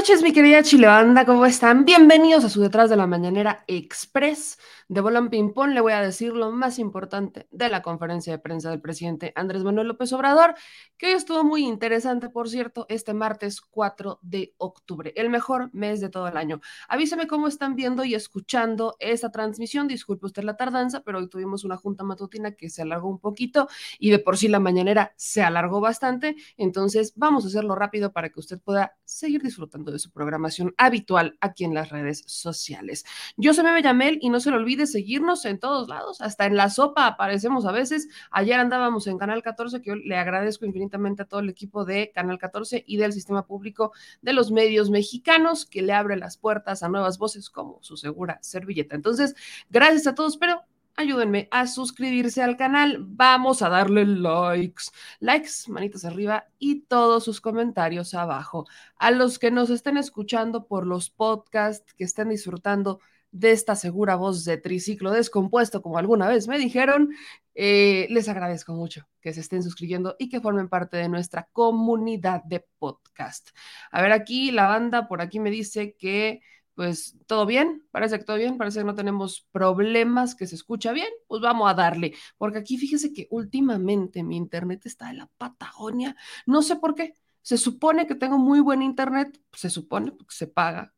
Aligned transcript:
Noches, 0.00 0.22
mi 0.22 0.32
querida 0.32 0.62
Chilebanda, 0.62 1.26
¿cómo 1.26 1.44
están? 1.44 1.84
Bienvenidos 1.84 2.42
a 2.46 2.48
su 2.48 2.62
Detrás 2.62 2.88
de 2.88 2.96
la 2.96 3.06
Mañanera 3.06 3.64
Express 3.66 4.58
de 4.90 5.00
Bolan 5.00 5.30
Pimpón. 5.30 5.72
Le 5.72 5.80
voy 5.80 5.92
a 5.92 6.02
decir 6.02 6.32
lo 6.32 6.50
más 6.50 6.78
importante 6.80 7.46
de 7.52 7.68
la 7.68 7.80
conferencia 7.80 8.32
de 8.32 8.38
prensa 8.40 8.70
del 8.70 8.80
presidente 8.80 9.32
Andrés 9.36 9.62
Manuel 9.62 9.86
López 9.86 10.12
Obrador, 10.12 10.54
que 10.98 11.06
hoy 11.06 11.12
estuvo 11.12 11.44
muy 11.44 11.64
interesante, 11.64 12.28
por 12.28 12.48
cierto, 12.48 12.86
este 12.88 13.14
martes 13.14 13.60
4 13.60 14.18
de 14.20 14.52
octubre, 14.58 15.12
el 15.14 15.30
mejor 15.30 15.72
mes 15.72 16.00
de 16.00 16.08
todo 16.08 16.26
el 16.26 16.36
año. 16.36 16.60
Avísame 16.88 17.28
cómo 17.28 17.46
están 17.46 17.76
viendo 17.76 18.04
y 18.04 18.16
escuchando 18.16 18.96
esta 18.98 19.30
transmisión. 19.30 19.86
Disculpe 19.86 20.26
usted 20.26 20.42
la 20.42 20.56
tardanza, 20.56 21.02
pero 21.04 21.18
hoy 21.18 21.28
tuvimos 21.28 21.64
una 21.64 21.76
junta 21.76 22.02
matutina 22.02 22.52
que 22.52 22.68
se 22.68 22.82
alargó 22.82 23.08
un 23.08 23.20
poquito 23.20 23.68
y 24.00 24.10
de 24.10 24.18
por 24.18 24.36
sí 24.36 24.48
la 24.48 24.58
mañanera 24.58 25.14
se 25.16 25.42
alargó 25.42 25.80
bastante. 25.80 26.34
Entonces, 26.56 27.12
vamos 27.14 27.44
a 27.44 27.48
hacerlo 27.48 27.76
rápido 27.76 28.12
para 28.12 28.30
que 28.30 28.40
usted 28.40 28.60
pueda 28.60 28.96
seguir 29.04 29.40
disfrutando 29.40 29.92
de 29.92 30.00
su 30.00 30.10
programación 30.10 30.74
habitual 30.78 31.38
aquí 31.40 31.62
en 31.62 31.74
las 31.74 31.90
redes 31.90 32.24
sociales. 32.26 33.04
Yo 33.36 33.54
soy 33.54 33.62
Meme 33.62 34.18
y 34.20 34.30
no 34.30 34.40
se 34.40 34.50
le 34.50 34.56
olvide 34.56 34.79
seguirnos 34.86 35.44
en 35.44 35.58
todos 35.58 35.88
lados, 35.88 36.20
hasta 36.20 36.46
en 36.46 36.56
la 36.56 36.70
sopa 36.70 37.06
aparecemos 37.06 37.66
a 37.66 37.72
veces. 37.72 38.08
Ayer 38.30 38.58
andábamos 38.58 39.06
en 39.06 39.18
Canal 39.18 39.42
14, 39.42 39.80
que 39.80 39.90
yo 39.90 39.96
le 39.96 40.16
agradezco 40.16 40.66
infinitamente 40.66 41.22
a 41.22 41.24
todo 41.26 41.40
el 41.40 41.48
equipo 41.48 41.84
de 41.84 42.12
Canal 42.12 42.38
14 42.38 42.84
y 42.86 42.96
del 42.96 43.12
sistema 43.12 43.46
público 43.46 43.92
de 44.22 44.32
los 44.32 44.50
medios 44.50 44.90
mexicanos 44.90 45.66
que 45.66 45.82
le 45.82 45.92
abre 45.92 46.16
las 46.16 46.36
puertas 46.36 46.82
a 46.82 46.88
nuevas 46.88 47.18
voces 47.18 47.50
como 47.50 47.78
su 47.82 47.96
segura 47.96 48.38
servilleta. 48.42 48.94
Entonces, 48.94 49.34
gracias 49.70 50.06
a 50.06 50.14
todos, 50.14 50.36
pero 50.36 50.64
ayúdenme 50.96 51.48
a 51.50 51.66
suscribirse 51.66 52.42
al 52.42 52.56
canal. 52.56 52.98
Vamos 53.00 53.62
a 53.62 53.68
darle 53.68 54.04
likes, 54.04 54.84
likes, 55.18 55.50
manitas 55.68 56.04
arriba 56.04 56.46
y 56.58 56.82
todos 56.82 57.24
sus 57.24 57.40
comentarios 57.40 58.14
abajo. 58.14 58.66
A 58.96 59.10
los 59.10 59.38
que 59.38 59.50
nos 59.50 59.70
estén 59.70 59.96
escuchando 59.96 60.66
por 60.66 60.86
los 60.86 61.10
podcasts, 61.10 61.94
que 61.94 62.04
estén 62.04 62.28
disfrutando 62.28 63.00
de 63.32 63.52
esta 63.52 63.76
segura 63.76 64.16
voz 64.16 64.44
de 64.44 64.58
triciclo 64.58 65.12
descompuesto, 65.12 65.82
como 65.82 65.98
alguna 65.98 66.28
vez 66.28 66.48
me 66.48 66.58
dijeron, 66.58 67.10
eh, 67.54 68.06
les 68.10 68.28
agradezco 68.28 68.72
mucho 68.74 69.06
que 69.20 69.32
se 69.32 69.40
estén 69.40 69.62
suscribiendo 69.62 70.16
y 70.18 70.28
que 70.28 70.40
formen 70.40 70.68
parte 70.68 70.96
de 70.96 71.08
nuestra 71.08 71.48
comunidad 71.52 72.42
de 72.44 72.66
podcast. 72.78 73.50
A 73.90 74.02
ver, 74.02 74.12
aquí 74.12 74.50
la 74.50 74.66
banda 74.68 75.08
por 75.08 75.20
aquí 75.20 75.40
me 75.40 75.50
dice 75.50 75.94
que 75.96 76.40
pues 76.74 77.18
todo 77.26 77.44
bien, 77.44 77.84
parece 77.90 78.18
que 78.18 78.24
todo 78.24 78.38
bien, 78.38 78.56
parece 78.56 78.78
que 78.78 78.86
no 78.86 78.94
tenemos 78.94 79.46
problemas, 79.52 80.34
que 80.34 80.46
se 80.46 80.54
escucha 80.54 80.92
bien, 80.92 81.10
pues 81.26 81.42
vamos 81.42 81.70
a 81.70 81.74
darle, 81.74 82.14
porque 82.38 82.56
aquí 82.56 82.78
fíjese 82.78 83.12
que 83.12 83.26
últimamente 83.30 84.22
mi 84.22 84.38
internet 84.38 84.86
está 84.86 85.10
en 85.10 85.18
la 85.18 85.26
Patagonia, 85.36 86.16
no 86.46 86.62
sé 86.62 86.76
por 86.76 86.94
qué, 86.94 87.16
se 87.42 87.58
supone 87.58 88.06
que 88.06 88.14
tengo 88.14 88.38
muy 88.38 88.60
buen 88.60 88.80
internet, 88.80 89.38
se 89.52 89.68
supone, 89.68 90.12
porque 90.12 90.34
se 90.34 90.46
paga, 90.46 90.94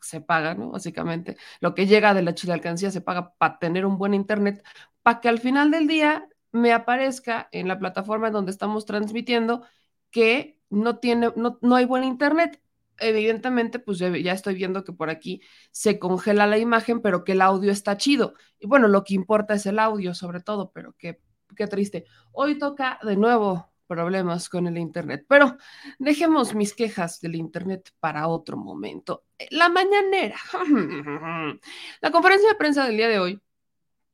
se 0.00 0.20
paga, 0.20 0.54
¿no? 0.54 0.70
Básicamente, 0.70 1.36
lo 1.60 1.74
que 1.74 1.86
llega 1.86 2.14
de 2.14 2.22
la 2.22 2.34
chile 2.34 2.52
alcancía 2.52 2.90
se 2.90 3.00
paga 3.00 3.34
para 3.34 3.58
tener 3.58 3.86
un 3.86 3.98
buen 3.98 4.14
internet, 4.14 4.64
para 5.02 5.20
que 5.20 5.28
al 5.28 5.38
final 5.40 5.70
del 5.70 5.86
día 5.86 6.28
me 6.52 6.72
aparezca 6.72 7.48
en 7.52 7.68
la 7.68 7.78
plataforma 7.78 8.30
donde 8.30 8.52
estamos 8.52 8.86
transmitiendo 8.86 9.64
que 10.10 10.58
no 10.70 10.98
tiene, 10.98 11.32
no, 11.36 11.58
no 11.62 11.76
hay 11.76 11.84
buen 11.84 12.04
internet 12.04 12.60
evidentemente, 13.00 13.78
pues 13.78 13.98
ya, 13.98 14.32
estoy 14.32 14.54
viendo 14.54 14.84
que 14.84 14.92
por 14.92 15.10
aquí 15.10 15.42
se 15.72 15.98
congela 15.98 16.46
la 16.46 16.58
imagen, 16.58 17.00
pero 17.00 17.24
que 17.24 17.32
el 17.32 17.42
audio 17.42 17.72
está 17.72 17.96
chido. 17.96 18.34
Y 18.58 18.66
bueno, 18.66 18.88
lo 18.88 19.04
que 19.04 19.14
importa 19.14 19.54
es 19.54 19.66
el 19.66 19.78
audio 19.78 20.14
sobre 20.14 20.40
todo, 20.40 20.70
pero 20.72 20.94
qué, 20.98 21.20
qué 21.56 21.66
triste. 21.66 22.04
Hoy 22.32 22.58
toca 22.58 22.98
de 23.02 23.16
nuevo 23.16 23.69
problemas 23.90 24.48
con 24.48 24.68
el 24.68 24.78
Internet, 24.78 25.24
pero 25.28 25.56
dejemos 25.98 26.54
mis 26.54 26.74
quejas 26.74 27.20
del 27.20 27.34
Internet 27.34 27.90
para 27.98 28.28
otro 28.28 28.56
momento. 28.56 29.24
La 29.50 29.68
mañanera. 29.68 30.36
La 32.00 32.12
conferencia 32.12 32.50
de 32.50 32.54
prensa 32.54 32.86
del 32.86 32.96
día 32.96 33.08
de 33.08 33.18
hoy 33.18 33.40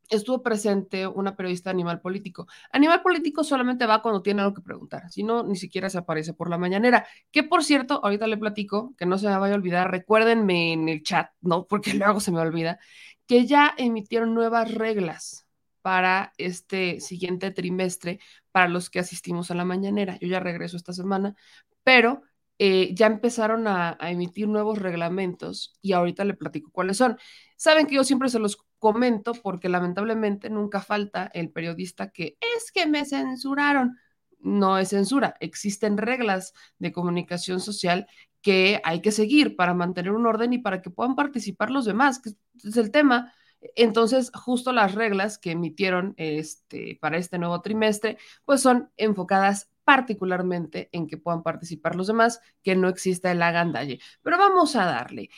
estuvo 0.09 0.43
presente 0.43 1.07
una 1.07 1.37
periodista 1.37 1.69
Animal 1.69 2.01
Político. 2.01 2.47
Animal 2.73 3.03
Político 3.03 3.45
solamente 3.45 3.85
va 3.85 4.01
cuando 4.01 4.23
tiene 4.23 4.41
algo 4.41 4.55
que 4.55 4.63
preguntar, 4.63 5.11
si 5.11 5.23
no, 5.23 5.43
ni 5.43 5.57
siquiera 5.57 5.91
se 5.91 5.99
aparece 5.99 6.33
por 6.33 6.49
la 6.49 6.57
mañanera. 6.57 7.07
Que 7.31 7.43
por 7.43 7.63
cierto, 7.63 8.01
ahorita 8.03 8.27
le 8.29 8.39
platico, 8.39 8.95
que 8.97 9.05
no 9.05 9.19
se 9.19 9.29
me 9.29 9.37
vaya 9.37 9.53
a 9.53 9.59
olvidar, 9.59 9.91
recuérdenme 9.91 10.73
en 10.73 10.89
el 10.89 11.03
chat, 11.03 11.33
¿no? 11.43 11.67
Porque 11.69 11.93
luego 11.93 12.21
se 12.21 12.33
me 12.33 12.41
olvida, 12.41 12.79
que 13.27 13.45
ya 13.45 13.75
emitieron 13.77 14.33
nuevas 14.33 14.73
reglas 14.73 15.46
para 15.87 16.33
este 16.37 16.99
siguiente 16.99 17.53
trimestre 17.53 18.19
para 18.51 18.67
los 18.67 18.91
que 18.91 18.99
asistimos 18.99 19.53
a 19.53 19.55
la 19.55 19.65
mañanera. 19.65 20.19
Yo 20.21 20.27
ya 20.27 20.41
regreso 20.41 20.77
esta 20.77 20.93
semana, 20.93 21.37
pero 21.85 22.23
eh, 22.59 22.93
ya 22.93 23.07
empezaron 23.07 23.69
a, 23.69 23.97
emitir 24.01 24.49
nuevos 24.49 24.81
reglamentos 24.81 25.79
y 25.81 25.93
ahorita 25.93 26.25
le 26.25 26.35
platico 26.35 26.73
cuáles 26.73 26.97
son. 26.97 27.19
Saben 27.57 27.87
que 27.87 27.95
yo 27.95 28.03
siempre 28.03 28.31
se 28.31 28.41
los 28.41 28.59
comento 28.81 29.33
porque 29.33 29.69
lamentablemente 29.69 30.51
nunca 30.51 30.81
falta 30.81 31.31
el 31.33 31.53
periodista 31.53 32.11
que 32.11 32.37
es 32.41 32.73
que 32.73 32.87
me 32.87 33.05
censuraron. 33.05 33.97
No 34.41 34.79
es 34.79 34.89
censura, 34.89 35.37
existen 35.39 35.99
reglas 35.99 36.53
de 36.81 36.91
comunicación 36.91 37.61
social 37.61 38.09
que 38.43 38.81
hay 38.83 39.01
que 39.03 39.13
seguir 39.13 39.55
para 39.55 39.73
mantener 39.73 40.11
un 40.11 40.27
orden 40.27 40.53
y 40.53 40.59
para 40.59 40.83
que 40.83 40.91
puedan 40.91 41.15
participar 41.15 41.71
los 41.71 41.85
demás, 41.85 42.19
que 42.19 42.31
es 42.65 42.77
el 42.77 42.91
tema. 42.91 43.33
Entonces, 43.75 44.31
justo 44.35 44.73
las 44.73 44.95
reglas 44.95 45.39
que 45.39 45.53
emitieron 45.53 46.15
este, 46.17 46.99
para 47.01 47.19
este 47.19 47.39
nuevo 47.39 47.61
trimestre, 47.63 48.19
pues 48.45 48.61
son 48.61 48.91
enfocadas 48.97 49.71
particularmente 49.85 50.89
en 50.93 51.07
que 51.07 51.17
puedan 51.17 51.45
participar 51.45 51.95
los 51.95 52.09
demás, 52.09 52.41
que 52.63 52.75
no 52.75 52.89
exista 52.89 53.31
el 53.31 53.41
agandalle. 53.41 54.01
Pero 54.23 54.37
vamos 54.37 54.75
a 54.75 54.85
darle. 54.85 55.31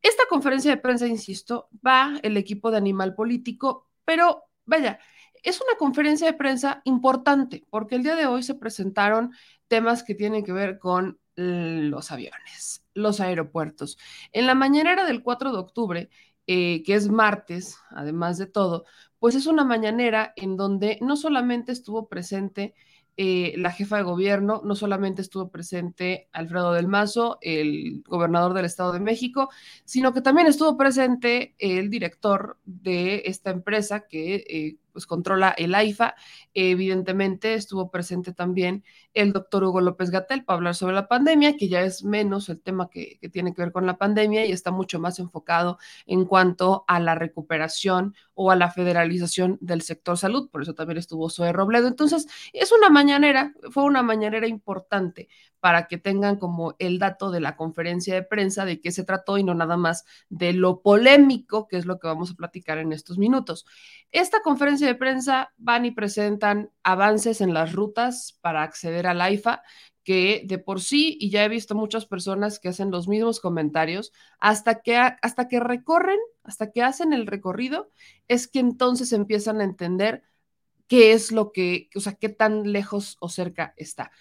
Esta 0.00 0.22
conferencia 0.28 0.70
de 0.70 0.76
prensa, 0.76 1.06
insisto, 1.08 1.68
va 1.84 2.18
el 2.22 2.36
equipo 2.36 2.70
de 2.70 2.76
Animal 2.76 3.14
Político, 3.14 3.88
pero 4.04 4.44
vaya, 4.64 5.00
es 5.42 5.60
una 5.60 5.76
conferencia 5.76 6.26
de 6.26 6.36
prensa 6.36 6.82
importante 6.84 7.64
porque 7.68 7.96
el 7.96 8.02
día 8.02 8.16
de 8.16 8.26
hoy 8.26 8.42
se 8.42 8.54
presentaron 8.54 9.32
temas 9.68 10.02
que 10.02 10.14
tienen 10.14 10.44
que 10.44 10.52
ver 10.52 10.78
con 10.78 11.18
los 11.36 12.10
aviones, 12.12 12.84
los 12.94 13.20
aeropuertos. 13.20 13.98
En 14.32 14.46
la 14.46 14.54
mañanera 14.54 15.04
del 15.04 15.22
4 15.22 15.52
de 15.52 15.58
octubre, 15.58 16.10
eh, 16.46 16.82
que 16.84 16.94
es 16.94 17.08
martes, 17.08 17.78
además 17.90 18.38
de 18.38 18.46
todo, 18.46 18.84
pues 19.18 19.34
es 19.34 19.46
una 19.46 19.64
mañanera 19.64 20.32
en 20.36 20.56
donde 20.56 20.98
no 21.00 21.16
solamente 21.16 21.72
estuvo 21.72 22.08
presente 22.08 22.74
eh, 23.18 23.54
la 23.56 23.70
jefa 23.70 23.96
de 23.96 24.02
gobierno, 24.02 24.60
no 24.62 24.74
solamente 24.74 25.22
estuvo 25.22 25.50
presente 25.50 26.28
Alfredo 26.32 26.74
del 26.74 26.86
Mazo, 26.86 27.38
el 27.40 28.02
gobernador 28.06 28.52
del 28.52 28.66
Estado 28.66 28.92
de 28.92 29.00
México, 29.00 29.48
sino 29.86 30.12
que 30.12 30.20
también 30.20 30.46
estuvo 30.46 30.76
presente 30.76 31.54
el 31.58 31.88
director 31.88 32.58
de 32.66 33.22
esta 33.24 33.50
empresa 33.50 34.06
que 34.06 34.44
eh, 34.48 34.76
pues 34.92 35.06
controla 35.06 35.54
el 35.56 35.74
AIFA. 35.74 36.14
Evidentemente 36.52 37.54
estuvo 37.54 37.90
presente 37.90 38.34
también 38.34 38.84
el 39.16 39.32
doctor 39.32 39.64
Hugo 39.64 39.80
López 39.80 40.10
Gatel 40.10 40.44
para 40.44 40.58
hablar 40.58 40.74
sobre 40.74 40.94
la 40.94 41.08
pandemia, 41.08 41.56
que 41.56 41.68
ya 41.68 41.80
es 41.80 42.04
menos 42.04 42.50
el 42.50 42.60
tema 42.60 42.90
que, 42.90 43.18
tiene 43.32 43.54
que 43.54 43.62
ver 43.62 43.72
con 43.72 43.86
la 43.86 43.96
pandemia 43.96 44.44
y 44.44 44.52
está 44.52 44.70
mucho 44.70 45.00
más 45.00 45.18
enfocado 45.18 45.78
en 46.06 46.26
cuanto 46.26 46.84
a 46.86 47.00
la 47.00 47.14
recuperación 47.14 48.14
o 48.34 48.50
a 48.50 48.56
la 48.56 48.70
federalización 48.70 49.56
del 49.62 49.80
sector 49.80 50.18
salud. 50.18 50.50
Por 50.50 50.62
eso 50.62 50.74
también 50.74 50.98
estuvo 50.98 51.30
Zoe 51.30 51.52
Robledo. 51.52 51.88
Entonces, 51.88 52.26
es 52.52 52.72
una 52.72 52.90
mañanera, 52.90 53.54
fue 53.70 53.84
una 53.84 54.02
mañanera 54.02 54.46
importante 54.46 55.28
para 55.60 55.88
que 55.88 55.98
tengan 55.98 56.36
como 56.36 56.76
el 56.78 56.98
dato 56.98 57.30
de 57.30 57.40
la 57.40 57.56
conferencia 57.56 58.14
de 58.14 58.22
prensa 58.22 58.64
de 58.64 58.80
qué 58.80 58.92
se 58.92 59.02
trató 59.02 59.38
y 59.38 59.44
no 59.44 59.54
nada 59.54 59.76
más 59.76 60.04
de 60.28 60.52
lo 60.52 60.82
polémico, 60.82 61.66
que 61.66 61.76
es 61.76 61.86
lo 61.86 61.98
que 61.98 62.06
vamos 62.06 62.30
a 62.30 62.34
platicar 62.34 62.78
en 62.78 62.92
estos 62.92 63.18
minutos. 63.18 63.66
Esta 64.12 64.42
conferencia 64.42 64.86
de 64.86 64.94
prensa 64.94 65.52
van 65.56 65.84
y 65.84 65.90
presentan 65.90 66.70
avances 66.82 67.40
en 67.40 67.52
las 67.52 67.72
rutas 67.72 68.38
para 68.42 68.62
acceder 68.62 69.05
al 69.06 69.20
AIFA, 69.20 69.62
que 70.04 70.42
de 70.44 70.58
por 70.58 70.80
sí, 70.80 71.16
y 71.20 71.30
ya 71.30 71.44
he 71.44 71.48
visto 71.48 71.74
muchas 71.74 72.06
personas 72.06 72.60
que 72.60 72.68
hacen 72.68 72.90
los 72.90 73.08
mismos 73.08 73.40
comentarios, 73.40 74.12
hasta 74.38 74.80
que, 74.82 74.96
hasta 74.96 75.48
que 75.48 75.60
recorren, 75.60 76.18
hasta 76.44 76.70
que 76.70 76.82
hacen 76.82 77.12
el 77.12 77.26
recorrido, 77.26 77.90
es 78.28 78.46
que 78.48 78.60
entonces 78.60 79.12
empiezan 79.12 79.60
a 79.60 79.64
entender 79.64 80.22
qué 80.86 81.12
es 81.12 81.32
lo 81.32 81.52
que, 81.52 81.90
o 81.96 82.00
sea, 82.00 82.14
qué 82.14 82.28
tan 82.28 82.72
lejos 82.72 83.16
o 83.20 83.28
cerca 83.28 83.74
está. 83.76 84.12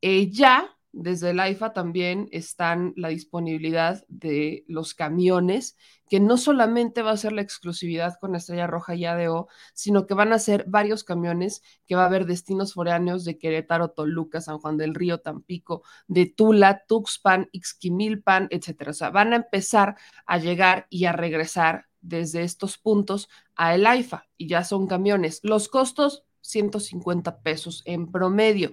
Eh, 0.00 0.30
ya 0.30 0.73
desde 0.96 1.30
el 1.30 1.40
AIFA 1.40 1.72
también 1.72 2.28
están 2.30 2.92
la 2.96 3.08
disponibilidad 3.08 4.04
de 4.08 4.64
los 4.68 4.94
camiones, 4.94 5.76
que 6.08 6.20
no 6.20 6.36
solamente 6.36 7.02
va 7.02 7.10
a 7.10 7.16
ser 7.16 7.32
la 7.32 7.42
exclusividad 7.42 8.16
con 8.20 8.34
Estrella 8.36 8.66
Roja 8.66 8.94
y 8.94 9.04
ADO, 9.04 9.48
sino 9.72 10.06
que 10.06 10.14
van 10.14 10.32
a 10.32 10.38
ser 10.38 10.64
varios 10.68 11.02
camiones 11.02 11.62
que 11.86 11.96
va 11.96 12.02
a 12.02 12.06
haber 12.06 12.26
destinos 12.26 12.74
foráneos 12.74 13.24
de 13.24 13.38
Querétaro, 13.38 13.90
Toluca, 13.90 14.40
San 14.40 14.58
Juan 14.58 14.76
del 14.76 14.94
Río, 14.94 15.18
Tampico, 15.20 15.82
de 16.06 16.26
Tula, 16.26 16.84
Tuxpan, 16.86 17.48
Ixquimilpan, 17.52 18.48
etcétera. 18.50 18.92
O 18.92 18.94
sea, 18.94 19.10
van 19.10 19.32
a 19.32 19.36
empezar 19.36 19.96
a 20.26 20.38
llegar 20.38 20.86
y 20.90 21.06
a 21.06 21.12
regresar 21.12 21.86
desde 22.00 22.42
estos 22.42 22.78
puntos 22.78 23.28
a 23.56 23.74
el 23.74 23.86
AIFA 23.86 24.26
y 24.36 24.46
ya 24.48 24.62
son 24.62 24.86
camiones. 24.86 25.40
Los 25.42 25.68
costos, 25.68 26.24
150 26.42 27.40
pesos 27.40 27.82
en 27.86 28.12
promedio. 28.12 28.72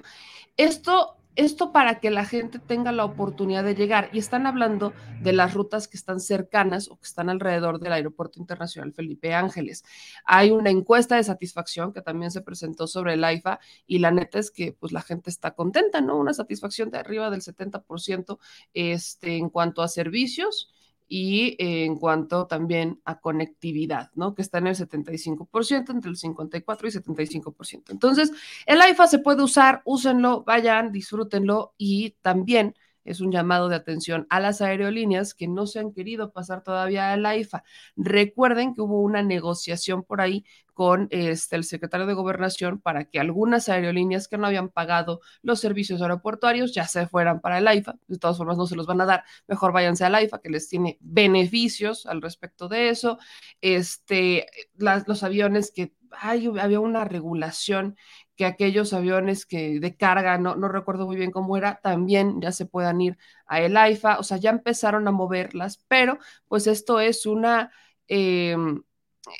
Esto 0.57 1.20
esto 1.35 1.71
para 1.71 1.99
que 1.99 2.11
la 2.11 2.25
gente 2.25 2.59
tenga 2.59 2.91
la 2.91 3.05
oportunidad 3.05 3.63
de 3.63 3.75
llegar. 3.75 4.09
Y 4.13 4.19
están 4.19 4.45
hablando 4.45 4.93
de 5.21 5.33
las 5.33 5.53
rutas 5.53 5.87
que 5.87 5.97
están 5.97 6.19
cercanas 6.19 6.89
o 6.89 6.97
que 6.97 7.05
están 7.05 7.29
alrededor 7.29 7.79
del 7.79 7.93
Aeropuerto 7.93 8.39
Internacional 8.39 8.93
Felipe 8.93 9.33
Ángeles. 9.33 9.83
Hay 10.25 10.51
una 10.51 10.69
encuesta 10.69 11.15
de 11.15 11.23
satisfacción 11.23 11.93
que 11.93 12.01
también 12.01 12.31
se 12.31 12.41
presentó 12.41 12.87
sobre 12.87 13.13
el 13.13 13.23
AIFA 13.23 13.59
y 13.87 13.99
la 13.99 14.11
neta 14.11 14.39
es 14.39 14.51
que 14.51 14.73
pues 14.73 14.91
la 14.91 15.01
gente 15.01 15.29
está 15.29 15.51
contenta, 15.51 16.01
¿no? 16.01 16.17
Una 16.17 16.33
satisfacción 16.33 16.89
de 16.91 16.97
arriba 16.97 17.29
del 17.29 17.41
70% 17.41 18.37
este, 18.73 19.37
en 19.37 19.49
cuanto 19.49 19.81
a 19.81 19.87
servicios 19.87 20.73
y 21.13 21.57
eh, 21.59 21.83
en 21.83 21.97
cuanto 21.97 22.47
también 22.47 23.01
a 23.03 23.19
conectividad, 23.19 24.11
¿no? 24.15 24.33
Que 24.33 24.41
está 24.41 24.59
en 24.59 24.67
el 24.67 24.75
75%, 24.77 25.89
entre 25.89 26.09
el 26.09 26.15
54 26.15 26.87
y 26.87 26.91
75%. 26.91 27.91
Entonces, 27.91 28.31
el 28.65 28.81
AIFA 28.81 29.07
se 29.07 29.19
puede 29.19 29.43
usar, 29.43 29.81
úsenlo, 29.83 30.45
vayan, 30.45 30.93
disfrútenlo 30.93 31.73
y 31.77 32.11
también 32.21 32.75
es 33.05 33.21
un 33.21 33.31
llamado 33.31 33.69
de 33.69 33.75
atención 33.75 34.27
a 34.29 34.39
las 34.39 34.61
aerolíneas 34.61 35.33
que 35.33 35.47
no 35.47 35.67
se 35.67 35.79
han 35.79 35.93
querido 35.93 36.31
pasar 36.31 36.63
todavía 36.63 37.11
al 37.11 37.25
AIFA. 37.25 37.63
Recuerden 37.95 38.73
que 38.73 38.81
hubo 38.81 39.01
una 39.01 39.23
negociación 39.23 40.03
por 40.03 40.21
ahí 40.21 40.45
con 40.73 41.07
este, 41.11 41.55
el 41.55 41.63
secretario 41.63 42.05
de 42.07 42.13
Gobernación 42.13 42.79
para 42.79 43.05
que 43.05 43.19
algunas 43.19 43.69
aerolíneas 43.69 44.27
que 44.27 44.37
no 44.37 44.47
habían 44.47 44.69
pagado 44.69 45.21
los 45.41 45.59
servicios 45.59 46.01
aeroportuarios 46.01 46.73
ya 46.73 46.87
se 46.87 47.07
fueran 47.07 47.41
para 47.41 47.57
el 47.57 47.67
AIFA. 47.67 47.95
De 48.07 48.17
todas 48.17 48.37
formas, 48.37 48.57
no 48.57 48.65
se 48.65 48.75
los 48.75 48.87
van 48.87 49.01
a 49.01 49.05
dar. 49.05 49.23
Mejor 49.47 49.73
váyanse 49.73 50.05
al 50.05 50.15
AIFA, 50.15 50.39
que 50.41 50.49
les 50.49 50.67
tiene 50.67 50.97
beneficios 51.01 52.05
al 52.05 52.21
respecto 52.21 52.67
de 52.67 52.89
eso. 52.89 53.19
Este, 53.61 54.47
los 54.77 55.23
aviones 55.23 55.71
que 55.71 55.93
hay, 56.11 56.47
había 56.59 56.79
una 56.79 57.05
regulación 57.05 57.95
que 58.41 58.45
aquellos 58.47 58.91
aviones 58.91 59.45
que 59.45 59.79
de 59.79 59.95
carga, 59.95 60.39
no, 60.39 60.55
no 60.55 60.67
recuerdo 60.67 61.05
muy 61.05 61.15
bien 61.15 61.29
cómo 61.29 61.57
era, 61.57 61.79
también 61.83 62.41
ya 62.41 62.51
se 62.51 62.65
puedan 62.65 62.99
ir 62.99 63.19
a 63.45 63.61
el 63.61 63.77
AIFA, 63.77 64.17
o 64.17 64.23
sea, 64.23 64.37
ya 64.37 64.49
empezaron 64.49 65.07
a 65.07 65.11
moverlas, 65.11 65.85
pero 65.87 66.17
pues 66.47 66.65
esto 66.65 66.99
es 66.99 67.27
una... 67.27 67.71
Em, 68.07 68.81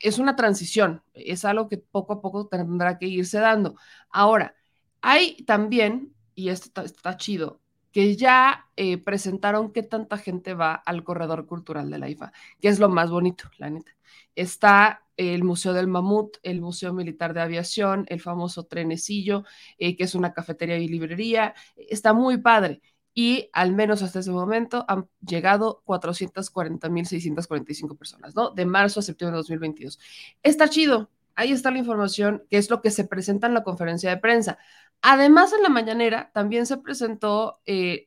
es 0.03 0.19
una 0.19 0.35
transición, 0.35 1.01
es 1.15 1.43
algo 1.45 1.67
que 1.67 1.79
poco 1.79 2.13
a 2.13 2.21
poco 2.21 2.45
tendrá 2.45 2.99
que 2.99 3.07
irse 3.07 3.39
dando. 3.39 3.75
Ahora, 4.11 4.53
hay 5.01 5.37
también, 5.45 6.13
y 6.35 6.49
esto 6.49 6.83
está, 6.83 7.17
chido, 7.17 7.59
que 7.91 8.15
ya 8.15 8.67
eh, 8.75 8.99
presentaron 8.99 9.73
qué 9.73 9.81
tanta 9.81 10.17
gente 10.19 10.53
va 10.53 10.75
al 10.75 11.03
corredor 11.03 11.47
cultural 11.47 11.89
de 11.89 11.97
la 11.97 12.07
IFA, 12.07 12.31
que 12.61 12.67
es 12.67 12.77
lo 12.79 12.87
más 12.89 13.09
bonito, 13.09 13.45
la 13.57 13.71
neta. 13.71 13.91
Está 14.35 15.01
el 15.29 15.43
Museo 15.43 15.73
del 15.73 15.87
Mamut, 15.87 16.37
el 16.43 16.61
Museo 16.61 16.93
Militar 16.93 17.33
de 17.33 17.41
Aviación, 17.41 18.05
el 18.09 18.21
famoso 18.21 18.65
Trenecillo, 18.65 19.43
eh, 19.77 19.95
que 19.95 20.03
es 20.03 20.15
una 20.15 20.33
cafetería 20.33 20.77
y 20.77 20.87
librería. 20.87 21.53
Está 21.75 22.13
muy 22.13 22.37
padre 22.37 22.81
y 23.13 23.49
al 23.53 23.73
menos 23.73 24.01
hasta 24.01 24.19
ese 24.19 24.31
momento 24.31 24.85
han 24.87 25.07
llegado 25.25 25.83
440.645 25.85 27.97
personas, 27.97 28.35
¿no? 28.35 28.51
De 28.51 28.65
marzo 28.65 29.01
a 29.01 29.03
septiembre 29.03 29.35
de 29.35 29.39
2022. 29.39 29.99
Está 30.43 30.69
chido, 30.69 31.09
ahí 31.41 31.51
está 31.51 31.71
la 31.71 31.79
información, 31.79 32.43
que 32.49 32.57
es 32.57 32.69
lo 32.69 32.81
que 32.81 32.91
se 32.91 33.05
presenta 33.05 33.47
en 33.47 33.53
la 33.53 33.63
conferencia 33.63 34.09
de 34.09 34.17
prensa. 34.17 34.57
Además, 35.01 35.51
en 35.53 35.63
la 35.63 35.69
mañanera 35.69 36.31
también 36.33 36.65
se 36.65 36.77
presentó 36.77 37.59
eh, 37.65 38.05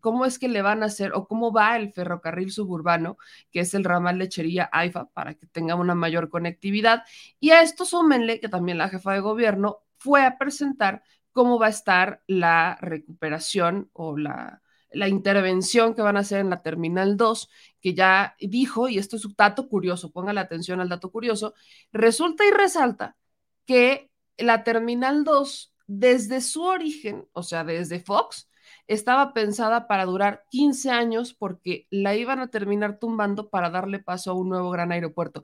cómo 0.00 0.24
es 0.24 0.38
que 0.38 0.48
le 0.48 0.62
van 0.62 0.82
a 0.82 0.86
hacer 0.86 1.12
o 1.14 1.26
cómo 1.26 1.52
va 1.52 1.76
el 1.76 1.92
ferrocarril 1.92 2.52
suburbano, 2.52 3.18
que 3.50 3.60
es 3.60 3.74
el 3.74 3.84
ramal 3.84 4.18
lechería 4.18 4.68
AIFA, 4.72 5.06
para 5.12 5.34
que 5.34 5.46
tenga 5.46 5.74
una 5.74 5.94
mayor 5.94 6.30
conectividad. 6.30 7.04
Y 7.40 7.50
a 7.50 7.62
esto 7.62 7.84
súmenle 7.84 8.40
que 8.40 8.48
también 8.48 8.78
la 8.78 8.88
jefa 8.88 9.12
de 9.12 9.20
gobierno 9.20 9.80
fue 9.98 10.24
a 10.24 10.38
presentar 10.38 11.02
cómo 11.32 11.58
va 11.58 11.66
a 11.66 11.70
estar 11.70 12.22
la 12.28 12.78
recuperación 12.80 13.90
o 13.92 14.16
la, 14.16 14.62
la 14.90 15.08
intervención 15.08 15.94
que 15.94 16.02
van 16.02 16.16
a 16.16 16.20
hacer 16.20 16.40
en 16.40 16.50
la 16.50 16.62
Terminal 16.62 17.16
2, 17.16 17.48
que 17.80 17.94
ya 17.94 18.36
dijo, 18.40 18.88
y 18.88 18.98
esto 18.98 19.16
es 19.16 19.24
un 19.24 19.34
dato 19.36 19.68
curioso, 19.68 20.10
ponga 20.10 20.32
la 20.32 20.42
atención 20.42 20.80
al 20.80 20.88
dato 20.88 21.10
curioso, 21.10 21.54
resulta 21.92 22.44
y 22.46 22.50
resalta 22.50 23.16
que 23.66 24.10
la 24.38 24.64
Terminal 24.64 25.24
2, 25.24 25.74
desde 25.86 26.40
su 26.40 26.62
origen, 26.62 27.28
o 27.32 27.42
sea, 27.42 27.64
desde 27.64 28.00
Fox, 28.00 28.48
estaba 28.88 29.32
pensada 29.32 29.88
para 29.88 30.04
durar 30.04 30.44
15 30.50 30.90
años 30.90 31.34
porque 31.34 31.86
la 31.90 32.14
iban 32.14 32.40
a 32.40 32.48
terminar 32.48 32.98
tumbando 32.98 33.48
para 33.48 33.70
darle 33.70 33.98
paso 33.98 34.30
a 34.30 34.34
un 34.34 34.48
nuevo 34.48 34.70
gran 34.70 34.92
aeropuerto. 34.92 35.42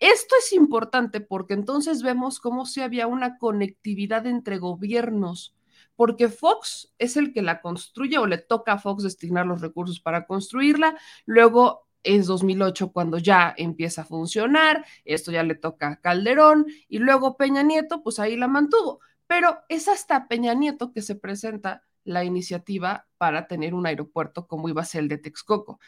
Esto 0.00 0.34
es 0.38 0.52
importante 0.52 1.20
porque 1.20 1.54
entonces 1.54 2.02
vemos 2.02 2.40
cómo 2.40 2.66
si 2.66 2.80
había 2.80 3.06
una 3.06 3.38
conectividad 3.38 4.26
entre 4.26 4.58
gobiernos, 4.58 5.54
porque 6.00 6.30
Fox 6.30 6.94
es 6.96 7.18
el 7.18 7.30
que 7.30 7.42
la 7.42 7.60
construye 7.60 8.16
o 8.16 8.26
le 8.26 8.38
toca 8.38 8.72
a 8.72 8.78
Fox 8.78 9.02
destinar 9.02 9.44
los 9.44 9.60
recursos 9.60 10.00
para 10.00 10.24
construirla, 10.24 10.96
luego 11.26 11.90
es 12.02 12.26
2008 12.26 12.90
cuando 12.90 13.18
ya 13.18 13.52
empieza 13.54 14.00
a 14.00 14.04
funcionar, 14.06 14.86
esto 15.04 15.30
ya 15.30 15.42
le 15.42 15.56
toca 15.56 15.88
a 15.88 15.96
Calderón 16.00 16.64
y 16.88 17.00
luego 17.00 17.36
Peña 17.36 17.62
Nieto, 17.62 18.02
pues 18.02 18.18
ahí 18.18 18.38
la 18.38 18.48
mantuvo, 18.48 19.00
pero 19.26 19.58
es 19.68 19.88
hasta 19.88 20.26
Peña 20.26 20.54
Nieto 20.54 20.90
que 20.90 21.02
se 21.02 21.16
presenta 21.16 21.82
la 22.04 22.24
iniciativa 22.24 23.06
para 23.18 23.46
tener 23.46 23.74
un 23.74 23.84
aeropuerto 23.84 24.46
como 24.46 24.70
iba 24.70 24.80
a 24.80 24.86
ser 24.86 25.02
el 25.02 25.08
de 25.08 25.18
Texcoco. 25.18 25.80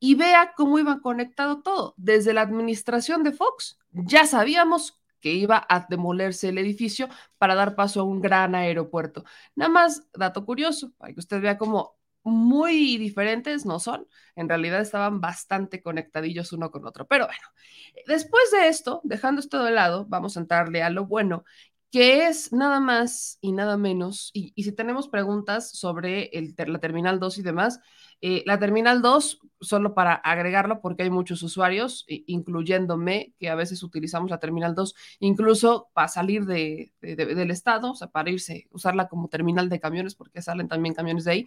Y 0.00 0.16
vea 0.16 0.54
cómo 0.56 0.80
iba 0.80 1.00
conectado 1.00 1.62
todo. 1.62 1.94
Desde 1.96 2.34
la 2.34 2.40
administración 2.40 3.22
de 3.22 3.30
Fox 3.30 3.78
ya 3.92 4.26
sabíamos 4.26 5.00
que 5.24 5.32
iba 5.32 5.66
a 5.70 5.86
demolerse 5.88 6.50
el 6.50 6.58
edificio 6.58 7.08
para 7.38 7.54
dar 7.54 7.74
paso 7.76 8.02
a 8.02 8.04
un 8.04 8.20
gran 8.20 8.54
aeropuerto. 8.54 9.24
Nada 9.54 9.70
más, 9.70 10.06
dato 10.12 10.44
curioso, 10.44 10.92
para 10.98 11.14
que 11.14 11.20
usted 11.20 11.40
vea 11.40 11.56
cómo 11.56 11.96
muy 12.24 12.98
diferentes 12.98 13.64
no 13.64 13.80
son, 13.80 14.06
en 14.36 14.50
realidad 14.50 14.82
estaban 14.82 15.22
bastante 15.22 15.82
conectadillos 15.82 16.52
uno 16.52 16.70
con 16.70 16.86
otro. 16.86 17.06
Pero 17.06 17.24
bueno, 17.24 17.40
después 18.06 18.50
de 18.50 18.68
esto, 18.68 19.00
dejando 19.02 19.40
esto 19.40 19.64
de 19.64 19.70
lado, 19.70 20.04
vamos 20.10 20.36
a 20.36 20.40
entrarle 20.40 20.82
a 20.82 20.90
lo 20.90 21.06
bueno, 21.06 21.44
que 21.94 22.26
es 22.26 22.52
nada 22.52 22.80
más 22.80 23.38
y 23.40 23.52
nada 23.52 23.76
menos, 23.76 24.32
y, 24.34 24.52
si 24.60 24.72
tenemos 24.72 25.06
preguntas 25.06 25.70
sobre 25.70 26.28
la 26.66 26.80
Terminal 26.80 27.20
2 27.20 27.38
y 27.38 27.42
demás, 27.42 27.78
eh, 28.20 28.42
la 28.46 28.58
Terminal 28.58 29.00
2, 29.00 29.38
solo 29.60 29.94
para 29.94 30.14
agregarlo, 30.14 30.80
porque 30.80 31.04
hay 31.04 31.10
muchos 31.10 31.40
usuarios, 31.44 32.04
incluyéndome, 32.08 33.32
que 33.38 33.48
a 33.48 33.54
veces 33.54 33.84
utilizamos 33.84 34.28
la 34.28 34.40
Terminal 34.40 34.74
2, 34.74 34.92
incluso 35.20 35.88
para 35.92 36.08
salir 36.08 36.46
de, 36.46 36.92
del 37.00 37.52
estado, 37.52 37.92
o 37.92 37.94
sea, 37.94 38.08
para 38.08 38.28
irse, 38.28 38.66
usarla 38.72 39.06
como 39.06 39.28
terminal 39.28 39.68
de 39.68 39.78
camiones, 39.78 40.16
porque 40.16 40.42
salen 40.42 40.66
también 40.66 40.96
camiones 40.96 41.22
de 41.22 41.30
ahí, 41.30 41.46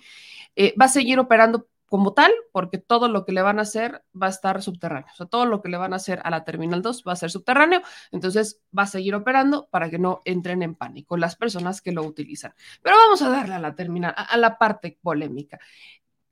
eh, 0.55 0.73
va 0.79 0.85
a 0.85 0.87
seguir 0.87 1.19
operando 1.19 1.67
como 1.87 2.13
tal, 2.13 2.31
porque 2.51 2.77
todo 2.77 3.07
lo 3.07 3.25
que 3.25 3.31
le 3.31 3.41
van 3.41 3.59
a 3.59 3.63
hacer 3.63 4.03
va 4.19 4.27
a 4.27 4.29
estar 4.29 4.61
subterráneo. 4.61 5.09
O 5.13 5.15
sea, 5.15 5.25
todo 5.25 5.45
lo 5.45 5.61
que 5.61 5.69
le 5.69 5.77
van 5.77 5.93
a 5.93 5.95
hacer 5.95 6.19
a 6.23 6.29
la 6.29 6.43
Terminal 6.43 6.81
2 6.81 7.03
va 7.07 7.13
a 7.13 7.15
ser 7.15 7.31
subterráneo, 7.31 7.81
entonces 8.11 8.61
va 8.77 8.83
a 8.83 8.87
seguir 8.87 9.15
operando 9.15 9.67
para 9.71 9.89
que 9.89 9.97
no 9.97 10.21
entren 10.25 10.63
en 10.63 10.75
pánico 10.75 11.17
las 11.17 11.35
personas 11.35 11.81
que 11.81 11.93
lo 11.93 12.03
utilizan. 12.03 12.53
Pero 12.81 12.97
vamos 12.97 13.21
a 13.21 13.29
darle 13.29 13.55
a 13.55 13.59
la 13.59 13.75
terminal, 13.75 14.13
a, 14.15 14.37
la 14.37 14.57
parte 14.57 14.97
polémica. 15.01 15.59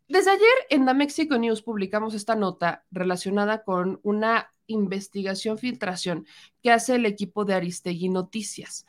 Desde 0.07 0.31
ayer 0.31 0.55
en 0.69 0.85
la 0.85 0.93
Mexico 0.93 1.37
News 1.37 1.61
publicamos 1.61 2.13
esta 2.13 2.35
nota 2.35 2.85
relacionada 2.91 3.63
con 3.63 3.99
una 4.03 4.51
investigación, 4.67 5.57
filtración 5.57 6.25
que 6.61 6.71
hace 6.71 6.95
el 6.95 7.05
equipo 7.05 7.45
de 7.45 7.55
Aristegui 7.55 8.09
Noticias 8.09 8.85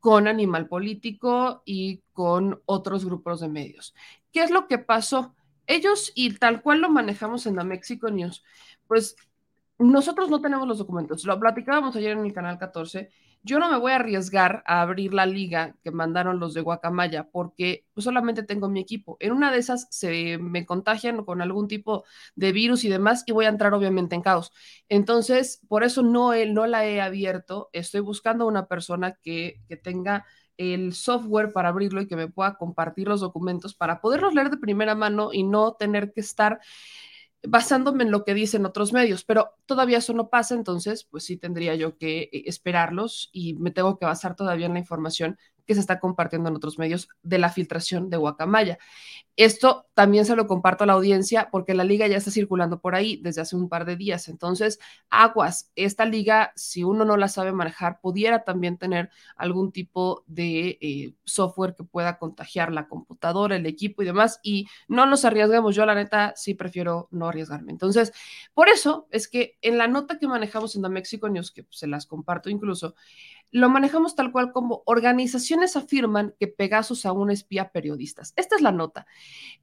con 0.00 0.28
Animal 0.28 0.68
Político 0.68 1.62
y 1.64 2.02
con 2.12 2.62
otros 2.66 3.04
grupos 3.04 3.40
de 3.40 3.48
medios. 3.48 3.94
¿Qué 4.32 4.42
es 4.42 4.50
lo 4.50 4.68
que 4.68 4.78
pasó? 4.78 5.34
Ellos 5.66 6.12
y 6.14 6.34
tal 6.34 6.62
cual 6.62 6.80
lo 6.80 6.90
manejamos 6.90 7.46
en 7.46 7.56
la 7.56 7.64
Mexico 7.64 8.10
News, 8.10 8.44
pues 8.86 9.16
nosotros 9.78 10.30
no 10.30 10.40
tenemos 10.40 10.68
los 10.68 10.78
documentos. 10.78 11.24
Lo 11.24 11.38
platicábamos 11.38 11.96
ayer 11.96 12.12
en 12.12 12.24
el 12.24 12.32
canal 12.32 12.58
14. 12.58 13.10
yo 13.42 13.58
no 13.58 13.70
me 13.70 13.78
voy 13.78 13.92
a 13.92 13.96
arriesgar 13.96 14.62
a 14.66 14.80
abrir 14.80 15.12
la 15.12 15.26
liga 15.26 15.76
que 15.82 15.90
mandaron 15.90 16.38
los 16.40 16.54
de 16.54 16.62
Guacamaya 16.62 17.28
porque 17.30 17.84
pues, 17.92 18.04
solamente 18.04 18.42
tengo 18.42 18.68
mi 18.68 18.80
equipo. 18.80 19.16
En 19.20 19.32
una 19.32 19.50
de 19.52 19.58
esas 19.58 19.86
se 19.90 20.38
me 20.38 20.64
contagian 20.64 21.24
con 21.24 21.42
algún 21.42 21.68
tipo 21.68 22.04
de 22.36 22.52
virus 22.52 22.84
y 22.84 22.88
demás 22.88 23.24
y 23.26 23.32
voy 23.32 23.44
a 23.46 23.48
entrar 23.48 23.74
obviamente 23.74 24.14
en 24.14 24.22
caos. 24.22 24.52
Entonces, 24.88 25.60
por 25.68 25.84
eso 25.84 26.02
no, 26.02 26.32
no 26.46 26.66
la 26.66 26.86
he 26.86 27.00
abierto. 27.00 27.68
Estoy 27.72 28.00
buscando 28.00 28.46
una 28.46 28.66
persona 28.66 29.18
que, 29.22 29.60
que 29.68 29.76
tenga 29.76 30.24
el 30.56 30.94
software 30.94 31.52
para 31.52 31.70
abrirlo 31.70 32.00
y 32.00 32.06
que 32.06 32.16
me 32.16 32.28
pueda 32.28 32.56
compartir 32.56 33.08
los 33.08 33.20
documentos 33.20 33.74
para 33.74 34.00
poderlos 34.00 34.34
leer 34.34 34.50
de 34.50 34.56
primera 34.58 34.94
mano 34.94 35.30
y 35.32 35.42
no 35.42 35.74
tener 35.74 36.12
que 36.12 36.20
estar 36.20 36.60
basándome 37.46 38.04
en 38.04 38.10
lo 38.10 38.24
que 38.24 38.34
dicen 38.34 38.64
otros 38.66 38.92
medios, 38.92 39.24
pero 39.24 39.52
todavía 39.66 39.98
eso 39.98 40.14
no 40.14 40.30
pasa, 40.30 40.54
entonces 40.54 41.04
pues 41.04 41.24
sí 41.24 41.36
tendría 41.36 41.74
yo 41.74 41.96
que 41.98 42.30
eh, 42.32 42.44
esperarlos 42.46 43.30
y 43.32 43.54
me 43.54 43.70
tengo 43.70 43.98
que 43.98 44.06
basar 44.06 44.34
todavía 44.34 44.66
en 44.66 44.72
la 44.74 44.78
información 44.78 45.38
que 45.66 45.74
se 45.74 45.80
está 45.80 46.00
compartiendo 46.00 46.48
en 46.48 46.56
otros 46.56 46.78
medios 46.78 47.08
de 47.22 47.38
la 47.38 47.50
filtración 47.50 48.10
de 48.10 48.16
Guacamaya. 48.16 48.78
Esto 49.36 49.86
también 49.94 50.26
se 50.26 50.36
lo 50.36 50.46
comparto 50.46 50.84
a 50.84 50.86
la 50.86 50.92
audiencia 50.92 51.48
porque 51.50 51.74
la 51.74 51.82
liga 51.82 52.06
ya 52.06 52.16
está 52.16 52.30
circulando 52.30 52.80
por 52.80 52.94
ahí 52.94 53.16
desde 53.16 53.40
hace 53.40 53.56
un 53.56 53.68
par 53.68 53.84
de 53.84 53.96
días. 53.96 54.28
Entonces, 54.28 54.78
aguas, 55.10 55.72
esta 55.74 56.04
liga, 56.04 56.52
si 56.54 56.84
uno 56.84 57.04
no 57.04 57.16
la 57.16 57.26
sabe 57.26 57.50
manejar, 57.50 58.00
pudiera 58.00 58.44
también 58.44 58.78
tener 58.78 59.10
algún 59.34 59.72
tipo 59.72 60.22
de 60.28 60.78
eh, 60.80 61.14
software 61.24 61.74
que 61.74 61.82
pueda 61.82 62.18
contagiar 62.18 62.72
la 62.72 62.86
computadora, 62.86 63.56
el 63.56 63.66
equipo 63.66 64.02
y 64.02 64.06
demás. 64.06 64.38
Y 64.44 64.68
no 64.86 65.04
nos 65.06 65.24
arriesgamos. 65.24 65.74
Yo, 65.74 65.84
la 65.84 65.96
neta, 65.96 66.32
sí 66.36 66.54
prefiero 66.54 67.08
no 67.10 67.28
arriesgarme. 67.28 67.72
Entonces, 67.72 68.12
por 68.54 68.68
eso 68.68 69.08
es 69.10 69.26
que 69.26 69.58
en 69.62 69.78
la 69.78 69.88
nota 69.88 70.18
que 70.18 70.28
manejamos 70.28 70.76
en 70.76 70.82
The 70.82 70.88
Mexico 70.90 71.28
News, 71.28 71.50
que 71.50 71.66
se 71.70 71.88
las 71.88 72.06
comparto 72.06 72.50
incluso, 72.50 72.94
lo 73.54 73.68
manejamos 73.70 74.16
tal 74.16 74.32
cual 74.32 74.50
como 74.50 74.82
organizaciones 74.84 75.76
afirman 75.76 76.34
que 76.40 76.48
Pegasus 76.48 77.06
aún 77.06 77.30
espía 77.30 77.70
periodistas. 77.70 78.32
Esta 78.34 78.56
es 78.56 78.62
la 78.62 78.72
nota. 78.72 79.06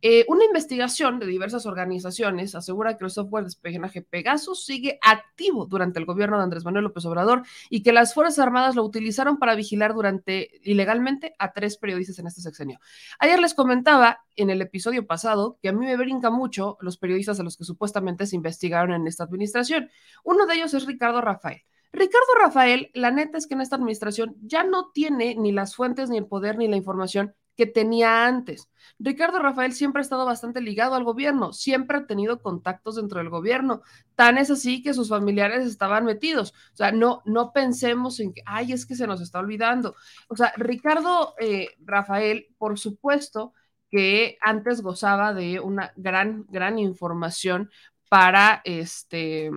Eh, 0.01 0.24
una 0.29 0.45
investigación 0.45 1.19
de 1.19 1.25
diversas 1.25 1.65
organizaciones 1.65 2.55
asegura 2.55 2.98
que 2.98 3.03
el 3.03 3.12
software 3.12 3.43
de 3.43 3.50
espionaje 3.50 4.01
Pegasus 4.01 4.63
sigue 4.63 4.98
activo 5.01 5.65
durante 5.65 6.00
el 6.00 6.05
gobierno 6.05 6.38
de 6.38 6.43
Andrés 6.43 6.63
Manuel 6.63 6.86
López 6.86 7.03
Obrador 7.03 7.43
y 7.69 7.83
que 7.83 7.91
las 7.91 8.13
Fuerzas 8.13 8.39
Armadas 8.39 8.77
lo 8.77 8.86
utilizaron 8.86 9.38
para 9.38 9.55
vigilar 9.55 9.93
durante 9.93 10.62
ilegalmente 10.63 11.36
a 11.38 11.51
tres 11.51 11.75
periodistas 11.75 12.17
en 12.19 12.27
este 12.27 12.39
sexenio. 12.39 12.79
Ayer 13.19 13.41
les 13.41 13.53
comentaba 13.53 14.21
en 14.38 14.50
el 14.50 14.62
episodio 14.62 15.05
pasado 15.05 15.60
que 15.62 15.67
a 15.67 15.74
mí 15.74 15.86
me 15.86 15.98
brinca 15.98 16.29
mucho 16.29 16.77
los 16.79 16.98
periodistas 16.98 17.41
a 17.41 17.43
los 17.43 17.57
que 17.57 17.65
supuestamente 17.65 18.25
se 18.25 18.38
investigaron 18.38 18.93
en 18.93 19.05
esta 19.05 19.25
administración. 19.25 19.89
Uno 20.24 20.45
de 20.45 20.55
ellos 20.55 20.74
es 20.74 20.86
Ricardo 20.86 21.19
Rafael. 21.19 21.63
Ricardo 22.01 22.34
Rafael, 22.39 22.89
la 22.96 23.12
neta 23.12 23.38
es 23.38 23.46
que 23.46 23.53
en 23.53 23.62
esta 23.62 23.75
administración 23.75 24.36
ya 24.41 24.63
no 24.63 24.89
tiene 24.91 25.36
ni 25.36 25.51
las 25.51 25.75
fuentes, 25.75 26.10
ni 26.10 26.17
el 26.17 26.25
poder, 26.25 26.58
ni 26.58 26.67
la 26.67 26.75
información 26.75 27.36
que 27.55 27.67
tenía 27.67 28.25
antes. 28.25 28.72
Ricardo 28.98 29.38
Rafael 29.38 29.72
siempre 29.74 30.00
ha 30.00 30.01
estado 30.01 30.25
bastante 30.25 30.62
ligado 30.62 30.96
al 30.96 31.03
gobierno, 31.03 31.53
siempre 31.53 31.98
ha 32.00 32.08
tenido 32.08 32.41
contactos 32.41 32.96
dentro 32.96 33.20
del 33.20 33.29
gobierno. 33.29 33.84
Tan 34.15 34.39
es 34.39 34.50
así 34.50 34.81
que 34.81 34.96
sus 34.96 35.10
familiares 35.10 35.67
estaban 35.67 36.03
metidos. 36.03 36.55
O 36.74 36.75
sea, 36.75 36.91
no, 36.91 37.22
no 37.25 37.53
pensemos 37.53 38.20
en 38.20 38.34
que, 38.34 38.41
ay, 38.48 38.74
es 38.74 38.88
que 38.88 38.96
se 38.96 39.05
nos 39.05 39.22
está 39.22 39.38
olvidando. 39.38 39.93
O 40.27 40.36
sea, 40.36 40.53
Ricardo 40.58 41.36
eh, 41.39 41.67
Rafael, 41.81 42.48
por 42.58 42.79
supuesto 42.79 43.53
que 43.91 44.39
antes 44.41 44.81
gozaba 44.81 45.36
de 45.36 45.60
una 45.60 45.93
gran, 45.98 46.48
gran 46.50 46.79
información 46.79 47.70
para 48.10 48.63
este 48.65 49.51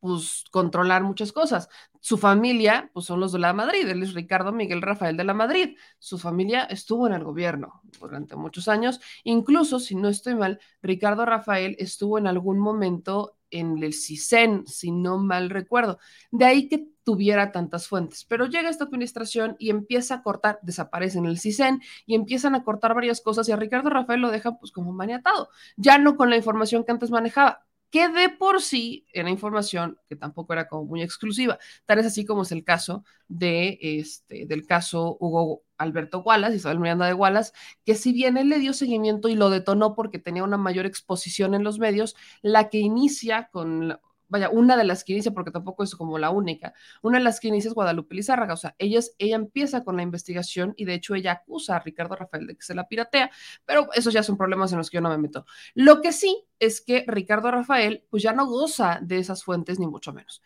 pues 0.00 0.44
controlar 0.50 1.02
muchas 1.02 1.32
cosas. 1.32 1.68
Su 2.00 2.18
familia, 2.18 2.90
pues 2.92 3.06
son 3.06 3.20
los 3.20 3.32
de 3.32 3.38
la 3.38 3.52
Madrid, 3.52 3.88
él 3.88 4.02
es 4.02 4.14
Ricardo 4.14 4.52
Miguel 4.52 4.82
Rafael 4.82 5.16
de 5.16 5.24
la 5.24 5.34
Madrid. 5.34 5.76
Su 5.98 6.18
familia 6.18 6.64
estuvo 6.64 7.06
en 7.06 7.14
el 7.14 7.24
gobierno 7.24 7.82
durante 7.98 8.36
muchos 8.36 8.68
años, 8.68 9.00
incluso 9.24 9.78
si 9.80 9.94
no 9.94 10.08
estoy 10.08 10.34
mal, 10.34 10.60
Ricardo 10.82 11.24
Rafael 11.24 11.76
estuvo 11.78 12.18
en 12.18 12.26
algún 12.26 12.58
momento 12.58 13.38
en 13.50 13.82
el 13.82 13.94
CISEN, 13.94 14.66
si 14.66 14.90
no 14.90 15.18
mal 15.18 15.48
recuerdo. 15.48 15.98
De 16.30 16.44
ahí 16.44 16.68
que 16.68 16.88
tuviera 17.04 17.52
tantas 17.52 17.86
fuentes. 17.86 18.24
Pero 18.24 18.46
llega 18.46 18.70
esta 18.70 18.84
administración 18.84 19.56
y 19.58 19.70
empieza 19.70 20.16
a 20.16 20.22
cortar, 20.22 20.58
desaparece 20.62 21.18
en 21.18 21.26
el 21.26 21.38
CISEN 21.38 21.80
y 22.06 22.14
empiezan 22.14 22.54
a 22.54 22.64
cortar 22.64 22.94
varias 22.94 23.20
cosas 23.20 23.48
y 23.48 23.52
a 23.52 23.56
Ricardo 23.56 23.90
Rafael 23.90 24.20
lo 24.20 24.30
dejan 24.30 24.58
pues 24.58 24.72
como 24.72 24.92
maniatado, 24.92 25.50
ya 25.76 25.98
no 25.98 26.16
con 26.16 26.30
la 26.30 26.36
información 26.36 26.84
que 26.84 26.92
antes 26.92 27.10
manejaba 27.10 27.64
que 27.94 28.08
de 28.08 28.28
por 28.28 28.60
sí 28.60 29.06
era 29.12 29.30
información 29.30 30.00
que 30.08 30.16
tampoco 30.16 30.52
era 30.52 30.66
como 30.66 30.84
muy 30.84 31.00
exclusiva. 31.00 31.60
Tal 31.86 32.00
es 32.00 32.06
así 32.06 32.24
como 32.24 32.42
es 32.42 32.50
el 32.50 32.64
caso 32.64 33.04
de 33.28 33.78
este, 33.80 34.46
del 34.46 34.66
caso 34.66 35.16
Hugo 35.20 35.62
Alberto 35.78 36.18
Wallace, 36.18 36.56
Isabel 36.56 36.80
Miranda 36.80 37.06
de 37.06 37.14
Wallace, 37.14 37.52
que 37.84 37.94
si 37.94 38.12
bien 38.12 38.36
él 38.36 38.48
le 38.48 38.58
dio 38.58 38.72
seguimiento 38.72 39.28
y 39.28 39.36
lo 39.36 39.48
detonó 39.48 39.94
porque 39.94 40.18
tenía 40.18 40.42
una 40.42 40.56
mayor 40.56 40.86
exposición 40.86 41.54
en 41.54 41.62
los 41.62 41.78
medios, 41.78 42.16
la 42.42 42.68
que 42.68 42.78
inicia 42.78 43.48
con 43.52 44.00
vaya, 44.28 44.50
una 44.50 44.76
de 44.76 44.84
las 44.84 45.04
que 45.04 45.12
inicia, 45.12 45.32
porque 45.32 45.50
tampoco 45.50 45.82
es 45.84 45.94
como 45.94 46.18
la 46.18 46.30
única, 46.30 46.74
una 47.02 47.18
de 47.18 47.24
las 47.24 47.40
que 47.40 47.48
inicia 47.48 47.68
es 47.68 47.74
Guadalupe 47.74 48.14
Lizárraga, 48.14 48.54
o 48.54 48.56
sea, 48.56 48.74
ella, 48.78 49.00
ella 49.18 49.36
empieza 49.36 49.84
con 49.84 49.96
la 49.96 50.02
investigación 50.02 50.74
y 50.76 50.84
de 50.84 50.94
hecho 50.94 51.14
ella 51.14 51.32
acusa 51.32 51.76
a 51.76 51.80
Ricardo 51.80 52.16
Rafael 52.16 52.46
de 52.46 52.56
que 52.56 52.62
se 52.62 52.74
la 52.74 52.88
piratea, 52.88 53.30
pero 53.64 53.88
esos 53.94 54.12
ya 54.12 54.22
son 54.22 54.36
problemas 54.36 54.72
en 54.72 54.78
los 54.78 54.90
que 54.90 54.96
yo 54.96 55.00
no 55.00 55.10
me 55.10 55.18
meto. 55.18 55.46
Lo 55.74 56.00
que 56.00 56.12
sí 56.12 56.44
es 56.58 56.80
que 56.80 57.04
Ricardo 57.06 57.50
Rafael 57.50 58.04
pues 58.10 58.22
ya 58.22 58.32
no 58.32 58.46
goza 58.46 58.98
de 59.02 59.18
esas 59.18 59.44
fuentes 59.44 59.78
ni 59.78 59.86
mucho 59.86 60.12
menos. 60.12 60.42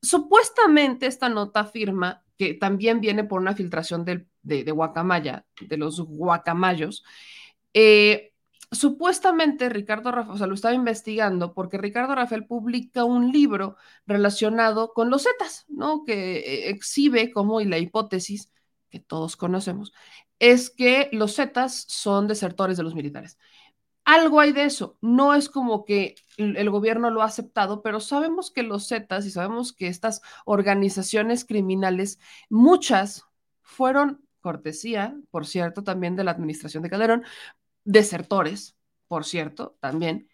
Supuestamente 0.00 1.06
esta 1.06 1.28
nota 1.28 1.60
afirma 1.60 2.24
que 2.36 2.54
también 2.54 3.00
viene 3.00 3.24
por 3.24 3.40
una 3.40 3.54
filtración 3.54 4.04
de, 4.04 4.26
de, 4.42 4.64
de 4.64 4.72
Guacamaya, 4.72 5.46
de 5.60 5.76
los 5.76 6.00
guacamayos, 6.00 7.04
eh, 7.74 8.31
supuestamente 8.72 9.68
Ricardo 9.68 10.10
Rafael, 10.10 10.34
o 10.34 10.38
sea, 10.38 10.46
lo 10.46 10.54
estaba 10.54 10.74
investigando 10.74 11.54
porque 11.54 11.78
Ricardo 11.78 12.14
Rafael 12.14 12.46
publica 12.46 13.04
un 13.04 13.30
libro 13.30 13.76
relacionado 14.06 14.92
con 14.94 15.10
los 15.10 15.24
Zetas, 15.24 15.66
¿no? 15.68 16.04
Que 16.04 16.38
eh, 16.38 16.70
exhibe 16.70 17.30
como, 17.32 17.60
y 17.60 17.66
la 17.66 17.78
hipótesis 17.78 18.50
que 18.90 19.00
todos 19.00 19.36
conocemos, 19.36 19.92
es 20.38 20.70
que 20.70 21.08
los 21.12 21.36
Zetas 21.36 21.84
son 21.88 22.26
desertores 22.28 22.76
de 22.76 22.82
los 22.82 22.94
militares. 22.94 23.38
Algo 24.04 24.40
hay 24.40 24.52
de 24.52 24.64
eso, 24.64 24.98
no 25.00 25.34
es 25.34 25.48
como 25.48 25.84
que 25.84 26.16
el 26.36 26.70
gobierno 26.70 27.10
lo 27.10 27.22
ha 27.22 27.26
aceptado, 27.26 27.82
pero 27.82 28.00
sabemos 28.00 28.50
que 28.50 28.64
los 28.64 28.88
Zetas 28.88 29.26
y 29.26 29.30
sabemos 29.30 29.72
que 29.72 29.86
estas 29.86 30.22
organizaciones 30.44 31.44
criminales, 31.44 32.18
muchas 32.50 33.24
fueron 33.62 34.26
cortesía, 34.40 35.16
por 35.30 35.46
cierto, 35.46 35.84
también 35.84 36.16
de 36.16 36.24
la 36.24 36.32
administración 36.32 36.82
de 36.82 36.90
Calderón, 36.90 37.24
desertores, 37.84 38.76
por 39.08 39.24
cierto, 39.24 39.76
también, 39.80 40.28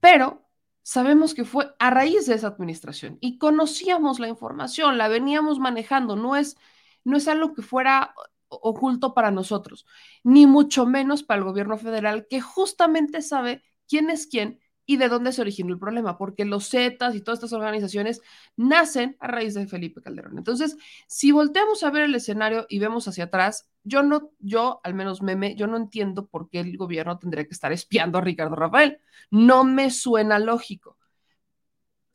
pero 0.00 0.48
sabemos 0.82 1.34
que 1.34 1.44
fue 1.44 1.74
a 1.78 1.90
raíz 1.90 2.26
de 2.26 2.34
esa 2.34 2.48
administración 2.48 3.18
y 3.20 3.38
conocíamos 3.38 4.20
la 4.20 4.28
información, 4.28 4.98
la 4.98 5.08
veníamos 5.08 5.58
manejando, 5.58 6.16
no 6.16 6.36
es, 6.36 6.56
no 7.04 7.16
es 7.16 7.28
algo 7.28 7.54
que 7.54 7.62
fuera 7.62 8.14
oculto 8.48 9.14
para 9.14 9.30
nosotros, 9.30 9.86
ni 10.22 10.46
mucho 10.46 10.86
menos 10.86 11.22
para 11.22 11.38
el 11.38 11.44
gobierno 11.44 11.78
federal, 11.78 12.26
que 12.28 12.40
justamente 12.40 13.22
sabe 13.22 13.62
quién 13.88 14.10
es 14.10 14.26
quién 14.26 14.60
y 14.86 14.96
de 14.98 15.08
dónde 15.08 15.32
se 15.32 15.40
originó 15.40 15.72
el 15.72 15.78
problema, 15.78 16.18
porque 16.18 16.44
los 16.44 16.68
Zetas 16.68 17.14
y 17.14 17.20
todas 17.20 17.38
estas 17.38 17.52
organizaciones 17.52 18.20
nacen 18.56 19.16
a 19.20 19.28
raíz 19.28 19.54
de 19.54 19.66
Felipe 19.66 20.02
Calderón. 20.02 20.38
Entonces, 20.38 20.76
si 21.06 21.32
volteamos 21.32 21.82
a 21.82 21.90
ver 21.90 22.02
el 22.02 22.14
escenario 22.14 22.66
y 22.68 22.78
vemos 22.78 23.08
hacia 23.08 23.24
atrás, 23.24 23.68
yo 23.82 24.02
no, 24.02 24.30
yo 24.38 24.80
al 24.84 24.94
menos 24.94 25.22
meme, 25.22 25.54
yo 25.56 25.66
no 25.66 25.76
entiendo 25.76 26.26
por 26.26 26.48
qué 26.50 26.60
el 26.60 26.76
gobierno 26.76 27.18
tendría 27.18 27.44
que 27.44 27.54
estar 27.54 27.72
espiando 27.72 28.18
a 28.18 28.20
Ricardo 28.22 28.56
Rafael. 28.56 28.98
No 29.30 29.64
me 29.64 29.90
suena 29.90 30.38
lógico. 30.38 30.98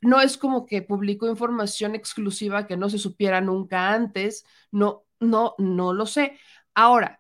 No 0.02 0.22
es 0.22 0.38
como 0.38 0.66
que 0.66 0.82
publicó 0.82 1.28
información 1.28 1.94
exclusiva 1.96 2.68
que 2.68 2.78
no 2.78 2.90
se 2.90 2.98
supiera 2.98 3.42
nunca 3.42 3.94
antes. 3.94 4.46
No, 4.72 5.06
no, 5.20 5.56
no 5.58 5.94
lo 5.94 6.06
sé. 6.06 6.38
Ahora, 6.74 7.19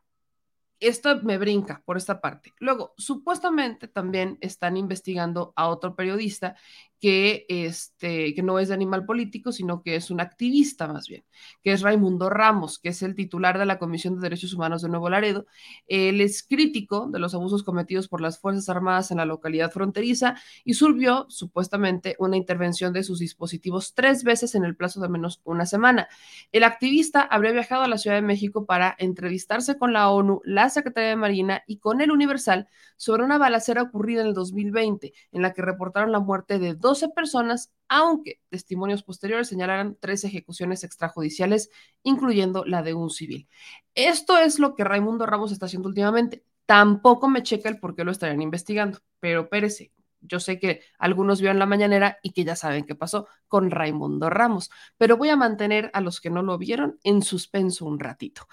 esto 0.79 1.21
me 1.23 1.37
brinca 1.37 1.81
por 1.85 1.97
esta 1.97 2.21
parte. 2.21 2.53
Luego, 2.59 2.93
supuestamente 2.97 3.87
también 3.87 4.37
están 4.41 4.77
investigando 4.77 5.53
a 5.55 5.67
otro 5.67 5.95
periodista 5.95 6.55
que, 6.99 7.45
este, 7.47 8.33
que 8.33 8.43
no 8.43 8.59
es 8.59 8.67
de 8.67 8.73
animal 8.73 9.05
político, 9.05 9.51
sino 9.51 9.81
que 9.81 9.95
es 9.95 10.11
un 10.11 10.19
activista 10.19 10.87
más 10.87 11.07
bien, 11.07 11.23
que 11.63 11.71
es 11.71 11.81
Raimundo 11.81 12.29
Ramos, 12.29 12.79
que 12.79 12.89
es 12.89 13.01
el 13.01 13.15
titular 13.15 13.57
de 13.57 13.65
la 13.65 13.79
Comisión 13.79 14.15
de 14.15 14.21
Derechos 14.21 14.53
Humanos 14.53 14.81
de 14.81 14.89
Nuevo 14.89 15.09
Laredo. 15.09 15.45
Él 15.87 16.19
es 16.19 16.43
crítico 16.43 17.07
de 17.09 17.19
los 17.19 17.33
abusos 17.33 17.63
cometidos 17.63 18.07
por 18.07 18.21
las 18.21 18.39
Fuerzas 18.39 18.67
Armadas 18.69 19.11
en 19.11 19.17
la 19.17 19.25
localidad 19.25 19.71
fronteriza 19.71 20.35
y 20.65 20.73
surgió 20.73 21.25
supuestamente 21.29 22.15
una 22.19 22.37
intervención 22.37 22.91
de 22.91 23.03
sus 23.03 23.19
dispositivos 23.19 23.93
tres 23.93 24.23
veces 24.23 24.55
en 24.55 24.65
el 24.65 24.75
plazo 24.75 24.99
de 24.99 25.09
menos 25.09 25.41
una 25.45 25.65
semana. 25.65 26.09
El 26.51 26.63
activista 26.63 27.21
habría 27.21 27.51
viajado 27.51 27.83
a 27.83 27.87
la 27.87 27.97
Ciudad 27.97 28.17
de 28.17 28.21
México 28.21 28.65
para 28.65 28.95
entrevistarse 28.99 29.77
con 29.77 29.93
la 29.93 30.09
ONU, 30.09 30.41
la 30.43 30.69
Secretaría 30.69 31.11
de 31.11 31.15
Marina 31.15 31.63
y 31.65 31.77
con 31.77 32.01
el 32.01 32.11
Universal 32.11 32.67
sobre 32.97 33.23
una 33.23 33.37
balacera 33.37 33.83
ocurrida 33.83 34.21
en 34.21 34.27
el 34.27 34.33
2020, 34.33 35.13
en 35.31 35.41
la 35.41 35.53
que 35.53 35.61
reportaron 35.61 36.11
la 36.11 36.19
muerte 36.19 36.59
de 36.59 36.75
dos 36.75 36.88
12 36.89 37.09
personas, 37.09 37.71
aunque 37.87 38.39
testimonios 38.49 39.03
posteriores 39.03 39.47
señalaran 39.47 39.95
tres 39.99 40.23
ejecuciones 40.23 40.83
extrajudiciales, 40.83 41.69
incluyendo 42.01 42.65
la 42.65 42.81
de 42.81 42.95
un 42.95 43.11
civil. 43.11 43.47
Esto 43.93 44.39
es 44.39 44.57
lo 44.57 44.75
que 44.75 44.83
Raimundo 44.83 45.27
Ramos 45.27 45.51
está 45.51 45.67
haciendo 45.67 45.87
últimamente. 45.87 46.43
Tampoco 46.65 47.29
me 47.29 47.43
checa 47.43 47.69
el 47.69 47.79
por 47.79 47.95
qué 47.95 48.03
lo 48.03 48.11
estarían 48.11 48.41
investigando, 48.41 48.99
pero 49.19 49.49
Pérez, 49.49 49.91
yo 50.21 50.39
sé 50.39 50.59
que 50.59 50.81
algunos 50.97 51.41
vieron 51.41 51.59
la 51.59 51.67
mañanera 51.67 52.17
y 52.23 52.31
que 52.31 52.43
ya 52.43 52.55
saben 52.55 52.85
qué 52.85 52.95
pasó 52.95 53.27
con 53.47 53.69
Raimundo 53.69 54.31
Ramos, 54.31 54.71
pero 54.97 55.15
voy 55.15 55.29
a 55.29 55.35
mantener 55.35 55.91
a 55.93 56.01
los 56.01 56.19
que 56.19 56.31
no 56.31 56.41
lo 56.41 56.57
vieron 56.57 56.99
en 57.03 57.21
suspenso 57.21 57.85
un 57.85 57.99
ratito. 57.99 58.47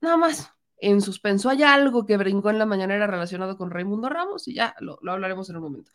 Nada 0.00 0.16
más, 0.16 0.52
en 0.78 1.02
suspenso. 1.02 1.50
Hay 1.50 1.62
algo 1.62 2.06
que 2.06 2.16
brincó 2.16 2.48
en 2.48 2.58
la 2.58 2.66
mañanera 2.66 3.06
relacionado 3.06 3.58
con 3.58 3.70
Raimundo 3.70 4.08
Ramos 4.08 4.48
y 4.48 4.54
ya 4.54 4.74
lo, 4.80 4.98
lo 5.02 5.12
hablaremos 5.12 5.50
en 5.50 5.56
un 5.56 5.62
momento. 5.62 5.90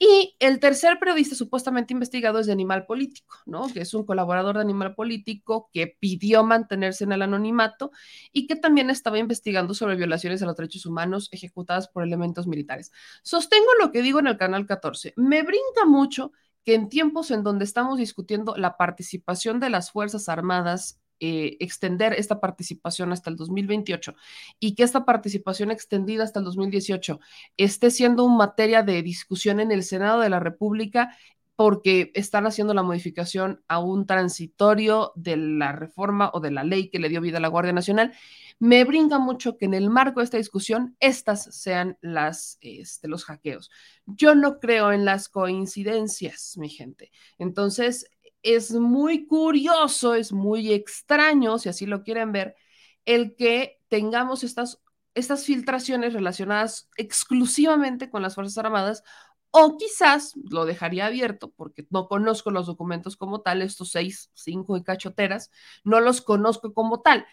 Y 0.00 0.36
el 0.38 0.60
tercer 0.60 1.00
periodista 1.00 1.34
supuestamente 1.34 1.92
investigado 1.92 2.38
es 2.38 2.46
de 2.46 2.52
Animal 2.52 2.86
Político, 2.86 3.34
¿no? 3.46 3.66
Que 3.66 3.80
es 3.80 3.94
un 3.94 4.04
colaborador 4.04 4.54
de 4.54 4.62
Animal 4.62 4.94
Político 4.94 5.70
que 5.72 5.96
pidió 5.98 6.44
mantenerse 6.44 7.02
en 7.02 7.10
el 7.10 7.22
anonimato 7.22 7.90
y 8.32 8.46
que 8.46 8.54
también 8.54 8.90
estaba 8.90 9.18
investigando 9.18 9.74
sobre 9.74 9.96
violaciones 9.96 10.40
a 10.40 10.46
los 10.46 10.54
derechos 10.54 10.86
humanos 10.86 11.28
ejecutadas 11.32 11.88
por 11.88 12.04
elementos 12.04 12.46
militares. 12.46 12.92
Sostengo 13.24 13.74
lo 13.80 13.90
que 13.90 14.02
digo 14.02 14.20
en 14.20 14.28
el 14.28 14.36
canal 14.36 14.66
14. 14.66 15.14
Me 15.16 15.42
brinca 15.42 15.84
mucho 15.84 16.30
que 16.64 16.74
en 16.74 16.88
tiempos 16.88 17.32
en 17.32 17.42
donde 17.42 17.64
estamos 17.64 17.98
discutiendo 17.98 18.54
la 18.56 18.76
participación 18.76 19.58
de 19.58 19.70
las 19.70 19.90
Fuerzas 19.90 20.28
Armadas 20.28 21.00
eh, 21.20 21.56
extender 21.60 22.12
esta 22.14 22.40
participación 22.40 23.12
hasta 23.12 23.30
el 23.30 23.36
2028 23.36 24.14
y 24.60 24.74
que 24.74 24.82
esta 24.82 25.04
participación 25.04 25.70
extendida 25.70 26.24
hasta 26.24 26.38
el 26.38 26.44
2018 26.44 27.20
esté 27.56 27.90
siendo 27.90 28.24
una 28.24 28.36
materia 28.36 28.82
de 28.82 29.02
discusión 29.02 29.60
en 29.60 29.72
el 29.72 29.82
Senado 29.82 30.20
de 30.20 30.30
la 30.30 30.40
República 30.40 31.16
porque 31.58 32.12
están 32.14 32.46
haciendo 32.46 32.72
la 32.72 32.84
modificación 32.84 33.64
a 33.66 33.80
un 33.80 34.06
transitorio 34.06 35.10
de 35.16 35.36
la 35.36 35.72
reforma 35.72 36.30
o 36.32 36.38
de 36.38 36.52
la 36.52 36.62
ley 36.62 36.88
que 36.88 37.00
le 37.00 37.08
dio 37.08 37.20
vida 37.20 37.38
a 37.38 37.40
la 37.40 37.48
Guardia 37.48 37.72
Nacional. 37.72 38.12
Me 38.60 38.84
brinca 38.84 39.18
mucho 39.18 39.56
que 39.56 39.64
en 39.64 39.74
el 39.74 39.90
marco 39.90 40.20
de 40.20 40.24
esta 40.24 40.36
discusión 40.36 40.94
estas 41.00 41.52
sean 41.56 41.98
las 42.00 42.58
este, 42.60 43.08
los 43.08 43.24
hackeos. 43.24 43.72
Yo 44.06 44.36
no 44.36 44.60
creo 44.60 44.92
en 44.92 45.04
las 45.04 45.28
coincidencias, 45.28 46.54
mi 46.58 46.68
gente. 46.68 47.10
Entonces, 47.38 48.06
es 48.42 48.72
muy 48.72 49.26
curioso, 49.26 50.14
es 50.14 50.32
muy 50.32 50.72
extraño, 50.72 51.58
si 51.58 51.68
así 51.68 51.86
lo 51.86 52.02
quieren 52.02 52.32
ver, 52.32 52.56
el 53.04 53.34
que 53.36 53.80
tengamos 53.88 54.44
estas, 54.44 54.80
estas 55.14 55.44
filtraciones 55.44 56.12
relacionadas 56.12 56.88
exclusivamente 56.96 58.10
con 58.10 58.22
las 58.22 58.34
Fuerzas 58.34 58.58
Armadas 58.58 59.02
o 59.50 59.76
quizás 59.78 60.34
lo 60.50 60.66
dejaría 60.66 61.06
abierto 61.06 61.50
porque 61.50 61.86
no 61.90 62.06
conozco 62.08 62.50
los 62.50 62.66
documentos 62.66 63.16
como 63.16 63.40
tal, 63.40 63.62
estos 63.62 63.90
seis, 63.90 64.30
cinco 64.34 64.76
y 64.76 64.82
cachoteras, 64.82 65.50
no 65.84 66.00
los 66.00 66.20
conozco 66.20 66.74
como 66.74 67.00
tal, 67.00 67.26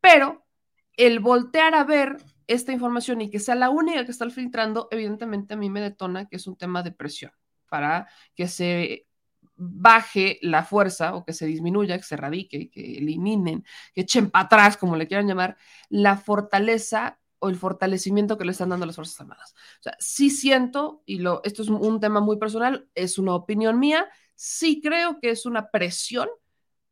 pero 0.00 0.44
el 0.96 1.20
voltear 1.20 1.74
a 1.74 1.84
ver 1.84 2.16
esta 2.46 2.72
información 2.72 3.20
y 3.20 3.30
que 3.30 3.38
sea 3.38 3.54
la 3.54 3.70
única 3.70 4.04
que 4.04 4.10
está 4.10 4.28
filtrando, 4.30 4.88
evidentemente 4.90 5.54
a 5.54 5.56
mí 5.56 5.70
me 5.70 5.80
detona 5.80 6.26
que 6.28 6.36
es 6.36 6.46
un 6.46 6.56
tema 6.56 6.82
de 6.82 6.92
presión 6.92 7.32
para 7.68 8.08
que 8.34 8.48
se 8.48 9.06
baje 9.62 10.38
la 10.40 10.64
fuerza 10.64 11.14
o 11.14 11.24
que 11.24 11.34
se 11.34 11.46
disminuya, 11.46 11.98
que 11.98 12.04
se 12.04 12.16
radique, 12.16 12.70
que 12.70 12.96
eliminen, 12.96 13.64
que 13.94 14.00
echen 14.02 14.30
para 14.30 14.46
atrás, 14.46 14.76
como 14.78 14.96
le 14.96 15.06
quieran 15.06 15.28
llamar, 15.28 15.58
la 15.90 16.16
fortaleza 16.16 17.18
o 17.40 17.50
el 17.50 17.56
fortalecimiento 17.56 18.38
que 18.38 18.44
le 18.46 18.52
están 18.52 18.70
dando 18.70 18.86
las 18.86 18.96
Fuerzas 18.96 19.20
Armadas. 19.20 19.54
O 19.80 19.82
sea, 19.82 19.96
sí 19.98 20.30
siento, 20.30 21.02
y 21.04 21.22
esto 21.44 21.62
es 21.62 21.68
un 21.68 22.00
tema 22.00 22.20
muy 22.20 22.38
personal, 22.38 22.88
es 22.94 23.18
una 23.18 23.34
opinión 23.34 23.78
mía, 23.78 24.08
sí 24.34 24.80
creo 24.82 25.20
que 25.20 25.30
es 25.30 25.44
una 25.44 25.70
presión 25.70 26.28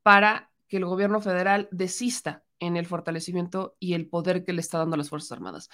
para 0.02 0.50
que 0.68 0.76
el 0.76 0.84
gobierno 0.84 1.20
federal 1.20 1.68
desista 1.70 2.44
en 2.60 2.76
el 2.76 2.86
fortalecimiento 2.86 3.76
y 3.78 3.94
el 3.94 4.08
poder 4.08 4.44
que 4.44 4.52
le 4.52 4.60
está 4.60 4.78
dando 4.78 4.96
las 4.96 5.08
Fuerzas 5.08 5.32
Armadas. 5.32 5.70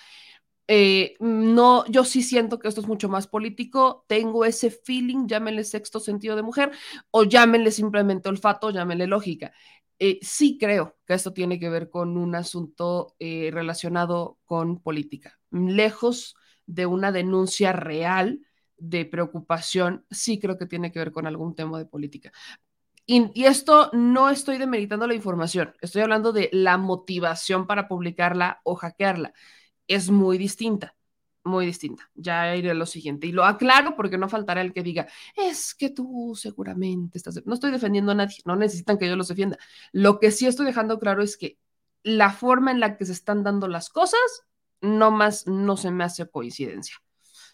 Eh, 0.67 1.17
no, 1.21 1.85
yo 1.87 2.05
sí 2.05 2.23
siento 2.23 2.59
que 2.59 2.69
esto 2.69 2.81
es 2.81 2.87
mucho 2.89 3.09
más 3.09 3.27
político, 3.27 4.05
tengo 4.09 4.45
ese 4.45 4.71
feeling, 4.71 5.27
llámenle 5.27 5.63
sexto 5.65 6.01
sentido 6.01 6.37
de 6.37 6.43
mujer 6.43 6.73
o 7.11 7.25
llámenle 7.25 7.71
simplemente 7.71 8.29
olfato, 8.29 8.71
llámenle 8.71 9.07
lógica. 9.07 9.53
Eh, 9.99 10.19
sí 10.23 10.57
creo 10.59 10.97
que 11.07 11.15
esto 11.15 11.33
tiene 11.33 11.59
que 11.61 11.69
ver 11.69 11.91
con 11.91 12.17
un 12.17 12.35
asunto 12.35 13.15
eh, 13.19 13.51
relacionado 13.53 14.39
con 14.45 14.81
política, 14.81 15.39
lejos 15.51 16.35
de 16.67 16.87
una 16.87 17.13
denuncia 17.13 17.73
real 17.73 18.41
de 18.79 19.05
preocupación, 19.05 20.05
sí 20.11 20.41
creo 20.41 20.59
que 20.59 20.67
tiene 20.67 20.93
que 20.93 20.99
ver 20.99 21.13
con 21.13 21.27
algún 21.27 21.55
tema 21.55 21.79
de 21.79 21.87
política. 21.87 22.33
Y, 23.07 23.31
y, 23.35 23.45
esto 23.45 23.91
no 23.93 24.31
estoy 24.31 24.57
demeritando 24.57 25.07
la 25.07 25.15
información, 25.15 25.75
estoy 25.83 26.03
hablando 26.03 26.33
de 26.33 26.49
la 26.53 26.79
motivación 26.79 27.67
para 27.67 27.87
publicarla 27.87 28.63
o 28.65 28.77
hackearla 28.77 29.35
es 29.87 30.11
muy 30.11 30.39
distinta, 30.39 30.95
muy 31.45 31.67
distinta. 31.67 32.11
Ya 32.15 32.55
iré 32.57 32.71
a 32.71 32.75
lo 32.75 32.87
siguiente. 32.87 33.27
Y 33.27 33.33
lo 33.33 33.45
aclaro 33.45 33.97
porque 33.97 34.19
no 34.19 34.29
faltará 34.29 34.61
el 34.61 34.73
que 34.73 34.83
diga, 34.83 35.07
es 35.37 35.75
que 35.75 35.91
tú 35.91 36.35
seguramente 36.37 37.19
estás... 37.19 37.45
No 37.47 37.55
estoy 37.55 37.71
defendiendo 37.71 38.13
a 38.13 38.15
nadie, 38.15 38.37
no 38.45 38.57
necesitan 38.57 38.99
que 38.99 39.09
yo 39.09 39.17
los 39.17 39.29
defienda. 39.29 39.59
Lo 39.93 40.21
que 40.21 40.31
sí 40.31 40.47
estoy 40.47 40.67
dejando 40.67 40.99
claro 40.99 41.23
es 41.23 41.37
que 41.37 41.59
la 42.03 42.31
forma 42.31 42.71
en 42.71 42.81
la 42.81 42.97
que 42.97 43.07
se 43.07 43.13
están 43.13 43.43
dando 43.43 43.69
las 43.69 43.89
cosas, 43.89 44.21
no 44.81 45.11
más 45.11 45.47
no 45.47 45.77
se 45.77 45.91
me 45.91 46.05
hace 46.05 46.29
coincidencia. 46.29 46.97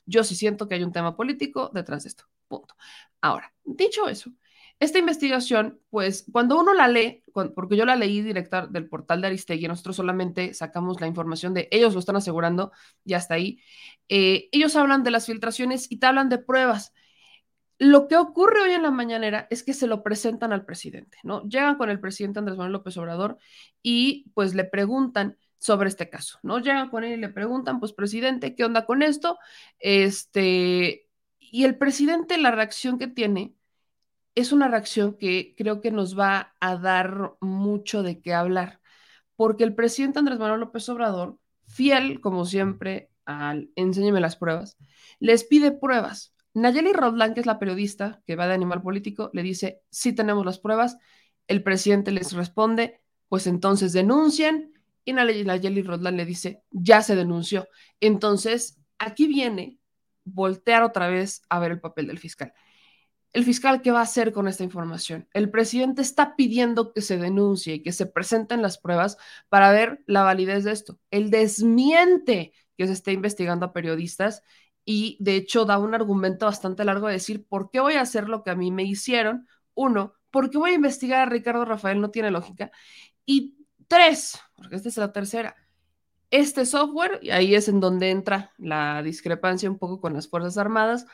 Yo 0.06 0.24
sí 0.24 0.34
siento 0.34 0.66
que 0.66 0.74
hay 0.74 0.82
un 0.82 0.92
tema 0.92 1.16
político 1.16 1.70
detrás 1.72 2.02
de 2.02 2.08
esto. 2.08 2.24
Punto. 2.48 2.74
Ahora, 3.20 3.54
dicho 3.64 4.08
eso, 4.08 4.32
esta 4.80 4.98
investigación, 4.98 5.78
pues 5.90 6.24
cuando 6.32 6.58
uno 6.58 6.72
la 6.72 6.88
lee, 6.88 7.22
porque 7.54 7.76
yo 7.76 7.84
la 7.84 7.96
leí 7.96 8.22
directa 8.22 8.66
del 8.66 8.88
portal 8.88 9.20
de 9.20 9.26
Aristegui, 9.26 9.68
nosotros 9.68 9.96
solamente 9.96 10.54
sacamos 10.54 11.00
la 11.02 11.06
información 11.06 11.52
de 11.52 11.68
ellos 11.70 11.92
lo 11.92 12.00
están 12.00 12.16
asegurando 12.16 12.72
y 13.04 13.12
hasta 13.12 13.34
ahí, 13.34 13.60
eh, 14.08 14.48
ellos 14.52 14.76
hablan 14.76 15.02
de 15.02 15.10
las 15.10 15.26
filtraciones 15.26 15.86
y 15.92 15.98
te 15.98 16.06
hablan 16.06 16.30
de 16.30 16.38
pruebas. 16.38 16.94
Lo 17.78 18.08
que 18.08 18.16
ocurre 18.16 18.62
hoy 18.62 18.72
en 18.72 18.82
la 18.82 18.90
mañanera 18.90 19.46
es 19.50 19.62
que 19.62 19.74
se 19.74 19.86
lo 19.86 20.02
presentan 20.02 20.52
al 20.52 20.64
presidente, 20.64 21.18
¿no? 21.24 21.46
Llegan 21.46 21.76
con 21.76 21.90
el 21.90 22.00
presidente 22.00 22.38
Andrés 22.38 22.56
Manuel 22.56 22.72
López 22.72 22.96
Obrador 22.96 23.36
y 23.82 24.30
pues 24.34 24.54
le 24.54 24.64
preguntan 24.64 25.36
sobre 25.58 25.90
este 25.90 26.08
caso, 26.08 26.38
¿no? 26.42 26.58
Llegan 26.58 26.88
con 26.88 27.04
él 27.04 27.12
y 27.12 27.16
le 27.18 27.28
preguntan, 27.28 27.80
pues 27.80 27.92
presidente, 27.92 28.54
¿qué 28.54 28.64
onda 28.64 28.86
con 28.86 29.02
esto? 29.02 29.38
Este, 29.78 31.06
y 31.38 31.64
el 31.64 31.76
presidente, 31.76 32.38
la 32.38 32.50
reacción 32.50 32.98
que 32.98 33.08
tiene 33.08 33.54
es 34.34 34.52
una 34.52 34.68
reacción 34.68 35.14
que 35.14 35.54
creo 35.56 35.80
que 35.80 35.90
nos 35.90 36.18
va 36.18 36.54
a 36.60 36.76
dar 36.76 37.34
mucho 37.40 38.02
de 38.02 38.20
qué 38.20 38.34
hablar, 38.34 38.80
porque 39.36 39.64
el 39.64 39.74
presidente 39.74 40.18
Andrés 40.18 40.38
Manuel 40.38 40.60
López 40.60 40.88
Obrador, 40.88 41.38
fiel 41.66 42.20
como 42.20 42.44
siempre 42.44 43.10
al 43.24 43.70
enséñeme 43.76 44.20
las 44.20 44.36
pruebas, 44.36 44.76
les 45.18 45.44
pide 45.44 45.72
pruebas. 45.72 46.34
Nayeli 46.54 46.92
Rodlan, 46.92 47.34
que 47.34 47.40
es 47.40 47.46
la 47.46 47.58
periodista 47.58 48.22
que 48.26 48.36
va 48.36 48.48
de 48.48 48.54
Animal 48.54 48.82
Político, 48.82 49.30
le 49.32 49.42
dice, 49.42 49.82
sí 49.90 50.12
tenemos 50.12 50.44
las 50.44 50.58
pruebas. 50.58 50.98
El 51.46 51.62
presidente 51.62 52.10
les 52.10 52.32
responde, 52.32 53.00
pues 53.28 53.46
entonces 53.46 53.92
denuncien. 53.92 54.72
Y 55.04 55.12
Nayeli 55.12 55.82
Rodlan 55.82 56.16
le 56.16 56.24
dice, 56.24 56.62
ya 56.70 57.02
se 57.02 57.14
denunció. 57.14 57.68
Entonces, 58.00 58.80
aquí 58.98 59.28
viene 59.28 59.78
voltear 60.24 60.82
otra 60.82 61.08
vez 61.08 61.42
a 61.48 61.60
ver 61.60 61.72
el 61.72 61.80
papel 61.80 62.08
del 62.08 62.18
fiscal 62.18 62.52
el 63.32 63.44
fiscal, 63.44 63.80
¿qué 63.80 63.92
va 63.92 64.00
a 64.00 64.04
hacer 64.04 64.32
con 64.32 64.48
esta 64.48 64.64
información? 64.64 65.28
El 65.32 65.50
presidente 65.50 66.02
está 66.02 66.34
pidiendo 66.34 66.92
que 66.92 67.00
se 67.00 67.16
denuncie 67.16 67.74
y 67.74 67.82
que 67.82 67.92
se 67.92 68.06
presenten 68.06 68.60
las 68.62 68.78
pruebas 68.78 69.18
para 69.48 69.70
ver 69.70 70.02
la 70.06 70.22
validez 70.22 70.64
de 70.64 70.72
esto. 70.72 70.98
Él 71.10 71.30
desmiente 71.30 72.52
que 72.76 72.86
se 72.86 72.92
esté 72.92 73.12
investigando 73.12 73.66
a 73.66 73.72
periodistas 73.72 74.42
y 74.84 75.16
de 75.20 75.36
hecho 75.36 75.64
da 75.64 75.78
un 75.78 75.94
argumento 75.94 76.46
bastante 76.46 76.84
largo 76.84 77.06
de 77.06 77.14
decir, 77.14 77.46
¿por 77.46 77.70
qué 77.70 77.80
voy 77.80 77.94
a 77.94 78.00
hacer 78.00 78.28
lo 78.28 78.42
que 78.42 78.50
a 78.50 78.56
mí 78.56 78.72
me 78.72 78.82
hicieron? 78.82 79.46
Uno, 79.74 80.14
¿por 80.30 80.50
qué 80.50 80.58
voy 80.58 80.72
a 80.72 80.74
investigar 80.74 81.20
a 81.20 81.30
Ricardo 81.30 81.64
Rafael? 81.64 82.00
No 82.00 82.10
tiene 82.10 82.32
lógica. 82.32 82.72
Y 83.24 83.56
tres, 83.86 84.40
porque 84.56 84.76
esta 84.76 84.88
es 84.88 84.96
la 84.96 85.12
tercera, 85.12 85.54
este 86.30 86.66
software, 86.66 87.20
y 87.22 87.30
ahí 87.30 87.54
es 87.54 87.68
en 87.68 87.80
donde 87.80 88.10
entra 88.10 88.52
la 88.58 89.02
discrepancia 89.02 89.70
un 89.70 89.78
poco 89.78 90.00
con 90.00 90.14
las 90.14 90.28
Fuerzas 90.28 90.58
Armadas, 90.58 91.06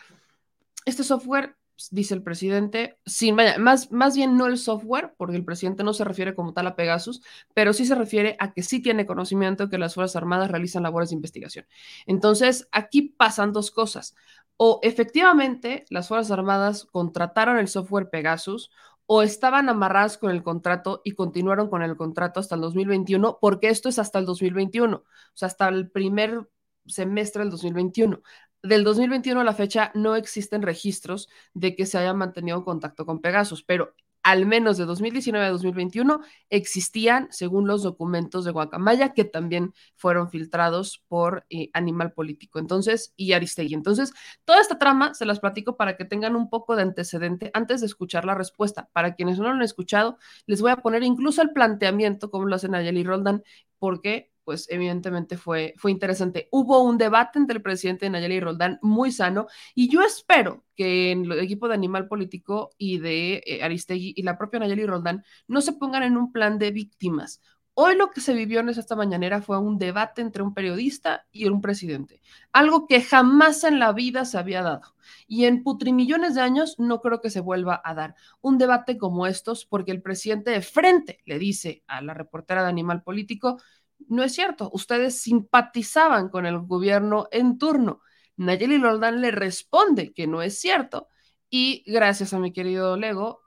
este 0.85 1.05
software 1.05 1.57
dice 1.91 2.15
el 2.15 2.23
presidente, 2.23 2.99
sin, 3.05 3.35
más, 3.35 3.93
más 3.93 4.17
bien 4.17 4.37
no 4.37 4.47
el 4.47 4.59
software, 4.59 5.15
porque 5.17 5.37
el 5.37 5.45
presidente 5.45 5.85
no 5.85 5.93
se 5.93 6.05
refiere 6.05 6.35
como 6.35 6.53
tal 6.53 6.67
a 6.67 6.77
Pegasus, 6.77 7.23
pero 7.55 7.73
sí 7.73 7.85
se 7.85 7.95
refiere 7.95 8.37
a 8.39 8.53
que 8.53 8.63
sí 8.63 8.81
tiene 8.81 9.07
conocimiento 9.07 9.69
que 9.69 9.79
las 9.79 9.95
Fuerzas 9.95 10.17
Armadas 10.17 10.51
realizan 10.51 10.83
labores 10.83 11.11
de 11.11 11.17
investigación. 11.17 11.67
Entonces, 12.07 12.69
aquí 12.73 13.03
pasan 13.03 13.53
dos 13.53 13.71
cosas. 13.71 14.15
O 14.57 14.81
efectivamente 14.83 15.85
las 15.91 16.09
Fuerzas 16.09 16.31
Armadas 16.31 16.87
contrataron 16.87 17.59
el 17.59 17.69
software 17.69 18.09
Pegasus 18.09 18.71
o 19.07 19.23
estaban 19.23 19.69
amarradas 19.69 20.19
con 20.19 20.31
el 20.31 20.43
contrato 20.43 21.01
y 21.05 21.13
continuaron 21.13 21.69
con 21.69 21.83
el 21.83 21.97
contrato 21.97 22.41
hasta 22.41 22.55
el 22.57 22.61
2021, 22.63 23.39
porque 23.41 23.69
esto 23.69 23.89
es 23.89 23.99
hasta 23.99 24.19
el 24.19 24.27
2021, 24.27 24.97
o 24.97 25.05
sea, 25.35 25.47
hasta 25.47 25.69
el 25.69 25.91
primer 25.91 26.49
semestre 26.87 27.43
del 27.43 27.51
2021 27.51 28.23
del 28.67 28.85
2021 28.85 29.41
a 29.41 29.45
la 29.45 29.55
fecha 29.55 29.91
no 29.95 30.17
existen 30.17 30.63
registros 30.63 31.29
de 31.55 31.75
que 31.75 31.87
se 31.87 31.99
haya 31.99 32.15
mantenido 32.15 32.65
contacto 32.65 33.07
con 33.07 33.21
Pegasus, 33.21 33.63
pero 33.63 33.95
al 34.27 34.45
menos 34.45 34.77
de 34.77 34.87
2019 34.87 35.47
a 35.47 35.51
2021 35.51 36.21
existían, 36.51 37.29
según 37.31 37.69
los 37.69 37.85
documentos 37.85 38.45
de 38.45 38.51
Guacamaya, 38.51 39.15
que 39.15 39.25
también 39.25 39.73
fueron 39.95 40.31
filtrados 40.31 41.05
por 41.07 41.47
eh, 41.49 41.71
Animal 41.75 42.13
Político, 42.13 42.59
entonces, 42.59 43.13
y 43.15 43.35
Aristegui. 43.35 43.75
Entonces, 43.75 44.13
toda 44.45 44.61
esta 44.61 44.81
trama 44.81 45.15
se 45.15 45.27
las 45.27 45.39
platico 45.39 45.77
para 45.77 45.97
que 45.97 46.05
tengan 46.05 46.35
un 46.35 46.51
poco 46.51 46.75
de 46.75 46.83
antecedente 46.83 47.53
antes 47.55 47.83
de 47.83 47.87
escuchar 47.87 48.25
la 48.25 48.35
respuesta. 48.35 48.89
Para 48.93 49.15
quienes 49.15 49.39
no 49.39 49.45
lo 49.45 49.51
han 49.51 49.63
escuchado, 49.63 50.19
les 50.47 50.61
voy 50.61 50.73
a 50.73 50.79
poner 50.79 51.05
incluso 51.05 51.41
el 51.41 51.53
planteamiento, 51.53 52.29
como 52.29 52.47
lo 52.47 52.57
hacen 52.57 52.75
Ayeli 52.75 53.05
Roldan, 53.05 53.45
porque 53.79 54.33
pues 54.47 54.69
evidentemente 54.71 55.37
fue, 55.37 55.75
fue 55.77 55.91
interesante. 55.91 56.49
Hubo 56.53 56.83
un 56.85 56.99
debate 56.99 57.41
entre 57.41 57.57
el 57.57 57.63
presidente 57.63 58.09
Nayeli 58.09 58.37
y 58.37 58.41
Roldán 58.41 58.79
muy 58.81 59.11
sano 59.11 59.49
y 59.75 59.89
yo 59.91 60.03
espero 60.03 60.65
que 60.77 61.11
en 61.11 61.25
el 61.25 61.41
equipo 61.41 61.67
de 61.67 61.75
Animal 61.75 62.07
Político 62.07 62.71
y 62.79 62.99
de 62.99 63.43
eh, 63.45 63.65
Aristegui 63.65 64.15
y 64.17 64.23
la 64.23 64.39
propia 64.39 64.61
Nayeli 64.61 64.87
Roldán 64.87 65.25
no 65.49 65.61
se 65.61 65.73
pongan 65.73 66.05
en 66.05 66.17
un 66.17 66.31
plan 66.31 66.61
de 66.61 66.71
víctimas. 66.71 67.41
Hoy 67.75 67.97
lo 67.97 68.11
que 68.11 68.21
se 68.23 68.33
vivió 68.33 68.61
en 68.61 68.69
esta 68.69 68.97
mañanera 68.97 69.43
fue 69.43 69.59
un 69.59 69.79
debate 69.79 70.23
entre 70.23 70.43
un 70.43 70.55
periodista 70.55 71.27
y 71.31 71.47
un 71.47 71.61
presidente, 71.61 72.23
algo 72.53 72.87
que 72.87 73.03
jamás 73.03 73.65
en 73.65 73.81
la 73.81 73.93
vida 73.93 74.25
se 74.25 74.39
había 74.39 74.63
dado. 74.63 74.95
Y 75.27 75.45
en 75.45 75.63
putrimillones 75.63 76.37
de 76.37 76.41
años 76.41 76.77
no 76.79 77.03
creo 77.03 77.21
que 77.21 77.31
se 77.31 77.41
vuelva 77.41 77.83
a 77.85 77.95
dar 77.95 78.15
un 78.41 78.59
debate 78.59 78.97
como 78.97 79.27
estos, 79.27 79.67
porque 79.67 79.91
el 79.91 80.01
presidente 80.01 80.53
de 80.53 80.63
frente 80.63 81.19
le 81.27 81.39
dice 81.39 81.83
a 81.87 82.01
la 82.01 82.15
reportera 82.15 82.63
de 82.63 82.71
Animal 82.71 83.03
Político, 83.03 83.61
no 84.09 84.23
es 84.23 84.35
cierto, 84.35 84.71
ustedes 84.73 85.21
simpatizaban 85.21 86.29
con 86.29 86.47
el 86.47 86.59
gobierno 86.61 87.29
en 87.31 87.59
turno. 87.59 88.01
Nayeli 88.37 88.79
Roldán 88.79 89.21
le 89.21 89.31
responde 89.31 90.13
que 90.13 90.27
no 90.27 90.43
es 90.43 90.59
cierto 90.59 91.09
y 91.49 91.83
gracias 91.87 92.35
a 92.35 92.39
mi 92.39 92.53
querido 92.53 92.97
Lego, 92.97 93.43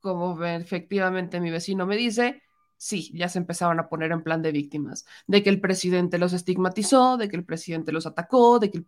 como 0.00 0.42
efectivamente 0.44 1.40
mi 1.40 1.50
vecino 1.50 1.86
me 1.86 1.96
dice, 1.96 2.42
sí, 2.76 3.10
ya 3.14 3.28
se 3.28 3.38
empezaban 3.38 3.78
a 3.78 3.88
poner 3.88 4.12
en 4.12 4.22
plan 4.22 4.40
de 4.42 4.52
víctimas, 4.52 5.04
de 5.26 5.42
que 5.42 5.50
el 5.50 5.60
presidente 5.60 6.18
los 6.18 6.32
estigmatizó, 6.32 7.16
de 7.18 7.28
que 7.28 7.36
el 7.36 7.44
presidente 7.44 7.92
los 7.92 8.06
atacó, 8.06 8.58
de 8.58 8.70
que... 8.70 8.84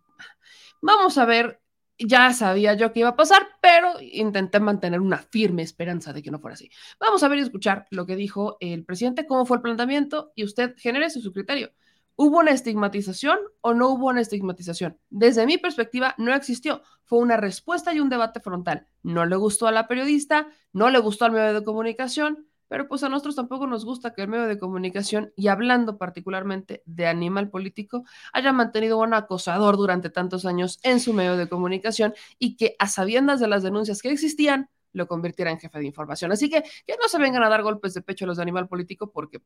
Vamos 0.81 1.17
a 1.17 1.25
ver 1.25 1.61
ya 1.97 2.33
sabía 2.33 2.73
yo 2.73 2.91
que 2.91 3.01
iba 3.01 3.09
a 3.09 3.15
pasar, 3.15 3.47
pero 3.61 3.93
intenté 4.01 4.59
mantener 4.59 4.99
una 4.99 5.17
firme 5.17 5.61
esperanza 5.61 6.13
de 6.13 6.21
que 6.23 6.31
no 6.31 6.39
fuera 6.39 6.55
así. 6.55 6.69
Vamos 6.99 7.23
a 7.23 7.27
ver 7.27 7.39
y 7.39 7.41
escuchar 7.41 7.87
lo 7.91 8.05
que 8.05 8.15
dijo 8.15 8.57
el 8.59 8.85
presidente, 8.85 9.25
cómo 9.25 9.45
fue 9.45 9.57
el 9.57 9.61
planteamiento 9.61 10.31
y 10.35 10.43
usted 10.43 10.75
genere 10.77 11.09
su 11.09 11.31
criterio. 11.31 11.71
¿Hubo 12.15 12.39
una 12.39 12.51
estigmatización 12.51 13.39
o 13.61 13.73
no 13.73 13.89
hubo 13.89 14.07
una 14.07 14.21
estigmatización? 14.21 14.99
Desde 15.09 15.47
mi 15.47 15.57
perspectiva, 15.57 16.13
no 16.19 16.33
existió. 16.33 16.83
Fue 17.05 17.19
una 17.19 17.37
respuesta 17.37 17.93
y 17.93 17.99
un 17.99 18.09
debate 18.09 18.39
frontal. 18.39 18.87
No 19.01 19.25
le 19.25 19.35
gustó 19.35 19.65
a 19.65 19.71
la 19.71 19.87
periodista, 19.87 20.47
no 20.73 20.91
le 20.91 20.99
gustó 20.99 21.25
al 21.25 21.31
medio 21.31 21.53
de 21.53 21.63
comunicación, 21.63 22.47
pero 22.73 22.87
pues 22.87 23.03
a 23.03 23.09
nosotros 23.09 23.35
tampoco 23.35 23.67
nos 23.67 23.85
gusta 23.85 24.15
que 24.15 24.23
el 24.23 24.27
medio 24.29 24.47
de 24.47 24.57
comunicación, 24.57 25.31
y 25.35 25.49
hablando 25.49 25.99
particularmente 25.99 26.81
de 26.87 27.05
animal 27.05 27.51
político, 27.51 28.03
haya 28.33 28.51
mantenido 28.51 28.97
un 28.97 29.13
acosador 29.13 29.77
durante 29.77 30.09
tantos 30.09 30.43
años 30.43 30.79
en 30.81 30.99
su 30.99 31.13
medio 31.13 31.37
de 31.37 31.47
comunicación 31.47 32.15
y 32.39 32.55
que 32.55 32.75
a 32.79 32.87
sabiendas 32.87 33.39
de 33.39 33.47
las 33.47 33.61
denuncias 33.61 34.01
que 34.01 34.09
existían, 34.09 34.71
lo 34.91 35.05
convirtiera 35.05 35.51
en 35.51 35.59
jefe 35.59 35.77
de 35.77 35.85
información. 35.85 36.31
Así 36.31 36.49
que 36.49 36.63
que 36.63 36.95
no 36.99 37.07
se 37.07 37.19
vengan 37.19 37.43
a 37.43 37.49
dar 37.49 37.61
golpes 37.61 37.93
de 37.93 38.01
pecho 38.01 38.25
a 38.25 38.29
los 38.29 38.37
de 38.37 38.41
animal 38.41 38.67
político 38.67 39.11
porque 39.11 39.39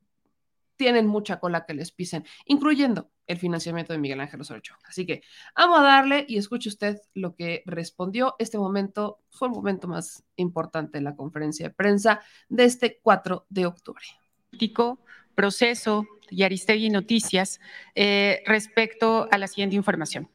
tienen 0.77 1.07
mucha 1.07 1.39
cola 1.39 1.65
que 1.65 1.73
les 1.73 1.91
pisen, 1.91 2.25
incluyendo 2.45 3.09
el 3.25 3.37
financiamiento 3.37 3.91
de 3.91 3.99
Miguel 3.99 4.21
Ángel 4.21 4.39
Osorio 4.41 4.61
Así 4.85 5.05
que 5.05 5.21
vamos 5.55 5.79
a 5.79 5.83
darle 5.83 6.25
y 6.27 6.37
escuche 6.37 6.69
usted 6.69 7.01
lo 7.13 7.35
que 7.35 7.63
respondió. 7.65 8.35
Este 8.39 8.57
momento 8.57 9.19
fue 9.29 9.49
el 9.49 9.53
momento 9.53 9.87
más 9.87 10.23
importante 10.37 10.97
en 10.97 11.03
la 11.03 11.15
conferencia 11.15 11.67
de 11.67 11.73
prensa 11.73 12.21
de 12.47 12.63
este 12.63 12.99
4 13.01 13.45
de 13.49 13.65
octubre. 13.65 14.05
Proceso 15.35 16.05
y 16.29 16.43
Aristegui 16.43 16.89
Noticias 16.89 17.59
eh, 17.93 18.41
respecto 18.47 19.27
a 19.29 19.37
la 19.37 19.47
siguiente 19.47 19.75
información. 19.75 20.29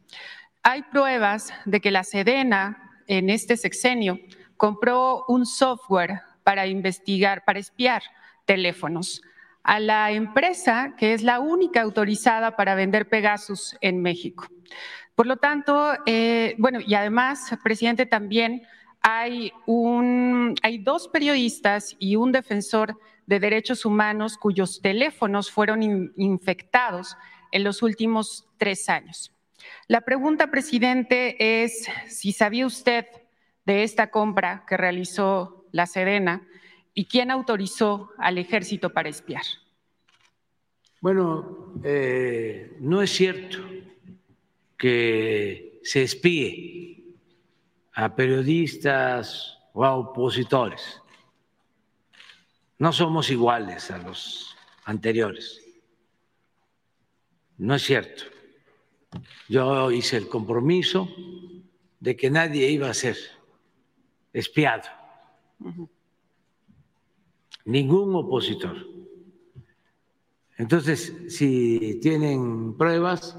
Hay 0.63 0.83
pruebas 0.83 1.53
de 1.65 1.81
que 1.81 1.91
la 1.91 2.05
Sedena 2.05 3.03
en 3.09 3.31
este 3.31 3.57
sexenio 3.57 4.19
compró 4.57 5.25
un 5.27 5.45
software 5.45 6.21
para 6.45 6.67
investigar, 6.69 7.45
para 7.45 7.59
espiar 7.59 8.03
teléfonos 8.47 9.23
a 9.63 9.81
la 9.81 10.11
empresa 10.13 10.95
que 10.97 11.15
es 11.15 11.23
la 11.23 11.41
única 11.41 11.83
autorizada 11.83 12.57
para 12.57 12.75
vender 12.75 13.09
Pegasus 13.09 13.77
en 13.81 14.03
México. 14.03 14.47
Por 15.15 15.27
lo 15.27 15.37
tanto, 15.37 15.93
eh, 16.07 16.55
bueno, 16.59 16.81
y 16.81 16.95
además, 16.95 17.57
presidente, 17.63 18.07
también 18.07 18.63
hay, 19.01 19.53
un, 19.67 20.55
hay 20.63 20.79
dos 20.79 21.09
periodistas 21.09 21.97
y 21.99 22.17
un 22.17 22.33
defensor 22.33 22.99
de 23.27 23.41
derechos 23.41 23.85
humanos 23.85 24.37
cuyos 24.39 24.81
teléfonos 24.81 25.51
fueron 25.51 25.83
infectados 26.17 27.17
en 27.51 27.65
los 27.65 27.83
últimos 27.83 28.47
tres 28.57 28.89
años. 28.89 29.33
La 29.87 30.01
pregunta, 30.01 30.51
presidente, 30.51 31.63
es 31.63 31.87
si 32.09 32.33
sabía 32.33 32.67
usted 32.67 33.07
de 33.65 33.85
esta 33.85 34.11
compra 34.11 34.65
que 34.67 34.77
realizó 34.77 35.67
la 35.71 35.87
Sedena 35.87 36.47
¿Y 36.95 37.07
quién 37.07 37.31
autorizó 37.31 38.11
al 38.19 38.39
ejército 38.39 38.91
para 38.91 39.09
espiar? 39.09 39.45
Bueno, 41.01 41.73
eh, 41.83 42.77
no 42.81 43.03
es 43.03 43.11
cierto 43.11 43.59
que 44.77 45.81
se 45.83 46.03
espíe 46.03 47.03
a 47.95 48.15
periodistas 48.15 49.59
o 49.73 49.85
a 49.85 49.97
opositores. 49.97 51.01
No 52.79 52.93
somos 52.93 53.31
iguales 53.31 53.91
a 53.91 53.99
los 53.99 54.55
anteriores. 54.85 55.65
No 57.59 57.75
es 57.75 57.83
cierto. 57.83 58.25
Yo 59.49 59.91
hice 59.91 60.17
el 60.17 60.29
compromiso 60.29 61.09
de 62.01 62.17
que 62.17 62.31
nadie 62.31 62.71
iba 62.71 62.91
a 62.91 62.95
ser 62.95 63.17
espiado 64.33 64.89
ningún 67.65 68.15
opositor. 68.15 68.77
Entonces, 70.57 71.15
si 71.29 71.99
tienen 72.01 72.77
pruebas, 72.77 73.37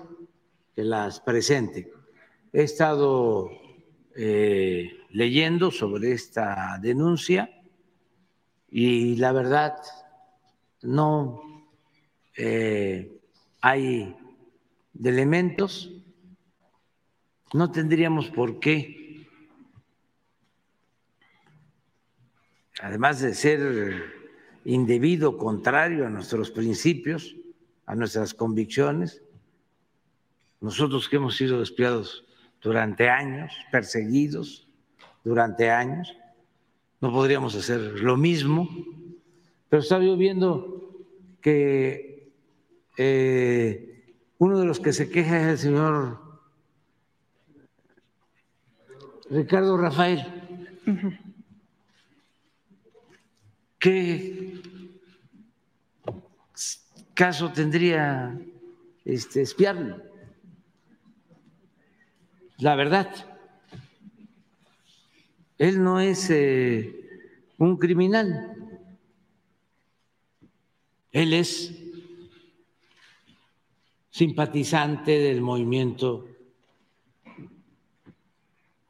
que 0.75 0.83
las 0.83 1.19
presenten. 1.19 1.89
He 2.51 2.63
estado 2.63 3.49
eh, 4.15 4.91
leyendo 5.09 5.71
sobre 5.71 6.13
esta 6.13 6.79
denuncia 6.81 7.49
y 8.69 9.15
la 9.17 9.31
verdad 9.31 9.75
no 10.81 11.67
eh, 12.35 13.19
hay 13.61 14.15
elementos, 15.03 15.91
no 17.53 17.71
tendríamos 17.71 18.29
por 18.29 18.59
qué 18.59 19.02
además 22.83 23.21
de 23.21 23.33
ser 23.33 24.03
indebido, 24.65 25.37
contrario 25.37 26.05
a 26.05 26.09
nuestros 26.09 26.51
principios, 26.51 27.35
a 27.85 27.95
nuestras 27.95 28.33
convicciones, 28.33 29.23
nosotros 30.59 31.07
que 31.07 31.15
hemos 31.15 31.37
sido 31.37 31.63
espiados 31.63 32.25
durante 32.61 33.09
años, 33.09 33.53
perseguidos 33.71 34.67
durante 35.23 35.71
años, 35.71 36.13
no 36.99 37.11
podríamos 37.11 37.55
hacer 37.55 37.79
lo 38.01 38.17
mismo, 38.17 38.67
pero 39.69 39.81
estaba 39.81 40.03
yo 40.03 40.17
viendo 40.17 41.07
que 41.39 42.33
eh, 42.97 44.13
uno 44.39 44.59
de 44.59 44.65
los 44.65 44.81
que 44.81 44.91
se 44.91 45.09
queja 45.09 45.39
es 45.39 45.47
el 45.47 45.57
señor 45.57 46.19
Ricardo 49.29 49.77
Rafael. 49.77 51.21
¿Qué 53.83 54.61
caso 57.13 57.51
tendría 57.51 58.39
este, 59.03 59.41
espiarlo? 59.41 60.01
La 62.59 62.75
verdad, 62.75 63.13
él 65.57 65.83
no 65.83 65.99
es 65.99 66.29
eh, 66.29 66.95
un 67.57 67.75
criminal, 67.75 68.55
él 71.11 71.33
es 71.33 71.77
simpatizante 74.11 75.11
del 75.11 75.41
movimiento 75.41 76.29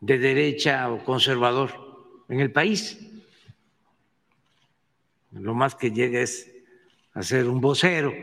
de 0.01 0.19
derecha 0.19 0.91
o 0.91 1.03
conservador 1.03 1.71
en 2.29 2.41
el 2.41 2.51
país 2.51 3.09
lo 5.33 5.53
más 5.53 5.75
que 5.75 5.91
llega 5.91 6.21
es 6.21 6.51
a 7.13 7.23
ser 7.23 7.47
un 7.47 7.61
vocero 7.61 8.13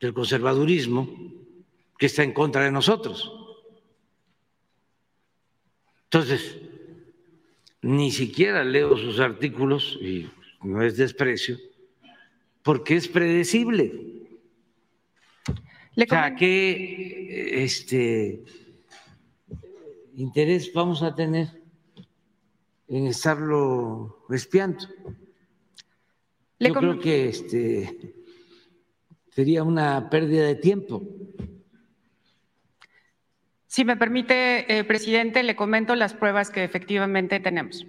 del 0.00 0.14
conservadurismo 0.14 1.08
que 1.98 2.06
está 2.06 2.22
en 2.22 2.32
contra 2.32 2.64
de 2.64 2.72
nosotros. 2.72 3.32
Entonces, 6.04 6.58
ni 7.80 8.10
siquiera 8.10 8.64
leo 8.64 8.96
sus 8.96 9.18
artículos 9.20 9.98
y 10.00 10.30
no 10.62 10.82
es 10.82 10.96
desprecio, 10.96 11.58
porque 12.62 12.96
es 12.96 13.08
predecible. 13.08 14.28
Le 15.94 16.04
O 16.04 16.08
sea, 16.08 16.34
¿qué 16.34 17.64
este, 17.64 18.44
interés 20.14 20.72
vamos 20.72 21.02
a 21.02 21.14
tener 21.14 21.48
en 22.88 23.06
estarlo 23.06 24.24
espiando? 24.30 24.86
Le 26.62 26.68
Yo 26.68 26.74
creo 26.74 26.98
que 27.00 27.28
este, 27.28 28.14
sería 29.30 29.64
una 29.64 30.08
pérdida 30.08 30.46
de 30.46 30.54
tiempo. 30.54 31.02
Si 33.66 33.84
me 33.84 33.96
permite, 33.96 34.78
eh, 34.78 34.84
presidente, 34.84 35.42
le 35.42 35.56
comento 35.56 35.96
las 35.96 36.14
pruebas 36.14 36.50
que 36.50 36.62
efectivamente 36.62 37.40
tenemos. 37.40 37.84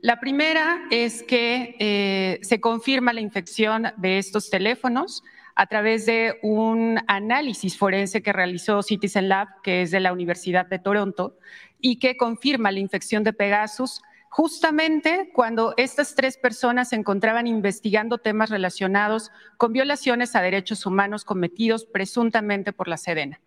La 0.00 0.18
primera 0.18 0.82
es 0.90 1.22
que 1.22 1.76
eh, 1.78 2.40
se 2.42 2.60
confirma 2.60 3.12
la 3.12 3.20
infección 3.20 3.92
de 3.96 4.18
estos 4.18 4.50
teléfonos 4.50 5.22
a 5.54 5.66
través 5.66 6.04
de 6.06 6.40
un 6.42 6.98
análisis 7.06 7.78
forense 7.78 8.22
que 8.22 8.32
realizó 8.32 8.82
Citizen 8.82 9.28
Lab, 9.28 9.48
que 9.62 9.82
es 9.82 9.92
de 9.92 10.00
la 10.00 10.12
Universidad 10.12 10.66
de 10.66 10.80
Toronto, 10.80 11.38
y 11.80 12.00
que 12.00 12.16
confirma 12.16 12.72
la 12.72 12.80
infección 12.80 13.22
de 13.22 13.32
Pegasus 13.32 14.02
justamente 14.36 15.30
cuando 15.32 15.72
estas 15.78 16.14
tres 16.14 16.36
personas 16.36 16.90
se 16.90 16.96
encontraban 16.96 17.46
investigando 17.46 18.18
temas 18.18 18.50
relacionados 18.50 19.32
con 19.56 19.72
violaciones 19.72 20.36
a 20.36 20.42
derechos 20.42 20.84
humanos 20.84 21.24
cometidos 21.24 21.86
presuntamente 21.86 22.74
por 22.74 22.86
la 22.86 22.98
Sedena. 22.98 23.40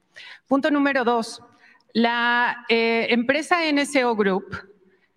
Punto 0.47 0.71
número 0.71 1.04
dos. 1.04 1.43
La 1.93 2.65
eh, 2.69 3.06
empresa 3.12 3.60
NSO 3.71 4.15
Group 4.15 4.45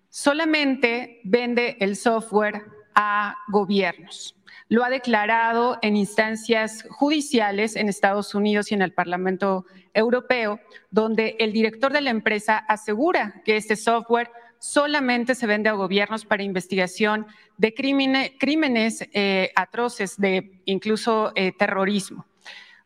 solamente 0.09 1.21
vende 1.23 1.75
el 1.79 1.95
software 1.95 2.65
a 2.93 3.35
gobiernos. 3.47 4.37
Lo 4.69 4.83
ha 4.83 4.91
declarado 4.91 5.79
en 5.81 5.97
instancias 5.97 6.85
judiciales 6.87 7.75
en 7.75 7.89
Estados 7.89 8.35
Unidos 8.35 8.71
y 8.71 8.75
en 8.75 8.83
el 8.83 8.93
Parlamento 8.93 9.65
Europeo, 9.95 10.59
donde 10.91 11.35
el 11.39 11.51
director 11.51 11.91
de 11.91 12.01
la 12.01 12.11
empresa 12.11 12.59
asegura 12.59 13.41
que 13.43 13.57
este 13.57 13.75
software 13.75 14.29
solamente 14.63 15.35
se 15.35 15.45
vende 15.45 15.67
a 15.67 15.73
gobiernos 15.73 16.23
para 16.23 16.41
investigación 16.41 17.27
de 17.57 17.73
crímenes, 17.73 18.31
crímenes 18.39 19.05
eh, 19.11 19.51
atroces, 19.57 20.17
de 20.17 20.61
incluso 20.63 21.33
eh, 21.35 21.51
terrorismo. 21.51 22.25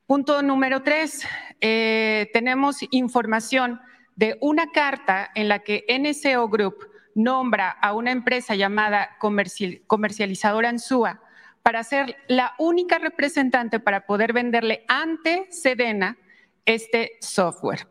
Punto 0.08 0.42
número 0.42 0.82
tres, 0.82 1.24
eh, 1.62 2.32
tenemos 2.34 2.78
información 2.90 3.80
de 4.16 4.40
una 4.42 4.72
carta 4.72 5.30
en 5.36 5.50
la 5.50 5.60
que 5.60 5.86
NSO 5.88 6.50
Group 6.50 6.78
nombra 7.14 7.70
a 7.70 7.94
una 7.94 8.10
empresa 8.10 8.56
llamada 8.56 9.16
comercial- 9.20 9.84
comercializadora 9.86 10.70
Ansúa 10.70 11.22
para 11.62 11.84
ser 11.84 12.18
la 12.28 12.56
única 12.58 12.98
representante 12.98 13.80
para 13.80 14.08
poder 14.08 14.34
venderle 14.34 14.84
ante 14.88 15.46
Sedena 15.52 16.18
este 16.66 17.18
software. 17.22 17.88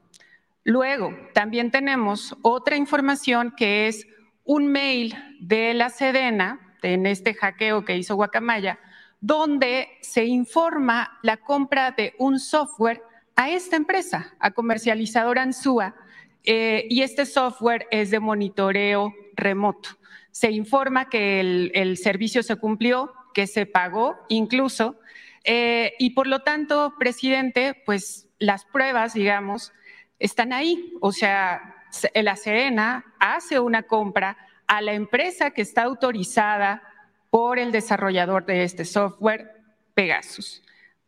Luego, 0.67 1.17
también 1.33 1.71
tenemos 1.71 2.37
otra 2.43 2.75
información 2.75 3.55
que 3.57 3.87
es 3.87 4.05
un 4.43 4.67
mail 4.67 5.15
de 5.39 5.75
la 5.75 5.91
Sedena, 5.91 6.75
en 6.83 7.07
este 7.07 7.35
hackeo 7.35 7.85
que 7.85 7.97
hizo 7.97 8.17
Guacamaya, 8.17 8.81
donde 9.21 9.87
se 10.01 10.25
informa 10.25 11.21
la 11.23 11.37
compra 11.37 11.93
de 11.93 12.15
un 12.19 12.41
software 12.41 13.01
a 13.37 13.49
esta 13.49 13.77
empresa, 13.77 14.35
a 14.41 14.51
comercializadora 14.51 15.43
Ansúa, 15.43 15.95
eh, 16.43 16.89
y 16.91 17.03
este 17.03 17.27
software 17.27 17.87
es 17.93 18.11
de 18.11 18.19
monitoreo 18.19 19.15
remoto. 19.37 19.91
Se 20.33 20.51
informa 20.51 21.09
que 21.09 21.71
el, 21.73 21.97
servicio 21.97 22.43
se 22.43 22.57
cumplió, 22.57 23.13
que 23.35 23.47
se 23.47 23.67
pagó 23.67 24.17
incluso, 24.29 24.99
eh, 25.45 25.93
y 26.01 26.11
por 26.11 26.27
lo 26.27 26.41
tanto, 26.41 26.95
presidente, 26.99 27.81
pues 27.87 28.29
las 28.41 28.65
pruebas, 28.65 29.15
digamos, 29.15 29.73
están 30.19 30.53
ahí. 30.53 30.93
O 31.01 31.13
sea, 31.13 31.75
se- 31.91 32.11
la 32.23 32.37
Serena 32.37 33.05
hace 33.19 33.61
una 33.61 33.83
compra 33.85 34.37
a 34.67 34.81
la 34.83 34.95
empresa 34.95 35.51
que 35.51 35.63
está 35.63 35.83
autorizada 35.85 36.83
por 37.31 37.59
el 37.59 37.73
desarrollador 37.73 38.47
de 38.47 38.63
este 38.65 38.85
software, 38.85 39.53
Pegasus. 39.95 40.63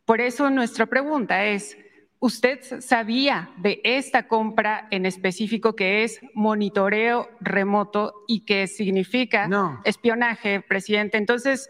Por 0.05 0.21
eso 0.21 0.49
nuestra 0.49 0.85
pregunta 0.85 1.45
es, 1.45 1.77
¿usted 2.19 2.59
sabía 2.81 3.49
de 3.57 3.81
esta 3.83 4.27
compra 4.27 4.87
en 4.91 5.05
específico 5.05 5.75
que 5.75 6.03
es 6.03 6.19
monitoreo 6.33 7.29
remoto 7.39 8.13
y 8.27 8.41
que 8.41 8.67
significa 8.67 9.47
No. 9.47 9.81
espionaje, 9.85 10.61
presidente? 10.61 11.17
Entonces, 11.17 11.69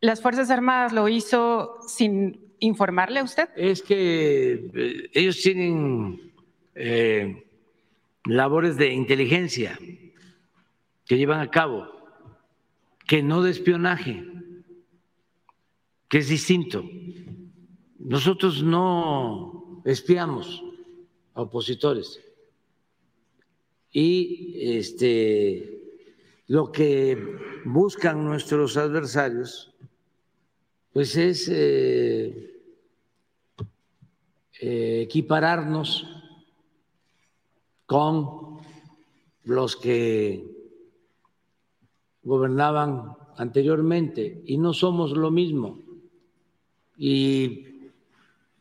¿las 0.00 0.20
Fuerzas 0.20 0.50
Armadas 0.50 0.92
lo 0.92 1.08
hizo 1.08 1.78
sin 1.86 2.52
informarle 2.58 3.20
a 3.20 3.24
usted? 3.24 3.48
Es 3.56 3.82
que 3.82 4.70
eh, 4.74 5.10
ellos 5.14 5.40
tienen 5.42 6.29
eh, 6.74 7.44
labores 8.24 8.76
de 8.76 8.92
inteligencia 8.92 9.78
que 11.06 11.18
llevan 11.18 11.40
a 11.40 11.50
cabo, 11.50 11.88
que 13.06 13.22
no 13.22 13.42
de 13.42 13.50
espionaje, 13.50 14.24
que 16.08 16.18
es 16.18 16.28
distinto. 16.28 16.84
Nosotros 17.98 18.62
no 18.62 19.82
espiamos 19.84 20.62
a 21.34 21.42
opositores. 21.42 22.20
Y 23.92 24.76
este, 24.76 25.80
lo 26.46 26.70
que 26.70 27.18
buscan 27.64 28.24
nuestros 28.24 28.76
adversarios, 28.76 29.72
pues 30.92 31.16
es 31.16 31.48
eh, 31.48 32.60
eh, 34.60 35.02
equipararnos 35.02 36.19
con 37.90 38.60
los 39.42 39.74
que 39.74 40.46
gobernaban 42.22 43.16
anteriormente 43.36 44.42
y 44.46 44.58
no 44.58 44.72
somos 44.72 45.10
lo 45.10 45.32
mismo. 45.32 45.80
Y 46.96 47.66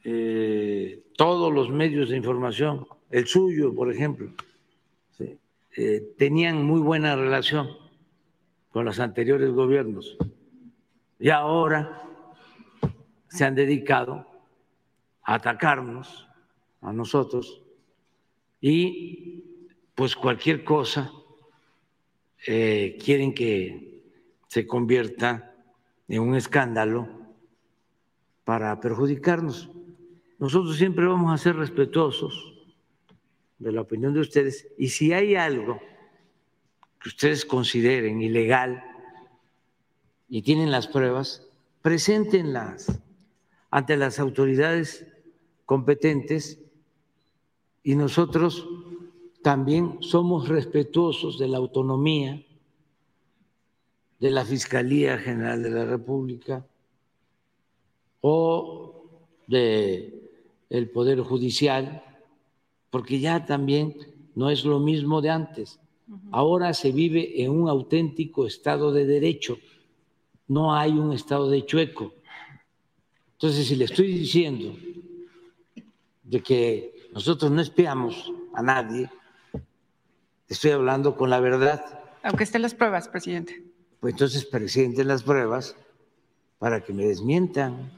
eh, 0.03 1.03
todos 1.15 1.53
los 1.53 1.69
medios 1.69 2.09
de 2.09 2.17
información, 2.17 2.87
el 3.11 3.27
suyo, 3.27 3.75
por 3.75 3.91
ejemplo, 3.91 4.31
eh, 5.77 6.15
tenían 6.17 6.65
muy 6.65 6.81
buena 6.81 7.15
relación 7.15 7.69
con 8.71 8.83
los 8.83 8.99
anteriores 8.99 9.51
gobiernos 9.51 10.17
y 11.19 11.29
ahora 11.29 12.01
se 13.27 13.45
han 13.45 13.53
dedicado 13.53 14.25
a 15.21 15.35
atacarnos 15.35 16.27
a 16.81 16.91
nosotros 16.91 17.61
y 18.61 19.43
pues 19.95 20.15
cualquier 20.15 20.63
cosa 20.63 21.11
eh, 22.45 22.97
quieren 23.03 23.33
que 23.33 24.03
se 24.47 24.65
convierta 24.65 25.53
en 26.07 26.21
un 26.21 26.35
escándalo 26.35 27.07
para 28.43 28.79
perjudicarnos. 28.79 29.69
Nosotros 30.39 30.77
siempre 30.77 31.05
vamos 31.05 31.33
a 31.33 31.37
ser 31.37 31.55
respetuosos 31.55 32.55
de 33.59 33.71
la 33.71 33.81
opinión 33.81 34.13
de 34.13 34.21
ustedes 34.21 34.67
y 34.77 34.89
si 34.89 35.13
hay 35.13 35.35
algo 35.35 35.79
que 37.01 37.09
ustedes 37.09 37.45
consideren 37.45 38.21
ilegal 38.21 38.83
y 40.27 40.41
tienen 40.41 40.71
las 40.71 40.87
pruebas, 40.87 41.47
preséntenlas 41.81 42.99
ante 43.69 43.97
las 43.97 44.19
autoridades 44.19 45.05
competentes 45.65 46.59
y 47.83 47.95
nosotros 47.95 48.67
también 49.41 49.97
somos 50.01 50.47
respetuosos 50.47 51.39
de 51.39 51.47
la 51.47 51.57
autonomía 51.57 52.43
de 54.19 54.31
la 54.31 54.43
Fiscalía 54.43 55.17
General 55.17 55.63
de 55.63 55.69
la 55.69 55.85
República 55.85 56.65
o 58.21 59.05
de 59.47 60.13
el 60.69 60.89
Poder 60.89 61.21
Judicial, 61.21 62.03
porque 62.89 63.19
ya 63.19 63.45
también 63.45 63.95
no 64.35 64.49
es 64.49 64.65
lo 64.65 64.79
mismo 64.79 65.21
de 65.21 65.29
antes. 65.29 65.79
Ahora 66.31 66.73
se 66.73 66.91
vive 66.91 67.41
en 67.41 67.51
un 67.51 67.69
auténtico 67.69 68.45
Estado 68.45 68.91
de 68.91 69.05
Derecho, 69.05 69.57
no 70.47 70.75
hay 70.75 70.91
un 70.91 71.13
Estado 71.13 71.49
de 71.49 71.65
chueco. 71.65 72.13
Entonces, 73.33 73.67
si 73.67 73.75
le 73.75 73.85
estoy 73.85 74.07
diciendo 74.07 74.75
de 76.23 76.41
que 76.41 76.98
nosotros 77.13 77.51
no 77.51 77.61
espiamos 77.61 78.31
a 78.53 78.61
nadie, 78.61 79.09
estoy 80.47 80.71
hablando 80.71 81.15
con 81.15 81.29
la 81.29 81.39
verdad, 81.39 81.83
Aunque 82.23 82.43
estén 82.43 82.61
las 82.61 82.73
pruebas, 82.75 83.07
presidente. 83.07 83.63
pues 83.99 84.13
entonces 84.13 84.45
presenten 84.45 85.07
las 85.07 85.23
pruebas 85.23 85.75
para 86.57 86.81
que 86.81 86.93
me 86.93 87.05
desmientan. 87.05 87.91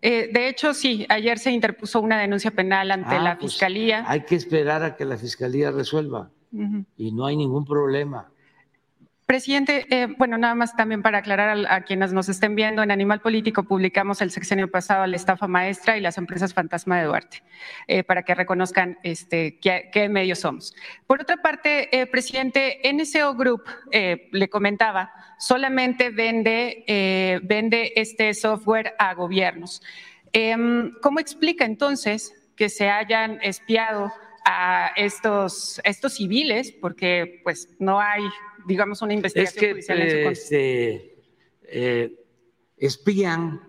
Eh, 0.00 0.30
de 0.32 0.48
hecho, 0.48 0.74
sí, 0.74 1.06
ayer 1.08 1.38
se 1.38 1.52
interpuso 1.52 2.00
una 2.00 2.18
denuncia 2.20 2.50
penal 2.50 2.90
ante 2.90 3.14
Ah, 3.14 3.22
la 3.22 3.38
pues, 3.38 3.52
Fiscalía. 3.52 4.04
Hay 4.08 4.24
que 4.24 4.34
esperar 4.34 4.82
a 4.82 4.96
que 4.96 5.04
la 5.04 5.16
Fiscalía 5.16 5.70
resuelva. 5.70 6.30
Y 6.96 7.12
no 7.12 7.24
hay 7.26 7.36
ningún 7.36 7.64
problema. 7.64 8.28
Presidente, 9.26 9.86
eh, 9.90 10.08
bueno, 10.18 10.36
nada 10.36 10.54
más 10.54 10.76
también 10.76 11.00
para 11.00 11.18
aclarar 11.18 11.48
al- 11.48 11.66
a, 11.66 11.82
quienes 11.82 12.12
nos 12.12 12.28
estén 12.28 12.54
viendo, 12.54 12.82
en 12.82 12.90
Animal 12.90 13.20
Político 13.20 13.62
publicamos 13.62 14.20
el 14.20 14.30
sexenio 14.30 14.70
pasado 14.70 15.06
la 15.06 15.16
estafa 15.16 15.46
maestra 15.48 15.96
y 15.96 16.00
las 16.00 16.18
empresas 16.18 16.52
fantasma 16.52 16.98
de 16.98 17.04
Duarte, 17.06 17.42
eh, 17.86 18.02
para 18.02 18.24
que 18.24 18.34
reconozcan 18.34 18.98
este, 19.02 19.58
qué, 19.60 19.88
qué 19.92 20.08
medios 20.08 20.40
somos. 20.40 20.74
Por 21.06 21.22
otra 21.22 21.38
parte, 21.38 21.88
eh, 21.98 22.06
presidente, 22.06 22.80
NSO 22.92 23.34
Group, 23.34 23.62
eh, 23.90 24.28
le 24.32 24.48
comentaba, 24.50 25.12
solamente 25.38 26.10
vende, 26.10 27.40
vende 27.42 27.92
este 27.96 28.34
software 28.34 28.94
a 28.98 29.14
gobiernos. 29.14 29.82
Em, 30.32 30.92
¿Cómo 31.00 31.20
explica 31.20 31.64
entonces 31.64 32.34
que 32.56 32.68
se 32.68 32.90
hayan 32.90 33.38
espiado 33.42 34.12
a 34.44 34.90
estos, 34.96 35.80
estos 35.84 36.14
civiles? 36.14 36.72
Porque 36.72 37.40
pues 37.44 37.68
no 37.78 38.00
hay, 38.00 38.22
digamos, 38.66 39.02
una 39.02 39.12
Es 39.12 39.18
investigación 39.18 39.60
que 39.60 39.70
judicial 39.72 40.00
en 40.00 40.10
su 40.10 40.16
contra. 40.16 40.32
este, 40.32 41.22
eh, 41.64 42.24
espían 42.76 43.60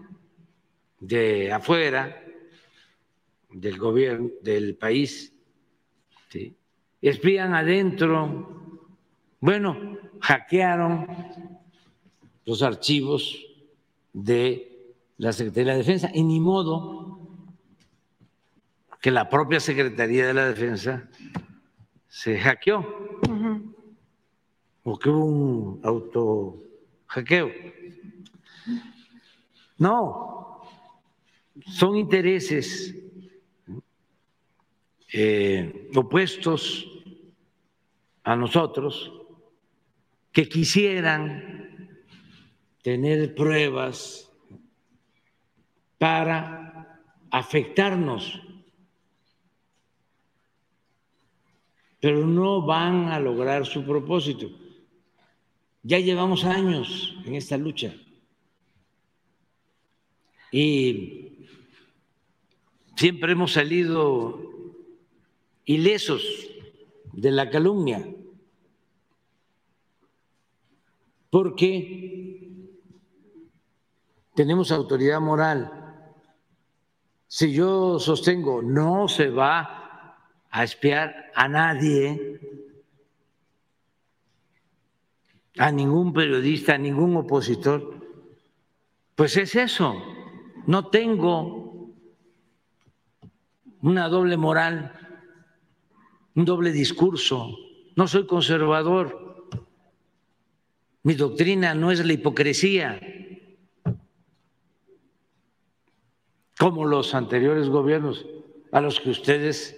de 1.00 1.52
afuera 1.52 2.24
del 3.52 3.78
gobierno, 3.78 4.30
del 4.42 4.76
país, 4.76 5.34
¿sí? 6.30 6.56
espían 7.02 7.54
adentro. 7.54 8.90
Bueno, 9.40 9.98
hackearon 10.22 11.08
los 12.46 12.62
archivos 12.62 13.46
de 14.14 14.96
la 15.18 15.34
Secretaría 15.34 15.74
de 15.74 15.78
Defensa 15.80 16.10
y 16.14 16.24
ni 16.24 16.40
modo 16.40 17.20
que 19.02 19.12
la 19.12 19.30
propia 19.30 19.60
Secretaría 19.60 20.28
de 20.28 20.34
la 20.34 20.48
Defensa 20.48 21.10
se 22.08 22.40
hackeó. 22.40 23.20
O 24.84 25.00
que 25.00 25.10
hubo 25.10 25.26
un 25.26 25.80
auto 25.84 26.62
hackeo. 27.08 27.50
No, 29.78 30.62
son 31.66 31.96
intereses 31.96 32.96
eh, 35.12 35.90
opuestos 35.96 36.88
a 38.24 38.36
nosotros 38.36 39.12
que 40.32 40.50
quisieran 40.50 42.00
tener 42.82 43.36
pruebas 43.36 44.30
para 45.98 47.02
afectarnos, 47.30 48.42
pero 52.00 52.26
no 52.28 52.62
van 52.66 53.10
a 53.10 53.20
lograr 53.20 53.66
su 53.66 53.86
propósito. 53.86 54.63
Ya 55.84 56.00
llevamos 56.00 56.46
años 56.46 57.14
en 57.26 57.36
esta 57.36 57.58
lucha. 57.58 57.94
Y 60.50 61.48
siempre 62.96 63.34
hemos 63.34 63.52
salido 63.52 64.40
ilesos 65.66 66.24
de 67.12 67.32
la 67.32 67.50
calumnia, 67.50 68.08
porque 71.30 72.70
tenemos 74.36 74.72
autoridad 74.72 75.20
moral. 75.20 75.70
Si 77.28 77.52
yo 77.52 78.00
sostengo 78.00 78.62
no 78.62 79.08
se 79.08 79.30
va 79.30 80.18
a 80.50 80.64
espiar 80.64 81.32
a 81.36 81.48
nadie, 81.48 82.63
a 85.58 85.72
ningún 85.72 86.14
periodista, 86.14 86.76
a 86.76 86.78
ningún 86.78 87.16
opositor, 87.16 87.94
pues 89.16 89.38
es 89.38 89.56
eso. 89.56 90.02
No 90.66 90.88
tengo 90.88 91.94
una 93.82 94.08
doble 94.08 94.38
moral, 94.38 94.94
un 96.36 96.46
doble 96.46 96.72
discurso. 96.72 97.56
No 97.96 98.08
soy 98.08 98.26
conservador. 98.26 99.50
Mi 101.04 101.14
doctrina 101.16 101.76
no 101.76 101.92
es 101.92 102.04
la 102.04 102.14
hipocresía, 102.14 103.00
como 106.58 106.86
los 106.86 107.14
anteriores 107.14 107.68
gobiernos 107.68 108.26
a 108.72 108.80
los 108.80 109.02
que 109.02 109.10
ustedes 109.10 109.78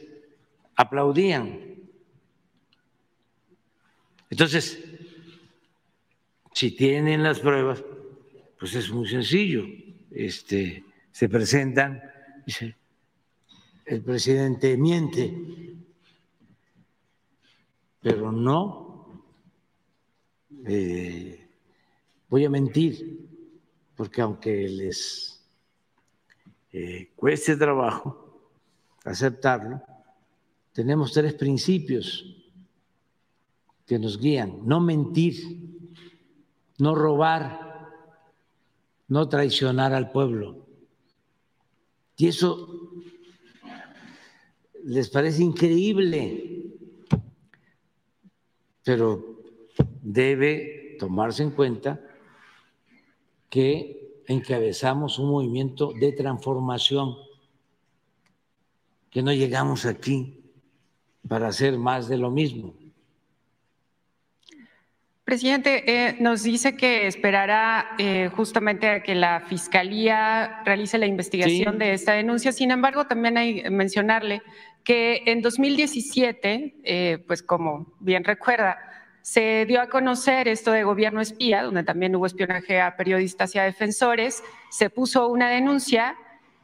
aplaudían. 0.76 1.60
Entonces, 4.30 4.84
si 6.56 6.72
tienen 6.72 7.22
las 7.22 7.42
pruebas, 7.42 7.84
pues 8.58 8.76
es 8.76 8.90
muy 8.90 9.10
sencillo. 9.10 9.66
Este, 10.10 10.86
se 11.12 11.28
presentan, 11.28 12.02
dice, 12.46 12.78
el 13.86 14.02
presidente 14.02 14.78
miente, 14.78 15.38
pero 18.00 18.32
no 18.32 19.22
eh, 20.66 21.46
voy 22.30 22.46
a 22.46 22.50
mentir, 22.50 23.28
porque 23.94 24.22
aunque 24.22 24.70
les 24.70 25.46
eh, 26.72 27.12
cueste 27.18 27.58
trabajo 27.58 28.50
aceptarlo, 29.04 29.82
tenemos 30.72 31.12
tres 31.12 31.34
principios 31.34 32.34
que 33.86 34.00
nos 34.00 34.18
guían. 34.18 34.66
No 34.66 34.80
mentir, 34.80 35.65
no 36.78 36.96
robar, 36.96 37.92
no 39.08 39.30
traicionar 39.30 39.94
al 39.94 40.12
pueblo. 40.12 40.66
Y 42.18 42.28
eso 42.28 42.92
les 44.84 45.10
parece 45.10 45.44
increíble, 45.44 46.72
pero 48.84 49.42
debe 50.02 50.96
tomarse 51.00 51.44
en 51.44 51.52
cuenta 51.52 52.00
que 53.50 54.22
encabezamos 54.28 55.20
un 55.20 55.30
movimiento 55.30 55.92
de 55.94 56.12
transformación, 56.12 57.16
que 59.10 59.22
no 59.22 59.34
llegamos 59.34 59.86
aquí 59.86 60.52
para 61.28 61.48
hacer 61.48 61.78
más 61.78 62.08
de 62.08 62.18
lo 62.18 62.30
mismo. 62.30 62.76
Presidente, 65.26 65.84
eh, 65.88 66.18
nos 66.20 66.44
dice 66.44 66.78
que 66.78 67.08
esperará 67.08 67.96
eh, 67.98 68.30
justamente 68.36 68.88
a 68.88 69.02
que 69.02 69.16
la 69.16 69.40
Fiscalía 69.42 70.62
realice 70.66 71.00
la 71.00 71.08
investigación 71.08 71.74
Sí. 71.74 71.80
de 71.80 71.94
esta 71.94 72.14
denuncia. 72.14 72.52
Sin 72.52 72.70
embargo, 72.70 73.08
también 73.08 73.36
hay 73.36 73.64
que 73.64 73.70
mencionarle 73.72 74.44
que 74.84 75.24
en 75.26 75.42
2017, 75.42 76.76
eh, 76.84 77.24
pues 77.26 77.42
como 77.42 77.92
bien 78.00 78.24
recuerda, 78.24 78.78
se 79.24 79.66
dio 79.66 79.82
a 79.82 79.90
conocer 79.90 80.48
esto 80.48 80.72
de 80.72 80.84
gobierno 80.84 81.22
espía, 81.22 81.64
donde 81.64 81.82
también 81.82 82.16
hubo 82.16 82.28
espionaje 82.28 82.80
a 82.80 82.96
periodistas 82.96 83.56
y 83.56 83.58
a 83.58 83.64
defensores, 83.64 84.44
se 84.70 84.92
puso 84.92 85.28
una 85.30 85.50
denuncia 85.50 86.16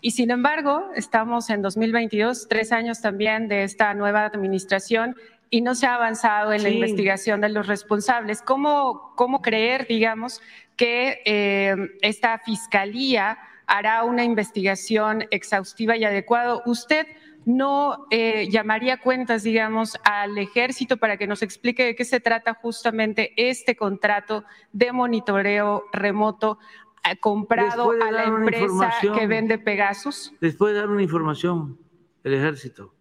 y 0.02 0.12
sin 0.12 0.30
embargo 0.30 0.92
estamos 0.96 1.50
en 1.50 1.64
2022, 1.64 2.48
tres 2.48 2.72
años 2.72 3.02
también 3.02 3.48
de 3.48 3.64
esta 3.64 3.96
nueva 3.96 4.24
administración 4.26 5.16
y 5.54 5.62
no 5.62 5.76
se 5.76 5.86
ha 5.86 5.96
avanzado 5.96 6.54
en 6.54 6.64
la 6.64 6.70
investigación 6.70 7.42
de 7.42 7.50
los 7.50 7.68
responsables. 7.68 8.42
¿Cómo, 8.42 9.14
cómo 9.16 9.42
creer, 9.42 9.86
digamos, 9.86 10.42
que 10.78 11.22
eh, 11.26 11.76
esta 12.02 12.40
fiscalía 12.40 13.38
hará 13.68 14.04
una 14.06 14.24
investigación 14.24 15.26
exhaustiva 15.30 15.98
y 15.98 16.06
adecuada? 16.06 16.62
¿Usted 16.66 17.06
no 17.44 18.08
eh, 18.12 18.48
llamaría 18.50 19.02
cuentas, 19.02 19.44
digamos, 19.44 19.98
al 20.06 20.38
ejército 20.38 20.96
para 20.96 21.18
que 21.18 21.28
nos 21.28 21.42
explique 21.42 21.84
de 21.84 21.96
qué 21.96 22.06
se 22.06 22.22
trata 22.22 22.54
justamente 22.54 23.34
este 23.36 23.76
contrato 23.76 24.46
de 24.72 24.94
monitoreo 24.94 25.84
remoto 25.92 26.60
eh, 27.04 27.18
comprado 27.18 27.92
a 27.92 28.10
la 28.10 28.24
empresa 28.24 28.94
que 29.14 29.28
vende 29.28 29.58
Pegasus? 29.58 30.34
Les 30.40 30.56
puede 30.56 30.76
dar 30.76 30.90
una 30.90 31.02
información 31.02 31.78
el 32.24 32.36
ejército. 32.36 32.94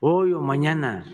Hoy 0.00 0.32
o 0.32 0.40
mañana. 0.40 1.04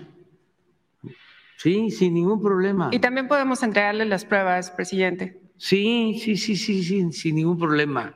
Sí, 1.57 1.91
sin 1.91 2.15
ningún 2.15 2.43
problema. 2.43 2.91
Y 2.93 2.99
también 2.99 3.29
podemos 3.29 3.63
entregarle 3.63 4.05
las 4.05 4.25
pruebas, 4.25 4.71
presidente. 4.71 5.41
Sí, 5.57 6.21
sí, 6.23 6.37
sí, 6.37 6.57
sí, 6.57 6.83
sí, 6.83 7.13
sin 7.13 7.37
ningún 7.37 7.59
problema. 7.59 8.15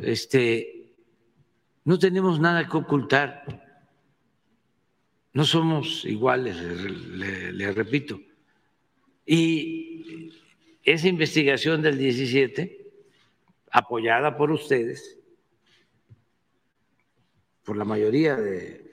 Este, 0.00 0.94
no 1.84 1.98
tenemos 1.98 2.40
nada 2.40 2.66
que 2.68 2.76
ocultar. 2.76 3.44
No 5.32 5.44
somos 5.44 6.04
iguales, 6.06 6.56
le, 6.58 6.90
le- 7.18 7.52
le 7.52 7.72
repito. 7.72 8.18
Y 9.26 10.30
esa 10.82 11.08
investigación 11.08 11.82
del 11.82 11.98
17, 11.98 12.86
apoyada 13.72 14.36
por 14.36 14.50
ustedes, 14.52 15.18
por 17.64 17.76
la 17.76 17.84
mayoría 17.84 18.36
de 18.36 18.85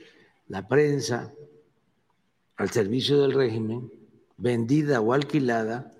la 0.47 0.67
prensa, 0.67 1.33
al 2.55 2.69
servicio 2.69 3.21
del 3.21 3.33
régimen, 3.33 3.91
vendida 4.37 5.01
o 5.01 5.13
alquilada, 5.13 5.91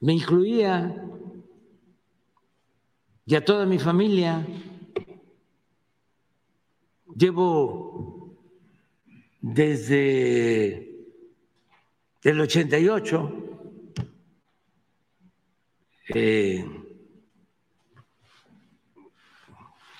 me 0.00 0.14
incluía 0.14 1.04
y 3.26 3.34
a 3.34 3.44
toda 3.44 3.66
mi 3.66 3.78
familia. 3.78 4.46
Llevo 7.14 8.38
desde 9.40 10.88
el 12.22 12.40
88 12.40 13.32
eh, 16.14 16.64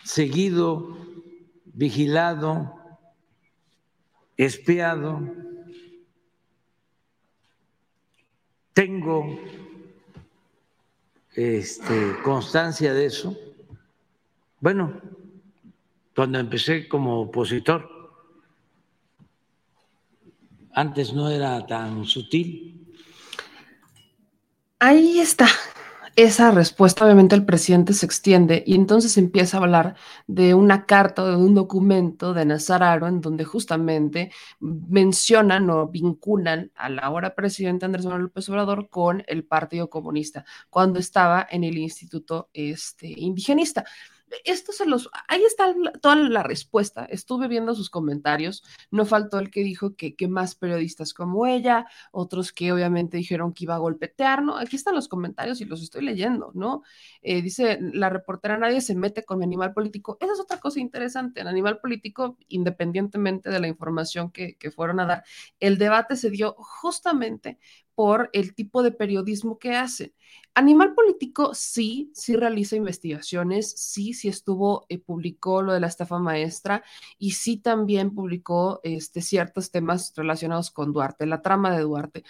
seguido, 0.05 0.97
vigilado, 1.79 2.75
espiado. 4.37 5.23
Tengo 8.73 9.39
este, 11.37 12.17
constancia 12.25 12.93
de 12.93 13.07
eso. 13.07 13.39
Bueno, 14.59 15.01
cuando 16.17 16.41
empecé 16.41 16.89
como 16.89 17.21
opositor, 17.21 17.89
antes 20.73 21.13
no 21.13 21.31
era 21.31 21.65
tan 21.65 22.05
sutil. 22.05 22.93
Ahí 24.81 25.21
está, 25.21 25.47
esa 26.19 26.51
respuesta, 26.51 27.05
obviamente, 27.05 27.37
el 27.37 27.45
presidente 27.45 27.93
se 27.93 28.05
extiende 28.05 28.65
y 28.67 28.75
entonces 28.75 29.17
empieza 29.19 29.57
a 29.57 29.61
hablar 29.61 29.95
de 30.27 30.53
una 30.53 30.85
carta 30.85 31.23
o 31.23 31.27
de 31.29 31.37
un 31.37 31.55
documento 31.55 32.35
de 32.35 32.45
Nazararo 32.45 33.07
en 33.07 33.21
donde 33.21 33.45
justamente 33.45 34.33
mencionan 34.59 35.71
o 35.71 35.87
vinculan 35.87 36.73
a 36.75 36.89
la 36.89 37.03
ahora 37.03 37.37
presidente 37.37 37.87
Andrés 37.87 38.05
Manuel 38.05 38.25
López 38.25 38.49
Obrador 38.49 38.89
con 38.91 39.23
el 39.29 39.45
Partido 39.45 39.89
Comunista 39.91 40.45
cuando 40.71 40.99
estaba 40.99 41.47
en 41.49 41.63
el 41.63 41.79
Instituto 41.79 42.51
este, 42.53 43.07
Indigenista 43.07 43.85
esto 44.45 44.73
se 44.73 44.87
los, 44.87 45.11
ahí 45.29 45.43
está 45.43 45.75
toda 46.01 46.17
la 46.17 46.43
respuesta. 46.43 47.05
Estuve 47.05 47.49
viendo 47.49 47.75
sus 47.75 47.91
comentarios. 47.91 48.63
No 48.91 49.07
faltó 49.07 49.39
el 49.39 49.51
que 49.51 49.63
dijo 49.63 49.95
que, 49.97 50.15
que, 50.15 50.29
más 50.29 50.55
periodistas 50.55 51.15
como 51.15 51.47
ella, 51.47 51.87
otros 52.13 52.53
que 52.53 52.73
obviamente 52.73 53.17
dijeron 53.17 53.53
que 53.53 53.65
iba 53.65 53.75
a 53.75 53.79
golpetear, 53.79 54.43
¿no? 54.43 54.57
Aquí 54.57 54.77
están 54.77 54.95
los 54.95 55.09
comentarios 55.09 55.61
y 55.61 55.65
los 55.65 55.83
estoy 55.83 56.03
leyendo, 56.03 56.51
¿no? 56.55 56.83
Eh, 57.23 57.43
dice 57.43 57.79
la 57.81 58.11
reportera, 58.11 58.59
nadie 58.59 58.81
se 58.81 58.95
mete 58.95 59.25
con 59.25 59.39
mi 59.39 59.45
animal 59.45 59.73
político. 59.73 60.19
Esa 60.21 60.33
es 60.33 60.41
otra 60.41 60.59
cosa 60.59 60.81
interesante. 60.81 61.41
El 61.41 61.49
animal 61.49 61.79
político, 61.79 62.37
independientemente 62.49 63.51
de 63.51 63.61
la 63.61 63.69
información 63.69 64.31
que, 64.31 64.57
que 64.57 64.71
fueron 64.71 65.01
a 65.01 65.07
dar, 65.07 65.25
el 65.61 65.79
debate 65.79 66.17
se 66.17 66.31
dio 66.31 66.55
justamente 66.59 67.59
por 67.99 68.31
el 68.33 68.55
tipo 68.55 68.85
de 68.85 68.93
periodismo 68.93 69.59
que 69.59 69.75
hacen. 69.75 70.15
Animal 70.55 70.95
Político 70.95 71.53
sí, 71.53 72.13
sí 72.15 72.37
realiza 72.37 72.77
investigaciones, 72.77 73.73
sí, 73.73 74.15
sí 74.15 74.29
estuvo, 74.29 74.87
eh, 74.89 74.99
publicó 75.01 75.63
lo 75.63 75.73
de 75.73 75.81
la 75.81 75.89
estafa 75.89 76.21
maestra 76.21 76.85
y 77.19 77.33
sí 77.33 77.57
también 77.57 78.15
publicó 78.15 78.79
este, 78.85 79.21
ciertos 79.21 79.73
temas 79.73 80.13
relacionados 80.15 80.71
con 80.71 80.93
Duarte, 80.93 81.27
la 81.27 81.43
trama 81.43 81.77
de 81.77 81.83
Duarte. 81.83 82.23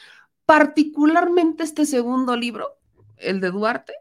Particularmente 0.46 1.64
este 1.64 1.84
segundo 1.84 2.34
libro, 2.34 2.78
el 3.18 3.42
de 3.42 3.50
Duarte, 3.50 3.92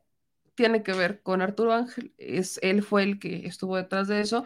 tiene 0.55 0.83
que 0.83 0.93
ver 0.93 1.21
con 1.21 1.41
Arturo 1.41 1.73
Ángel, 1.73 2.13
es, 2.17 2.61
él 2.63 2.81
fue 2.81 3.03
el 3.03 3.19
que 3.19 3.45
estuvo 3.45 3.75
detrás 3.75 4.07
de 4.07 4.21
eso 4.21 4.45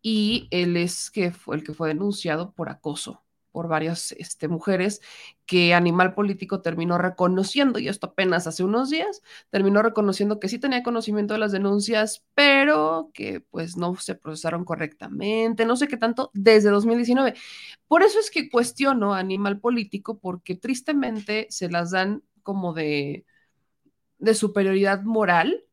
y 0.00 0.48
él 0.50 0.78
es 0.78 1.10
que 1.10 1.32
fue 1.32 1.56
el 1.56 1.64
que 1.64 1.74
fue 1.74 1.88
denunciado 1.88 2.52
por 2.52 2.70
acoso 2.70 3.25
por 3.56 3.68
varias 3.68 4.12
este, 4.18 4.48
mujeres 4.48 5.00
que 5.46 5.72
Animal 5.72 6.12
Político 6.12 6.60
terminó 6.60 6.98
reconociendo, 6.98 7.78
y 7.78 7.88
esto 7.88 8.08
apenas 8.08 8.46
hace 8.46 8.62
unos 8.62 8.90
días, 8.90 9.22
terminó 9.48 9.80
reconociendo 9.80 10.38
que 10.38 10.50
sí 10.50 10.58
tenía 10.58 10.82
conocimiento 10.82 11.32
de 11.32 11.40
las 11.40 11.52
denuncias, 11.52 12.22
pero 12.34 13.10
que 13.14 13.40
pues 13.40 13.78
no 13.78 13.96
se 13.96 14.14
procesaron 14.14 14.66
correctamente, 14.66 15.64
no 15.64 15.76
sé 15.76 15.88
qué 15.88 15.96
tanto, 15.96 16.30
desde 16.34 16.68
2019. 16.68 17.32
Por 17.88 18.02
eso 18.02 18.18
es 18.20 18.30
que 18.30 18.50
cuestiono 18.50 19.14
a 19.14 19.20
Animal 19.20 19.58
Político, 19.58 20.18
porque 20.18 20.54
tristemente 20.54 21.46
se 21.48 21.70
las 21.70 21.92
dan 21.92 22.22
como 22.42 22.74
de, 22.74 23.24
de 24.18 24.34
superioridad 24.34 25.02
moral 25.02 25.64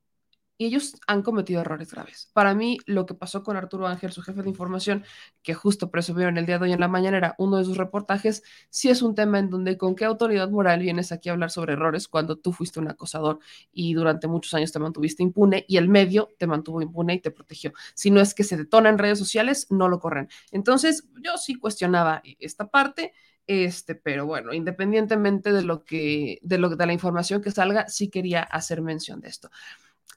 y 0.58 0.66
ellos 0.66 0.96
han 1.08 1.24
cometido 1.24 1.62
errores 1.62 1.92
graves. 1.92 2.30
Para 2.34 2.54
mí, 2.54 2.78
lo 2.86 3.06
que 3.06 3.14
pasó 3.14 3.44
con 3.44 3.58
Arturo 3.58 3.88
Ángel, 3.88 4.12
su 4.12 4.22
jefe 4.22 4.42
de 4.44 4.50
información, 4.50 5.04
que 5.42 5.54
justo 5.54 5.90
presumieron 5.90 6.38
el 6.38 6.46
día 6.46 6.60
de 6.60 6.66
hoy 6.66 6.74
en 6.74 6.80
la 6.80 6.88
mañana, 6.88 7.18
era 7.18 7.36
uno 7.38 7.58
de 7.58 7.66
sus 7.66 7.78
reportajes, 7.78 8.44
sí 8.70 8.90
es 8.90 9.02
un 9.02 9.16
tema 9.16 9.40
en 9.40 9.50
donde 9.50 9.78
con 9.78 9.96
qué 9.96 10.06
autoridad 10.06 10.50
moral 10.50 10.80
vienes 10.80 11.12
aquí 11.12 11.30
a 11.30 11.34
hablar 11.34 11.52
sobre 11.52 11.74
errores 11.74 12.08
cuando 12.08 12.38
tú 12.38 12.54
fuiste 12.54 12.80
un 12.80 12.90
acosador 12.90 13.40
y 13.72 13.94
durante 13.94 14.28
muchos 14.28 14.54
años 14.54 14.72
te 14.72 14.80
mantuviste 14.80 15.24
impune 15.24 15.66
y 15.68 15.78
el 15.78 15.90
medio 15.90 16.30
te 16.38 16.48
mantuvo 16.48 16.82
impune 16.82 17.16
y 17.16 17.20
te 17.20 17.32
protegió. 17.32 17.74
Si 17.96 18.12
no 18.12 18.22
es 18.22 18.34
que 18.34 18.44
se 18.44 18.58
detona 18.58 18.90
en 18.90 18.98
redes 18.98 19.20
sociales, 19.20 19.68
no 19.70 19.90
lo 19.90 20.00
corren. 20.00 20.30
Entonces, 20.52 21.08
yo 21.22 21.38
sí 21.38 21.56
cuestionaba 21.56 22.22
esta 22.40 22.70
parte. 22.70 23.14
Este, 23.46 23.96
pero 23.96 24.26
bueno, 24.26 24.54
independientemente 24.54 25.52
de 25.52 25.64
lo 25.64 25.84
que, 25.84 26.40
de 26.44 26.58
lo 26.58 26.70
de 26.70 26.86
la 26.86 26.94
información 26.94 27.42
que 27.42 27.52
salga, 27.52 27.90
sí 27.90 28.10
quería 28.10 28.42
hacer 28.42 28.82
mención 28.82 29.20
de 29.20 29.28
esto. 29.28 29.50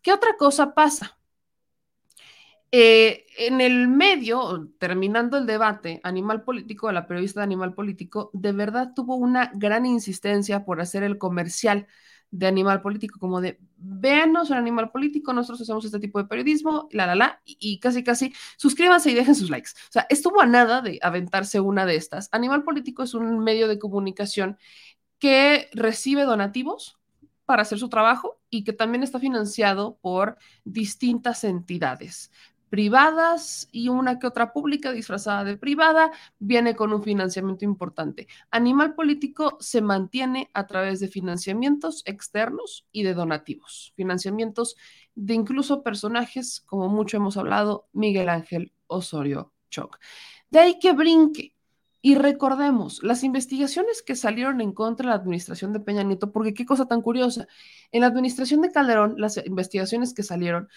¿Qué 0.07 0.13
otra 0.13 0.37
cosa 0.37 0.73
pasa? 0.73 1.19
Eh, 2.71 3.27
en 3.39 3.61
el 3.61 3.89
medio, 3.89 4.71
terminando 4.79 5.37
el 5.37 5.47
debate, 5.47 6.01
Animal 6.05 6.45
Político, 6.45 6.93
la 6.93 7.09
periodista 7.09 7.41
de 7.41 7.45
Animal 7.45 7.75
Político, 7.75 8.31
de 8.33 8.53
verdad 8.53 8.93
tuvo 8.95 9.17
una 9.17 9.51
gran 9.55 9.85
insistencia 9.85 10.65
por 10.65 10.81
hacer 10.81 11.03
el 11.03 11.19
comercial 11.19 11.89
de 12.31 12.47
Animal 12.47 12.83
Político, 12.83 13.19
como 13.19 13.41
de, 13.41 13.59
véanos 13.79 14.53
en 14.53 14.59
Animal 14.59 14.93
Político, 14.93 15.33
nosotros 15.33 15.63
hacemos 15.63 15.85
este 15.85 15.99
tipo 15.99 16.21
de 16.21 16.29
periodismo, 16.29 16.89
la, 16.93 17.07
la, 17.09 17.17
la, 17.17 17.43
y, 17.45 17.81
casi, 17.81 18.05
casi, 18.05 18.33
suscríbanse 18.59 19.11
y 19.11 19.15
dejen 19.15 19.35
sus 19.35 19.51
likes. 19.51 19.71
O 19.89 19.93
sea, 19.93 20.07
estuvo 20.09 20.41
a 20.41 20.47
nada 20.47 20.83
de 20.83 21.01
aventarse 21.03 21.59
una 21.59 21.85
de 21.85 21.97
estas. 21.97 22.29
Animal 22.31 22.63
Político 22.63 23.03
es 23.03 23.15
un 23.15 23.41
medio 23.41 23.67
de 23.67 23.81
comunicación 23.81 24.57
que 25.19 25.69
recibe 25.73 26.23
donativos 26.23 26.97
para 27.45 27.63
hacer 27.63 27.81
su 27.81 27.89
trabajo 27.89 28.36
y 28.51 28.65
que 28.65 28.73
también 28.73 29.03
está 29.03 29.19
financiado 29.19 29.99
por 30.01 30.39
distintas 30.65 31.45
entidades 31.45 32.31
privadas 32.69 33.69
y 33.73 33.89
una 33.89 34.19
que 34.19 34.27
otra 34.27 34.53
pública 34.53 34.93
disfrazada 34.93 35.45
de 35.45 35.57
privada, 35.57 36.11
viene 36.39 36.75
con 36.75 36.93
un 36.93 37.03
financiamiento 37.03 37.65
importante. 37.65 38.27
Animal 38.51 38.95
Político 38.95 39.57
se 39.61 39.81
mantiene 39.81 40.51
a 40.53 40.67
través 40.67 41.01
de 41.01 41.09
financiamientos 41.09 42.03
externos 42.07 42.87
y 42.93 43.03
de 43.05 43.15
donativos, 43.15 43.93
financiamientos 43.97 44.77
de 45.15 45.35
incluso 45.35 45.83
personajes, 45.83 46.63
como 46.67 46.89
mucho 46.89 47.17
hemos 47.17 47.37
hablado, 47.37 47.89
Miguel 47.93 48.29
Ángel 48.29 48.73
Osorio 48.87 49.53
Choc. 49.71 49.99
De 50.51 50.59
ahí 50.59 50.79
que 50.79 50.93
brinque 50.93 51.56
y 52.07 52.15
recordemos, 52.15 53.03
las 53.03 53.25
investigaciones 53.25 54.01
que 54.01 54.15
salieron 54.15 54.61
en 54.61 54.71
contra 54.71 55.07
de 55.07 55.11
la 55.11 55.21
administración 55.21 55.73
de 55.73 55.81
Peña 55.81 56.05
Nieto, 56.05 56.31
porque 56.31 56.55
qué 56.55 56.65
cosa 56.65 56.87
tan 56.87 57.03
curiosa, 57.03 57.49
en 57.91 58.03
la 58.03 58.07
administración 58.07 58.61
de 58.61 58.71
Calderón, 58.71 59.17
las 59.19 59.45
investigaciones 59.45 60.15
que 60.15 60.23
salieron 60.23 60.69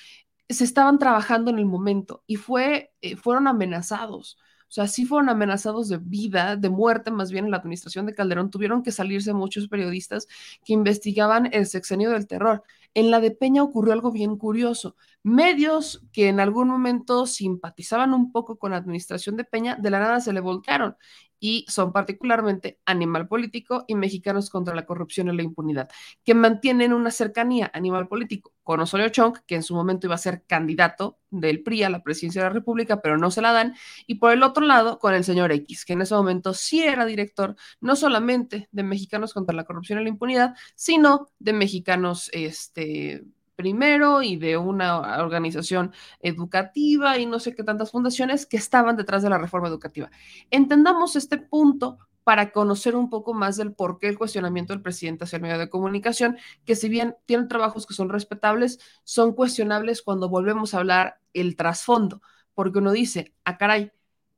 se 0.49 0.63
estaban 0.63 0.97
trabajando 0.97 1.51
en 1.51 1.59
el 1.59 1.67
momento 1.67 2.23
y 2.25 2.37
fue, 2.37 2.93
eh, 3.01 3.15
fueron 3.15 3.47
amenazados. 3.47 4.39
O 4.69 4.71
sea, 4.71 4.87
sí 4.87 5.05
fueron 5.05 5.29
amenazados 5.29 5.87
de 5.87 5.97
vida, 5.97 6.55
de 6.55 6.69
muerte 6.71 7.11
más 7.11 7.31
bien 7.31 7.45
en 7.45 7.51
la 7.51 7.57
administración 7.57 8.07
de 8.07 8.15
Calderón. 8.15 8.49
Tuvieron 8.49 8.81
que 8.81 8.91
salirse 8.91 9.31
muchos 9.31 9.67
periodistas 9.67 10.27
que 10.65 10.73
investigaban 10.73 11.49
el 11.53 11.67
sexenio 11.67 12.09
del 12.09 12.25
terror. 12.25 12.63
En 12.93 13.11
la 13.11 13.19
de 13.19 13.31
Peña 13.31 13.63
ocurrió 13.63 13.93
algo 13.93 14.11
bien 14.11 14.37
curioso. 14.37 14.95
Medios 15.23 16.05
que 16.11 16.27
en 16.27 16.39
algún 16.39 16.69
momento 16.69 17.25
simpatizaban 17.27 18.13
un 18.13 18.31
poco 18.31 18.57
con 18.57 18.71
la 18.71 18.77
administración 18.77 19.37
de 19.37 19.43
Peña, 19.43 19.75
de 19.75 19.89
la 19.89 19.99
nada 19.99 20.19
se 20.21 20.33
le 20.33 20.39
voltearon 20.39 20.95
y 21.39 21.65
son 21.69 21.93
particularmente 21.93 22.79
Animal 22.85 23.27
Político 23.27 23.85
y 23.87 23.95
Mexicanos 23.95 24.49
contra 24.49 24.75
la 24.75 24.85
Corrupción 24.85 25.29
y 25.29 25.35
la 25.35 25.43
Impunidad, 25.43 25.89
que 26.23 26.33
mantienen 26.33 26.93
una 26.93 27.11
cercanía 27.11 27.71
Animal 27.73 28.07
Político 28.07 28.53
con 28.63 28.81
Osorio 28.81 29.09
Chong, 29.09 29.37
que 29.47 29.55
en 29.55 29.63
su 29.63 29.73
momento 29.73 30.05
iba 30.05 30.15
a 30.15 30.19
ser 30.19 30.43
candidato 30.45 31.19
del 31.31 31.63
PRI 31.63 31.83
a 31.83 31.89
la 31.89 32.03
presidencia 32.03 32.41
de 32.41 32.49
la 32.49 32.53
República, 32.53 33.01
pero 33.01 33.17
no 33.17 33.31
se 33.31 33.41
la 33.41 33.51
dan, 33.51 33.75
y 34.05 34.15
por 34.15 34.31
el 34.31 34.43
otro 34.43 34.65
lado 34.65 34.99
con 34.99 35.13
el 35.13 35.23
señor 35.23 35.51
X, 35.51 35.85
que 35.85 35.93
en 35.93 36.01
ese 36.01 36.13
momento 36.13 36.53
sí 36.53 36.81
era 36.83 37.05
director 37.05 37.55
no 37.81 37.95
solamente 37.95 38.67
de 38.71 38.83
Mexicanos 38.83 39.33
contra 39.33 39.55
la 39.55 39.63
Corrupción 39.63 39.99
y 39.99 40.03
la 40.03 40.09
Impunidad, 40.09 40.55
sino 40.75 41.29
de 41.39 41.53
Mexicanos 41.53 42.29
este, 42.33 42.78
primero 43.55 44.21
y 44.21 44.37
de 44.37 44.57
una 44.57 45.21
organización 45.21 45.91
educativa 46.21 47.17
y 47.17 47.25
no 47.25 47.39
sé 47.39 47.53
qué 47.55 47.63
tantas 47.63 47.91
fundaciones 47.91 48.45
que 48.45 48.57
estaban 48.57 48.95
detrás 48.95 49.21
de 49.21 49.29
la 49.29 49.37
reforma 49.37 49.67
educativa. 49.67 50.09
Entendamos 50.49 51.15
este 51.17 51.37
punto 51.37 51.97
para 52.23 52.51
conocer 52.51 52.95
un 52.95 53.09
poco 53.09 53.33
más 53.33 53.57
del 53.57 53.73
por 53.73 53.97
qué 53.97 54.07
el 54.07 54.17
cuestionamiento 54.17 54.71
del 54.73 54.81
presidente 54.81 55.23
hacia 55.23 55.37
el 55.37 55.41
medio 55.41 55.57
de 55.57 55.69
comunicación, 55.69 56.37
que 56.63 56.75
si 56.75 56.87
bien 56.87 57.17
tienen 57.25 57.47
trabajos 57.47 57.85
que 57.85 57.93
son 57.93 58.09
respetables, 58.09 58.79
son 59.03 59.33
cuestionables 59.33 60.01
cuando 60.01 60.29
volvemos 60.29 60.73
a 60.73 60.77
hablar 60.77 61.19
el 61.33 61.55
trasfondo, 61.55 62.21
porque 62.53 62.79
uno 62.79 62.91
dice, 62.91 63.33
ah, 63.45 63.57
caray, 63.57 63.91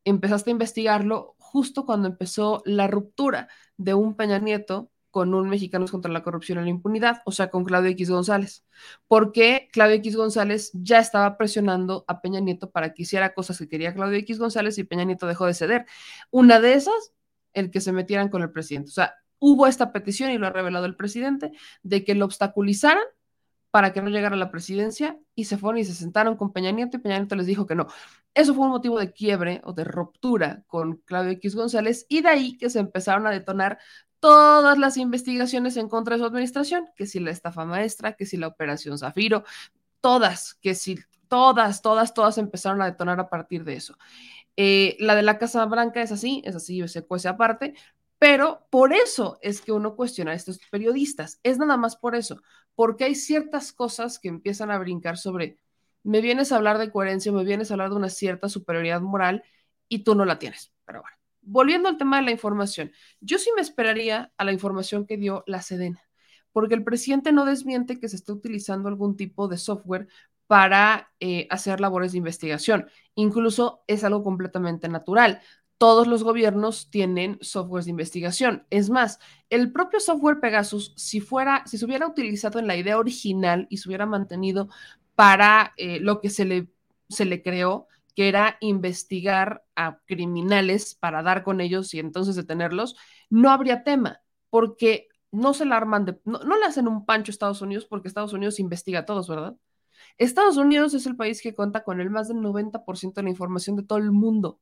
empezaste 0.04 0.50
a 0.50 0.54
investigarlo 0.54 1.36
justo 1.38 1.86
cuando 1.86 2.08
empezó 2.08 2.62
la 2.66 2.88
ruptura 2.88 3.50
de 3.78 3.94
un 3.94 4.16
Peña 4.16 4.40
Nieto 4.40 4.91
con 5.12 5.34
un 5.34 5.50
Mexicanos 5.50 5.92
contra 5.92 6.12
la 6.12 6.24
Corrupción 6.24 6.60
y 6.60 6.64
la 6.64 6.70
Impunidad, 6.70 7.22
o 7.26 7.32
sea, 7.32 7.50
con 7.50 7.66
Claudio 7.66 7.92
X 7.92 8.10
González, 8.10 8.66
porque 9.08 9.70
Claudio 9.72 9.98
X 9.98 10.16
González 10.16 10.72
ya 10.74 11.00
estaba 11.00 11.38
presionando 11.38 12.06
a 12.08 12.22
Peña 12.22 12.40
Nieto 12.40 12.72
para 12.72 12.94
que 12.94 13.04
hiciera 13.04 13.34
cosas 13.34 13.60
que 13.60 13.68
quería 13.68 13.94
Claudio 13.94 14.18
X 14.20 14.40
González 14.40 14.78
y 14.78 14.84
Peña 14.84 15.04
Nieto 15.04 15.28
dejó 15.28 15.46
de 15.46 15.54
ceder. 15.54 15.86
Una 16.32 16.60
de 16.60 16.74
esas, 16.74 17.14
el 17.54 17.70
que 17.70 17.82
se 17.82 17.92
metieran 17.92 18.30
con 18.30 18.42
el 18.42 18.52
presidente. 18.52 18.90
O 18.90 18.94
sea, 18.94 19.16
hubo 19.40 19.68
esta 19.68 19.92
petición, 19.92 20.32
y 20.32 20.38
lo 20.38 20.48
ha 20.48 20.52
revelado 20.52 20.86
el 20.86 20.96
presidente, 20.96 21.52
de 21.84 22.04
que 22.04 22.16
lo 22.16 22.26
obstaculizaran 22.26 23.04
para 23.72 23.94
que 23.94 24.02
no 24.02 24.10
llegara 24.10 24.36
a 24.36 24.38
la 24.38 24.52
presidencia 24.52 25.18
y 25.34 25.46
se 25.46 25.58
fueron 25.58 25.80
y 25.80 25.86
se 25.86 25.94
sentaron 25.94 26.36
con 26.36 26.52
Peña 26.52 26.72
Nieto 26.72 26.98
y 26.98 27.00
Peña 27.00 27.18
Nieto 27.18 27.36
les 27.36 27.46
dijo 27.46 27.66
que 27.66 27.76
no. 27.76 27.88
Eso 28.34 28.54
fue 28.54 28.66
un 28.66 28.72
motivo 28.72 29.00
de 29.00 29.14
quiebre 29.14 29.62
o 29.64 29.74
de 29.74 29.86
ruptura 29.86 30.64
con 30.68 30.98
Claudio 30.98 31.32
X 31.32 31.56
González 31.56 32.06
y 32.10 32.22
de 32.22 32.30
ahí 32.30 32.58
que 32.58 32.70
se 32.70 32.80
empezaron 32.80 33.26
a 33.28 33.32
detonar 33.32 33.80
todas 34.22 34.78
las 34.78 34.98
investigaciones 34.98 35.76
en 35.76 35.90
contra 35.90 36.16
de 36.16 36.22
su 36.22 36.28
administración, 36.28 36.88
que 36.96 37.08
si 37.08 37.20
la 37.20 37.32
estafa 37.32 37.66
maestra, 37.66 38.14
que 38.14 38.26
si 38.26 38.38
la 38.38 38.48
operación 38.48 38.98
Zafiro, 38.98 39.44
todas, 40.00 40.54
que 40.56 40.76
si 40.76 41.00
todas, 41.28 41.82
todas, 41.82 42.14
todas 42.14 42.38
empezaron 42.38 42.82
a 42.82 42.86
detonar 42.86 43.20
a 43.20 43.30
partir 43.30 43.66
de 43.66 43.74
eso. 43.74 43.98
Eh, 44.58 44.96
la 45.00 45.16
de 45.16 45.24
la 45.24 45.40
Casa 45.40 45.66
Blanca 45.66 46.02
es 46.02 46.12
así, 46.12 46.42
es 46.46 46.56
así, 46.56 46.88
se 46.88 47.04
cuece 47.06 47.30
aparte, 47.30 47.74
pero 48.20 48.68
por 48.70 48.94
eso 48.94 49.40
es 49.42 49.62
que 49.62 49.72
uno 49.72 49.96
cuestiona 49.96 50.32
a 50.32 50.36
estos 50.36 50.60
periodistas, 50.70 51.40
es 51.44 51.58
nada 51.58 51.78
más 51.78 51.96
por 51.96 52.16
eso, 52.16 52.42
porque 52.76 53.06
hay 53.06 53.16
ciertas 53.16 53.74
cosas 53.74 54.20
que 54.20 54.28
empiezan 54.30 54.72
a 54.72 54.78
brincar 54.78 55.18
sobre, 55.18 55.58
me 56.04 56.22
vienes 56.22 56.52
a 56.52 56.58
hablar 56.58 56.78
de 56.78 56.92
coherencia, 56.92 57.32
me 57.32 57.44
vienes 57.44 57.72
a 57.72 57.74
hablar 57.76 57.90
de 57.90 57.96
una 57.96 58.10
cierta 58.10 58.50
superioridad 58.50 59.02
moral 59.02 59.44
y 59.90 60.04
tú 60.04 60.16
no 60.16 60.26
la 60.26 60.38
tienes, 60.40 60.74
pero 60.86 61.02
bueno 61.02 61.21
volviendo 61.42 61.90
al 61.90 61.98
tema 61.98 62.18
de 62.18 62.24
la 62.24 62.32
información, 62.32 62.92
yo 63.20 63.38
sí 63.38 63.50
me 63.56 63.62
esperaría 63.62 64.32
a 64.38 64.44
la 64.44 64.52
información 64.52 65.06
que 65.06 65.18
dio 65.18 65.44
la 65.48 65.62
Sedena, 65.62 66.02
porque 66.52 66.76
el 66.76 66.84
presidente 66.84 67.32
no 67.32 67.46
desmiente 67.46 68.00
que 68.00 68.10
se 68.10 68.16
esté 68.16 68.32
utilizando 68.32 68.90
algún 68.90 69.16
tipo 69.16 69.48
de 69.48 69.58
software 69.58 70.08
para 70.52 71.14
eh, 71.22 71.48
hacer 71.50 71.80
labores 71.80 72.12
de 72.12 72.18
investigación. 72.18 72.88
Incluso 73.16 73.84
es 73.88 74.04
algo 74.04 74.22
completamente 74.22 74.90
natural. 74.90 75.40
Todos 75.78 76.08
los 76.08 76.24
gobiernos 76.24 76.90
tienen 76.92 77.38
softwares 77.40 77.86
de 77.86 77.92
investigación. 77.92 78.66
Es 78.70 78.90
más, 78.90 79.20
el 79.50 79.72
propio 79.72 80.02
software 80.02 80.42
Pegasus, 80.42 80.94
si 80.98 81.22
fuera, 81.22 81.64
si 81.66 81.78
se 81.78 81.86
hubiera 81.86 82.06
utilizado 82.06 82.60
en 82.60 82.68
la 82.68 82.76
idea 82.76 82.98
original 82.98 83.66
y 83.70 83.78
se 83.78 83.88
hubiera 83.88 84.06
mantenido 84.06 84.68
para 85.16 85.72
eh, 85.78 86.02
lo 86.02 86.20
que 86.20 86.30
se 86.30 86.44
le, 86.44 86.68
se 87.08 87.24
le 87.24 87.42
creó, 87.42 87.88
que 88.16 88.28
era 88.28 88.58
investigar 88.62 89.64
a 89.76 90.00
criminales 90.06 90.96
para 90.96 91.24
dar 91.24 91.44
con 91.44 91.62
ellos 91.62 91.94
y 91.94 92.00
entonces 92.00 92.36
detenerlos, 92.36 92.96
no 93.30 93.50
habría 93.52 93.84
tema, 93.84 94.22
porque 94.50 95.08
no 95.32 95.54
se 95.54 95.66
la 95.66 95.78
arman 95.78 96.06
de, 96.06 96.20
no, 96.26 96.40
le 96.40 96.66
hacen 96.66 96.88
un 96.88 97.06
pancho 97.06 97.32
a 97.32 97.34
Estados 97.34 97.62
Unidos 97.62 97.86
porque 97.86 98.08
Estados 98.08 98.34
Unidos 98.34 98.60
investiga 98.60 99.00
a 99.00 99.06
todos, 99.06 99.30
¿verdad? 99.30 99.56
Estados 100.18 100.58
Unidos 100.58 100.94
es 100.94 101.06
el 101.06 101.16
país 101.16 101.42
que 101.42 101.56
cuenta 101.56 101.84
con 101.84 102.02
el 102.02 102.10
más 102.10 102.28
del 102.28 102.38
90% 102.38 103.22
de 103.22 103.24
la 103.24 103.30
información 103.30 103.76
de 103.76 103.84
todo 103.84 104.00
el 104.00 104.12
mundo 104.12 104.60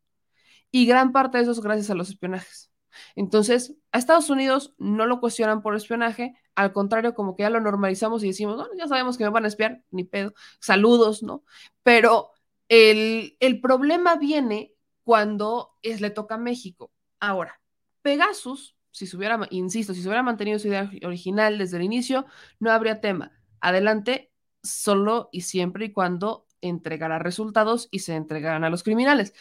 y 0.71 0.85
gran 0.85 1.11
parte 1.11 1.37
de 1.37 1.43
eso 1.43 1.51
es 1.51 1.61
gracias 1.61 1.89
a 1.89 1.95
los 1.95 2.09
espionajes. 2.09 2.71
Entonces, 3.15 3.75
a 3.91 3.97
Estados 3.99 4.29
Unidos 4.29 4.73
no 4.77 5.05
lo 5.05 5.19
cuestionan 5.19 5.61
por 5.61 5.75
espionaje, 5.75 6.35
al 6.55 6.73
contrario, 6.73 7.13
como 7.13 7.35
que 7.35 7.43
ya 7.43 7.49
lo 7.49 7.61
normalizamos 7.61 8.23
y 8.23 8.27
decimos, 8.27 8.57
no, 8.57 8.67
ya 8.77 8.87
sabemos 8.87 9.17
que 9.17 9.23
me 9.23 9.29
van 9.29 9.45
a 9.45 9.47
espiar, 9.47 9.83
ni 9.91 10.03
pedo, 10.03 10.33
saludos, 10.59 11.23
¿no? 11.23 11.43
Pero 11.83 12.31
el, 12.69 13.59
problema 13.61 14.15
viene 14.15 14.73
cuando 15.03 15.75
es, 15.81 16.01
le 16.01 16.11
toca 16.11 16.35
a 16.35 16.37
México. 16.37 16.91
Ahora, 17.19 17.59
Pegasus, 18.01 18.77
si 18.91 19.07
se 19.07 19.17
hubiera, 19.17 19.39
insisto, 19.49 19.93
si 19.93 20.01
se 20.01 20.07
hubiera 20.07 20.23
mantenido 20.23 20.59
su 20.59 20.67
idea 20.67 20.89
original 21.03 21.57
desde 21.57 21.77
el 21.77 21.83
inicio, 21.83 22.25
no 22.59 22.71
habría 22.71 23.01
tema. 23.01 23.31
Adelante, 23.59 24.31
solo 24.63 25.29
y 25.31 25.41
siempre 25.41 25.85
y 25.85 25.93
cuando 25.93 26.45
entregará 26.61 27.19
resultados 27.19 27.87
y 27.91 27.99
se 27.99 28.15
entregarán 28.15 28.63
a 28.63 28.69
los 28.69 28.83
criminales. 28.83 29.33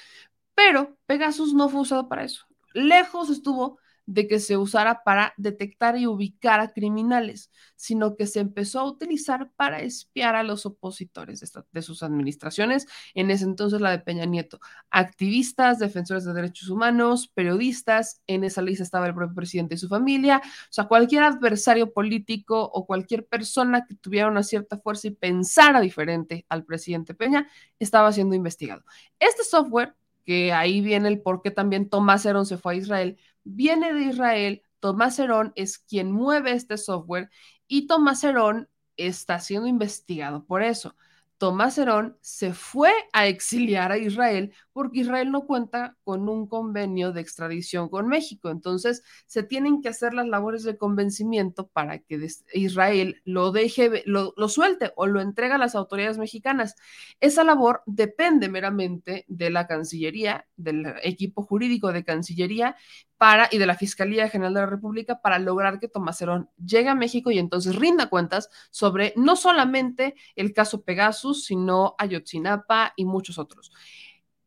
Pero 0.54 0.98
Pegasus 1.06 1.54
no 1.54 1.68
fue 1.68 1.82
usado 1.82 2.08
para 2.08 2.24
eso. 2.24 2.46
Lejos 2.72 3.30
estuvo 3.30 3.78
de 4.08 4.26
que 4.26 4.40
se 4.40 4.56
usara 4.56 5.04
para 5.04 5.34
detectar 5.36 5.98
y 5.98 6.06
ubicar 6.06 6.60
a 6.60 6.72
criminales, 6.72 7.50
sino 7.76 8.16
que 8.16 8.26
se 8.26 8.40
empezó 8.40 8.80
a 8.80 8.84
utilizar 8.84 9.50
para 9.54 9.82
espiar 9.82 10.34
a 10.34 10.42
los 10.42 10.64
opositores 10.64 11.44
de, 11.72 11.82
sus 11.82 12.02
administraciones, 12.02 12.86
en 13.12 13.30
ese 13.30 13.44
entonces 13.44 13.82
la 13.82 13.90
de 13.90 13.98
Peña 13.98 14.24
Nieto, 14.24 14.60
activistas, 14.88 15.78
defensores 15.78 16.24
de 16.24 16.32
derechos 16.32 16.70
humanos, 16.70 17.28
periodistas, 17.28 18.22
en 18.26 18.44
esa 18.44 18.62
lista 18.62 18.82
estaba 18.82 19.06
el 19.06 19.14
propio 19.14 19.34
presidente 19.34 19.74
y 19.74 19.78
su 19.78 19.88
familia, 19.88 20.40
o 20.42 20.72
sea, 20.72 20.84
cualquier 20.84 21.24
adversario 21.24 21.92
político 21.92 22.62
o 22.62 22.86
cualquier 22.86 23.26
persona 23.26 23.84
que 23.84 23.94
tuviera 23.94 24.28
una 24.28 24.42
cierta 24.42 24.78
fuerza 24.78 25.08
y 25.08 25.10
pensara 25.10 25.82
diferente 25.82 26.46
al 26.48 26.64
presidente 26.64 27.12
Peña, 27.12 27.46
estaba 27.78 28.10
siendo 28.10 28.34
investigado. 28.34 28.84
Este 29.20 29.44
software 29.44 29.94
que 30.28 30.52
ahí 30.52 30.82
viene 30.82 31.08
el 31.08 31.22
por 31.22 31.40
qué 31.40 31.50
también 31.50 31.88
Tomás 31.88 32.26
Herón 32.26 32.44
se 32.44 32.58
fue 32.58 32.74
a 32.74 32.76
Israel, 32.76 33.18
viene 33.48 33.92
de 33.92 34.02
Israel, 34.02 34.62
Tomás 34.80 35.18
Herón 35.18 35.52
es 35.56 35.78
quien 35.78 36.12
mueve 36.12 36.52
este 36.52 36.78
software 36.78 37.30
y 37.66 37.86
Tomás 37.86 38.22
Herón 38.24 38.68
está 38.96 39.40
siendo 39.40 39.68
investigado 39.68 40.44
por 40.44 40.62
eso. 40.62 40.96
Tomás 41.38 41.78
Herón 41.78 42.18
se 42.20 42.52
fue 42.52 42.92
a 43.12 43.26
exiliar 43.26 43.92
a 43.92 43.98
Israel 43.98 44.52
porque 44.78 45.00
Israel 45.00 45.32
no 45.32 45.44
cuenta 45.44 45.96
con 46.04 46.28
un 46.28 46.46
convenio 46.46 47.10
de 47.10 47.20
extradición 47.20 47.88
con 47.88 48.06
México. 48.06 48.48
Entonces, 48.48 49.02
se 49.26 49.42
tienen 49.42 49.82
que 49.82 49.88
hacer 49.88 50.14
las 50.14 50.28
labores 50.28 50.62
de 50.62 50.78
convencimiento 50.78 51.66
para 51.66 51.98
que 51.98 52.28
Israel 52.52 53.20
lo 53.24 53.50
deje, 53.50 54.04
lo, 54.06 54.32
suelte 54.48 54.92
o 54.94 55.08
lo 55.08 55.20
entregue 55.20 55.54
a 55.54 55.58
las 55.58 55.74
autoridades 55.74 56.16
mexicanas. 56.16 56.76
Esa 57.18 57.42
labor 57.42 57.82
depende 57.86 58.48
meramente 58.48 59.24
de 59.26 59.50
la 59.50 59.66
Cancillería, 59.66 60.46
del 60.56 60.94
equipo 61.02 61.42
jurídico 61.42 61.92
de 61.92 62.04
Cancillería 62.04 62.76
para, 63.16 63.48
y 63.50 63.58
de 63.58 63.66
la 63.66 63.74
Fiscalía 63.74 64.28
General 64.28 64.54
de 64.54 64.60
la 64.60 64.66
República 64.66 65.20
para 65.20 65.40
lograr 65.40 65.80
que 65.80 65.88
Tomás 65.88 66.22
Herón 66.22 66.50
llegue 66.64 66.88
a 66.88 66.94
México 66.94 67.32
y 67.32 67.40
entonces 67.40 67.74
rinda 67.74 68.08
cuentas 68.08 68.48
sobre 68.70 69.12
no 69.16 69.34
solamente 69.34 70.14
el 70.36 70.52
caso 70.52 70.84
Pegasus, 70.84 71.46
sino 71.46 71.96
Ayotzinapa 71.98 72.92
y 72.94 73.04
muchos 73.04 73.40
otros. 73.40 73.72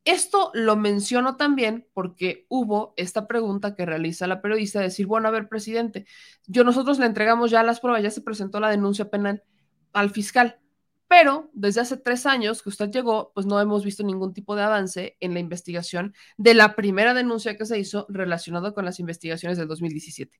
Esto 0.03 0.49
lo 0.55 0.75
menciono 0.75 1.37
también 1.37 1.87
porque 1.93 2.45
hubo 2.49 2.93
esta 2.97 3.27
pregunta 3.27 3.75
que 3.75 3.85
realiza 3.85 4.25
la 4.25 4.41
periodista 4.41 4.79
de 4.79 4.85
decir, 4.85 5.05
bueno, 5.05 5.27
a 5.27 5.31
ver, 5.31 5.47
presidente, 5.47 6.07
yo 6.47 6.63
nosotros 6.63 6.97
le 6.97 7.05
entregamos 7.05 7.51
ya 7.51 7.61
las 7.61 7.79
pruebas, 7.79 8.01
ya 8.01 8.09
se 8.09 8.21
presentó 8.21 8.59
la 8.59 8.69
denuncia 8.69 9.09
penal 9.11 9.43
al 9.93 10.09
fiscal. 10.09 10.59
Pero 11.07 11.49
desde 11.53 11.81
hace 11.81 11.97
tres 11.97 12.25
años 12.25 12.63
que 12.63 12.69
usted 12.69 12.89
llegó, 12.89 13.31
pues 13.33 13.45
no 13.45 13.59
hemos 13.59 13.83
visto 13.83 14.01
ningún 14.01 14.33
tipo 14.33 14.55
de 14.55 14.63
avance 14.63 15.17
en 15.19 15.33
la 15.33 15.41
investigación 15.41 16.15
de 16.37 16.53
la 16.53 16.75
primera 16.75 17.13
denuncia 17.13 17.57
que 17.57 17.65
se 17.65 17.77
hizo 17.77 18.05
relacionada 18.09 18.73
con 18.73 18.85
las 18.85 18.99
investigaciones 18.99 19.57
del 19.57 19.67
2017. 19.67 20.39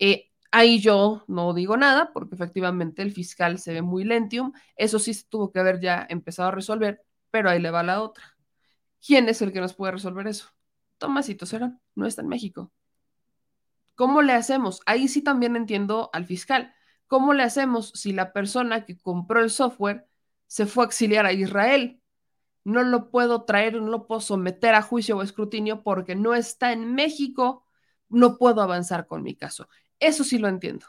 Eh, 0.00 0.30
ahí 0.50 0.80
yo 0.80 1.24
no 1.28 1.54
digo 1.54 1.76
nada 1.76 2.12
porque 2.12 2.34
efectivamente 2.34 3.02
el 3.02 3.12
fiscal 3.12 3.58
se 3.58 3.72
ve 3.74 3.82
muy 3.82 4.04
lentium. 4.04 4.52
Eso 4.76 4.98
sí 4.98 5.14
se 5.14 5.24
tuvo 5.28 5.52
que 5.52 5.60
haber 5.60 5.80
ya 5.80 6.04
empezado 6.10 6.48
a 6.48 6.52
resolver, 6.52 7.00
pero 7.30 7.48
ahí 7.48 7.60
le 7.60 7.70
va 7.70 7.82
la 7.84 8.02
otra. 8.02 8.37
¿Quién 9.04 9.28
es 9.28 9.42
el 9.42 9.52
que 9.52 9.60
nos 9.60 9.74
puede 9.74 9.92
resolver 9.92 10.26
eso? 10.26 10.48
Tomasito 10.98 11.46
Serán, 11.46 11.80
no 11.94 12.06
está 12.06 12.22
en 12.22 12.28
México. 12.28 12.72
¿Cómo 13.94 14.22
le 14.22 14.32
hacemos? 14.32 14.80
Ahí 14.86 15.08
sí 15.08 15.22
también 15.22 15.56
entiendo 15.56 16.10
al 16.12 16.24
fiscal. 16.24 16.74
¿Cómo 17.06 17.34
le 17.34 17.42
hacemos 17.42 17.90
si 17.94 18.12
la 18.12 18.32
persona 18.32 18.84
que 18.84 18.98
compró 18.98 19.40
el 19.40 19.50
software 19.50 20.08
se 20.48 20.66
fue 20.66 20.84
a 20.84 20.86
exiliar 20.88 21.26
a 21.26 21.32
Israel. 21.32 22.02
No 22.64 22.82
lo 22.82 23.10
puedo 23.10 23.44
traer, 23.44 23.74
no 23.74 23.88
lo 23.88 24.06
puedo 24.06 24.20
someter 24.20 24.74
a 24.74 24.82
juicio 24.82 25.16
o 25.16 25.22
escrutinio 25.22 25.84
porque 25.84 26.16
no 26.16 26.34
está 26.34 26.72
en 26.72 26.94
México. 26.94 27.64
No 28.08 28.36
puedo 28.38 28.62
avanzar 28.62 29.06
con 29.06 29.22
mi 29.22 29.36
caso. 29.36 29.68
Eso 30.00 30.24
sí 30.24 30.38
lo 30.38 30.48
entiendo. 30.48 30.86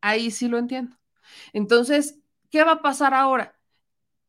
Ahí 0.00 0.30
sí 0.30 0.48
lo 0.48 0.58
entiendo. 0.58 0.96
Entonces, 1.52 2.18
¿qué 2.50 2.64
va 2.64 2.72
a 2.72 2.82
pasar 2.82 3.12
ahora? 3.14 3.58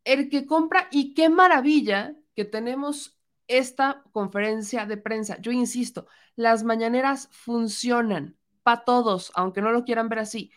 El 0.04 0.30
que 0.30 0.46
compra, 0.46 0.88
y 0.92 1.14
qué 1.14 1.30
maravilla 1.30 2.16
que 2.36 2.44
tenemos 2.46 3.20
esta 3.58 4.04
conferencia 4.12 4.86
de 4.86 4.98
prensa. 4.98 5.38
Yo 5.42 5.52
insisto, 5.52 6.08
las 6.36 6.64
mañaneras 6.64 7.30
funcionan 7.32 8.38
para 8.64 8.84
todos, 8.84 9.32
aunque 9.36 9.62
no 9.62 9.72
lo 9.72 9.84
quieran 9.86 10.10
ver 10.10 10.20
así. 10.20 10.52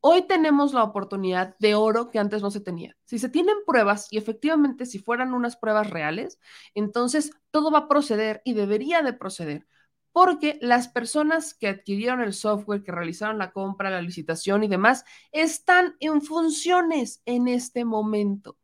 Hoy 0.00 0.22
tenemos 0.22 0.74
la 0.74 0.82
oportunidad 0.82 1.56
de 1.58 1.74
oro 1.76 2.10
que 2.10 2.18
antes 2.18 2.42
no 2.42 2.50
se 2.50 2.60
tenía. 2.60 2.96
Si 3.04 3.18
se 3.18 3.28
tienen 3.28 3.56
pruebas 3.66 4.08
y 4.10 4.18
efectivamente 4.18 4.84
si 4.84 4.98
fueran 4.98 5.32
unas 5.32 5.56
pruebas 5.56 5.90
reales, 5.90 6.40
entonces 6.74 7.32
todo 7.50 7.70
va 7.70 7.80
a 7.80 7.88
proceder 7.88 8.42
y 8.44 8.54
debería 8.54 9.02
de 9.02 9.12
proceder 9.12 9.66
porque 10.12 10.58
las 10.60 10.88
personas 10.88 11.54
que 11.54 11.68
adquirieron 11.68 12.20
el 12.20 12.34
software, 12.34 12.82
que 12.82 12.92
realizaron 12.92 13.38
la 13.38 13.52
compra, 13.52 13.90
la 13.90 14.02
licitación 14.02 14.62
y 14.62 14.68
demás, 14.68 15.04
están 15.32 15.96
en 16.00 16.22
funciones 16.22 17.22
en 17.24 17.48
este 17.48 17.84
momento. 17.84 18.58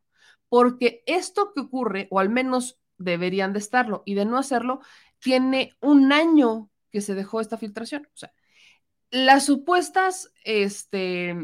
Porque 0.49 1.03
esto 1.07 1.53
que 1.55 1.63
ocurre, 1.63 2.09
o 2.11 2.21
al 2.21 2.29
menos 2.29 2.79
deberían 2.99 3.53
de 3.53 3.61
estarlo, 3.61 4.03
y 4.05 4.15
de 4.15 4.25
no 4.25 4.39
hacerlo, 4.39 4.81
tiene 5.19 5.75
un 5.81 6.13
año 6.13 6.71
que 6.91 7.01
se 7.01 7.15
dejó 7.15 7.41
esta 7.41 7.59
filtración. 7.59 8.07
O 8.15 8.17
sea, 8.17 8.33
las 9.11 9.47
supuestas, 9.47 10.33
este, 10.45 11.35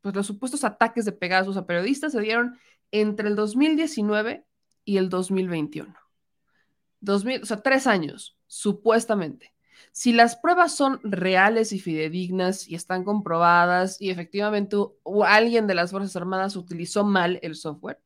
pues 0.00 0.14
los 0.14 0.26
supuestos 0.26 0.64
ataques 0.64 1.04
de 1.04 1.12
Pegasus 1.12 1.56
a 1.56 1.66
periodistas 1.66 2.12
se 2.12 2.20
dieron 2.20 2.58
entre 2.90 3.28
el 3.28 3.36
2019 3.36 4.44
y 4.84 4.96
el 4.96 5.08
2021. 5.08 5.94
2000, 7.00 7.42
o 7.42 7.46
sea, 7.46 7.62
tres 7.62 7.86
años, 7.86 8.36
supuestamente. 8.46 9.54
Si 9.92 10.12
las 10.12 10.36
pruebas 10.36 10.74
son 10.74 11.00
reales 11.02 11.72
y 11.72 11.80
fidedignas 11.80 12.68
y 12.68 12.74
están 12.74 13.04
comprobadas 13.04 14.00
y 14.00 14.10
efectivamente 14.10 14.76
alguien 15.26 15.66
de 15.66 15.74
las 15.74 15.90
Fuerzas 15.90 16.16
Armadas 16.16 16.56
utilizó 16.56 17.04
mal 17.04 17.38
el 17.42 17.56
software, 17.56 18.00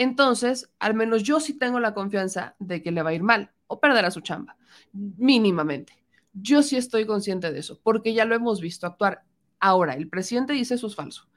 entonces 0.00 0.72
al 0.78 0.94
menos 0.94 1.22
yo 1.24 1.40
sí 1.40 1.58
tengo 1.58 1.78
la 1.78 1.92
confianza 1.92 2.56
de 2.58 2.82
que 2.82 2.90
le 2.90 3.02
va 3.02 3.10
a 3.10 3.12
ir 3.12 3.22
mal 3.22 3.52
o 3.66 3.80
perderá 3.80 4.10
su 4.10 4.22
chamba, 4.22 4.56
mínimamente. 4.92 5.92
Yo 6.32 6.62
sí 6.62 6.78
estoy 6.78 7.04
consciente 7.04 7.52
de 7.52 7.58
eso, 7.58 7.78
porque 7.82 8.14
ya 8.14 8.24
lo 8.24 8.34
hemos 8.34 8.62
visto 8.62 8.86
actuar. 8.86 9.24
Ahora, 9.58 9.92
el 9.94 10.08
presidente 10.08 10.54
dice 10.54 10.76
eso 10.76 10.86
es 10.86 10.94
falso. 10.94 11.28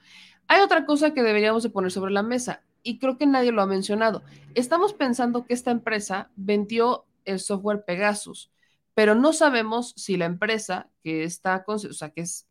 Hay 0.48 0.62
otra 0.62 0.86
cosa 0.86 1.14
que 1.14 1.24
deberíamos 1.24 1.64
de 1.64 1.72
poner 1.72 1.92
sobre 1.92 2.14
la 2.14 2.24
mesa 2.24 2.64
y 2.84 3.00
creo 3.00 3.18
que 3.18 3.26
nadie 3.26 3.52
lo 3.52 3.62
ha 3.62 3.66
mencionado. 3.66 4.24
Estamos 4.56 4.94
pensando 4.94 5.46
que 5.46 5.54
esta 5.54 5.72
empresa 5.72 6.32
vendió 6.38 7.06
el 7.26 7.42
software 7.42 7.84
Pegasus, 7.84 8.50
pero 8.94 9.14
no 9.14 9.34
sabemos 9.34 9.94
si 9.98 10.16
la 10.16 10.26
empresa 10.26 10.90
que 11.04 11.26
está, 11.26 11.66
o 11.68 11.78
sea, 11.80 12.12
que 12.12 12.22
es, 12.22 12.48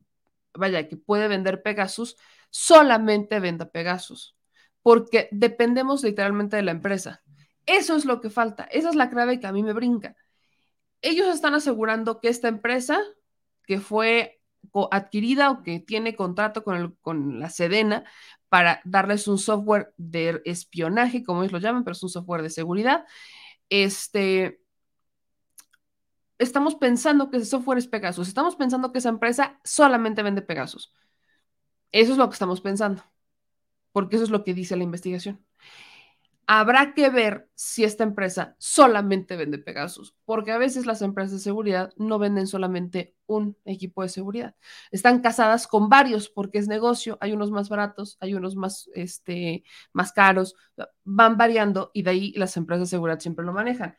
vaya, 0.52 0.88
que 0.88 0.98
puede 0.98 1.26
vender 1.26 1.62
Pegasus, 1.62 2.18
solamente 2.50 3.40
venda 3.40 3.70
Pegasus, 3.70 4.36
porque 4.82 5.28
dependemos 5.30 6.02
literalmente 6.02 6.56
de 6.56 6.62
la 6.62 6.72
empresa. 6.72 7.22
Eso 7.66 7.96
es 7.96 8.04
lo 8.04 8.20
que 8.20 8.30
falta, 8.30 8.64
esa 8.64 8.88
es 8.90 8.96
la 8.96 9.10
clave 9.10 9.40
que 9.40 9.46
a 9.46 9.52
mí 9.52 9.62
me 9.62 9.72
brinca. 9.72 10.16
Ellos 11.00 11.28
están 11.34 11.54
asegurando 11.54 12.20
que 12.20 12.28
esta 12.28 12.48
empresa, 12.48 13.00
que 13.66 13.80
fue 13.80 14.42
adquirida 14.90 15.50
o 15.50 15.62
que 15.62 15.80
tiene 15.80 16.16
contrato 16.16 16.64
con, 16.64 17.40
la 17.40 17.50
Sedena 17.50 18.04
para 18.48 18.80
darles 18.84 19.28
un 19.28 19.38
software 19.38 19.92
de 19.96 20.42
espionaje, 20.44 21.24
como 21.24 21.42
ellos 21.42 21.52
lo 21.52 21.58
llaman, 21.58 21.84
pero 21.84 21.92
es 21.92 22.02
un 22.02 22.08
software 22.08 22.42
de 22.42 22.50
seguridad, 22.50 23.04
este, 23.68 24.60
estamos 26.38 26.74
pensando 26.74 27.30
que 27.30 27.38
ese 27.38 27.46
software 27.46 27.78
es 27.78 27.88
Pegasus, 27.88 28.28
estamos 28.28 28.56
pensando 28.56 28.92
que 28.92 28.98
esa 28.98 29.08
empresa 29.08 29.60
solamente 29.64 30.22
vende 30.22 30.42
Pegasus. 30.42 30.92
Eso 31.92 32.12
es 32.12 32.18
lo 32.18 32.28
que 32.28 32.34
estamos 32.34 32.60
pensando, 32.60 33.02
porque 33.92 34.16
eso 34.16 34.24
es 34.24 34.30
lo 34.30 34.44
que 34.44 34.54
dice 34.54 34.76
la 34.76 34.84
investigación. 34.84 35.44
Habrá 36.46 36.92
que 36.92 37.08
ver 37.08 37.48
si 37.54 37.84
esta 37.84 38.02
empresa 38.02 38.56
solamente 38.58 39.36
vende 39.36 39.58
Pegasus, 39.58 40.16
porque 40.24 40.50
a 40.50 40.58
veces 40.58 40.86
las 40.86 41.00
empresas 41.00 41.32
de 41.32 41.38
seguridad 41.38 41.92
no 41.96 42.18
venden 42.18 42.46
solamente 42.46 43.14
un 43.26 43.56
equipo 43.64 44.02
de 44.02 44.08
seguridad. 44.08 44.56
Están 44.90 45.20
casadas 45.20 45.66
con 45.66 45.88
varios 45.88 46.28
porque 46.28 46.58
es 46.58 46.68
negocio, 46.68 47.16
hay 47.20 47.32
unos 47.32 47.50
más 47.52 47.68
baratos, 47.68 48.18
hay 48.20 48.34
unos 48.34 48.56
más, 48.56 48.90
este, 48.94 49.64
más 49.92 50.12
caros, 50.12 50.56
van 51.04 51.36
variando 51.38 51.90
y 51.94 52.02
de 52.02 52.10
ahí 52.10 52.32
las 52.32 52.56
empresas 52.56 52.88
de 52.88 52.96
seguridad 52.96 53.20
siempre 53.20 53.44
lo 53.46 53.52
manejan. 53.52 53.96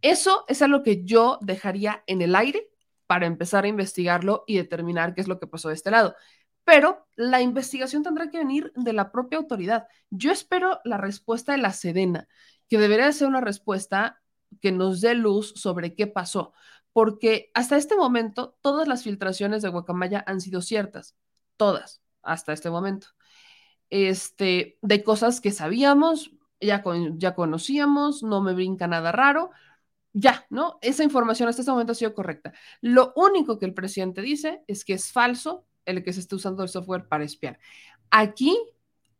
Eso 0.00 0.44
es 0.48 0.62
algo 0.62 0.82
que 0.82 1.04
yo 1.04 1.38
dejaría 1.42 2.02
en 2.06 2.22
el 2.22 2.34
aire 2.34 2.68
para 3.06 3.26
empezar 3.26 3.64
a 3.64 3.68
investigarlo 3.68 4.44
y 4.46 4.56
determinar 4.56 5.14
qué 5.14 5.20
es 5.20 5.28
lo 5.28 5.38
que 5.38 5.46
pasó 5.46 5.68
de 5.68 5.74
este 5.74 5.90
lado. 5.90 6.16
Pero 6.64 7.06
la 7.16 7.40
investigación 7.40 8.02
tendrá 8.02 8.30
que 8.30 8.38
venir 8.38 8.72
de 8.76 8.92
la 8.92 9.10
propia 9.10 9.38
autoridad. 9.38 9.86
Yo 10.10 10.30
espero 10.30 10.80
la 10.84 10.96
respuesta 10.96 11.52
de 11.52 11.58
la 11.58 11.72
Sedena, 11.72 12.28
que 12.68 12.78
debería 12.78 13.10
ser 13.12 13.28
una 13.28 13.40
respuesta 13.40 14.22
que 14.60 14.72
nos 14.72 15.00
dé 15.00 15.14
luz 15.14 15.52
sobre 15.56 15.94
qué 15.94 16.06
pasó, 16.06 16.52
porque 16.92 17.50
hasta 17.54 17.76
este 17.76 17.96
momento 17.96 18.56
todas 18.60 18.86
las 18.86 19.02
filtraciones 19.02 19.62
de 19.62 19.70
Guacamaya 19.70 20.22
han 20.26 20.40
sido 20.40 20.60
ciertas, 20.60 21.16
todas, 21.56 22.02
hasta 22.22 22.52
este 22.52 22.70
momento. 22.70 23.08
Este, 23.90 24.78
de 24.82 25.02
cosas 25.02 25.40
que 25.40 25.50
sabíamos, 25.50 26.32
ya, 26.60 26.82
ya 27.16 27.34
conocíamos, 27.34 28.22
no 28.22 28.40
me 28.40 28.54
brinca 28.54 28.86
nada 28.86 29.12
raro, 29.12 29.50
ya, 30.12 30.46
¿no? 30.50 30.78
Esa 30.82 31.04
información 31.04 31.48
hasta 31.48 31.62
este 31.62 31.72
momento 31.72 31.92
ha 31.92 31.96
sido 31.96 32.14
correcta. 32.14 32.52
Lo 32.80 33.12
único 33.16 33.58
que 33.58 33.66
el 33.66 33.74
presidente 33.74 34.22
dice 34.22 34.62
es 34.66 34.84
que 34.84 34.94
es 34.94 35.10
falso 35.12 35.66
el 35.84 36.02
que 36.04 36.12
se 36.12 36.20
esté 36.20 36.34
usando 36.34 36.62
el 36.62 36.68
software 36.68 37.08
para 37.08 37.24
espiar. 37.24 37.58
Aquí 38.10 38.58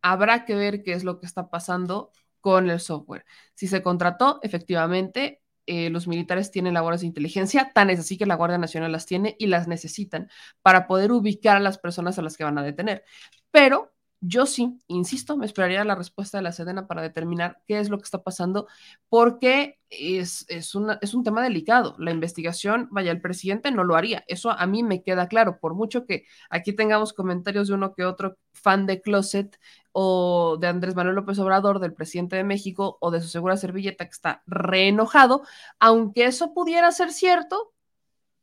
habrá 0.03 0.45
que 0.45 0.55
ver 0.55 0.83
qué 0.83 0.93
es 0.93 1.05
lo 1.05 1.21
que 1.21 1.27
está 1.27 1.51
pasando 1.51 2.11
con 2.41 2.69
el 2.71 2.81
software. 2.81 3.25
Si 3.55 3.69
se 3.69 3.83
contrató, 3.83 4.41
efectivamente, 4.43 5.43
eh, 5.67 5.91
los 5.91 6.09
militares 6.09 6.51
tienen 6.51 6.75
labores 6.75 7.03
de 7.03 7.07
inteligencia, 7.07 7.73
tan 7.73 7.89
es 7.91 8.01
así 8.01 8.19
que 8.19 8.27
la 8.27 8.35
Guardia 8.35 8.59
Nacional 8.59 8.91
las 8.91 9.07
tiene 9.07 9.37
y 9.39 9.47
las 9.47 9.69
necesitan 9.69 10.29
para 10.61 10.89
poder 10.89 11.13
ubicar 11.13 11.57
a 11.57 11.61
las 11.61 11.79
personas 11.79 12.19
a 12.19 12.23
las 12.23 12.37
que 12.37 12.45
van 12.45 12.59
a 12.59 12.63
detener. 12.65 13.05
Pero 13.53 13.91
yo 14.25 14.47
sí, 14.47 14.81
insisto, 14.87 15.37
me 15.37 15.47
esperaría 15.47 15.85
la 15.85 15.97
respuesta 15.97 16.39
de 16.39 16.43
la 16.43 16.53
Sedena 16.53 16.87
para 16.87 17.03
determinar 17.03 17.61
qué 17.66 17.81
es 17.81 17.91
lo 17.91 17.99
que 17.99 18.05
está 18.05 18.23
pasando, 18.23 18.68
porque 19.09 19.81
es, 19.91 20.47
es, 20.49 20.75
un 20.77 21.25
tema 21.25 21.43
delicado. 21.43 21.97
La 21.99 22.12
investigación, 22.12 22.87
vaya, 22.93 23.11
el 23.11 23.20
presidente 23.20 23.73
no 23.73 23.83
lo 23.83 23.97
haría. 23.97 24.25
Eso 24.29 24.51
a 24.53 24.64
mí 24.66 24.85
me 24.85 25.03
queda 25.03 25.27
claro, 25.27 25.59
por 25.59 25.75
mucho 25.75 26.07
que 26.07 26.25
aquí 26.51 26.73
tengamos 26.73 27.12
comentarios 27.12 27.66
de 27.66 27.75
uno 27.75 27.95
que 27.95 28.05
otro 28.05 28.39
fan 28.53 28.87
de 28.87 29.03
Closet 29.03 29.59
o 29.91 30.57
de 30.61 30.68
Andrés 30.68 30.95
Manuel 30.95 31.16
López 31.16 31.41
Obrador, 31.41 31.81
del 31.81 31.93
presidente 31.93 32.37
de 32.37 32.45
México 32.45 32.99
o 33.01 33.11
de 33.11 33.20
su 33.20 33.29
segura 33.29 33.57
servilleta 33.57 34.05
que 34.05 34.12
está 34.12 34.45
reenojado, 34.47 35.43
aunque 35.81 36.27
eso 36.27 36.55
pudiera 36.55 36.93
ser 36.93 37.12
cierto, 37.12 37.73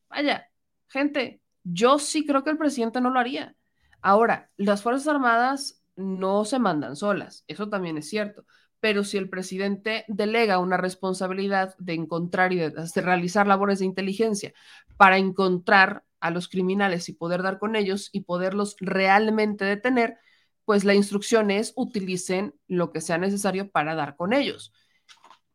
vaya, 0.09 0.49
gente, 0.89 1.41
yo 1.63 1.99
sí 1.99 2.25
creo 2.25 2.43
que 2.43 2.49
el 2.49 2.57
presidente 2.57 2.99
no 2.99 3.11
lo 3.11 3.19
haría 3.19 3.55
Ahora, 4.01 4.49
las 4.57 4.81
Fuerzas 4.81 5.07
Armadas 5.07 5.83
no 5.95 6.45
se 6.45 6.59
mandan 6.59 6.95
solas, 6.95 7.43
eso 7.47 7.69
también 7.69 7.97
es 7.97 8.09
cierto, 8.09 8.45
pero 8.79 9.03
si 9.03 9.17
el 9.17 9.29
presidente 9.29 10.05
delega 10.07 10.59
una 10.59 10.77
responsabilidad 10.77 11.75
de 11.77 11.93
encontrar 11.93 12.53
y 12.53 12.57
de, 12.57 12.71
realizar 12.95 13.47
labores 13.47 13.79
de 13.79 13.85
inteligencia 13.85 14.53
para 14.97 15.17
encontrar 15.17 16.03
a 16.21 16.31
los 16.31 16.47
criminales 16.47 17.09
y 17.09 17.13
poder 17.13 17.43
dar 17.43 17.59
con 17.59 17.75
ellos 17.75 18.09
y 18.13 18.21
poderlos 18.21 18.75
realmente 18.79 19.65
detener, 19.65 20.17
pues 20.65 20.85
la 20.85 20.93
instrucción 20.93 21.51
es 21.51 21.73
utilicen 21.75 22.53
lo 22.67 22.91
que 22.91 23.01
sea 23.01 23.17
necesario 23.17 23.69
para 23.71 23.95
dar 23.95 24.15
con 24.15 24.33
ellos 24.33 24.71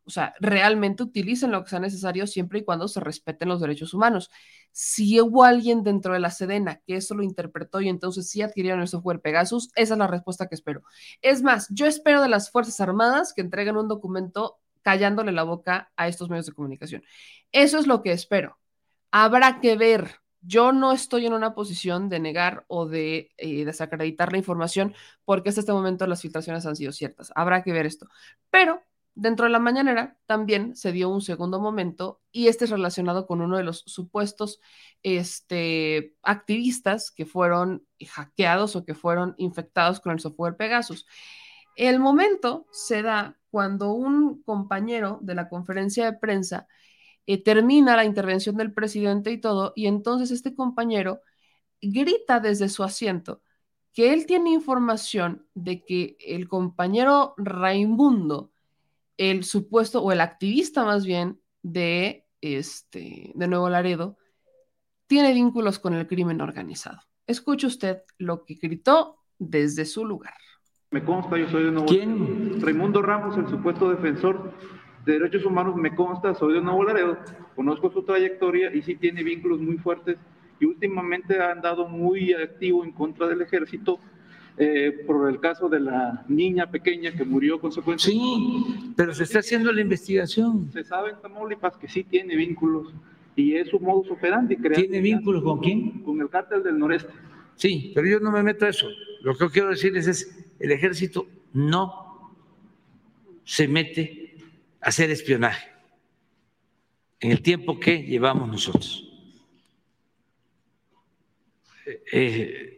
o 0.05 0.11
sea, 0.11 0.35
realmente 0.39 1.03
utilicen 1.03 1.51
lo 1.51 1.63
que 1.63 1.69
sea 1.69 1.79
necesario 1.79 2.27
siempre 2.27 2.59
y 2.59 2.63
cuando 2.63 2.87
se 2.87 2.99
respeten 2.99 3.49
los 3.49 3.59
derechos 3.59 3.93
humanos. 3.93 4.29
Si 4.71 5.19
hubo 5.19 5.43
alguien 5.43 5.83
dentro 5.83 6.13
de 6.13 6.19
la 6.19 6.29
Sedena 6.29 6.81
que 6.85 6.97
eso 6.97 7.15
lo 7.15 7.23
interpretó 7.23 7.81
y 7.81 7.89
entonces 7.89 8.29
sí 8.29 8.41
adquirieron 8.41 8.81
el 8.81 8.87
software 8.87 9.21
Pegasus, 9.21 9.71
esa 9.75 9.93
es 9.95 9.97
la 9.97 10.07
respuesta 10.07 10.47
que 10.47 10.55
espero. 10.55 10.83
Es 11.21 11.41
más, 11.41 11.67
yo 11.71 11.87
espero 11.87 12.21
de 12.21 12.29
las 12.29 12.51
Fuerzas 12.51 12.79
Armadas 12.81 13.33
que 13.33 13.41
entreguen 13.41 13.77
un 13.77 13.87
documento 13.87 14.59
callándole 14.83 15.31
la 15.31 15.43
boca 15.43 15.91
a 15.95 16.07
estos 16.07 16.29
medios 16.29 16.45
de 16.45 16.53
comunicación. 16.53 17.03
Eso 17.51 17.79
es 17.79 17.87
lo 17.87 18.03
que 18.03 18.11
espero. 18.11 18.59
Habrá 19.11 19.59
que 19.59 19.75
ver. 19.75 20.21
Yo 20.47 20.71
no 20.71 20.91
estoy 20.91 21.25
en 21.25 21.33
una 21.33 21.55
posición 21.55 22.07
de 22.07 22.19
negar 22.19 22.65
o 22.67 22.85
de 22.85 23.31
eh, 23.37 23.65
desacreditar 23.65 24.31
la 24.31 24.37
información 24.37 24.93
porque 25.23 25.49
hasta 25.49 25.61
este 25.61 25.73
momento 25.73 26.05
las 26.05 26.21
filtraciones 26.21 26.67
han 26.67 26.75
sido 26.75 26.91
ciertas. 26.91 27.31
Habrá 27.33 27.63
que 27.63 27.71
ver 27.71 27.87
esto. 27.87 28.07
Pero 28.51 28.83
Dentro 29.15 29.45
de 29.45 29.51
la 29.51 29.59
mañanera 29.59 30.17
también 30.25 30.75
se 30.75 30.91
dio 30.91 31.09
un 31.09 31.21
segundo 31.21 31.61
momento 31.61 32.21
y 32.31 32.47
este 32.47 32.65
es 32.65 32.71
relacionado 32.71 33.25
con 33.25 33.41
uno 33.41 33.55
de 33.57 33.63
los 33.63 33.83
supuestos 33.85 34.59
este, 35.03 36.15
activistas 36.21 37.11
que 37.11 37.25
fueron 37.25 37.87
hackeados 38.05 38.75
o 38.75 38.83
que 38.83 38.93
fueron 38.93 39.33
infectados 39.37 40.01
con 40.01 40.11
el 40.11 40.19
software 40.19 40.57
Pegasus. 40.57 41.07
El 41.77 41.99
momento 41.99 42.67
se 42.71 43.01
da 43.01 43.37
cuando 43.49 43.93
un 43.93 44.43
compañero 44.43 45.19
de 45.21 45.35
la 45.35 45.47
conferencia 45.47 46.05
de 46.05 46.17
prensa 46.17 46.67
eh, 47.25 47.41
termina 47.41 47.95
la 47.95 48.05
intervención 48.05 48.57
del 48.57 48.73
presidente 48.73 49.31
y 49.31 49.39
todo, 49.39 49.73
y 49.75 49.87
entonces 49.87 50.31
este 50.31 50.55
compañero 50.55 51.21
grita 51.81 52.39
desde 52.39 52.69
su 52.69 52.83
asiento 52.83 53.41
que 53.93 54.13
él 54.13 54.25
tiene 54.25 54.51
información 54.51 55.47
de 55.53 55.83
que 55.85 56.17
el 56.19 56.49
compañero 56.49 57.33
Raimundo, 57.37 58.51
el 59.17 59.43
supuesto 59.43 60.01
o 60.01 60.11
el 60.11 60.21
activista 60.21 60.83
más 60.83 61.05
bien 61.05 61.39
de, 61.61 62.25
este, 62.41 63.31
de 63.33 63.47
Nuevo 63.47 63.69
Laredo 63.69 64.17
tiene 65.07 65.33
vínculos 65.33 65.79
con 65.79 65.93
el 65.93 66.07
crimen 66.07 66.41
organizado. 66.41 66.99
Escuche 67.27 67.67
usted 67.67 68.01
lo 68.17 68.45
que 68.45 68.55
gritó 68.55 69.17
desde 69.37 69.85
su 69.85 70.05
lugar. 70.05 70.35
Me 70.91 71.03
consta, 71.03 71.37
yo 71.37 71.49
soy 71.49 71.63
de 71.65 71.71
Nuevo 71.71 71.87
¿Quién? 71.87 72.61
Raimundo 72.61 73.01
Ramos, 73.01 73.37
el 73.37 73.47
supuesto 73.49 73.89
defensor 73.89 74.53
de 75.05 75.13
derechos 75.13 75.45
humanos, 75.45 75.75
me 75.75 75.95
consta, 75.95 76.33
soy 76.33 76.53
de 76.55 76.61
Nuevo 76.61 76.83
Laredo, 76.83 77.17
conozco 77.55 77.91
su 77.91 78.03
trayectoria 78.03 78.73
y 78.73 78.81
sí 78.81 78.95
tiene 78.95 79.23
vínculos 79.23 79.59
muy 79.59 79.77
fuertes 79.77 80.17
y 80.59 80.65
últimamente 80.65 81.39
ha 81.39 81.51
andado 81.51 81.87
muy 81.87 82.33
activo 82.33 82.83
en 82.83 82.91
contra 82.91 83.27
del 83.27 83.41
ejército 83.41 83.99
eh, 84.57 85.03
por 85.05 85.29
el 85.29 85.39
caso 85.39 85.67
de 85.67 85.81
la 85.81 86.23
niña 86.29 86.71
pequeña 86.71 87.11
que 87.11 87.25
murió 87.25 87.59
consecuencia. 87.59 88.09
Sí, 88.09 88.93
pero 88.95 89.13
se 89.13 89.23
está 89.23 89.39
haciendo 89.39 89.71
la 89.71 89.81
investigación. 89.81 90.69
Se 90.71 90.83
sabe 90.83 91.11
en 91.11 91.21
Tamaulipas 91.21 91.75
que 91.75 91.89
sí 91.89 92.03
tiene 92.03 92.35
vínculos 92.35 92.93
y 93.35 93.55
es 93.55 93.67
su 93.69 93.79
modus 93.79 94.09
operandi. 94.11 94.55
crear 94.55 94.75
¿Tiene 94.75 95.01
vínculos 95.01 95.43
con 95.43 95.59
quién? 95.59 96.03
Con 96.03 96.21
el 96.21 96.29
cártel 96.29 96.63
del 96.63 96.79
noreste. 96.79 97.11
Sí, 97.55 97.91
pero 97.93 98.07
yo 98.07 98.19
no 98.19 98.31
me 98.31 98.43
meto 98.43 98.65
a 98.65 98.69
eso. 98.69 98.87
Lo 99.21 99.35
que 99.35 99.49
quiero 99.49 99.69
decirles 99.69 100.07
es, 100.07 100.53
el 100.59 100.71
ejército 100.71 101.27
no 101.53 102.33
se 103.43 103.67
mete 103.67 104.37
a 104.79 104.87
hacer 104.87 105.09
espionaje 105.11 105.69
en 107.19 107.31
el 107.31 107.41
tiempo 107.41 107.79
que 107.79 108.03
llevamos 108.03 108.47
nosotros. 108.47 109.01
Eh, 112.11 112.74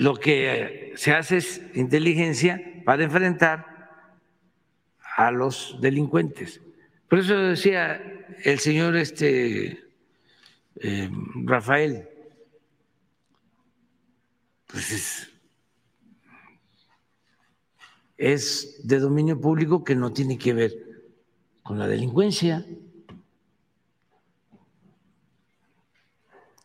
lo 0.00 0.16
que 0.16 0.94
se 0.96 1.12
hace 1.12 1.36
es 1.36 1.60
inteligencia 1.74 2.58
para 2.86 3.04
enfrentar 3.04 4.16
a 5.18 5.30
los 5.30 5.76
delincuentes. 5.78 6.62
Por 7.06 7.18
eso 7.18 7.36
decía 7.36 8.00
el 8.42 8.58
señor 8.60 8.96
este, 8.96 9.84
eh, 10.76 11.10
Rafael, 11.44 12.08
pues 14.68 14.90
es, 14.90 15.32
es 18.16 18.80
de 18.82 19.00
dominio 19.00 19.38
público 19.38 19.84
que 19.84 19.96
no 19.96 20.14
tiene 20.14 20.38
que 20.38 20.54
ver 20.54 20.72
con 21.62 21.78
la 21.78 21.86
delincuencia. 21.86 22.64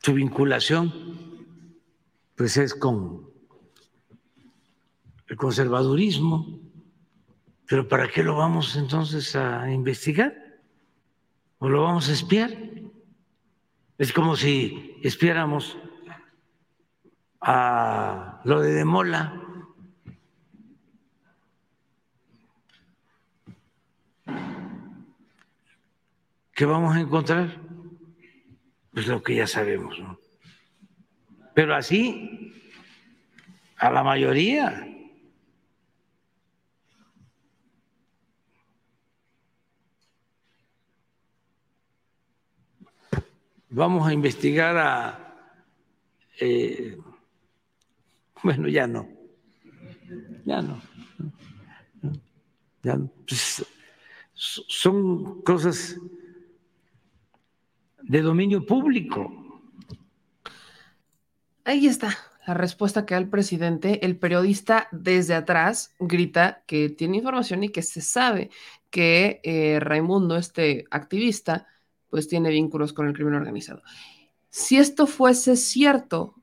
Su 0.02 0.14
vinculación 0.14 1.25
pues 2.36 2.58
es 2.58 2.76
con 2.76 3.30
el 5.28 5.38
conservadurismo. 5.38 6.60
Pero 7.68 7.88
¿para 7.88 8.08
qué 8.08 8.24
lo 8.24 8.36
vamos 8.36 8.76
entonces 8.76 9.36
a 9.36 9.72
investigar? 9.72 10.36
¿O 11.58 11.70
lo 11.70 11.84
vamos 11.84 12.10
a 12.10 12.14
espiar? 12.14 12.52
Es 13.98 14.14
como 14.14 14.36
si 14.36 14.98
espiáramos 15.02 15.78
a 17.42 18.42
lo 18.44 18.62
de 18.62 18.74
Demola. 18.74 19.42
¿Qué 26.54 26.66
vamos 26.66 26.96
a 26.96 27.00
encontrar? 27.00 27.62
Pues 28.94 29.08
lo 29.08 29.22
que 29.24 29.36
ya 29.36 29.48
sabemos, 29.48 30.00
¿no? 30.00 30.25
Pero 31.56 31.74
así, 31.74 32.52
a 33.78 33.90
la 33.90 34.04
mayoría. 34.04 34.92
Vamos 43.70 44.06
a 44.06 44.14
investigar 44.14 44.78
a... 44.78 45.62
Eh, 46.42 46.98
bueno, 48.44 48.68
ya 48.68 48.86
no. 48.86 49.08
Ya 50.44 50.62
no. 50.62 50.82
Ya 52.84 52.98
no. 52.98 53.10
Pues, 53.26 53.66
son 54.34 55.42
cosas 55.42 55.98
de 58.02 58.22
dominio 58.22 58.66
público. 58.66 59.45
Ahí 61.66 61.88
está 61.88 62.16
la 62.46 62.54
respuesta 62.54 63.06
que 63.06 63.16
da 63.16 63.20
el 63.20 63.30
presidente. 63.30 64.06
El 64.06 64.18
periodista 64.18 64.88
desde 64.92 65.34
atrás 65.34 65.96
grita 66.00 66.64
que 66.68 66.90
tiene 66.90 67.18
información 67.18 67.64
y 67.64 67.70
que 67.70 67.82
se 67.82 68.02
sabe 68.02 68.52
que 68.92 69.42
eh, 69.44 69.80
Raimundo, 69.80 70.38
este 70.38 70.86
activista, 70.92 71.68
pues 72.10 72.28
tiene 72.28 72.52
vínculos 72.52 72.94
con 72.94 73.08
el 73.08 73.14
crimen 73.14 73.34
organizado. 73.34 73.82
Si 74.50 74.78
esto 74.78 75.08
fuese 75.08 75.56
cierto, 75.56 76.36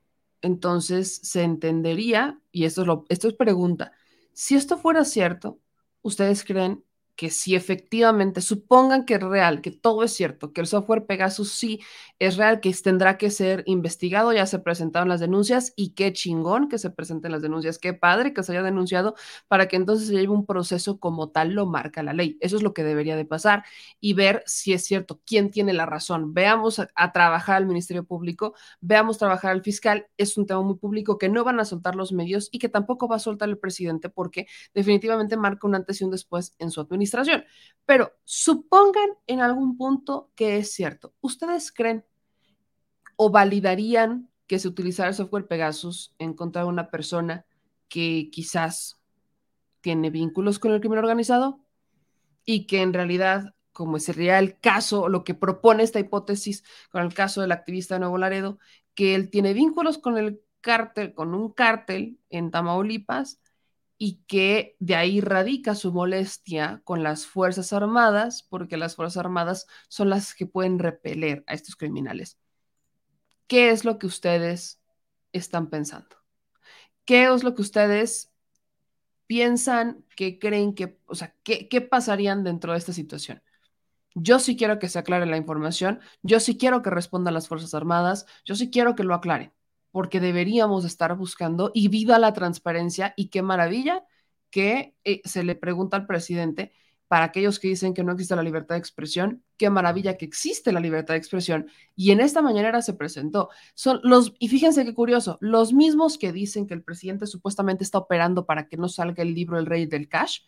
entonces 0.43 1.21
se 1.23 1.43
entendería, 1.45 2.41
y 2.51 2.65
esto 2.65 2.81
es, 2.81 2.87
lo, 2.89 3.05
esto 3.09 3.29
es 3.29 3.35
pregunta, 3.35 3.93
si 4.33 4.57
esto 4.57 4.77
fuera 4.77 5.05
cierto, 5.05 5.61
¿ustedes 6.03 6.45
creen 6.45 6.85
que 7.23 7.31
si 7.31 7.55
efectivamente 7.55 8.41
supongan 8.41 9.05
que 9.05 9.15
es 9.15 9.21
real, 9.23 9.61
que 9.61 9.71
todo 9.71 10.03
es 10.03 10.13
cierto, 10.13 10.53
que 10.53 10.61
el 10.61 10.67
software 10.67 11.07
Pegasus 11.07 11.53
sí 11.53 11.81
es 12.19 12.37
real, 12.37 12.59
que 12.59 12.75
tendrá 12.83 13.17
que 13.17 13.31
ser 13.31 13.63
investigado, 13.67 14.33
ya 14.33 14.45
se 14.45 14.59
presentaron 14.59 15.09
las 15.09 15.21
denuncias 15.21 15.73
y 15.77 15.91
qué 15.91 16.13
chingón 16.13 16.69
que 16.69 16.79
se 16.79 16.91
presenten 16.91 17.31
las 17.31 17.41
denuncias, 17.41 17.79
qué 17.79 17.95
padre 17.95 18.35
que 18.35 18.43
se 18.43 18.51
haya 18.51 18.65
denunciado 18.65 19.15
para 19.47 19.69
que 19.69 19.77
entonces 19.77 20.09
se 20.09 20.15
lleve 20.15 20.31
un 20.31 20.47
proceso 20.47 20.99
como 20.99 21.31
tal 21.31 21.53
lo 21.53 21.65
marca 21.65 22.03
la 22.03 22.13
ley. 22.13 22.39
Eso 22.41 22.57
es 22.57 22.65
lo 22.65 22.75
que 22.75 22.83
debería 22.83 23.15
de 23.15 23.25
pasar 23.25 23.63
y 24.01 24.15
ver 24.15 24.43
si 24.45 24.73
es 24.73 24.85
cierto, 24.85 25.21
quién 25.25 25.53
tiene 25.53 25.75
la 25.75 25.87
razón. 25.87 26.35
Veamos 26.35 26.81
a, 26.81 26.89
a 26.97 27.13
trabajar 27.13 27.55
al 27.55 27.67
Ministerio 27.67 28.03
Público, 28.03 28.55
veamos 28.81 29.19
trabajar 29.19 29.53
al 29.53 29.63
fiscal, 29.63 30.09
es 30.17 30.37
un 30.37 30.47
tema 30.47 30.63
muy 30.63 30.75
público 30.75 31.19
que 31.19 31.29
no 31.29 31.45
van 31.45 31.61
a 31.61 31.65
soltar 31.65 31.95
los 31.95 32.11
medios 32.11 32.49
y 32.51 32.59
que 32.59 32.69
tampoco 32.69 33.07
va 33.07 33.15
a 33.15 33.21
soltar 33.21 33.49
el 33.49 33.59
presidente 33.59 34.09
porque 34.09 34.49
definitivamente 34.75 35.37
marca 35.37 35.69
un 35.69 35.77
antes 35.77 36.01
y 36.01 36.05
un 36.05 36.11
después 36.11 36.57
en 36.59 36.73
su 36.73 36.81
administración 36.81 37.12
Pero 37.85 38.13
supongan 38.25 39.11
en 39.27 39.41
algún 39.41 39.77
punto 39.77 40.31
que 40.35 40.59
es 40.59 40.73
cierto. 40.73 41.15
¿Ustedes 41.21 41.73
creen 41.73 42.05
o 43.17 43.31
validarían 43.31 44.31
que 44.47 44.59
se 44.59 44.69
utilizara 44.69 45.11
el 45.11 45.15
software 45.15 45.47
Pegasus 45.47 46.15
en 46.19 46.35
contra 46.35 46.63
de 46.63 46.69
una 46.69 46.91
persona 46.91 47.45
que 47.89 48.31
quizás 48.31 49.01
tiene 49.81 50.11
vínculos 50.11 50.59
con 50.59 50.73
el 50.73 50.81
crimen 50.81 50.99
organizado 50.99 51.61
y 52.45 52.67
que 52.67 52.83
en 52.83 52.93
realidad, 52.93 53.55
como 53.73 53.99
sería 53.99 54.39
el 54.39 54.59
caso, 54.59 55.09
lo 55.09 55.25
que 55.25 55.35
propone 55.35 55.83
esta 55.83 56.01
hipótesis 56.01 56.65
con 56.91 57.03
el 57.03 57.13
caso 57.13 57.41
del 57.41 57.53
activista 57.53 57.95
de 57.95 58.01
Nuevo 58.01 58.19
Laredo, 58.19 58.59
que 58.95 59.15
él 59.15 59.31
tiene 59.31 59.53
vínculos 59.53 59.99
con 59.99 60.17
el 60.17 60.41
cártel, 60.61 61.15
con 61.15 61.35
un 61.35 61.53
cártel 61.53 62.19
en 62.31 62.51
Tamaulipas 62.51 63.42
y 64.05 64.21
que 64.27 64.75
de 64.81 64.97
ahí 64.97 65.21
radica 65.21 65.77
su 65.77 65.93
molestia 65.93 66.81
con 66.83 67.05
las 67.05 67.25
Fuerzas 67.25 67.73
Armadas, 67.73 68.43
porque 68.43 68.77
las 68.77 68.97
Fuerzas 68.97 69.19
Armadas 69.19 69.69
son 69.87 70.11
las 70.11 70.35
que 70.35 70.45
pueden 70.45 70.81
repeler 70.81 71.45
a 71.47 71.55
estos 71.55 71.77
criminales. 71.77 72.37
¿Qué 73.47 73.71
es 73.71 73.85
lo 73.85 74.01
que 74.01 74.09
ustedes 74.09 74.83
están 75.31 75.71
pensando? 75.71 76.17
¿Qué 77.05 77.33
es 77.33 77.45
lo 77.45 77.55
que 77.55 77.63
ustedes 77.63 78.33
piensan 79.29 80.05
que 80.17 80.41
creen 80.41 80.75
que, 80.75 80.99
o 81.07 81.15
sea, 81.15 81.37
qué, 81.45 81.69
qué 81.69 81.81
pasarían 81.81 82.43
dentro 82.43 82.73
de 82.73 82.79
esta 82.79 82.93
situación? 82.93 83.41
Yo 84.17 84.41
sí 84.41 84.57
quiero 84.57 84.81
que 84.81 84.89
se 84.89 84.99
aclare 84.99 85.27
la 85.27 85.37
información, 85.37 86.01
yo 86.23 86.41
sí 86.41 86.59
quiero 86.59 86.83
que 86.83 86.91
respondan 86.91 87.35
las 87.35 87.47
Fuerzas 87.47 87.73
Armadas, 87.73 88.27
yo 88.45 88.57
sí 88.57 88.69
quiero 88.69 88.97
que 88.97 89.05
lo 89.05 89.15
aclaren 89.15 89.53
porque 89.93 90.19
deberíamos 90.19 90.85
estar 90.85 91.17
buscando 91.17 91.71
y 91.73 91.89
viva 91.89 92.19
la 92.19 92.33
transparencia 92.33 93.15
y 93.17 93.29
qué 93.29 93.43
maravilla 93.43 94.05
que 94.51 94.97
eh, 95.05 95.21
se 95.25 95.45
le 95.45 95.55
pregunta 95.55 95.97
al 95.97 96.07
presidente 96.07 96.73
para 97.13 97.27
aquellos 97.27 97.61
que 97.61 97.69
dicen 97.69 97.93
que 97.93 98.03
no 98.03 98.13
existe 98.13 98.35
la 98.35 98.43
libertad 98.43 98.75
de 98.75 98.79
expresión, 98.79 99.45
qué 99.59 99.69
maravilla 99.69 100.17
que 100.17 100.25
existe 100.25 100.73
la 100.73 100.81
libertad 100.81 101.13
de 101.13 101.19
expresión. 101.19 101.69
Y 101.95 102.11
en 102.11 102.21
esta 102.21 102.41
mañana 102.41 102.81
se 102.81 102.95
presentó. 102.95 103.51
Son 103.75 104.01
los, 104.03 104.33
y 104.39 104.49
fíjense 104.49 104.83
qué 104.87 104.95
curioso, 104.95 105.37
los 105.43 105.75
mismos 105.75 106.17
que 106.17 106.33
dicen 106.33 106.67
que 106.67 106.73
el 106.73 106.83
presidente 106.83 107.27
supuestamente 107.27 107.85
está 107.85 107.99
operando 107.99 108.47
para 108.47 108.67
que 108.67 108.79
no 108.79 108.89
salga 108.89 109.23
el 109.23 109.35
libro 109.35 109.59
El 109.59 109.67
Rey 109.67 109.85
del 109.85 110.09
Cash, 110.09 110.41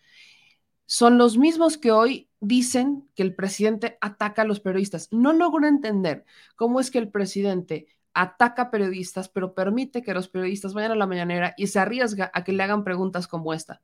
son 0.87 1.19
los 1.19 1.37
mismos 1.37 1.77
que 1.77 1.91
hoy 1.91 2.29
dicen 2.39 3.07
que 3.15 3.23
el 3.23 3.35
presidente 3.35 3.99
ataca 4.01 4.41
a 4.43 4.45
los 4.45 4.59
periodistas. 4.59 5.07
No 5.11 5.33
logro 5.33 5.67
entender 5.67 6.25
cómo 6.55 6.79
es 6.79 6.91
que 6.91 6.99
el 6.99 7.09
presidente 7.09 7.87
ataca 8.15 8.71
periodistas, 8.71 9.29
pero 9.29 9.53
permite 9.53 10.01
que 10.01 10.13
los 10.13 10.29
periodistas 10.29 10.73
vayan 10.73 10.93
a 10.93 10.95
la 10.95 11.05
mañanera 11.05 11.53
y 11.57 11.67
se 11.67 11.79
arriesga 11.79 12.31
a 12.33 12.43
que 12.43 12.53
le 12.53 12.63
hagan 12.63 12.83
preguntas 12.83 13.27
como 13.27 13.53
esta. 13.53 13.81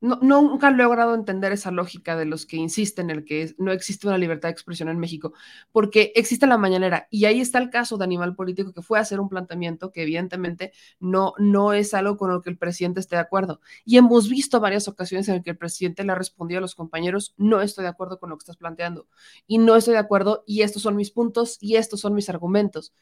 No, 0.00 0.16
nunca 0.22 0.68
he 0.68 0.74
logrado 0.74 1.12
entender 1.12 1.50
esa 1.50 1.72
lógica 1.72 2.16
de 2.16 2.24
los 2.24 2.46
que 2.46 2.56
insisten 2.56 3.10
en 3.10 3.16
el 3.16 3.24
que 3.24 3.52
no 3.58 3.72
existe 3.72 4.06
una 4.06 4.16
libertad 4.16 4.48
de 4.48 4.52
expresión 4.52 4.88
en 4.88 4.98
México, 5.00 5.32
porque 5.72 6.12
existe 6.14 6.46
la 6.46 6.56
mañanera 6.56 7.08
y 7.10 7.24
ahí 7.24 7.40
está 7.40 7.58
el 7.58 7.68
caso 7.68 7.98
de 7.98 8.04
Animal 8.04 8.36
Político 8.36 8.72
que 8.72 8.80
fue 8.80 8.98
a 8.98 9.02
hacer 9.02 9.18
un 9.18 9.28
planteamiento 9.28 9.90
que 9.90 10.02
evidentemente 10.02 10.72
no, 11.00 11.34
no 11.38 11.72
es 11.72 11.94
algo 11.94 12.16
con 12.16 12.30
lo 12.30 12.42
que 12.42 12.50
el 12.50 12.56
presidente 12.56 13.00
esté 13.00 13.16
de 13.16 13.22
acuerdo. 13.22 13.60
Y 13.84 13.96
hemos 13.96 14.28
visto 14.28 14.60
varias 14.60 14.86
ocasiones 14.86 15.26
en 15.28 15.34
las 15.34 15.44
que 15.44 15.50
el 15.50 15.58
presidente 15.58 16.04
le 16.04 16.12
ha 16.12 16.14
respondido 16.14 16.58
a 16.58 16.62
los 16.62 16.76
compañeros, 16.76 17.34
no 17.36 17.60
estoy 17.60 17.82
de 17.82 17.90
acuerdo 17.90 18.20
con 18.20 18.30
lo 18.30 18.38
que 18.38 18.42
estás 18.42 18.56
planteando 18.56 19.08
y 19.48 19.58
no 19.58 19.74
estoy 19.74 19.94
de 19.94 20.00
acuerdo 20.00 20.44
y 20.46 20.62
estos 20.62 20.82
son 20.82 20.94
mis 20.94 21.10
puntos 21.10 21.58
y 21.60 21.74
estos 21.74 21.98
son 22.00 22.14
mis 22.14 22.28
argumentos 22.28 22.92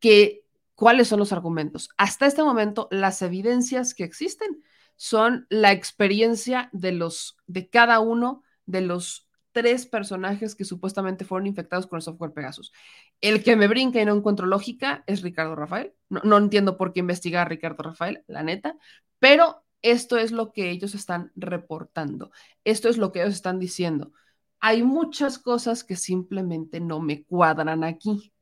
que 0.00 0.44
cuáles 0.74 1.08
son 1.08 1.18
los 1.18 1.32
argumentos. 1.32 1.90
Hasta 1.96 2.26
este 2.26 2.42
momento, 2.42 2.88
las 2.90 3.22
evidencias 3.22 3.94
que 3.94 4.04
existen 4.04 4.62
son 4.96 5.46
la 5.48 5.72
experiencia 5.72 6.68
de 6.72 6.92
los 6.92 7.36
de 7.46 7.68
cada 7.68 8.00
uno 8.00 8.42
de 8.66 8.80
los 8.80 9.28
tres 9.52 9.86
personajes 9.86 10.54
que 10.54 10.64
supuestamente 10.64 11.24
fueron 11.24 11.46
infectados 11.46 11.86
con 11.86 11.96
el 11.96 12.02
software 12.02 12.32
Pegasus. 12.32 12.72
El 13.20 13.42
que 13.42 13.56
me 13.56 13.68
brinca 13.68 14.00
y 14.00 14.04
no 14.04 14.14
encuentro 14.14 14.46
lógica 14.46 15.02
es 15.06 15.22
Ricardo 15.22 15.56
Rafael. 15.56 15.92
No, 16.08 16.20
no 16.24 16.38
entiendo 16.38 16.76
por 16.76 16.92
qué 16.92 17.00
investigar 17.00 17.46
a 17.46 17.48
Ricardo 17.48 17.82
Rafael, 17.82 18.24
la 18.26 18.42
neta, 18.42 18.76
pero 19.18 19.64
esto 19.82 20.18
es 20.18 20.32
lo 20.32 20.52
que 20.52 20.70
ellos 20.70 20.94
están 20.94 21.32
reportando. 21.34 22.30
Esto 22.64 22.88
es 22.88 22.98
lo 22.98 23.12
que 23.12 23.22
ellos 23.22 23.34
están 23.34 23.58
diciendo. 23.58 24.12
Hay 24.60 24.82
muchas 24.82 25.38
cosas 25.38 25.84
que 25.84 25.96
simplemente 25.96 26.80
no 26.80 27.00
me 27.00 27.24
cuadran 27.24 27.82
aquí. 27.84 28.32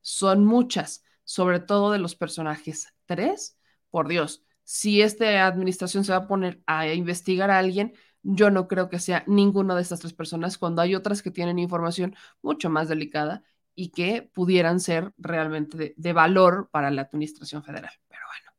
Son 0.00 0.44
muchas, 0.44 1.04
sobre 1.26 1.60
todo 1.60 1.92
de 1.92 1.98
los 1.98 2.16
personajes. 2.16 2.94
Tres, 3.04 3.58
por 3.90 4.08
Dios, 4.08 4.42
si 4.64 5.02
esta 5.02 5.46
administración 5.46 6.04
se 6.04 6.12
va 6.12 6.18
a 6.18 6.26
poner 6.26 6.62
a 6.66 6.88
investigar 6.88 7.50
a 7.50 7.58
alguien, 7.58 7.92
yo 8.22 8.50
no 8.50 8.66
creo 8.66 8.88
que 8.88 8.98
sea 8.98 9.22
ninguna 9.26 9.76
de 9.76 9.82
estas 9.82 10.00
tres 10.00 10.14
personas 10.14 10.56
cuando 10.56 10.82
hay 10.82 10.94
otras 10.94 11.22
que 11.22 11.30
tienen 11.30 11.58
información 11.58 12.16
mucho 12.42 12.70
más 12.70 12.88
delicada 12.88 13.42
y 13.74 13.90
que 13.90 14.22
pudieran 14.22 14.80
ser 14.80 15.12
realmente 15.18 15.94
de, 15.96 16.12
valor 16.12 16.68
para 16.72 16.90
la 16.90 17.02
administración 17.02 17.62
federal. 17.62 17.92
Pero 18.08 18.22
bueno, 18.26 18.50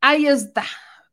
ahí 0.00 0.26
está. 0.26 0.64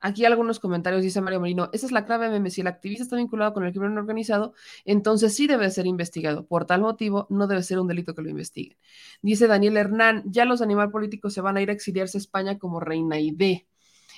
Aquí 0.02 0.26
algunos 0.26 0.60
comentarios, 0.60 1.04
dice 1.04 1.22
Mario 1.22 1.40
Marino, 1.40 1.70
esa 1.74 1.86
es 1.86 1.92
la 1.92 2.06
clave, 2.06 2.30
meme, 2.30 2.50
si 2.50 2.62
el 2.62 2.68
activista 2.68 3.04
está 3.04 3.16
vinculado 3.16 3.54
con 3.54 3.64
el 3.66 3.72
crimen 3.72 3.98
organizado, 3.98 4.54
entonces 4.84 5.36
sí 5.36 5.48
debe 5.48 5.70
ser 5.70 5.86
investigado. 5.86 6.46
Por 6.48 6.66
tal 6.66 6.82
motivo, 6.82 7.28
no 7.30 7.48
debe 7.48 7.64
ser 7.64 7.80
un 7.80 7.88
delito 7.88 8.16
que 8.16 8.22
lo 8.24 8.30
investiguen. 8.30 8.78
Dice 9.22 9.48
Daniel 9.48 9.78
Hernán, 9.78 10.24
ya 10.26 10.46
los 10.46 10.62
animales 10.62 10.92
políticos 10.92 11.34
se 11.34 11.42
van 11.42 11.58
a 11.58 11.62
ir 11.62 11.70
a 11.70 11.74
exiliarse 11.74 12.18
a 12.18 12.22
España 12.22 12.58
como 12.58 12.80
reina 12.80 13.20
y 13.20 13.32
de. 13.32 13.68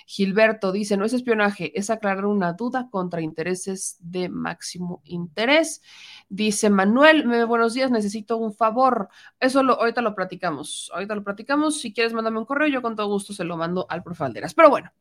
Gilberto 0.05 0.71
dice, 0.71 0.97
no 0.97 1.05
es 1.05 1.13
espionaje, 1.13 1.77
es 1.77 1.89
aclarar 1.89 2.25
una 2.25 2.53
duda 2.53 2.89
contra 2.89 3.21
intereses 3.21 3.97
de 3.99 4.29
máximo 4.29 5.01
interés. 5.05 5.81
Dice 6.29 6.69
Manuel, 6.69 7.27
buenos 7.45 7.73
días, 7.73 7.91
necesito 7.91 8.37
un 8.37 8.53
favor. 8.53 9.09
Eso 9.39 9.63
lo, 9.63 9.79
ahorita 9.79 10.01
lo 10.01 10.15
platicamos, 10.15 10.91
ahorita 10.93 11.15
lo 11.15 11.23
platicamos. 11.23 11.79
Si 11.79 11.93
quieres, 11.93 12.13
mándame 12.13 12.39
un 12.39 12.45
correo, 12.45 12.67
yo 12.67 12.81
con 12.81 12.95
todo 12.95 13.07
gusto 13.07 13.33
se 13.33 13.43
lo 13.43 13.57
mando 13.57 13.85
al 13.89 14.03
Profalderas. 14.03 14.53
Pero 14.53 14.69
bueno, 14.69 14.91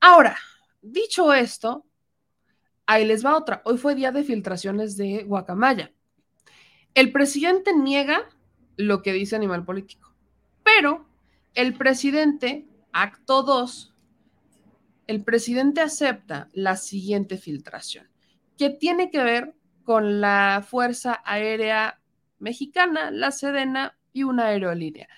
ahora, 0.00 0.36
dicho 0.80 1.32
esto, 1.32 1.86
ahí 2.86 3.04
les 3.04 3.24
va 3.24 3.36
otra. 3.36 3.62
Hoy 3.64 3.78
fue 3.78 3.94
día 3.94 4.12
de 4.12 4.24
filtraciones 4.24 4.96
de 4.96 5.24
Guacamaya. 5.24 5.92
El 6.94 7.12
presidente 7.12 7.74
niega 7.74 8.28
lo 8.76 9.02
que 9.02 9.12
dice 9.12 9.36
Animal 9.36 9.64
Político, 9.64 10.14
pero 10.62 11.06
el 11.54 11.74
presidente, 11.74 12.66
acto 12.92 13.42
2, 13.42 13.91
el 15.12 15.24
presidente 15.24 15.82
acepta 15.82 16.48
la 16.54 16.76
siguiente 16.76 17.36
filtración, 17.36 18.08
que 18.56 18.70
tiene 18.70 19.10
que 19.10 19.22
ver 19.22 19.54
con 19.84 20.22
la 20.22 20.64
Fuerza 20.66 21.20
Aérea 21.26 22.00
Mexicana, 22.38 23.10
la 23.10 23.30
Sedena 23.30 23.98
y 24.14 24.22
una 24.22 24.46
aerolínea. 24.46 25.10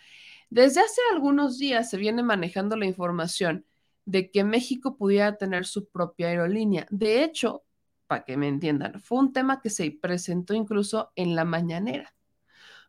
Desde 0.51 0.81
hace 0.81 1.01
algunos 1.13 1.59
días 1.59 1.89
se 1.89 1.97
viene 1.97 2.25
manejando 2.25 2.77
la 2.77 2.87
información 2.87 3.65
de 4.05 4.33
que 4.33 4.43
México 4.43 4.97
pudiera 4.97 5.37
tener 5.37 5.65
su 5.65 5.87
propia 5.87 6.27
aerolínea. 6.27 6.89
De 6.91 7.23
hecho, 7.23 7.63
para 8.09 8.25
que 8.25 8.37
me 8.37 8.49
entiendan, 8.49 9.01
fue 9.01 9.21
un 9.21 9.33
tema 9.33 9.61
que 9.61 9.71
se 9.71 9.89
presentó 9.93 10.55
incluso 10.55 11.13
en 11.15 11.37
la 11.37 11.45
mañanera 11.45 12.17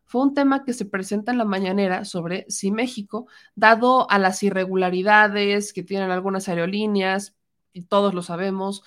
fue 0.06 0.22
un 0.22 0.34
tema 0.34 0.64
que 0.64 0.72
se 0.72 0.84
presenta 0.86 1.32
en 1.32 1.38
la 1.38 1.44
mañanera 1.44 2.04
sobre 2.04 2.46
si 2.48 2.70
México, 2.70 3.26
dado 3.54 4.10
a 4.10 4.18
las 4.18 4.42
irregularidades 4.42 5.72
que 5.72 5.82
tienen 5.82 6.10
algunas 6.10 6.48
aerolíneas, 6.48 7.36
y 7.72 7.82
todos 7.82 8.14
lo 8.14 8.22
sabemos, 8.22 8.82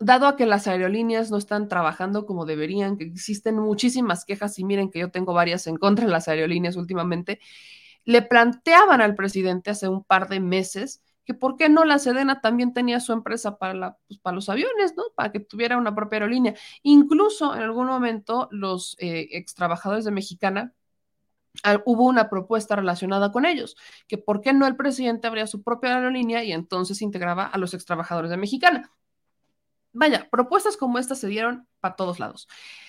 dado 0.00 0.26
a 0.26 0.36
que 0.36 0.44
las 0.44 0.66
aerolíneas 0.66 1.30
no 1.30 1.36
están 1.36 1.68
trabajando 1.68 2.26
como 2.26 2.46
deberían, 2.46 2.96
que 2.98 3.04
existen 3.04 3.56
muchísimas 3.60 4.24
quejas 4.24 4.58
y 4.58 4.64
miren 4.64 4.90
que 4.90 4.98
yo 4.98 5.10
tengo 5.12 5.34
varias 5.34 5.68
en 5.68 5.76
contra 5.76 6.06
de 6.06 6.10
las 6.10 6.26
aerolíneas 6.26 6.74
últimamente, 6.74 7.38
le 8.04 8.22
planteaban 8.22 9.00
al 9.00 9.14
presidente 9.14 9.70
hace 9.70 9.88
un 9.88 10.02
par 10.02 10.28
de 10.28 10.40
meses 10.40 11.00
que 11.24 11.34
por 11.34 11.56
qué 11.56 11.68
no 11.68 11.84
la 11.84 11.98
Sedena 11.98 12.40
también 12.40 12.72
tenía 12.72 13.00
su 13.00 13.12
empresa 13.12 13.58
para, 13.58 13.74
la, 13.74 13.98
pues, 14.06 14.20
para 14.20 14.34
los 14.34 14.48
aviones, 14.48 14.94
¿no? 14.96 15.04
Para 15.14 15.32
que 15.32 15.40
tuviera 15.40 15.76
una 15.76 15.94
propia 15.94 16.18
aerolínea. 16.18 16.54
Incluso 16.82 17.54
en 17.54 17.62
algún 17.62 17.86
momento 17.86 18.48
los 18.50 18.96
eh, 18.98 19.28
ex 19.32 19.54
trabajadores 19.54 20.04
de 20.04 20.10
Mexicana, 20.10 20.74
hubo 21.84 22.04
una 22.04 22.28
propuesta 22.28 22.76
relacionada 22.76 23.30
con 23.30 23.46
ellos, 23.46 23.76
que 24.08 24.18
por 24.18 24.40
qué 24.40 24.52
no 24.52 24.66
el 24.66 24.76
presidente 24.76 25.28
abría 25.28 25.46
su 25.46 25.62
propia 25.62 25.94
aerolínea 25.96 26.42
y 26.42 26.52
entonces 26.52 27.00
integraba 27.00 27.46
a 27.46 27.58
los 27.58 27.74
ex 27.74 27.84
trabajadores 27.84 28.30
de 28.30 28.36
Mexicana. 28.36 28.90
Vaya, 29.92 30.28
propuestas 30.30 30.76
como 30.76 30.98
estas 30.98 31.20
se 31.20 31.28
dieron 31.28 31.68
para 31.78 31.94
todos 31.94 32.18
lados. 32.18 32.48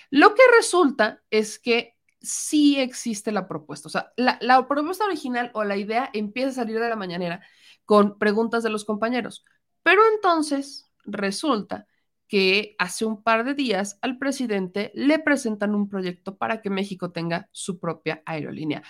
Lo 0.10 0.34
que 0.34 0.42
resulta 0.58 1.22
es 1.30 1.60
que 1.60 1.96
sí 2.20 2.80
existe 2.80 3.32
la 3.32 3.48
propuesta. 3.48 3.88
O 3.88 3.92
sea, 3.92 4.12
la, 4.16 4.40
la 4.42 4.68
propuesta 4.68 5.06
original 5.06 5.52
o 5.54 5.64
la 5.64 5.78
idea 5.78 6.10
empieza 6.14 6.50
a 6.50 6.54
salir 6.54 6.80
de 6.80 6.90
la 6.90 6.96
mañanera 6.96 7.42
con 7.86 8.18
preguntas 8.18 8.64
de 8.64 8.70
los 8.70 8.86
compañeros. 8.86 9.46
Pero 9.84 10.02
entonces 10.14 10.92
resulta 11.06 11.88
que 12.28 12.76
hace 12.80 13.06
un 13.06 13.22
par 13.22 13.46
de 13.46 13.54
días 13.54 14.00
al 14.02 14.18
presidente 14.18 14.92
le 14.96 15.20
presentan 15.20 15.76
un 15.76 15.88
proyecto 15.88 16.38
para 16.38 16.62
que 16.62 16.70
México 16.70 17.12
tenga 17.12 17.50
su 17.52 17.80
propia 17.80 18.24
aerolínea. 18.26 18.84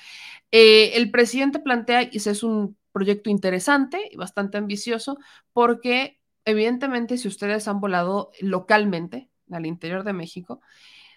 Eh, 0.51 0.93
el 0.95 1.11
presidente 1.11 1.59
plantea, 1.59 2.03
y 2.03 2.17
ese 2.17 2.31
es 2.31 2.43
un 2.43 2.77
proyecto 2.91 3.29
interesante 3.29 4.09
y 4.09 4.15
bastante 4.15 4.57
ambicioso, 4.57 5.17
porque 5.51 6.21
evidentemente 6.45 7.17
si 7.17 7.27
ustedes 7.27 7.67
han 7.67 7.81
volado 7.81 8.31
localmente 8.39 9.29
al 9.51 9.65
interior 9.65 10.05
de 10.05 10.13
México, 10.13 10.61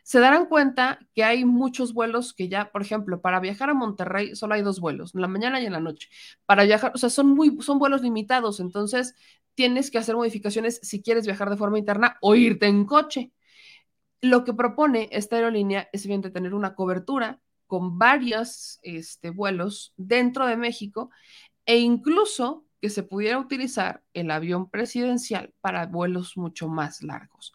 se 0.08 0.20
darán 0.20 0.46
cuenta 0.46 0.98
que 1.14 1.22
hay 1.22 1.44
muchos 1.44 1.92
vuelos 1.92 2.32
que 2.32 2.48
ya, 2.48 2.72
por 2.72 2.80
ejemplo, 2.80 3.20
para 3.20 3.40
viajar 3.40 3.68
a 3.68 3.74
Monterrey 3.74 4.34
solo 4.34 4.54
hay 4.54 4.62
dos 4.62 4.80
vuelos, 4.80 5.14
en 5.14 5.20
la 5.20 5.28
mañana 5.28 5.60
y 5.60 5.66
en 5.66 5.72
la 5.72 5.80
noche. 5.80 6.08
Para 6.46 6.64
viajar, 6.64 6.92
o 6.94 6.98
sea, 6.98 7.10
son 7.10 7.28
muy, 7.28 7.60
son 7.60 7.78
vuelos 7.78 8.00
limitados, 8.00 8.58
entonces 8.58 9.14
tienes 9.54 9.90
que 9.90 9.98
hacer 9.98 10.16
modificaciones 10.16 10.80
si 10.82 11.02
quieres 11.02 11.26
viajar 11.26 11.50
de 11.50 11.58
forma 11.58 11.78
interna 11.78 12.16
o 12.22 12.34
irte 12.34 12.64
en 12.64 12.86
coche. 12.86 13.32
Lo 14.22 14.44
que 14.44 14.54
propone 14.54 15.10
esta 15.12 15.36
aerolínea 15.36 15.90
es 15.92 16.06
bien 16.06 16.22
tener 16.22 16.54
una 16.54 16.74
cobertura 16.74 17.38
con 17.66 17.98
varios 17.98 18.78
este, 18.80 19.28
vuelos 19.28 19.92
dentro 19.98 20.46
de 20.46 20.56
México 20.56 21.10
e 21.66 21.80
incluso 21.80 22.64
que 22.80 22.88
se 22.88 23.02
pudiera 23.02 23.38
utilizar 23.38 24.02
el 24.14 24.30
avión 24.30 24.70
presidencial 24.70 25.52
para 25.60 25.84
vuelos 25.84 26.38
mucho 26.38 26.66
más 26.66 27.02
largos. 27.02 27.52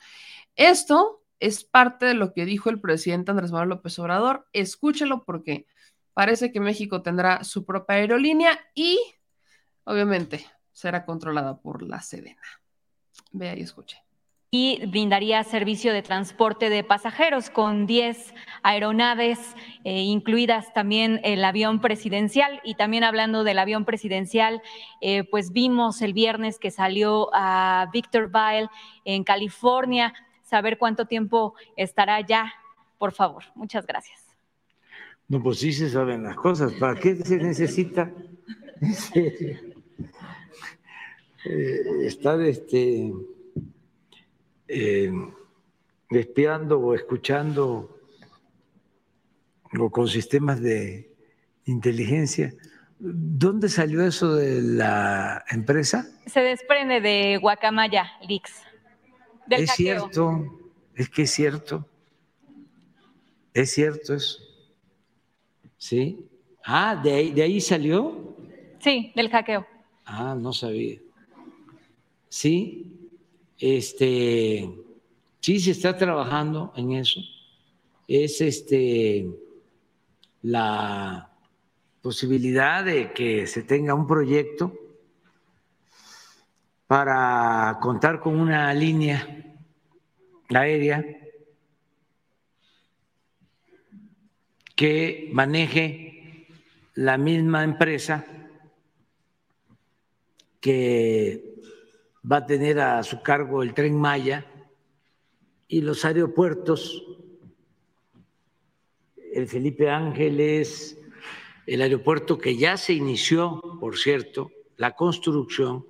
Esto 0.56 1.23
es 1.44 1.66
parte 1.66 2.06
de 2.06 2.14
lo 2.14 2.34
que 2.34 2.46
dijo 2.46 2.70
el 2.70 2.80
presidente 2.80 3.32
Andrés 3.32 3.52
Manuel 3.52 3.70
López 3.70 4.00
Obrador. 4.00 4.48
Escúchelo 4.54 5.26
porque 5.26 5.66
parece 6.14 6.54
que 6.54 6.62
México 6.62 7.02
tendrá 7.02 7.44
su 7.44 7.66
propia 7.66 7.98
aerolínea 7.98 8.58
y 8.74 8.98
obviamente 9.84 10.46
será 10.72 11.04
controlada 11.04 11.60
por 11.60 11.84
la 11.84 12.02
Sedena. 12.02 12.42
Vea 13.34 13.58
y 13.58 13.62
escuche 13.62 14.02
y 14.56 14.86
brindaría 14.86 15.44
servicio 15.44 15.92
de 15.94 16.04
transporte 16.04 16.70
de 16.70 16.84
pasajeros 16.84 17.50
con 17.50 17.88
10 17.88 18.36
aeronaves, 18.62 19.40
eh, 19.84 20.02
incluidas 20.02 20.72
también 20.76 21.20
el 21.24 21.44
avión 21.44 21.82
presidencial. 21.82 22.62
Y 22.64 22.76
también 22.76 23.04
hablando 23.04 23.44
del 23.44 23.58
avión 23.58 23.84
presidencial, 23.84 24.62
eh, 25.02 25.24
pues 25.24 25.52
vimos 25.54 26.04
el 26.04 26.14
viernes 26.14 26.60
que 26.60 26.70
salió 26.70 27.32
a 27.34 27.90
Victorville 27.92 28.70
en 29.06 29.24
California 29.24 30.14
saber 30.54 30.78
cuánto 30.78 31.08
tiempo 31.08 31.56
estará 31.76 32.22
ya, 32.22 32.54
por 33.00 33.12
favor. 33.12 33.44
Muchas 33.56 33.88
gracias. 33.88 34.20
No, 35.28 35.42
pues 35.42 35.58
sí 35.58 35.74
se 35.74 35.90
saben 35.90 36.22
las 36.22 36.36
cosas. 36.36 36.74
¿Para 36.74 36.94
qué 36.94 37.16
se 37.16 37.38
necesita 37.38 38.14
eh, 41.44 41.82
estar 42.04 42.40
este, 42.42 43.12
eh, 44.68 45.12
espiando 46.12 46.80
o 46.80 46.94
escuchando 46.94 47.98
o 49.80 49.90
con 49.90 50.08
sistemas 50.08 50.62
de 50.62 51.10
inteligencia? 51.66 52.54
¿Dónde 53.00 53.70
salió 53.70 54.04
eso 54.04 54.36
de 54.36 54.62
la 54.62 55.44
empresa? 55.50 56.06
Se 56.28 56.42
desprende 56.42 57.02
de 57.02 57.40
Guacamaya 57.42 58.06
Leaks 58.30 58.73
es 59.50 59.72
cierto, 59.72 60.72
es 60.96 61.10
que 61.10 61.24
es 61.24 61.32
cierto. 61.32 61.88
Es 63.54 63.72
cierto 63.72 64.16
eso. 64.16 64.42
¿Sí? 65.78 66.26
Ah, 66.66 67.00
¿de 67.02 67.14
ahí, 67.14 67.32
¿de 67.32 67.44
ahí 67.44 67.62
salió? 67.62 68.36
Sí, 68.80 69.12
del 69.16 69.30
hackeo. 69.30 69.66
Ah, 70.06 70.36
no 70.40 70.54
sabía. 70.54 71.00
Sí, 72.30 73.10
este, 73.60 74.70
sí 75.40 75.60
se 75.60 75.72
está 75.72 75.96
trabajando 75.96 76.74
en 76.76 76.94
eso. 76.94 77.20
Es 78.08 78.42
este 78.42 79.28
la 80.42 81.32
posibilidad 82.02 82.84
de 82.84 83.14
que 83.14 83.48
se 83.48 83.64
tenga 83.64 83.94
un 83.94 84.06
proyecto 84.06 84.74
para 86.88 87.78
contar 87.82 88.20
con 88.20 88.40
una 88.40 88.74
línea 88.74 89.28
aérea 90.54 91.04
que 94.76 95.30
maneje 95.32 96.48
la 96.96 97.18
misma 97.18 97.64
empresa 97.64 98.26
que 100.60 101.56
va 102.30 102.38
a 102.38 102.46
tener 102.46 102.80
a 102.80 103.04
su 103.04 103.22
cargo 103.22 103.64
el 103.64 103.74
tren 103.74 104.00
Maya 104.00 104.46
y 105.68 105.82
los 105.82 106.06
aeropuertos, 106.06 107.04
el 109.34 109.48
Felipe 109.48 109.90
Ángeles, 109.90 111.00
el 111.66 111.82
aeropuerto 111.82 112.38
que 112.38 112.56
ya 112.56 112.78
se 112.78 112.94
inició, 112.94 113.62
por 113.80 113.98
cierto, 113.98 114.52
la 114.78 114.96
construcción 114.96 115.86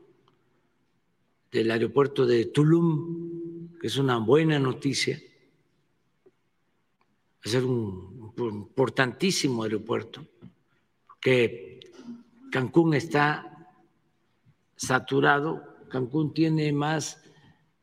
del 1.54 1.70
aeropuerto 1.70 2.26
de 2.26 2.46
Tulum, 2.46 3.78
que 3.80 3.86
es 3.86 3.98
una 3.98 4.18
buena 4.18 4.58
noticia, 4.58 5.22
va 7.38 7.46
a 7.46 7.48
ser 7.48 7.64
un 7.64 8.34
importantísimo 8.40 9.62
aeropuerto, 9.64 10.26
que 11.22 11.80
Cancún 12.52 12.96
está 12.96 13.72
saturado. 14.76 15.78
Cancún 15.90 16.34
tiene 16.34 16.74
más 16.74 17.22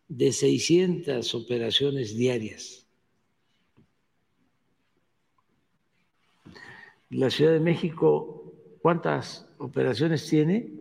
de 0.09 0.33
600 0.33 1.33
operaciones 1.37 2.17
diarias. 2.17 2.89
La 7.11 7.31
Ciudad 7.31 7.53
de 7.53 7.61
México, 7.61 8.53
¿cuántas 8.83 9.49
operaciones 9.59 10.29
tiene 10.29 10.73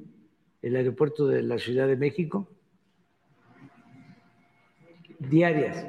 el 0.64 0.76
aeropuerto 0.76 1.28
de 1.28 1.44
la 1.44 1.60
Ciudad 1.60 1.88
de 1.88 1.96
México? 1.96 2.48
Diarias. 5.20 5.86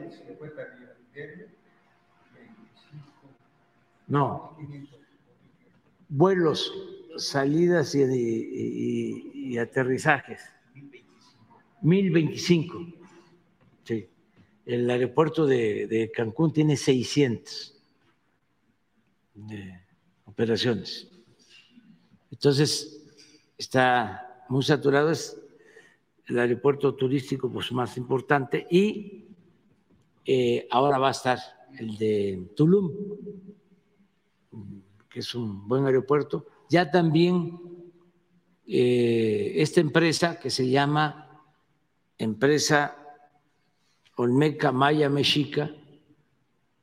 No. 4.08 4.56
Vuelos, 6.08 6.72
salidas 7.16 7.94
y, 7.94 8.02
y, 9.52 9.58
aterrizajes. 9.58 10.42
1025. 11.82 12.86
Sí. 13.84 14.08
El 14.66 14.90
aeropuerto 14.90 15.46
de, 15.46 16.10
Cancún 16.14 16.52
tiene 16.52 16.76
600 16.76 17.80
de 19.34 19.80
operaciones. 20.24 21.08
Entonces, 22.32 23.06
está 23.56 24.44
muy 24.48 24.64
saturado, 24.64 25.12
el 26.30 26.38
aeropuerto 26.38 26.94
turístico 26.94 27.50
pues, 27.50 27.72
más 27.72 27.96
importante 27.96 28.66
y 28.70 29.24
eh, 30.24 30.68
ahora 30.70 30.98
va 30.98 31.08
a 31.08 31.10
estar 31.10 31.38
el 31.76 31.96
de 31.96 32.50
Tulum, 32.54 32.92
que 35.08 35.18
es 35.18 35.34
un 35.34 35.66
buen 35.66 35.84
aeropuerto. 35.86 36.46
Ya 36.68 36.88
también 36.88 37.58
eh, 38.66 39.54
esta 39.56 39.80
empresa 39.80 40.38
que 40.38 40.50
se 40.50 40.68
llama 40.68 41.42
empresa 42.16 42.96
Olmeca 44.16 44.70
Maya 44.70 45.08
Mexica 45.08 45.74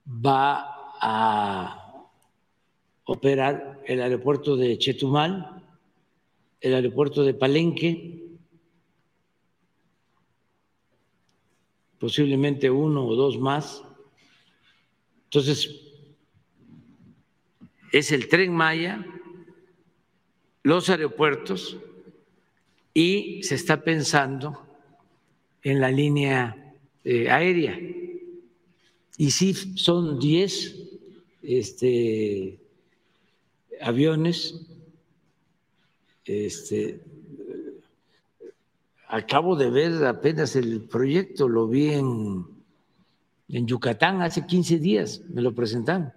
va 0.07 0.91
a 0.99 2.09
operar 3.05 3.81
el 3.85 4.01
aeropuerto 4.01 4.57
de 4.57 4.77
Chetumal, 4.77 5.63
el 6.59 6.73
aeropuerto 6.73 7.23
de 7.23 7.33
Palenque, 7.33 8.26
posiblemente 11.99 12.69
uno 12.69 13.05
o 13.05 13.15
dos 13.15 13.39
más. 13.39 13.83
Entonces, 15.25 15.69
es 17.91 18.11
el 18.11 18.27
tren 18.27 18.53
Maya, 18.53 19.05
los 20.63 20.89
aeropuertos 20.89 21.77
y 22.93 23.41
se 23.43 23.55
está 23.55 23.83
pensando 23.83 24.65
en 25.63 25.79
la 25.79 25.91
línea 25.91 26.75
eh, 27.03 27.29
aérea. 27.29 27.79
Y 29.17 29.31
sí, 29.31 29.53
son 29.53 30.19
10 30.19 30.75
este, 31.43 32.59
aviones. 33.81 34.61
Este, 36.25 37.01
acabo 39.07 39.55
de 39.55 39.69
ver 39.69 40.05
apenas 40.05 40.55
el 40.55 40.83
proyecto, 40.83 41.47
lo 41.47 41.67
vi 41.67 41.93
en, 41.93 42.45
en 43.47 43.67
Yucatán 43.67 44.21
hace 44.21 44.45
15 44.45 44.79
días, 44.79 45.21
me 45.29 45.41
lo 45.41 45.53
presentaron. 45.53 46.13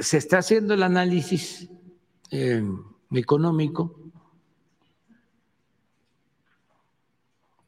Se 0.00 0.18
está 0.18 0.38
haciendo 0.38 0.74
el 0.74 0.82
análisis 0.82 1.70
eh, 2.30 2.62
económico 3.12 3.98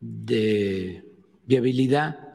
de 0.01 1.05
viabilidad. 1.47 2.28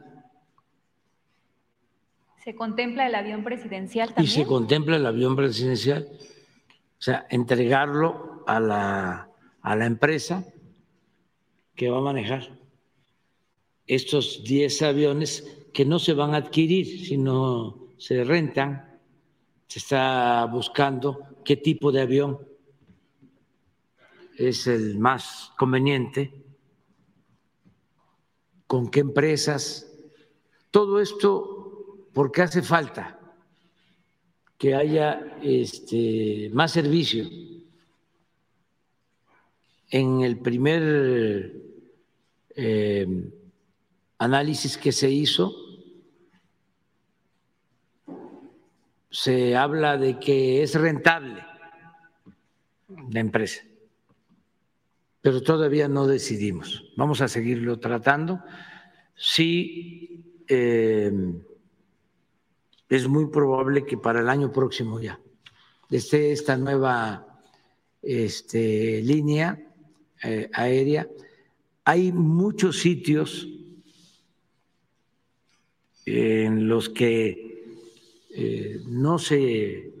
¿Se 2.44 2.54
contempla 2.54 3.06
el 3.06 3.14
avión 3.14 3.42
presidencial 3.42 4.08
también? 4.08 4.26
Y 4.26 4.28
se 4.28 4.44
contempla 4.44 4.96
el 4.96 5.06
avión 5.06 5.34
presidencial, 5.34 6.06
o 6.12 7.02
sea, 7.02 7.26
entregarlo 7.30 8.44
a 8.46 8.60
la, 8.60 9.30
a 9.62 9.76
la 9.76 9.86
empresa 9.86 10.44
que 11.74 11.88
va 11.88 11.98
a 11.98 12.02
manejar 12.02 12.58
estos 13.86 14.44
10 14.44 14.82
aviones 14.82 15.66
que 15.72 15.86
no 15.86 15.98
se 15.98 16.12
van 16.12 16.34
a 16.34 16.36
adquirir, 16.36 17.06
sino 17.06 17.88
se 17.96 18.22
rentan. 18.24 19.00
Se 19.66 19.78
está 19.78 20.44
buscando 20.44 21.38
qué 21.46 21.56
tipo 21.56 21.90
de 21.92 22.02
avión 22.02 22.38
es 24.36 24.66
el 24.66 24.98
más 24.98 25.50
conveniente, 25.56 26.44
con 28.66 28.90
qué 28.90 29.00
empresas. 29.00 29.90
Todo 30.70 31.00
esto 31.00 31.53
porque 32.14 32.42
hace 32.42 32.62
falta 32.62 33.18
que 34.56 34.74
haya 34.74 35.36
este, 35.42 36.48
más 36.52 36.70
servicio. 36.70 37.28
En 39.90 40.22
el 40.22 40.38
primer 40.38 41.52
eh, 42.56 43.06
análisis 44.18 44.78
que 44.78 44.92
se 44.92 45.10
hizo, 45.10 45.54
se 49.10 49.56
habla 49.56 49.96
de 49.96 50.18
que 50.18 50.62
es 50.62 50.74
rentable 50.74 51.44
la 53.10 53.20
empresa, 53.20 53.62
pero 55.20 55.42
todavía 55.42 55.88
no 55.88 56.06
decidimos. 56.06 56.92
Vamos 56.96 57.20
a 57.20 57.28
seguirlo 57.28 57.78
tratando. 57.78 58.42
Sí, 59.14 60.42
eh, 60.48 61.12
es 62.96 63.08
muy 63.08 63.26
probable 63.26 63.84
que 63.84 63.96
para 63.96 64.20
el 64.20 64.28
año 64.28 64.52
próximo 64.52 65.00
ya 65.00 65.20
esté 65.90 66.32
esta 66.32 66.56
nueva 66.56 67.40
este, 68.02 69.02
línea 69.02 69.58
eh, 70.22 70.50
aérea. 70.52 71.08
Hay 71.84 72.12
muchos 72.12 72.78
sitios 72.78 73.48
en 76.06 76.68
los 76.68 76.88
que 76.88 77.64
eh, 78.30 78.80
no 78.86 79.18
se 79.18 79.92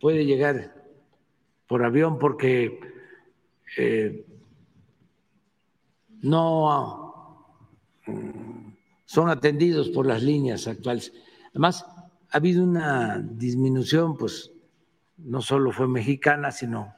puede 0.00 0.24
llegar 0.24 0.84
por 1.66 1.84
avión 1.84 2.18
porque 2.18 2.80
eh, 3.76 4.24
no 6.22 7.44
mm, 8.06 8.72
son 9.04 9.28
atendidos 9.28 9.88
por 9.90 10.06
las 10.06 10.22
líneas 10.22 10.66
actuales. 10.66 11.12
Además, 11.56 11.86
ha 12.32 12.36
habido 12.36 12.62
una 12.62 13.18
disminución, 13.18 14.14
pues 14.18 14.52
no 15.16 15.40
solo 15.40 15.72
fue 15.72 15.88
mexicana, 15.88 16.52
sino 16.52 16.94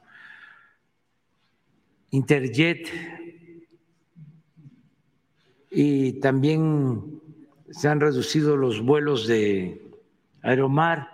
Interjet. 2.09 2.89
Y 5.71 6.19
también 6.19 7.21
se 7.69 7.87
han 7.87 8.01
reducido 8.01 8.57
los 8.57 8.81
vuelos 8.81 9.27
de 9.27 9.81
Aeromar, 10.41 11.07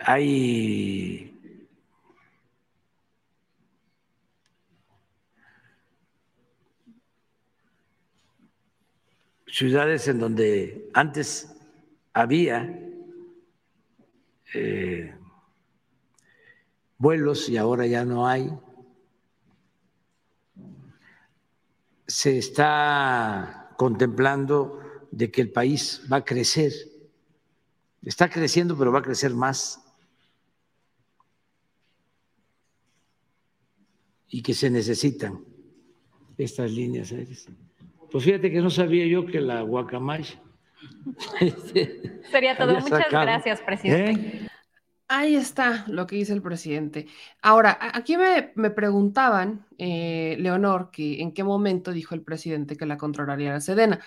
hay 0.00 1.37
ciudades 9.58 10.06
en 10.06 10.20
donde 10.20 10.88
antes 10.94 11.52
había 12.12 12.78
eh, 14.54 15.12
vuelos 16.96 17.48
y 17.48 17.56
ahora 17.56 17.84
ya 17.84 18.04
no 18.04 18.28
hay. 18.28 18.52
se 22.06 22.38
está 22.38 23.74
contemplando 23.76 24.80
de 25.10 25.30
que 25.30 25.42
el 25.42 25.50
país 25.50 26.02
va 26.10 26.18
a 26.18 26.24
crecer. 26.24 26.72
Está 28.02 28.30
creciendo, 28.30 28.78
pero 28.78 28.92
va 28.92 29.00
a 29.00 29.02
crecer 29.02 29.34
más. 29.34 29.84
Y 34.28 34.40
que 34.40 34.54
se 34.54 34.70
necesitan 34.70 35.44
estas 36.38 36.70
líneas 36.70 37.10
aéreas. 37.10 37.46
Pues 38.10 38.24
fíjate 38.24 38.50
que 38.50 38.60
no 38.60 38.70
sabía 38.70 39.06
yo 39.06 39.26
que 39.26 39.40
la 39.40 39.62
guacamaya. 39.62 40.40
Sería 42.30 42.56
todo. 42.56 42.78
Muchas 42.80 43.10
gracias, 43.10 43.60
presidente. 43.60 44.44
¿Eh? 44.44 44.48
Ahí 45.10 45.36
está 45.36 45.84
lo 45.88 46.06
que 46.06 46.16
dice 46.16 46.34
el 46.34 46.42
presidente. 46.42 47.06
Ahora, 47.40 47.78
aquí 47.80 48.18
me, 48.18 48.52
me 48.56 48.70
preguntaban, 48.70 49.66
eh, 49.78 50.36
Leonor, 50.38 50.90
que 50.90 51.22
en 51.22 51.32
qué 51.32 51.42
momento 51.42 51.92
dijo 51.92 52.14
el 52.14 52.22
presidente 52.22 52.76
que 52.76 52.84
la 52.84 52.98
controlaría 52.98 53.52
la 53.52 53.60
Sedena. 53.60 54.00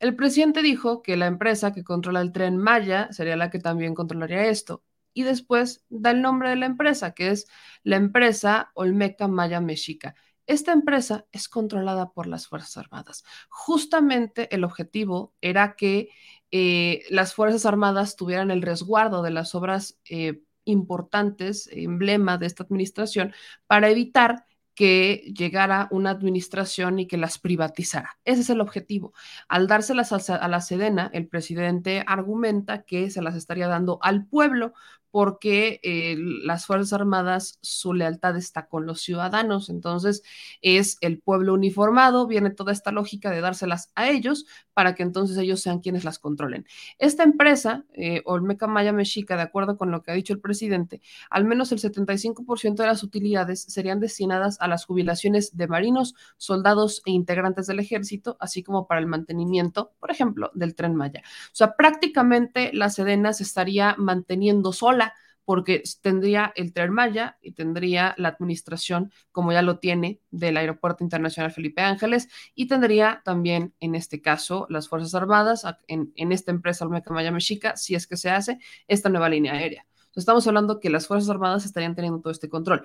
El 0.00 0.16
presidente 0.16 0.62
dijo 0.62 1.00
que 1.00 1.16
la 1.16 1.26
empresa 1.26 1.72
que 1.72 1.84
controla 1.84 2.20
el 2.20 2.32
tren 2.32 2.56
Maya 2.56 3.08
sería 3.12 3.36
la 3.36 3.50
que 3.50 3.60
también 3.60 3.94
controlaría 3.94 4.46
esto. 4.46 4.82
Y 5.14 5.22
después 5.22 5.84
da 5.90 6.10
el 6.10 6.22
nombre 6.22 6.50
de 6.50 6.56
la 6.56 6.66
empresa, 6.66 7.12
que 7.12 7.30
es 7.30 7.46
la 7.84 7.96
empresa 7.96 8.70
Olmeca 8.74 9.28
Maya 9.28 9.60
Mexica. 9.60 10.16
Esta 10.48 10.72
empresa 10.72 11.26
es 11.30 11.46
controlada 11.46 12.10
por 12.10 12.26
las 12.26 12.48
Fuerzas 12.48 12.78
Armadas. 12.78 13.22
Justamente 13.50 14.52
el 14.54 14.64
objetivo 14.64 15.34
era 15.42 15.76
que 15.76 16.08
eh, 16.50 17.02
las 17.10 17.34
Fuerzas 17.34 17.66
Armadas 17.66 18.16
tuvieran 18.16 18.50
el 18.50 18.62
resguardo 18.62 19.22
de 19.22 19.30
las 19.30 19.54
obras 19.54 20.00
eh, 20.08 20.40
importantes, 20.64 21.68
emblema 21.70 22.38
de 22.38 22.46
esta 22.46 22.62
administración, 22.62 23.34
para 23.66 23.90
evitar 23.90 24.46
que 24.74 25.34
llegara 25.36 25.88
una 25.90 26.10
administración 26.10 26.98
y 26.98 27.06
que 27.06 27.18
las 27.18 27.38
privatizara. 27.38 28.18
Ese 28.24 28.40
es 28.42 28.48
el 28.48 28.62
objetivo. 28.62 29.12
Al 29.48 29.66
dárselas 29.66 30.30
a 30.30 30.48
la 30.48 30.60
Sedena, 30.62 31.10
el 31.12 31.28
presidente 31.28 32.04
argumenta 32.06 32.84
que 32.84 33.10
se 33.10 33.20
las 33.20 33.34
estaría 33.34 33.68
dando 33.68 33.98
al 34.00 34.24
pueblo 34.26 34.72
porque 35.10 35.80
eh, 35.82 36.16
las 36.18 36.66
Fuerzas 36.66 36.92
Armadas, 36.92 37.58
su 37.62 37.94
lealtad 37.94 38.36
está 38.36 38.66
con 38.68 38.86
los 38.86 39.00
ciudadanos, 39.00 39.70
entonces 39.70 40.22
es 40.62 40.98
el 41.00 41.20
pueblo 41.20 41.54
uniformado, 41.54 42.26
viene 42.26 42.50
toda 42.50 42.72
esta 42.72 42.92
lógica 42.92 43.30
de 43.30 43.40
dárselas 43.40 43.90
a 43.94 44.08
ellos 44.08 44.46
para 44.74 44.94
que 44.94 45.02
entonces 45.02 45.36
ellos 45.38 45.60
sean 45.60 45.80
quienes 45.80 46.04
las 46.04 46.18
controlen. 46.18 46.66
Esta 46.98 47.24
empresa, 47.24 47.84
eh, 47.94 48.22
Olmeca 48.24 48.66
Maya 48.66 48.92
Mexica, 48.92 49.36
de 49.36 49.42
acuerdo 49.42 49.76
con 49.76 49.90
lo 49.90 50.02
que 50.02 50.12
ha 50.12 50.14
dicho 50.14 50.32
el 50.32 50.40
presidente, 50.40 51.00
al 51.30 51.44
menos 51.44 51.72
el 51.72 51.80
75% 51.80 52.76
de 52.76 52.86
las 52.86 53.02
utilidades 53.02 53.62
serían 53.62 53.98
destinadas 53.98 54.60
a 54.60 54.68
las 54.68 54.84
jubilaciones 54.84 55.56
de 55.56 55.66
marinos, 55.66 56.14
soldados 56.36 57.02
e 57.06 57.10
integrantes 57.10 57.66
del 57.66 57.80
ejército, 57.80 58.36
así 58.40 58.62
como 58.62 58.86
para 58.86 59.00
el 59.00 59.06
mantenimiento, 59.06 59.92
por 59.98 60.10
ejemplo, 60.10 60.50
del 60.54 60.74
tren 60.74 60.94
Maya. 60.94 61.22
O 61.24 61.54
sea, 61.54 61.74
prácticamente 61.74 62.70
la 62.72 62.90
Sedena 62.90 63.32
se 63.32 63.42
estaría 63.42 63.94
manteniendo 63.98 64.72
sola 64.72 65.07
porque 65.48 65.82
tendría 66.02 66.52
el 66.56 66.74
Tren 66.74 66.92
Maya 66.92 67.38
y 67.40 67.52
tendría 67.52 68.14
la 68.18 68.28
administración, 68.28 69.10
como 69.32 69.50
ya 69.50 69.62
lo 69.62 69.78
tiene, 69.78 70.20
del 70.30 70.58
Aeropuerto 70.58 71.02
Internacional 71.02 71.52
Felipe 71.52 71.80
Ángeles, 71.80 72.28
y 72.54 72.66
tendría 72.68 73.22
también, 73.24 73.72
en 73.80 73.94
este 73.94 74.20
caso, 74.20 74.66
las 74.68 74.90
Fuerzas 74.90 75.14
Armadas, 75.14 75.64
en, 75.86 76.12
esta 76.32 76.50
empresa 76.50 76.84
Olmeca 76.84 77.14
Maya 77.14 77.32
Mexica, 77.32 77.78
si 77.78 77.94
es 77.94 78.06
que 78.06 78.18
se 78.18 78.28
hace 78.28 78.58
esta 78.88 79.08
nueva 79.08 79.30
línea 79.30 79.54
aérea. 79.54 79.86
estamos 80.14 80.46
hablando 80.46 80.80
que 80.80 80.90
las 80.90 81.06
Fuerzas 81.06 81.30
Armadas 81.30 81.64
estarían 81.64 81.94
teniendo 81.94 82.20
todo 82.20 82.30
este 82.30 82.50
control. 82.50 82.84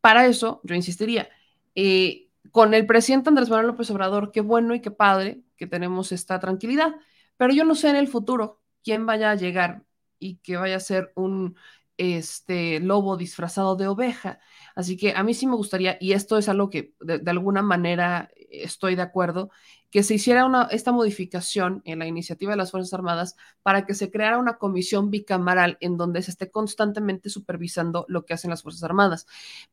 Para 0.00 0.26
eso, 0.26 0.60
yo 0.62 0.76
insistiría, 0.76 1.28
eh, 1.74 2.28
con 2.52 2.72
el 2.72 2.86
presidente 2.86 3.30
Andrés 3.30 3.50
Manuel 3.50 3.66
López 3.66 3.90
Obrador, 3.90 4.30
qué 4.30 4.42
bueno 4.42 4.76
y 4.76 4.80
qué 4.80 4.92
padre 4.92 5.42
que 5.56 5.66
tenemos 5.66 6.12
esta 6.12 6.38
tranquilidad, 6.38 6.94
pero 7.36 7.52
yo 7.52 7.64
no 7.64 7.74
sé 7.74 7.88
en 7.88 7.96
el 7.96 8.06
futuro 8.06 8.60
quién 8.84 9.06
vaya 9.06 9.32
a 9.32 9.34
llegar 9.34 9.82
y 10.20 10.36
que 10.36 10.56
vaya 10.56 10.76
a 10.76 10.80
ser 10.80 11.10
un 11.16 11.56
este 11.98 12.80
lobo 12.80 13.16
disfrazado 13.16 13.76
de 13.76 13.88
oveja. 13.88 14.38
Así 14.74 14.96
que 14.96 15.12
a 15.14 15.22
mí 15.22 15.34
sí 15.34 15.46
me 15.46 15.56
gustaría, 15.56 15.96
y 16.00 16.12
esto 16.12 16.38
es 16.38 16.48
algo 16.48 16.70
que 16.70 16.94
de, 17.00 17.22
alguna 17.30 17.62
manera 17.62 18.30
estoy 18.50 18.96
de 18.96 19.02
acuerdo, 19.02 19.50
que 19.90 20.02
se 20.02 20.14
hiciera 20.14 20.68
esta 20.72 20.92
modificación 20.92 21.80
en 21.84 22.00
la 22.00 22.06
iniciativa 22.06 22.50
de 22.50 22.56
las 22.58 22.70
Fuerzas 22.70 22.92
Armadas 22.92 23.36
para 23.62 23.86
que 23.86 23.94
se 23.94 24.10
creara 24.10 24.38
una 24.38 24.58
comisión 24.58 25.10
bicameral 25.10 25.78
en 25.80 25.96
donde 25.96 26.22
se 26.22 26.32
esté 26.32 26.50
constantemente 26.50 27.30
supervisando 27.30 28.04
lo 28.08 28.26
que 28.26 28.34
hacen 28.34 28.50
las 28.50 28.62
Fuerzas 28.62 28.82
Armadas. 28.82 29.26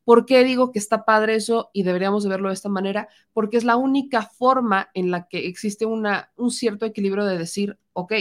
¿Por 0.04 0.24
qué 0.24 0.44
digo 0.44 0.72
que 0.72 0.78
está 0.78 1.04
padre 1.04 1.34
eso 1.34 1.70
y 1.74 1.82
deberíamos 1.82 2.22
de 2.22 2.30
verlo 2.30 2.48
de 2.48 2.54
esta 2.54 2.68
manera? 2.68 3.08
Porque 3.32 3.56
es 3.56 3.64
la 3.64 3.76
única 3.76 4.22
forma 4.22 4.88
en 4.94 5.10
la 5.10 5.28
que 5.28 5.46
existe 5.46 5.84
un 5.84 6.50
cierto 6.50 6.86
equilibrio 6.86 7.24
de 7.24 7.36
decir, 7.36 7.78
ok, 7.92 8.14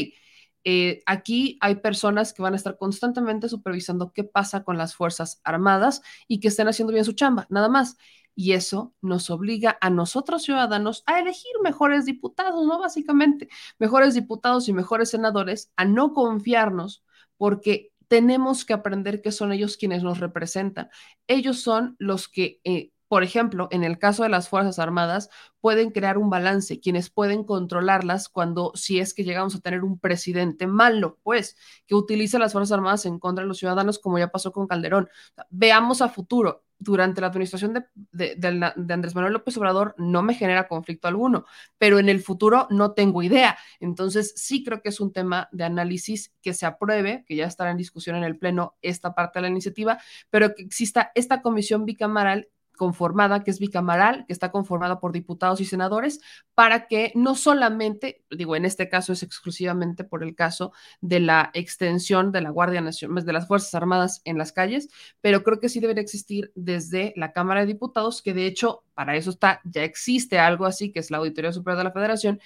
eh, 0.63 1.01
aquí 1.05 1.57
hay 1.61 1.75
personas 1.75 2.33
que 2.33 2.41
van 2.41 2.53
a 2.53 2.57
estar 2.57 2.77
constantemente 2.77 3.49
supervisando 3.49 4.11
qué 4.13 4.23
pasa 4.23 4.63
con 4.63 4.77
las 4.77 4.95
Fuerzas 4.95 5.41
Armadas 5.43 6.01
y 6.27 6.39
que 6.39 6.47
estén 6.47 6.67
haciendo 6.67 6.93
bien 6.93 7.05
su 7.05 7.13
chamba, 7.13 7.47
nada 7.49 7.69
más. 7.69 7.97
Y 8.35 8.53
eso 8.53 8.95
nos 9.01 9.29
obliga 9.29 9.77
a 9.81 9.89
nosotros 9.89 10.43
ciudadanos 10.43 11.03
a 11.05 11.19
elegir 11.19 11.51
mejores 11.63 12.05
diputados, 12.05 12.65
¿no? 12.65 12.79
Básicamente, 12.79 13.47
mejores 13.77 14.15
diputados 14.15 14.67
y 14.67 14.73
mejores 14.73 15.09
senadores, 15.09 15.71
a 15.75 15.85
no 15.85 16.13
confiarnos 16.13 17.03
porque 17.37 17.91
tenemos 18.07 18.65
que 18.65 18.73
aprender 18.73 19.21
que 19.21 19.31
son 19.31 19.51
ellos 19.51 19.77
quienes 19.77 20.03
nos 20.03 20.19
representan. 20.19 20.89
Ellos 21.27 21.59
son 21.59 21.95
los 21.99 22.27
que 22.27 22.59
eh, 22.63 22.91
por 23.13 23.21
ejemplo, 23.21 23.67
en 23.69 23.83
el 23.83 23.99
caso 23.99 24.23
de 24.23 24.29
las 24.29 24.49
Fuerzas 24.49 24.79
Armadas, 24.79 25.29
pueden 25.61 25.91
crear 25.91 26.17
un 26.17 26.31
balance, 26.31 26.79
quienes 26.79 27.11
pueden 27.11 27.43
controlarlas 27.43 28.27
cuando, 28.27 28.71
si 28.73 28.99
es 28.99 29.13
que 29.13 29.23
llegamos 29.23 29.53
a 29.53 29.59
tener 29.59 29.83
un 29.83 29.99
presidente 29.99 30.65
malo, 30.65 31.19
pues, 31.21 31.55
que 31.85 31.93
utilice 31.93 32.39
las 32.39 32.53
Fuerzas 32.53 32.71
Armadas 32.71 33.05
en 33.05 33.19
contra 33.19 33.43
de 33.43 33.47
los 33.47 33.59
ciudadanos, 33.59 33.99
como 33.99 34.17
ya 34.17 34.29
pasó 34.29 34.51
con 34.51 34.65
Calderón. 34.65 35.09
Veamos 35.51 36.01
a 36.01 36.09
futuro. 36.09 36.63
Durante 36.79 37.21
la 37.21 37.27
administración 37.27 37.75
de, 38.11 38.35
de 38.35 38.93
Andrés 38.93 39.13
Manuel 39.13 39.33
López 39.33 39.55
Obrador 39.57 39.93
no 39.99 40.23
me 40.23 40.33
genera 40.33 40.67
conflicto 40.67 41.07
alguno, 41.07 41.45
pero 41.77 41.99
en 41.99 42.09
el 42.09 42.19
futuro 42.19 42.67
no 42.71 42.93
tengo 42.93 43.21
idea. 43.21 43.59
Entonces, 43.79 44.33
sí 44.35 44.63
creo 44.63 44.81
que 44.81 44.89
es 44.89 44.99
un 44.99 45.13
tema 45.13 45.49
de 45.51 45.65
análisis 45.65 46.33
que 46.41 46.55
se 46.55 46.65
apruebe, 46.65 47.25
que 47.27 47.35
ya 47.35 47.45
estará 47.45 47.69
en 47.69 47.77
discusión 47.77 48.15
en 48.15 48.23
el 48.23 48.39
Pleno 48.39 48.75
esta 48.81 49.13
parte 49.13 49.37
de 49.37 49.43
la 49.43 49.49
iniciativa, 49.49 49.99
pero 50.31 50.55
que 50.55 50.63
exista 50.63 51.11
esta 51.13 51.43
comisión 51.43 51.85
bicameral 51.85 52.49
conformada, 52.77 53.43
que 53.43 53.51
es 53.51 53.59
bicameral, 53.59 54.25
que 54.25 54.33
está 54.33 54.51
conformada 54.51 54.99
por 54.99 55.11
diputados 55.11 55.61
y 55.61 55.65
senadores, 55.65 56.19
para 56.53 56.87
que 56.87 57.11
no 57.15 57.35
solamente, 57.35 58.23
digo, 58.29 58.55
en 58.55 58.65
este 58.65 58.89
caso 58.89 59.13
es 59.13 59.23
exclusivamente 59.23 60.03
por 60.03 60.23
el 60.23 60.35
caso 60.35 60.73
de 61.01 61.19
la 61.19 61.51
extensión 61.53 62.31
de 62.31 62.41
la 62.41 62.49
Guardia 62.49 62.81
Nacional, 62.81 63.25
de 63.25 63.33
las 63.33 63.47
Fuerzas 63.47 63.73
Armadas 63.75 64.21
en 64.25 64.37
las 64.37 64.51
calles, 64.51 64.89
pero 65.21 65.43
creo 65.43 65.59
que 65.59 65.69
sí 65.69 65.79
debería 65.79 66.01
existir 66.01 66.51
desde 66.55 67.13
la 67.15 67.31
Cámara 67.31 67.61
de 67.61 67.67
Diputados, 67.67 68.21
que 68.21 68.33
de 68.33 68.45
hecho 68.45 68.83
para 68.93 69.15
eso 69.15 69.29
está, 69.29 69.61
ya 69.63 69.83
existe 69.83 70.39
algo 70.39 70.65
así, 70.65 70.91
que 70.91 70.99
es 70.99 71.11
la 71.11 71.17
Auditoría 71.17 71.51
Superior 71.51 71.77
de 71.77 71.83
la 71.85 71.91
Federación, 71.91 72.39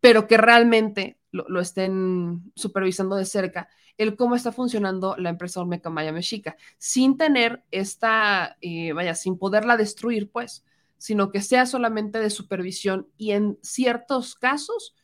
pero 0.00 0.26
que 0.26 0.36
realmente 0.36 1.18
lo, 1.30 1.60
estén 1.60 2.52
supervisando 2.54 3.16
de 3.16 3.24
cerca 3.24 3.68
el 3.98 4.16
cómo 4.16 4.34
está 4.34 4.52
funcionando 4.52 5.16
la 5.16 5.30
empresa 5.30 5.60
Olmeca 5.60 5.90
Maya 5.90 6.12
Mexica, 6.12 6.56
sin 6.78 7.16
tener 7.16 7.62
esta, 7.70 8.56
eh, 8.60 8.92
vaya, 8.92 9.14
sin 9.14 9.38
poderla 9.38 9.76
destruir, 9.76 10.30
pues, 10.30 10.64
sino 10.98 11.30
que 11.30 11.42
sea 11.42 11.66
solamente 11.66 12.20
de 12.20 12.30
supervisión 12.30 13.08
y 13.16 13.32
en 13.32 13.58
ciertos 13.62 14.34
casos 14.34 14.94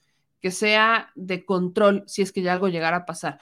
que 0.41 0.51
sea 0.51 1.11
de 1.17 1.45
control 1.45 2.05
si 2.07 2.23
es 2.23 2.33
que 2.33 2.43
ya 2.43 2.53
algo 2.53 2.69
llegara 2.69 2.99
a 2.99 3.07
pasar, 3.07 3.41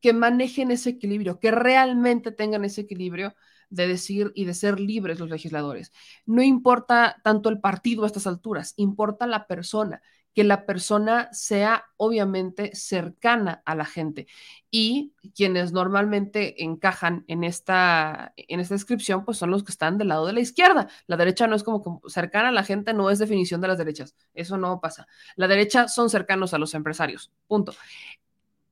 que 0.00 0.12
manejen 0.12 0.70
ese 0.70 0.90
equilibrio, 0.90 1.40
que 1.40 1.50
realmente 1.50 2.30
tengan 2.30 2.64
ese 2.64 2.82
equilibrio 2.82 3.34
de 3.70 3.88
decir 3.88 4.32
y 4.34 4.44
de 4.44 4.54
ser 4.54 4.78
libres 4.78 5.18
los 5.18 5.30
legisladores. 5.30 5.92
No 6.24 6.42
importa 6.42 7.16
tanto 7.24 7.48
el 7.48 7.60
partido 7.60 8.04
a 8.04 8.06
estas 8.06 8.26
alturas, 8.26 8.74
importa 8.76 9.26
la 9.26 9.46
persona 9.46 10.00
que 10.36 10.44
la 10.44 10.66
persona 10.66 11.30
sea 11.32 11.86
obviamente 11.96 12.76
cercana 12.76 13.62
a 13.64 13.74
la 13.74 13.86
gente. 13.86 14.26
Y 14.70 15.14
quienes 15.34 15.72
normalmente 15.72 16.62
encajan 16.62 17.24
en 17.26 17.42
esta, 17.42 18.34
en 18.36 18.60
esta 18.60 18.74
descripción, 18.74 19.24
pues 19.24 19.38
son 19.38 19.50
los 19.50 19.64
que 19.64 19.72
están 19.72 19.96
del 19.96 20.08
lado 20.08 20.26
de 20.26 20.34
la 20.34 20.40
izquierda. 20.40 20.88
La 21.06 21.16
derecha 21.16 21.46
no 21.46 21.56
es 21.56 21.62
como 21.62 22.02
cercana 22.08 22.50
a 22.50 22.52
la 22.52 22.64
gente, 22.64 22.92
no 22.92 23.08
es 23.08 23.18
definición 23.18 23.62
de 23.62 23.68
las 23.68 23.78
derechas. 23.78 24.14
Eso 24.34 24.58
no 24.58 24.78
pasa. 24.78 25.06
La 25.36 25.48
derecha 25.48 25.88
son 25.88 26.10
cercanos 26.10 26.52
a 26.52 26.58
los 26.58 26.74
empresarios. 26.74 27.32
Punto. 27.48 27.72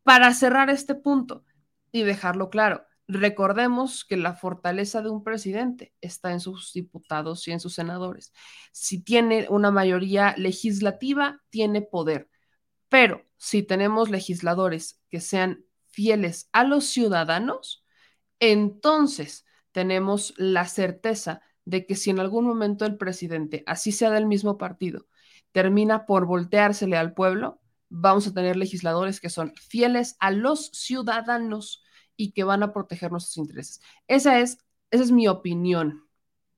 Para 0.02 0.34
cerrar 0.34 0.68
este 0.68 0.94
punto 0.94 1.44
y 1.90 2.02
dejarlo 2.02 2.50
claro, 2.50 2.84
Recordemos 3.06 4.04
que 4.04 4.16
la 4.16 4.34
fortaleza 4.34 5.02
de 5.02 5.10
un 5.10 5.22
presidente 5.22 5.92
está 6.00 6.32
en 6.32 6.40
sus 6.40 6.72
diputados 6.72 7.46
y 7.46 7.52
en 7.52 7.60
sus 7.60 7.74
senadores. 7.74 8.32
Si 8.72 9.02
tiene 9.02 9.46
una 9.50 9.70
mayoría 9.70 10.34
legislativa, 10.38 11.42
tiene 11.50 11.82
poder. 11.82 12.30
Pero 12.88 13.26
si 13.36 13.62
tenemos 13.62 14.08
legisladores 14.08 15.02
que 15.10 15.20
sean 15.20 15.64
fieles 15.86 16.48
a 16.52 16.64
los 16.64 16.86
ciudadanos, 16.86 17.84
entonces 18.40 19.44
tenemos 19.72 20.32
la 20.38 20.66
certeza 20.66 21.42
de 21.66 21.86
que 21.86 21.96
si 21.96 22.10
en 22.10 22.20
algún 22.20 22.46
momento 22.46 22.86
el 22.86 22.96
presidente, 22.96 23.64
así 23.66 23.92
sea 23.92 24.10
del 24.10 24.26
mismo 24.26 24.56
partido, 24.56 25.06
termina 25.52 26.06
por 26.06 26.26
volteársele 26.26 26.96
al 26.96 27.12
pueblo, 27.12 27.60
vamos 27.90 28.26
a 28.26 28.32
tener 28.32 28.56
legisladores 28.56 29.20
que 29.20 29.30
son 29.30 29.52
fieles 29.56 30.16
a 30.20 30.30
los 30.30 30.70
ciudadanos 30.72 31.83
y 32.16 32.32
que 32.32 32.44
van 32.44 32.62
a 32.62 32.72
proteger 32.72 33.10
nuestros 33.10 33.36
intereses. 33.36 33.80
Esa 34.08 34.40
es, 34.40 34.58
esa 34.90 35.04
es 35.04 35.10
mi 35.12 35.28
opinión. 35.28 36.08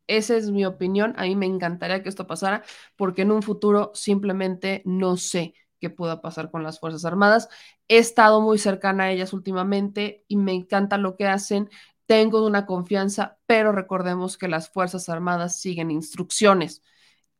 Esa 0.07 0.37
es 0.37 0.51
mi 0.51 0.65
opinión. 0.65 1.15
A 1.17 1.23
mí 1.25 1.37
me 1.37 1.47
encantaría 1.47 2.03
que 2.03 2.09
esto 2.09 2.27
pasara 2.27 2.63
porque 2.97 3.23
en 3.23 3.33
un 3.33 3.43
futuro 3.43 3.91
simplemente 3.95 4.83
no 4.85 5.17
sé 5.17 5.55
qué 5.81 5.91
pueda 5.91 6.21
pasar 6.23 6.51
con 6.51 6.63
las 6.63 6.81
Fuerzas 6.81 7.05
Armadas. 7.05 7.49
He 7.89 7.99
estado 7.99 8.41
muy 8.41 8.59
cercana 8.59 9.05
a 9.05 9.13
ellas 9.13 9.33
últimamente 9.33 10.25
y 10.29 10.37
me 10.37 10.53
encanta 10.53 10.99
lo 10.99 11.17
que 11.17 11.27
hacen. 11.27 11.71
Tengo 12.07 12.47
una 12.47 12.67
confianza, 12.67 13.39
pero 13.47 13.73
recordemos 13.73 14.39
que 14.39 14.49
las 14.49 14.71
Fuerzas 14.71 15.09
Armadas 15.09 15.61
siguen 15.61 15.91
instrucciones. 15.91 16.83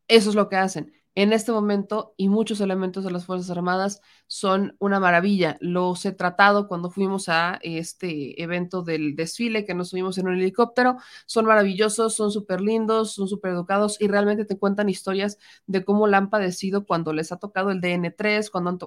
Eso 0.09 0.31
es 0.31 0.37
lo 0.37 0.49
que 0.49 0.57
hacen 0.57 0.93
en 1.17 1.33
este 1.33 1.51
momento 1.51 2.15
y 2.17 2.29
muchos 2.29 2.61
elementos 2.61 3.03
de 3.05 3.11
las 3.11 3.27
Fuerzas 3.27 3.51
Armadas 3.51 4.03
son 4.27 4.77
una 4.79 5.01
maravilla. 5.01 5.57
Los 5.61 6.05
he 6.05 6.13
tratado 6.13 6.69
cuando 6.69 6.91
fuimos 6.91 7.29
a 7.31 7.59
este 7.63 8.43
evento 8.43 8.83
del 8.83 9.17
desfile 9.17 9.65
que 9.65 9.75
nos 9.75 9.89
subimos 9.89 10.19
en 10.19 10.29
un 10.29 10.35
helicóptero. 10.35 10.99
Son 11.25 11.47
maravillosos, 11.47 12.15
son 12.15 12.31
súper 12.31 12.61
lindos, 12.61 13.15
son 13.15 13.29
súper 13.29 13.53
educados 13.53 13.97
y 14.01 14.09
realmente 14.09 14.45
te 14.45 14.59
cuentan 14.59 14.91
historias 14.91 15.39
de 15.67 15.85
cómo 15.85 16.07
la 16.07 16.19
han 16.19 16.29
padecido 16.29 16.85
cuando 16.85 17.15
les 17.15 17.33
ha 17.33 17.39
tocado 17.39 17.71
el 17.71 17.81
DN3, 17.81 18.51
cuando 18.51 18.71
han 18.71 18.79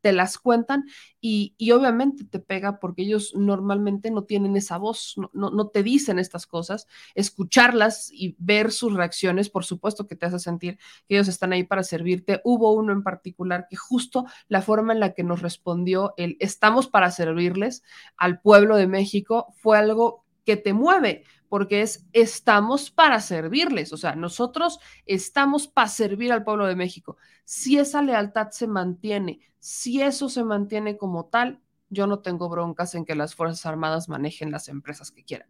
te 0.00 0.12
las 0.12 0.38
cuentan 0.38 0.84
y, 1.20 1.54
y, 1.56 1.70
obviamente 1.70 2.24
te 2.24 2.40
pega 2.40 2.80
porque 2.80 3.02
ellos 3.02 3.32
normalmente 3.36 4.10
no 4.10 4.24
tienen 4.24 4.56
esa 4.56 4.76
voz, 4.76 5.14
no, 5.16 5.30
no, 5.32 5.50
no 5.50 5.68
te 5.68 5.84
dicen 5.84 6.18
estas 6.18 6.46
cosas. 6.46 6.88
Escucharlas 7.14 8.10
y 8.12 8.34
ver 8.38 8.72
sus 8.72 8.92
reacciones, 8.94 9.50
por 9.50 9.64
supuesto 9.64 10.06
que 10.06 10.16
te 10.16 10.26
hace 10.26 10.38
sentir 10.40 10.78
que 11.08 11.14
ellos 11.14 11.28
están 11.28 11.52
ahí 11.52 11.62
para 11.64 11.76
para 11.76 11.84
servirte. 11.84 12.40
Hubo 12.42 12.72
uno 12.72 12.90
en 12.90 13.02
particular 13.02 13.66
que 13.68 13.76
justo 13.76 14.24
la 14.48 14.62
forma 14.62 14.85
en 14.92 15.00
la 15.00 15.14
que 15.14 15.22
nos 15.22 15.42
respondió 15.42 16.14
el 16.16 16.36
estamos 16.40 16.88
para 16.88 17.10
servirles 17.10 17.82
al 18.16 18.40
pueblo 18.40 18.76
de 18.76 18.86
México 18.86 19.54
fue 19.58 19.78
algo 19.78 20.24
que 20.44 20.56
te 20.56 20.72
mueve, 20.72 21.24
porque 21.48 21.82
es 21.82 22.06
estamos 22.12 22.90
para 22.90 23.20
servirles, 23.20 23.92
o 23.92 23.96
sea, 23.96 24.14
nosotros 24.14 24.78
estamos 25.04 25.68
para 25.68 25.88
servir 25.88 26.32
al 26.32 26.44
pueblo 26.44 26.66
de 26.66 26.76
México. 26.76 27.16
Si 27.44 27.78
esa 27.78 28.02
lealtad 28.02 28.50
se 28.50 28.66
mantiene, 28.66 29.40
si 29.58 30.00
eso 30.02 30.28
se 30.28 30.44
mantiene 30.44 30.96
como 30.96 31.26
tal, 31.26 31.60
yo 31.88 32.06
no 32.06 32.20
tengo 32.20 32.48
broncas 32.48 32.94
en 32.94 33.04
que 33.04 33.14
las 33.14 33.34
Fuerzas 33.34 33.64
Armadas 33.66 34.08
manejen 34.08 34.50
las 34.50 34.68
empresas 34.68 35.10
que 35.10 35.24
quieran, 35.24 35.48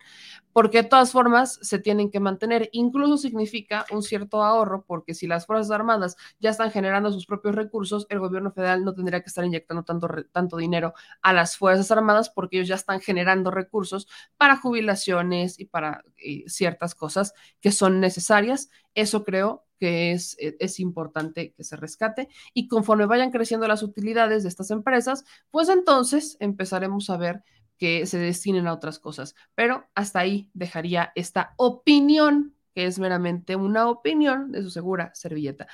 porque 0.56 0.84
de 0.84 0.88
todas 0.88 1.12
formas 1.12 1.58
se 1.60 1.78
tienen 1.78 2.10
que 2.10 2.18
mantener, 2.18 2.70
incluso 2.72 3.18
significa 3.18 3.84
un 3.90 4.02
cierto 4.02 4.42
ahorro, 4.42 4.86
porque 4.86 5.12
si 5.12 5.26
las 5.26 5.44
Fuerzas 5.44 5.70
Armadas 5.70 6.16
ya 6.40 6.48
están 6.48 6.70
generando 6.70 7.12
sus 7.12 7.26
propios 7.26 7.54
recursos, 7.54 8.06
el 8.08 8.20
gobierno 8.20 8.50
federal 8.50 8.82
no 8.82 8.94
tendría 8.94 9.20
que 9.20 9.28
estar 9.28 9.44
inyectando 9.44 9.82
tanto, 9.82 10.08
tanto 10.32 10.56
dinero 10.56 10.94
a 11.20 11.34
las 11.34 11.58
Fuerzas 11.58 11.90
Armadas 11.90 12.30
porque 12.30 12.56
ellos 12.56 12.68
ya 12.68 12.76
están 12.76 13.00
generando 13.00 13.50
recursos 13.50 14.08
para 14.38 14.56
jubilaciones 14.56 15.60
y 15.60 15.66
para 15.66 16.02
eh, 16.16 16.44
ciertas 16.46 16.94
cosas 16.94 17.34
que 17.60 17.70
son 17.70 18.00
necesarias. 18.00 18.70
Eso 18.94 19.24
creo 19.24 19.66
que 19.78 20.12
es, 20.12 20.38
e, 20.40 20.56
es, 20.58 20.80
importante 20.80 21.52
que 21.52 21.64
se 21.64 21.76
rescate 21.76 22.30
y 22.54 22.66
conforme 22.66 23.04
vayan 23.04 23.30
creciendo 23.30 23.68
las 23.68 23.82
utilidades 23.82 24.42
de 24.42 24.48
estas 24.48 24.70
empresas, 24.70 25.26
pues 25.50 25.68
entonces 25.68 26.38
empezaremos 26.40 27.10
a 27.10 27.18
ver 27.18 27.44
que 27.78 28.06
se 28.06 28.18
destinen 28.18 28.66
a 28.66 28.72
otras 28.72 28.98
cosas. 28.98 29.34
Pero 29.54 29.86
hasta 29.94 30.20
ahí 30.20 30.50
dejaría 30.54 31.12
esta 31.14 31.54
opinión, 31.56 32.54
que 32.74 32.86
es 32.86 32.98
meramente 32.98 33.56
una 33.56 33.88
opinión 33.88 34.52
de 34.52 34.62
su 34.62 34.70
segura 34.70 35.10
servilleta. 35.14 35.66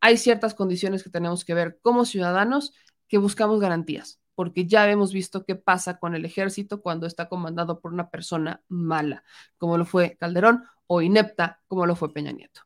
Hay 0.00 0.16
ciertas 0.16 0.54
condiciones 0.54 1.02
que 1.02 1.10
tenemos 1.10 1.44
que 1.44 1.54
ver 1.54 1.78
como 1.80 2.04
ciudadanos 2.04 2.72
que 3.08 3.18
buscamos 3.18 3.60
garantías, 3.60 4.20
porque 4.34 4.66
ya 4.66 4.90
hemos 4.90 5.12
visto 5.12 5.44
qué 5.44 5.54
pasa 5.54 5.98
con 5.98 6.14
el 6.14 6.24
ejército 6.24 6.82
cuando 6.82 7.06
está 7.06 7.28
comandado 7.28 7.80
por 7.80 7.92
una 7.92 8.10
persona 8.10 8.62
mala, 8.68 9.24
como 9.58 9.78
lo 9.78 9.84
fue 9.84 10.16
Calderón, 10.18 10.64
o 10.86 11.02
inepta, 11.02 11.60
como 11.68 11.86
lo 11.86 11.94
fue 11.94 12.12
Peña 12.12 12.32
Nieto. 12.32 12.62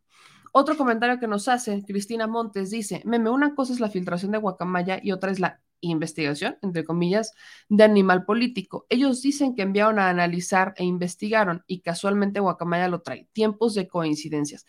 Otro 0.52 0.76
comentario 0.76 1.20
que 1.20 1.26
nos 1.26 1.48
hace 1.48 1.84
Cristina 1.84 2.26
Montes 2.26 2.70
dice, 2.70 3.02
meme, 3.04 3.28
una 3.28 3.54
cosa 3.54 3.74
es 3.74 3.80
la 3.80 3.90
filtración 3.90 4.32
de 4.32 4.38
Guacamaya 4.38 4.98
y 5.02 5.12
otra 5.12 5.30
es 5.30 5.38
la 5.38 5.60
investigación, 5.80 6.58
entre 6.62 6.84
comillas, 6.84 7.32
de 7.68 7.84
animal 7.84 8.24
político. 8.24 8.86
Ellos 8.88 9.22
dicen 9.22 9.54
que 9.54 9.62
enviaron 9.62 9.98
a 9.98 10.08
analizar 10.08 10.74
e 10.76 10.84
investigaron 10.84 11.64
y 11.66 11.80
casualmente 11.80 12.40
Guacamaya 12.40 12.88
lo 12.88 13.02
trae. 13.02 13.28
Tiempos 13.32 13.74
de 13.74 13.88
coincidencias. 13.88 14.66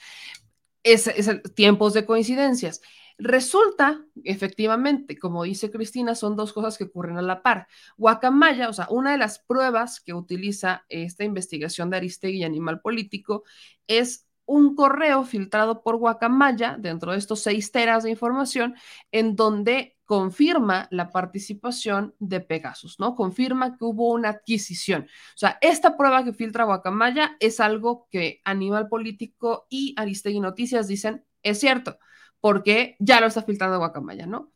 Es, 0.84 1.08
es 1.08 1.30
tiempos 1.56 1.94
de 1.94 2.06
coincidencias. 2.06 2.82
Resulta, 3.20 4.06
efectivamente, 4.24 5.18
como 5.18 5.44
dice 5.44 5.72
Cristina, 5.72 6.14
son 6.14 6.36
dos 6.36 6.54
cosas 6.54 6.78
que 6.78 6.84
ocurren 6.84 7.18
a 7.18 7.24
la 7.24 7.42
par. 7.42 7.68
Guacamaya, 7.98 8.70
o 8.70 8.74
sea, 8.74 8.88
una 8.92 9.12
de 9.14 9.18
las 9.18 9.40
pruebas 9.40 10.00
que 10.00 10.14
utiliza 10.14 10.86
esta 10.88 11.24
investigación 11.24 11.90
de 11.90 11.98
Aristegui 11.98 12.38
y 12.40 12.44
Animal 12.44 12.80
Político 12.80 13.44
es 13.88 14.27
un 14.48 14.76
correo 14.76 15.24
filtrado 15.24 15.84
por 15.84 15.98
Guacamaya 15.98 16.78
dentro 16.80 17.12
de 17.12 17.20
estos 17.20 17.42
seis 17.42 17.72
teras 17.72 18.04
de 18.04 18.10
información 18.10 18.76
en 19.12 19.36
donde 19.36 19.96
confirma 20.06 20.88
la 20.90 21.12
participación 21.12 22.16
de 22.18 22.40
Pegasus, 22.40 23.00
¿no? 23.00 23.14
Confirma 23.14 23.78
que 23.78 23.84
hubo 23.84 24.12
una 24.12 24.30
adquisición. 24.30 25.04
O 25.04 25.38
sea, 25.38 25.60
esta 25.62 25.96
prueba 25.98 26.24
que 26.24 26.34
filtra 26.34 26.64
Guacamaya 26.64 27.36
es 27.40 27.60
algo 27.60 28.08
que 28.10 28.42
Animal 28.46 28.88
Político 28.88 29.68
y 29.70 29.94
Aristegui 29.98 30.40
Noticias 30.40 30.88
dicen 30.88 31.26
es 31.44 31.60
cierto, 31.60 31.98
porque 32.40 32.96
ya 33.00 33.20
lo 33.22 33.28
está 33.28 33.42
filtrando 33.44 33.78
Guacamaya, 33.78 34.26
¿no? 34.26 34.52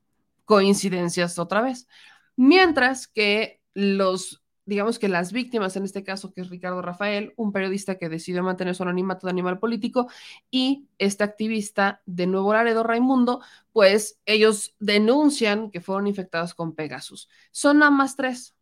Coincidencias 0.45 1.39
otra 1.39 1.61
vez. 1.61 1.87
Mientras 2.35 3.07
que 3.07 3.61
los 3.73 4.40
digamos 4.71 4.99
que 4.99 5.09
las 5.09 5.33
víctimas, 5.33 5.75
en 5.75 5.83
este 5.83 6.01
caso, 6.01 6.31
que 6.33 6.39
es 6.39 6.49
Ricardo 6.49 6.81
Rafael, 6.81 7.33
un 7.35 7.51
periodista 7.51 7.97
que 7.97 8.07
decidió 8.07 8.41
mantener 8.41 8.73
su 8.73 8.83
anonimato 8.83 9.27
de 9.27 9.31
animal 9.31 9.59
político, 9.59 10.07
y 10.49 10.87
este 10.97 11.25
activista 11.25 12.01
de 12.05 12.25
Nuevo 12.25 12.53
Laredo, 12.53 12.83
Raimundo, 12.83 13.41
pues 13.73 14.19
ellos 14.25 14.75
denuncian 14.79 15.71
que 15.71 15.81
fueron 15.81 16.07
infectados 16.07 16.53
con 16.53 16.73
Pegasus. 16.73 17.27
Son 17.51 17.79
nada 17.79 17.91
más 17.91 18.15
tres. 18.15 18.55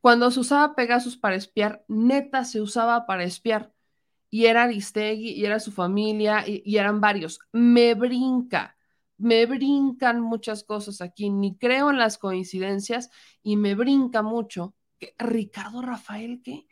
Cuando 0.00 0.30
se 0.32 0.40
usaba 0.40 0.74
Pegasus 0.74 1.16
para 1.16 1.36
espiar, 1.36 1.84
neta 1.86 2.44
se 2.44 2.60
usaba 2.60 3.06
para 3.06 3.22
espiar. 3.22 3.72
Y 4.30 4.46
era 4.46 4.64
Aristegui, 4.64 5.30
y 5.30 5.44
era 5.44 5.60
su 5.60 5.70
familia, 5.70 6.44
y, 6.46 6.60
y 6.66 6.78
eran 6.78 7.00
varios. 7.00 7.38
Me 7.52 7.94
brinca 7.94 8.76
me 9.16 9.46
brincan 9.46 10.20
muchas 10.20 10.64
cosas 10.64 11.00
aquí, 11.00 11.30
ni 11.30 11.56
creo 11.56 11.90
en 11.90 11.98
las 11.98 12.18
coincidencias 12.18 13.10
y 13.42 13.56
me 13.56 13.74
brinca 13.76 14.22
mucho 14.22 14.74
Ricardo 15.18 15.82
Rafael, 15.82 16.40
¿qué? 16.42 16.66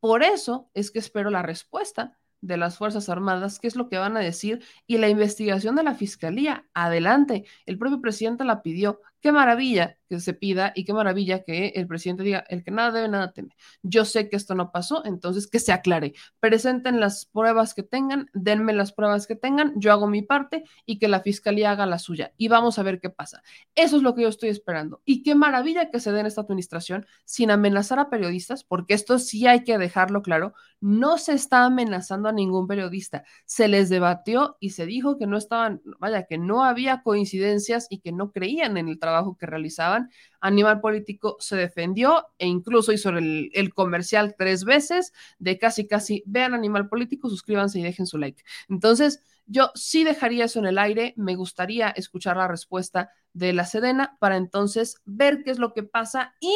Por 0.00 0.22
eso 0.22 0.70
es 0.74 0.90
que 0.90 0.98
espero 0.98 1.30
la 1.30 1.42
respuesta 1.42 2.18
de 2.40 2.56
las 2.56 2.76
Fuerzas 2.76 3.08
Armadas, 3.08 3.58
qué 3.60 3.68
es 3.68 3.76
lo 3.76 3.88
que 3.88 3.98
van 3.98 4.16
a 4.16 4.20
decir, 4.20 4.64
y 4.86 4.98
la 4.98 5.08
investigación 5.08 5.76
de 5.76 5.84
la 5.84 5.94
Fiscalía. 5.94 6.66
Adelante, 6.74 7.44
el 7.66 7.78
propio 7.78 8.00
presidente 8.00 8.44
la 8.44 8.62
pidió. 8.62 9.00
Qué 9.22 9.30
maravilla 9.30 9.96
que 10.08 10.18
se 10.18 10.34
pida 10.34 10.72
y 10.74 10.84
qué 10.84 10.92
maravilla 10.92 11.44
que 11.44 11.68
el 11.76 11.86
presidente 11.86 12.24
diga, 12.24 12.44
el 12.48 12.64
que 12.64 12.72
nada 12.72 12.90
debe, 12.90 13.08
nada 13.08 13.32
teme. 13.32 13.56
Yo 13.82 14.04
sé 14.04 14.28
que 14.28 14.34
esto 14.34 14.56
no 14.56 14.72
pasó, 14.72 15.04
entonces 15.06 15.46
que 15.46 15.60
se 15.60 15.72
aclare. 15.72 16.12
Presenten 16.40 16.98
las 16.98 17.26
pruebas 17.26 17.72
que 17.72 17.84
tengan, 17.84 18.28
denme 18.34 18.72
las 18.72 18.92
pruebas 18.92 19.28
que 19.28 19.36
tengan, 19.36 19.74
yo 19.76 19.92
hago 19.92 20.08
mi 20.08 20.22
parte 20.22 20.64
y 20.86 20.98
que 20.98 21.06
la 21.06 21.20
fiscalía 21.20 21.70
haga 21.70 21.86
la 21.86 22.00
suya. 22.00 22.32
Y 22.36 22.48
vamos 22.48 22.80
a 22.80 22.82
ver 22.82 23.00
qué 23.00 23.10
pasa. 23.10 23.44
Eso 23.76 23.96
es 23.96 24.02
lo 24.02 24.16
que 24.16 24.22
yo 24.22 24.28
estoy 24.28 24.48
esperando. 24.48 25.00
Y 25.04 25.22
qué 25.22 25.36
maravilla 25.36 25.90
que 25.90 26.00
se 26.00 26.10
dé 26.10 26.18
en 26.18 26.26
esta 26.26 26.40
administración 26.40 27.06
sin 27.24 27.52
amenazar 27.52 28.00
a 28.00 28.10
periodistas, 28.10 28.64
porque 28.64 28.94
esto 28.94 29.20
sí 29.20 29.46
hay 29.46 29.62
que 29.62 29.78
dejarlo 29.78 30.22
claro. 30.22 30.52
No 30.80 31.16
se 31.16 31.34
está 31.34 31.64
amenazando 31.64 32.28
a 32.28 32.32
ningún 32.32 32.66
periodista. 32.66 33.24
Se 33.46 33.68
les 33.68 33.88
debatió 33.88 34.56
y 34.58 34.70
se 34.70 34.84
dijo 34.84 35.16
que 35.16 35.28
no 35.28 35.38
estaban, 35.38 35.80
vaya, 36.00 36.24
que 36.24 36.38
no 36.38 36.64
había 36.64 37.02
coincidencias 37.02 37.86
y 37.88 38.00
que 38.00 38.10
no 38.10 38.32
creían 38.32 38.76
en 38.76 38.88
el 38.88 38.98
trabajo 38.98 39.11
trabajo 39.12 39.36
que 39.36 39.46
realizaban. 39.46 40.10
Animal 40.40 40.80
Político 40.80 41.36
se 41.38 41.56
defendió 41.56 42.26
e 42.38 42.46
incluso 42.46 42.92
hizo 42.92 43.10
el, 43.10 43.50
el, 43.52 43.74
comercial 43.74 44.34
tres 44.36 44.64
veces 44.64 45.12
de 45.38 45.58
casi, 45.58 45.86
casi, 45.86 46.22
vean 46.26 46.54
Animal 46.54 46.88
Político, 46.88 47.28
suscríbanse 47.28 47.78
y 47.78 47.82
dejen 47.82 48.06
su 48.06 48.18
like. 48.18 48.42
Entonces, 48.68 49.22
yo 49.46 49.70
sí 49.74 50.04
dejaría 50.04 50.46
eso 50.46 50.60
en 50.60 50.66
el 50.66 50.78
aire, 50.78 51.12
me 51.16 51.36
gustaría 51.36 51.90
escuchar 51.90 52.36
la 52.36 52.48
respuesta 52.48 53.10
de 53.34 53.52
la 53.52 53.66
Sedena 53.66 54.16
para 54.18 54.36
entonces 54.36 55.00
ver 55.04 55.42
qué 55.42 55.50
es 55.50 55.58
lo 55.58 55.72
que 55.72 55.82
pasa 55.82 56.34
y 56.40 56.54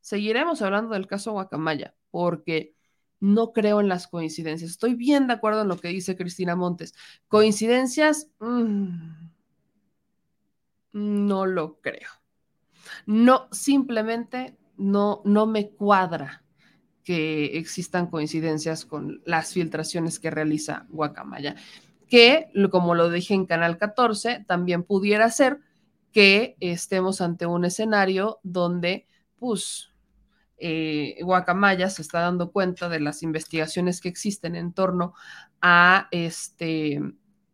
seguiremos 0.00 0.62
hablando 0.62 0.94
del 0.94 1.06
caso 1.06 1.32
Guacamaya, 1.32 1.94
porque 2.10 2.74
no 3.18 3.52
creo 3.52 3.80
en 3.80 3.88
las 3.88 4.06
coincidencias. 4.06 4.70
Estoy 4.70 4.94
bien 4.94 5.26
de 5.26 5.34
acuerdo 5.34 5.62
en 5.62 5.68
lo 5.68 5.76
que 5.76 5.88
dice 5.88 6.16
Cristina 6.16 6.56
Montes. 6.56 6.94
Coincidencias... 7.28 8.30
Mmm 8.38 9.19
no 10.92 11.46
lo 11.46 11.80
creo. 11.80 12.08
No, 13.06 13.48
simplemente 13.52 14.56
no, 14.76 15.22
no 15.24 15.46
me 15.46 15.70
cuadra 15.70 16.42
que 17.04 17.58
existan 17.58 18.06
coincidencias 18.08 18.84
con 18.84 19.22
las 19.24 19.52
filtraciones 19.52 20.18
que 20.18 20.30
realiza 20.30 20.86
Guacamaya. 20.90 21.56
que, 22.08 22.50
como 22.70 22.94
lo 22.94 23.08
dije 23.08 23.34
en 23.34 23.46
Canal 23.46 23.78
14, 23.78 24.44
también 24.46 24.82
pudiera 24.82 25.30
ser 25.30 25.60
que 26.12 26.56
estemos 26.58 27.20
ante 27.20 27.46
un 27.46 27.64
escenario 27.64 28.40
donde, 28.42 29.06
pues, 29.38 29.90
eh, 30.56 31.16
Guacamaya 31.22 31.88
se 31.88 32.02
está 32.02 32.20
dando 32.20 32.50
cuenta 32.52 32.88
de 32.88 33.00
las 33.00 33.22
investigaciones 33.22 34.00
que 34.00 34.08
existen 34.08 34.56
en 34.56 34.72
torno 34.72 35.14
a, 35.62 36.08
este, 36.10 37.00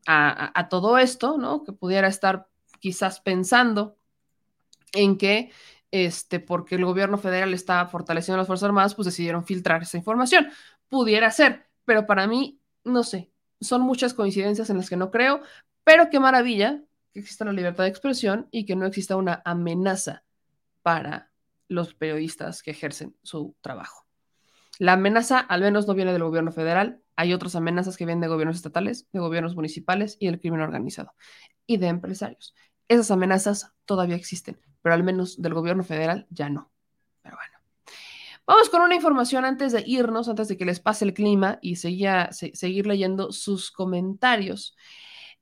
a, 0.07 0.69
todo 0.69 0.99
esto, 0.99 1.39
¿no? 1.39 1.63
Que 1.63 1.73
pudiera 1.73 2.09
estar 2.09 2.49
quizás 2.87 3.19
pensando 3.19 3.99
en 4.93 5.19
que 5.19 5.51
este, 5.91 6.39
porque 6.39 6.77
el 6.77 6.85
gobierno 6.85 7.19
federal 7.19 7.53
está 7.53 7.85
fortaleciendo 7.89 8.37
las 8.37 8.47
Fuerzas 8.47 8.69
Armadas, 8.69 8.95
pues 8.95 9.07
decidieron 9.07 9.45
filtrar 9.45 9.83
esa 9.83 9.97
información. 9.97 10.47
Pudiera 10.89 11.33
ser, 11.33 11.67
pero 11.85 12.07
para 12.07 12.29
mí, 12.29 12.61
no 12.85 13.03
sé, 13.03 13.33
son 13.61 13.83
muchas 13.83 14.15
coincidencias 14.15 14.71
en 14.71 14.77
las 14.77 14.89
que 14.89 14.97
no 14.97 15.11
creo, 15.11 15.41
pero 15.83 16.11
qué 16.11 16.21
maravilla 16.21 16.81
que 17.13 17.19
exista 17.19 17.45
la 17.45 17.53
libertad 17.53 17.83
de 17.83 17.91
expresión 17.91 18.47
y 18.53 18.67
que 18.67 18.77
no 18.77 18.87
exista 18.87 19.17
una 19.17 19.43
amenaza 19.45 20.23
para 20.83 21.33
los 21.67 21.93
periodistas 21.93 22.63
que 22.63 22.71
ejercen 22.71 23.17
su 23.25 23.57
trabajo. 23.63 24.07
La 24.79 24.93
amenaza 24.93 25.41
al 25.41 25.61
menos 25.61 25.89
no 25.89 25.95
viene 25.95 26.13
del 26.13 26.23
gobierno 26.23 26.53
federal, 26.53 27.03
hay 27.17 27.33
otras 27.33 27.57
amenazas 27.57 27.97
que 27.97 28.07
vienen 28.07 28.21
de 28.21 28.29
gobiernos 28.29 28.55
estatales, 28.55 29.09
de 29.13 29.19
gobiernos 29.19 29.57
municipales 29.57 30.17
y 30.21 30.27
del 30.27 30.39
crimen 30.39 30.61
organizado 30.61 31.15
y 31.67 31.79
de 31.79 31.89
empresarios. 31.89 32.55
Esas 32.89 33.11
amenazas 33.11 33.73
todavía 33.85 34.17
existen, 34.17 34.61
pero 34.83 34.95
al 34.95 35.03
menos 35.03 35.41
del 35.41 35.55
gobierno 35.55 35.85
federal 35.85 36.27
ya 36.31 36.49
no. 36.49 36.71
Pero 37.23 37.37
bueno. 37.37 37.57
Vamos 38.47 38.69
con 38.71 38.83
una 38.83 38.95
información 38.95 39.45
antes 39.45 39.73
de 39.73 39.83
irnos, 39.85 40.29
antes 40.29 40.47
de 40.47 40.57
que 40.57 40.65
les 40.65 40.79
pase 40.79 41.05
el 41.05 41.15
clima 41.15 41.59
y 41.61 41.77
seguir 41.77 42.87
leyendo 42.87 43.33
sus 43.33 43.73
comentarios. 43.73 44.77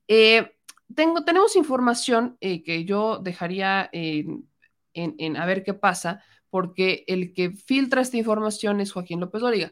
Eh, 0.07 0.55
tengo, 0.93 1.23
tenemos 1.23 1.55
información 1.55 2.37
eh, 2.41 2.63
que 2.63 2.83
yo 2.85 3.19
dejaría 3.19 3.89
en, 3.91 5.37
a 5.37 5.45
ver 5.45 5.63
qué 5.63 5.75
pasa, 5.75 6.23
porque 6.49 7.03
el 7.07 7.33
que 7.33 7.51
filtra 7.51 8.01
esta 8.01 8.17
información 8.17 8.81
es 8.81 8.91
Joaquín 8.91 9.19
López 9.19 9.41
Dóriga. 9.41 9.71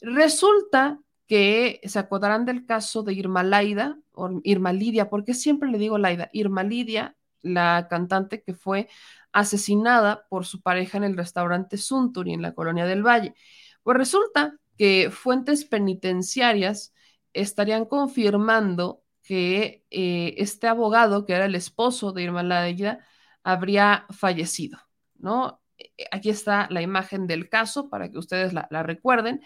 Resulta 0.00 1.00
que 1.26 1.80
se 1.84 1.98
acordarán 1.98 2.44
del 2.44 2.66
caso 2.66 3.02
de 3.02 3.14
Irma 3.14 3.42
Laida, 3.42 3.98
o 4.12 4.40
Irma 4.44 4.72
Lidia, 4.72 5.08
porque 5.10 5.34
siempre 5.34 5.70
le 5.70 5.78
digo 5.78 5.98
Laida, 5.98 6.30
Irma 6.32 6.62
Lidia, 6.62 7.16
la 7.42 7.88
cantante 7.88 8.42
que 8.42 8.54
fue 8.54 8.88
asesinada 9.32 10.26
por 10.28 10.46
su 10.46 10.62
pareja 10.62 10.98
en 10.98 11.04
el 11.04 11.16
restaurante 11.16 11.76
Sunturi 11.76 12.32
en 12.32 12.42
la 12.42 12.54
colonia 12.54 12.86
del 12.86 13.02
Valle. 13.02 13.34
Pues 13.82 13.96
resulta 13.98 14.56
que 14.78 15.10
fuentes 15.10 15.64
penitenciarias 15.64 16.94
estarían 17.32 17.84
confirmando 17.84 19.02
que 19.22 19.84
eh, 19.90 20.34
este 20.38 20.68
abogado, 20.68 21.24
que 21.26 21.32
era 21.34 21.46
el 21.46 21.54
esposo 21.54 22.12
de 22.12 22.22
Irma 22.24 22.42
Laida, 22.42 23.04
habría 23.42 24.06
fallecido, 24.10 24.78
¿no? 25.16 25.60
Eh, 25.78 25.90
aquí 26.10 26.30
está 26.30 26.68
la 26.70 26.82
imagen 26.82 27.26
del 27.26 27.48
caso 27.48 27.88
para 27.88 28.10
que 28.10 28.18
ustedes 28.18 28.52
la, 28.52 28.68
recuerden. 28.82 29.42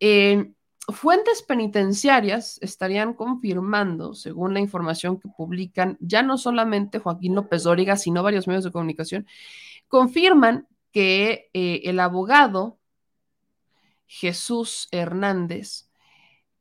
Eh, 0.00 0.52
fuentes 0.92 1.42
penitenciarias 1.42 2.58
estarían 2.60 3.14
confirmando, 3.14 4.14
según 4.14 4.54
la 4.54 4.60
información 4.60 5.18
que 5.18 5.28
publican 5.28 5.96
ya 6.00 6.22
no 6.22 6.36
solamente 6.36 6.98
Joaquín 6.98 7.34
López 7.34 7.62
Dóriga, 7.62 7.96
sino 7.96 8.22
varios 8.22 8.46
medios 8.46 8.64
de 8.64 8.72
comunicación, 8.72 9.26
confirman 9.88 10.68
que 10.92 11.50
eh, 11.52 11.82
el 11.84 12.00
abogado 12.00 12.78
Jesús 14.06 14.88
Hernández 14.92 15.88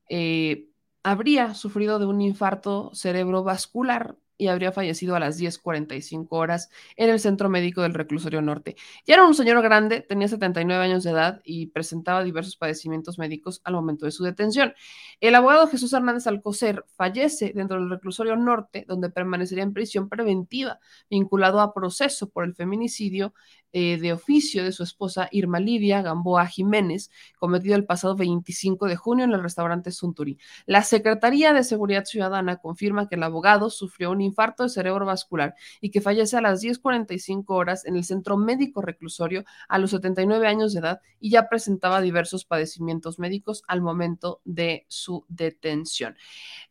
eh, 0.10 0.70
habría 1.04 1.54
sufrido 1.54 2.00
de 2.00 2.06
un 2.06 2.22
infarto 2.22 2.92
cerebrovascular 2.94 4.18
y 4.44 4.48
habría 4.50 4.72
fallecido 4.72 5.16
a 5.16 5.20
las 5.20 5.38
10:45 5.38 6.28
horas 6.38 6.70
en 6.98 7.10
el 7.10 7.20
Centro 7.20 7.50
Médico 7.50 7.82
del 7.82 7.94
Reclusorio 7.94 8.42
Norte. 8.42 8.76
Ya 9.06 9.16
era 9.16 9.26
un 9.26 9.34
señor 9.34 9.62
grande, 9.62 10.02
tenía 10.02 10.28
79 10.28 10.84
años 10.84 11.04
de 11.04 11.12
edad 11.12 11.42
y 11.46 11.68
presentaba 11.68 12.24
diversos 12.24 12.58
padecimientos 12.58 13.18
médicos 13.18 13.62
al 13.64 13.74
momento 13.74 14.06
de 14.06 14.12
su 14.12 14.24
detención. 14.24 14.74
El 15.22 15.36
abogado 15.36 15.68
Jesús 15.68 15.94
Hernández 15.94 16.28
Alcocer 16.28 16.84
fallece 16.98 17.54
dentro 17.56 17.80
del 17.80 17.90
Reclusorio 17.90 18.36
Norte, 18.36 18.86
donde 18.88 19.10
permanecería 19.10 19.64
en 19.64 19.74
prisión 19.74 20.10
preventiva, 20.10 20.80
vinculado 21.10 21.62
a 21.62 21.74
proceso 21.74 22.30
por 22.30 22.44
el 22.44 22.54
feminicidio 22.54 23.34
eh, 23.74 23.98
de 23.98 24.14
oficio 24.14 24.64
de 24.64 24.72
su 24.72 24.84
esposa 24.84 25.28
Irma 25.32 25.60
Lidia 25.60 26.02
Gamboa 26.02 26.46
Jiménez, 26.46 27.10
cometido 27.38 27.76
el 27.76 27.86
pasado 27.86 28.16
25 28.16 28.86
de 28.86 28.96
junio 28.96 29.26
en 29.26 29.32
el 29.32 29.42
restaurante 29.42 29.92
Sunturi. 29.92 30.38
La 30.66 30.84
Secretaría 30.84 31.54
de 31.54 31.64
Seguridad 31.64 32.06
Ciudadana 32.06 32.58
confirma 32.58 33.10
que 33.10 33.16
el 33.16 33.24
abogado 33.24 33.70
sufrió 33.70 34.12
un 34.12 34.22
infarto 34.22 34.64
de 34.64 34.70
cerebro 34.70 35.06
vascular 35.06 35.56
y 35.82 35.92
que 35.92 36.02
fallece 36.02 36.38
a 36.38 36.42
las 36.42 36.62
10.45 36.64 37.46
horas 37.48 37.86
en 37.86 37.96
el 37.96 38.04
centro 38.04 38.38
médico 38.38 38.82
reclusorio 38.82 39.44
a 39.68 39.80
los 39.80 39.92
79 39.92 40.48
años 40.48 40.74
de 40.74 40.80
edad 40.80 41.02
y 41.20 41.32
ya 41.32 41.50
presentaba 41.50 42.02
diversos 42.02 42.46
padecimientos 42.46 43.20
médicos 43.20 43.64
al 43.68 43.82
momento 43.82 44.42
de 44.46 44.86
su 44.88 45.26
detención. 45.30 46.16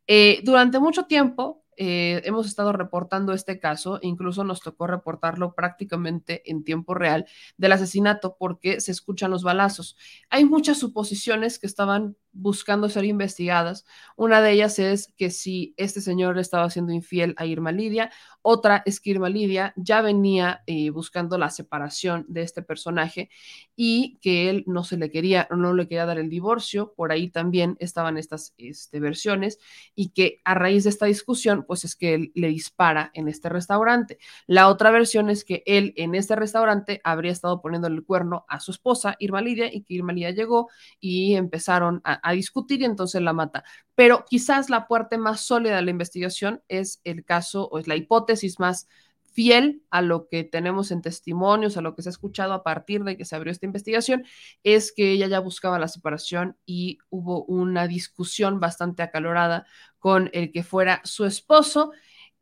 Eh, 0.06 0.40
durante 0.44 0.78
mucho 0.78 1.06
tiempo, 1.06 1.62
eh, 1.76 2.22
hemos 2.24 2.46
estado 2.46 2.72
reportando 2.72 3.32
este 3.32 3.58
caso, 3.58 3.98
incluso 4.02 4.44
nos 4.44 4.60
tocó 4.60 4.86
reportarlo 4.86 5.54
prácticamente 5.54 6.48
en 6.50 6.64
tiempo 6.64 6.94
real 6.94 7.26
del 7.56 7.72
asesinato 7.72 8.36
porque 8.38 8.80
se 8.80 8.92
escuchan 8.92 9.30
los 9.30 9.42
balazos. 9.42 9.96
Hay 10.30 10.44
muchas 10.44 10.78
suposiciones 10.78 11.58
que 11.58 11.66
estaban 11.66 12.16
buscando 12.32 12.88
ser 12.88 13.04
investigadas. 13.04 13.84
Una 14.16 14.40
de 14.40 14.52
ellas 14.52 14.78
es 14.78 15.12
que 15.16 15.30
si 15.30 15.74
este 15.76 16.00
señor 16.00 16.38
estaba 16.38 16.70
siendo 16.70 16.92
infiel 16.92 17.34
a 17.36 17.46
Irma 17.46 17.72
Lidia, 17.72 18.10
otra 18.42 18.82
es 18.86 19.00
que 19.00 19.10
Irma 19.10 19.28
Lidia 19.28 19.72
ya 19.76 20.02
venía 20.02 20.62
eh, 20.66 20.90
buscando 20.90 21.38
la 21.38 21.50
separación 21.50 22.24
de 22.28 22.42
este 22.42 22.62
personaje 22.62 23.30
y 23.76 24.18
que 24.20 24.50
él 24.50 24.64
no 24.66 24.82
se 24.82 24.96
le 24.96 25.10
quería, 25.10 25.46
no 25.50 25.74
le 25.74 25.86
quería 25.86 26.06
dar 26.06 26.18
el 26.18 26.28
divorcio. 26.28 26.92
Por 26.96 27.12
ahí 27.12 27.30
también 27.30 27.76
estaban 27.78 28.18
estas 28.18 28.54
este, 28.56 28.98
versiones 28.98 29.58
y 29.94 30.10
que 30.10 30.40
a 30.44 30.54
raíz 30.54 30.84
de 30.84 30.90
esta 30.90 31.06
discusión, 31.06 31.64
pues 31.66 31.84
es 31.84 31.94
que 31.94 32.14
él 32.14 32.32
le 32.34 32.48
dispara 32.48 33.10
en 33.14 33.28
este 33.28 33.48
restaurante. 33.48 34.18
La 34.46 34.68
otra 34.68 34.90
versión 34.90 35.30
es 35.30 35.44
que 35.44 35.62
él 35.66 35.94
en 35.96 36.14
este 36.14 36.34
restaurante 36.34 37.00
habría 37.04 37.32
estado 37.32 37.60
poniendo 37.60 37.88
el 37.88 38.04
cuerno 38.04 38.44
a 38.48 38.60
su 38.60 38.72
esposa, 38.72 39.16
Irma 39.18 39.40
Lidia, 39.40 39.72
y 39.72 39.82
que 39.82 39.94
Irma 39.94 40.12
Lidia 40.12 40.30
llegó 40.30 40.68
y 41.00 41.34
empezaron 41.34 42.00
a, 42.04 42.21
a 42.22 42.32
discutir 42.32 42.80
y 42.80 42.84
entonces 42.84 43.20
la 43.22 43.32
mata. 43.32 43.64
Pero 43.94 44.24
quizás 44.28 44.70
la 44.70 44.88
parte 44.88 45.18
más 45.18 45.40
sólida 45.40 45.76
de 45.76 45.82
la 45.82 45.90
investigación 45.90 46.62
es 46.68 47.00
el 47.04 47.24
caso 47.24 47.68
o 47.68 47.78
es 47.78 47.86
la 47.86 47.96
hipótesis 47.96 48.58
más 48.58 48.86
fiel 49.32 49.82
a 49.90 50.02
lo 50.02 50.28
que 50.28 50.44
tenemos 50.44 50.90
en 50.90 51.02
testimonios, 51.02 51.76
a 51.76 51.80
lo 51.80 51.94
que 51.94 52.02
se 52.02 52.10
ha 52.10 52.12
escuchado 52.12 52.52
a 52.52 52.62
partir 52.62 53.02
de 53.02 53.16
que 53.16 53.24
se 53.24 53.34
abrió 53.34 53.50
esta 53.50 53.66
investigación, 53.66 54.24
es 54.62 54.92
que 54.92 55.10
ella 55.10 55.26
ya 55.26 55.40
buscaba 55.40 55.78
la 55.78 55.88
separación 55.88 56.56
y 56.66 56.98
hubo 57.08 57.44
una 57.44 57.88
discusión 57.88 58.60
bastante 58.60 59.02
acalorada 59.02 59.66
con 59.98 60.30
el 60.32 60.52
que 60.52 60.62
fuera 60.62 61.00
su 61.04 61.24
esposo 61.24 61.92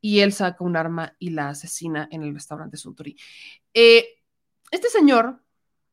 y 0.01 0.20
él 0.20 0.32
saca 0.32 0.65
un 0.65 0.77
arma 0.77 1.15
y 1.19 1.31
la 1.31 1.51
asesina 1.51 2.09
en 2.11 2.23
el 2.23 2.35
restaurante 2.35 2.77
Sunturi. 2.77 3.16
Eh, 3.74 4.07
este 4.70 4.89
señor 4.89 5.43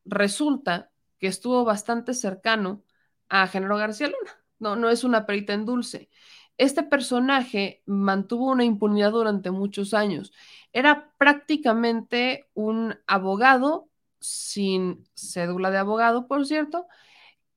resulta 0.04 0.90
que 1.18 1.26
estuvo 1.26 1.64
bastante 1.64 2.14
cercano 2.14 2.82
a 3.28 3.46
Genaro 3.46 3.76
García 3.76 4.08
Luna. 4.08 4.32
No, 4.58 4.76
no 4.76 4.90
es 4.90 5.04
una 5.04 5.26
perita 5.26 5.52
en 5.52 5.64
dulce. 5.64 6.10
Este 6.56 6.82
personaje 6.82 7.82
mantuvo 7.86 8.46
una 8.50 8.64
impunidad 8.64 9.12
durante 9.12 9.50
muchos 9.50 9.94
años. 9.94 10.32
Era 10.72 11.12
prácticamente 11.18 12.48
un 12.54 12.96
abogado 13.06 13.88
sin 14.20 15.08
cédula 15.14 15.70
de 15.70 15.78
abogado, 15.78 16.26
por 16.26 16.44
cierto, 16.46 16.86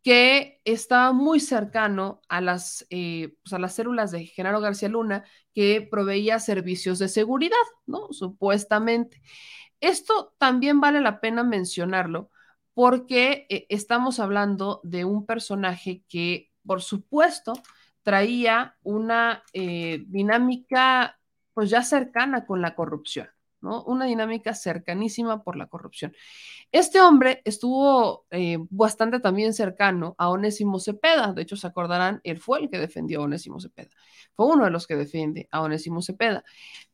que 0.04 0.62
estaba 0.66 1.14
muy 1.14 1.40
cercano 1.40 2.22
a 2.28 2.42
las, 2.42 2.86
eh, 2.90 3.36
pues, 3.44 3.54
a 3.54 3.60
las 3.60 3.76
células 3.76 4.12
de 4.12 4.26
Genaro 4.26 4.60
García 4.62 4.90
Luna, 4.90 5.26
que 5.54 5.88
proveía 5.90 6.40
servicios 6.40 7.00
de 7.00 7.08
seguridad, 7.08 7.56
¿no? 7.86 8.12
Supuestamente. 8.12 9.22
Esto 9.80 10.34
también 10.38 10.80
vale 10.82 11.02
la 11.02 11.20
pena 11.22 11.44
mencionarlo 11.44 12.32
porque 12.74 13.46
eh, 13.50 13.66
estamos 13.70 14.20
hablando 14.20 14.80
de 14.84 15.06
un 15.06 15.26
personaje 15.26 16.04
que, 16.08 16.52
por 16.66 16.82
supuesto, 16.82 17.54
traía 18.04 18.78
una 18.84 19.44
eh, 19.54 20.04
dinámica 20.08 21.20
pues 21.54 21.70
ya 21.70 21.84
cercana 21.84 22.46
con 22.46 22.62
la 22.62 22.76
corrupción, 22.76 23.28
¿no? 23.60 23.84
Una 23.84 24.06
dinámica 24.06 24.56
cercanísima 24.56 25.44
por 25.44 25.58
la 25.58 25.68
corrupción. 25.68 26.14
Este 26.72 27.02
hombre 27.02 27.42
estuvo 27.44 28.26
eh, 28.32 28.58
bastante 28.70 29.20
también 29.20 29.54
cercano 29.54 30.16
a 30.18 30.30
Onésimo 30.30 30.80
Cepeda, 30.80 31.34
de 31.34 31.42
hecho 31.42 31.58
se 31.58 31.68
acordarán, 31.68 32.22
él 32.24 32.40
fue 32.40 32.62
el 32.62 32.70
que 32.70 32.80
defendió 32.80 33.20
a 33.20 33.24
Onésimo 33.24 33.60
Cepeda, 33.60 33.92
fue 34.34 34.48
uno 34.48 34.64
de 34.64 34.72
los 34.72 34.88
que 34.88 34.96
defiende 34.96 35.50
a 35.52 35.62
Onésimo 35.62 36.02
Cepeda. 36.02 36.44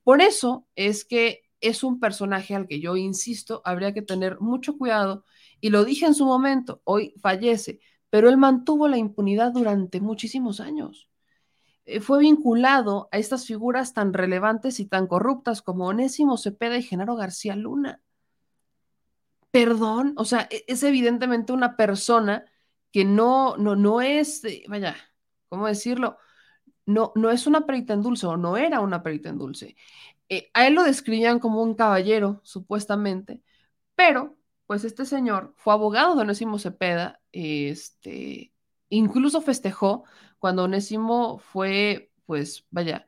Por 0.04 0.22
eso 0.22 0.68
es 0.76 1.06
que 1.06 1.44
es 1.62 1.84
un 1.84 1.99
personaje 1.99 2.56
al 2.56 2.68
que 2.68 2.80
yo 2.80 2.98
insisto, 2.98 3.62
habría 3.64 3.94
que 3.94 4.02
tener 4.02 4.40
mucho 4.40 4.78
cuidado 4.78 5.24
y 5.62 5.70
lo 5.70 5.86
dije 5.86 6.06
en 6.06 6.14
su 6.16 6.26
momento, 6.26 6.82
hoy 6.86 7.14
fallece, 7.22 7.80
pero 8.10 8.30
él 8.30 8.38
mantuvo 8.38 8.88
la 8.88 8.98
impunidad 8.98 9.52
durante 9.54 10.02
muchísimos 10.02 10.60
años. 10.60 11.10
eh, 11.86 12.02
fue 12.02 12.20
vinculado 12.20 13.10
a 13.12 13.18
estas 13.20 13.46
figuras 13.48 13.94
tan 13.94 14.14
relevantes 14.14 14.80
y 14.80 14.86
tan 14.88 15.08
corruptas 15.08 15.62
como 15.64 15.88
Onésimo 15.88 16.38
Cepeda 16.38 16.78
y 16.78 16.84
Genaro 16.84 17.16
García 17.16 17.56
Luna. 17.56 18.02
Perdón, 19.52 20.14
o 20.18 20.26
sea, 20.26 20.48
e-, 20.52 20.64
es 20.68 20.84
evidentemente 20.84 21.54
una 21.54 21.76
persona 21.78 22.46
que 22.92 23.06
no, 23.06 23.58
no, 23.58 23.76
no 23.76 24.02
es, 24.02 24.42
vaya, 24.68 24.96
¿cómo 25.50 25.68
decirlo? 25.68 26.18
No, 26.86 27.14
no 27.16 27.32
es 27.32 27.48
una 27.48 27.66
perita 27.68 27.94
en 27.94 28.04
dulce 28.04 28.28
o 28.28 28.38
no 28.38 28.58
era 28.58 28.82
una 28.82 29.04
perita 29.04 29.30
en 29.30 29.40
dulce. 29.40 29.78
Eh, 30.30 30.52
a 30.56 30.68
él 30.68 30.76
lo 30.76 30.84
describían 30.84 31.40
como 31.40 31.64
un 31.64 31.76
caballero, 31.76 32.42
supuestamente, 32.44 33.44
pero 33.96 34.36
pues 34.68 34.84
este 34.84 35.06
señor 35.06 35.53
fue 35.56 35.73
abogado 35.73 36.15
de 36.15 36.22
Onésimo 36.22 36.60
Cepeda, 36.60 37.22
este, 37.31 38.53
incluso 38.89 39.41
festejó 39.41 40.03
cuando 40.39 40.65
Onésimo 40.65 41.39
fue, 41.39 42.11
pues 42.26 42.65
vaya, 42.69 43.07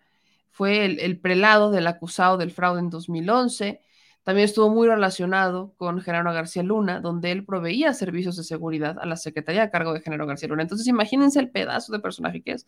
fue 0.49 0.85
el, 0.85 1.19
prelado 1.19 1.71
del 1.71 1.87
acusado 1.87 2.37
del 2.37 2.51
fraude 2.51 2.79
en 2.79 2.89
2011. 2.89 3.81
También 4.23 4.45
estuvo 4.45 4.69
muy 4.69 4.87
relacionado 4.87 5.73
con 5.77 6.01
Genaro 6.01 6.33
García 6.33 6.63
Luna, 6.63 7.01
donde 7.01 7.31
él 7.31 7.45
proveía 7.45 7.93
servicios 7.93 8.35
de 8.37 8.43
seguridad 8.43 8.97
a 8.99 9.05
la 9.05 9.15
Secretaría 9.15 9.63
a 9.63 9.69
cargo 9.69 9.93
de 9.93 10.01
Genaro 10.01 10.27
García 10.27 10.49
Luna. 10.49 10.63
Entonces, 10.63 10.87
imagínense 10.87 11.39
el 11.39 11.49
pedazo 11.49 11.91
de 11.93 11.99
personaje 11.99 12.41
que 12.41 12.53
es. 12.53 12.67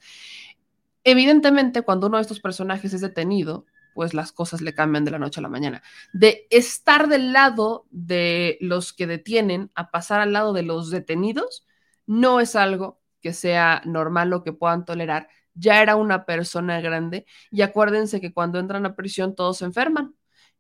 Evidentemente, 1.03 1.81
cuando 1.81 2.07
uno 2.07 2.17
de 2.17 2.21
estos 2.21 2.39
personajes 2.39 2.93
es 2.93 3.01
detenido, 3.01 3.65
pues 3.93 4.13
las 4.13 4.31
cosas 4.31 4.61
le 4.61 4.73
cambian 4.73 5.05
de 5.05 5.11
la 5.11 5.19
noche 5.19 5.39
a 5.39 5.43
la 5.43 5.49
mañana. 5.49 5.83
De 6.13 6.47
estar 6.49 7.07
del 7.07 7.33
lado 7.33 7.85
de 7.91 8.57
los 8.61 8.93
que 8.93 9.07
detienen 9.07 9.71
a 9.75 9.91
pasar 9.91 10.21
al 10.21 10.33
lado 10.33 10.53
de 10.53 10.63
los 10.63 10.89
detenidos, 10.89 11.65
no 12.05 12.39
es 12.39 12.55
algo 12.55 13.01
que 13.21 13.33
sea 13.33 13.81
normal 13.85 14.33
o 14.33 14.43
que 14.43 14.53
puedan 14.53 14.85
tolerar. 14.85 15.29
Ya 15.53 15.81
era 15.81 15.95
una 15.95 16.25
persona 16.25 16.81
grande 16.81 17.25
y 17.51 17.61
acuérdense 17.61 18.21
que 18.21 18.33
cuando 18.33 18.59
entran 18.59 18.85
a 18.85 18.95
prisión 18.95 19.35
todos 19.35 19.57
se 19.57 19.65
enferman. 19.65 20.15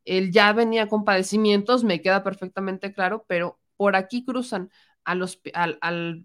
Él 0.05 0.31
ya 0.31 0.51
venía 0.53 0.87
con 0.87 1.05
padecimientos, 1.05 1.83
me 1.83 2.01
queda 2.01 2.23
perfectamente 2.23 2.91
claro, 2.93 3.25
pero 3.27 3.59
por 3.77 3.95
aquí 3.95 4.25
cruzan 4.25 4.71
al, 5.03 5.27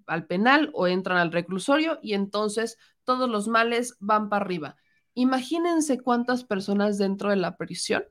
al 0.06 0.26
penal 0.26 0.70
o 0.74 0.86
entran 0.86 1.18
al 1.18 1.32
reclusorio 1.32 1.98
y 2.02 2.14
entonces 2.14 2.78
todos 3.04 3.28
los 3.30 3.48
males 3.48 3.96
van 4.00 4.28
para 4.28 4.44
arriba 4.44 4.76
Imagínense 5.18 5.98
cuántas 5.98 6.44
personas 6.44 6.98
dentro 6.98 7.30
de 7.30 7.36
la 7.36 7.56
prisión 7.56 8.05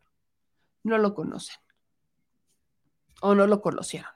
no 0.81 0.97
lo 0.97 1.13
conocen 1.13 1.55
o 3.21 3.35
no 3.35 3.45
lo 3.45 3.61
conocieron. 3.61 4.09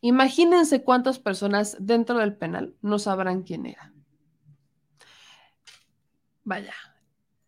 Imagínense 0.00 0.82
cuántas 0.82 1.20
personas 1.20 1.76
dentro 1.78 2.18
del 2.18 2.36
penal 2.36 2.74
no 2.82 2.98
sabrán 2.98 3.44
quién 3.44 3.66
era. 3.66 3.92
Vaya, 6.42 6.74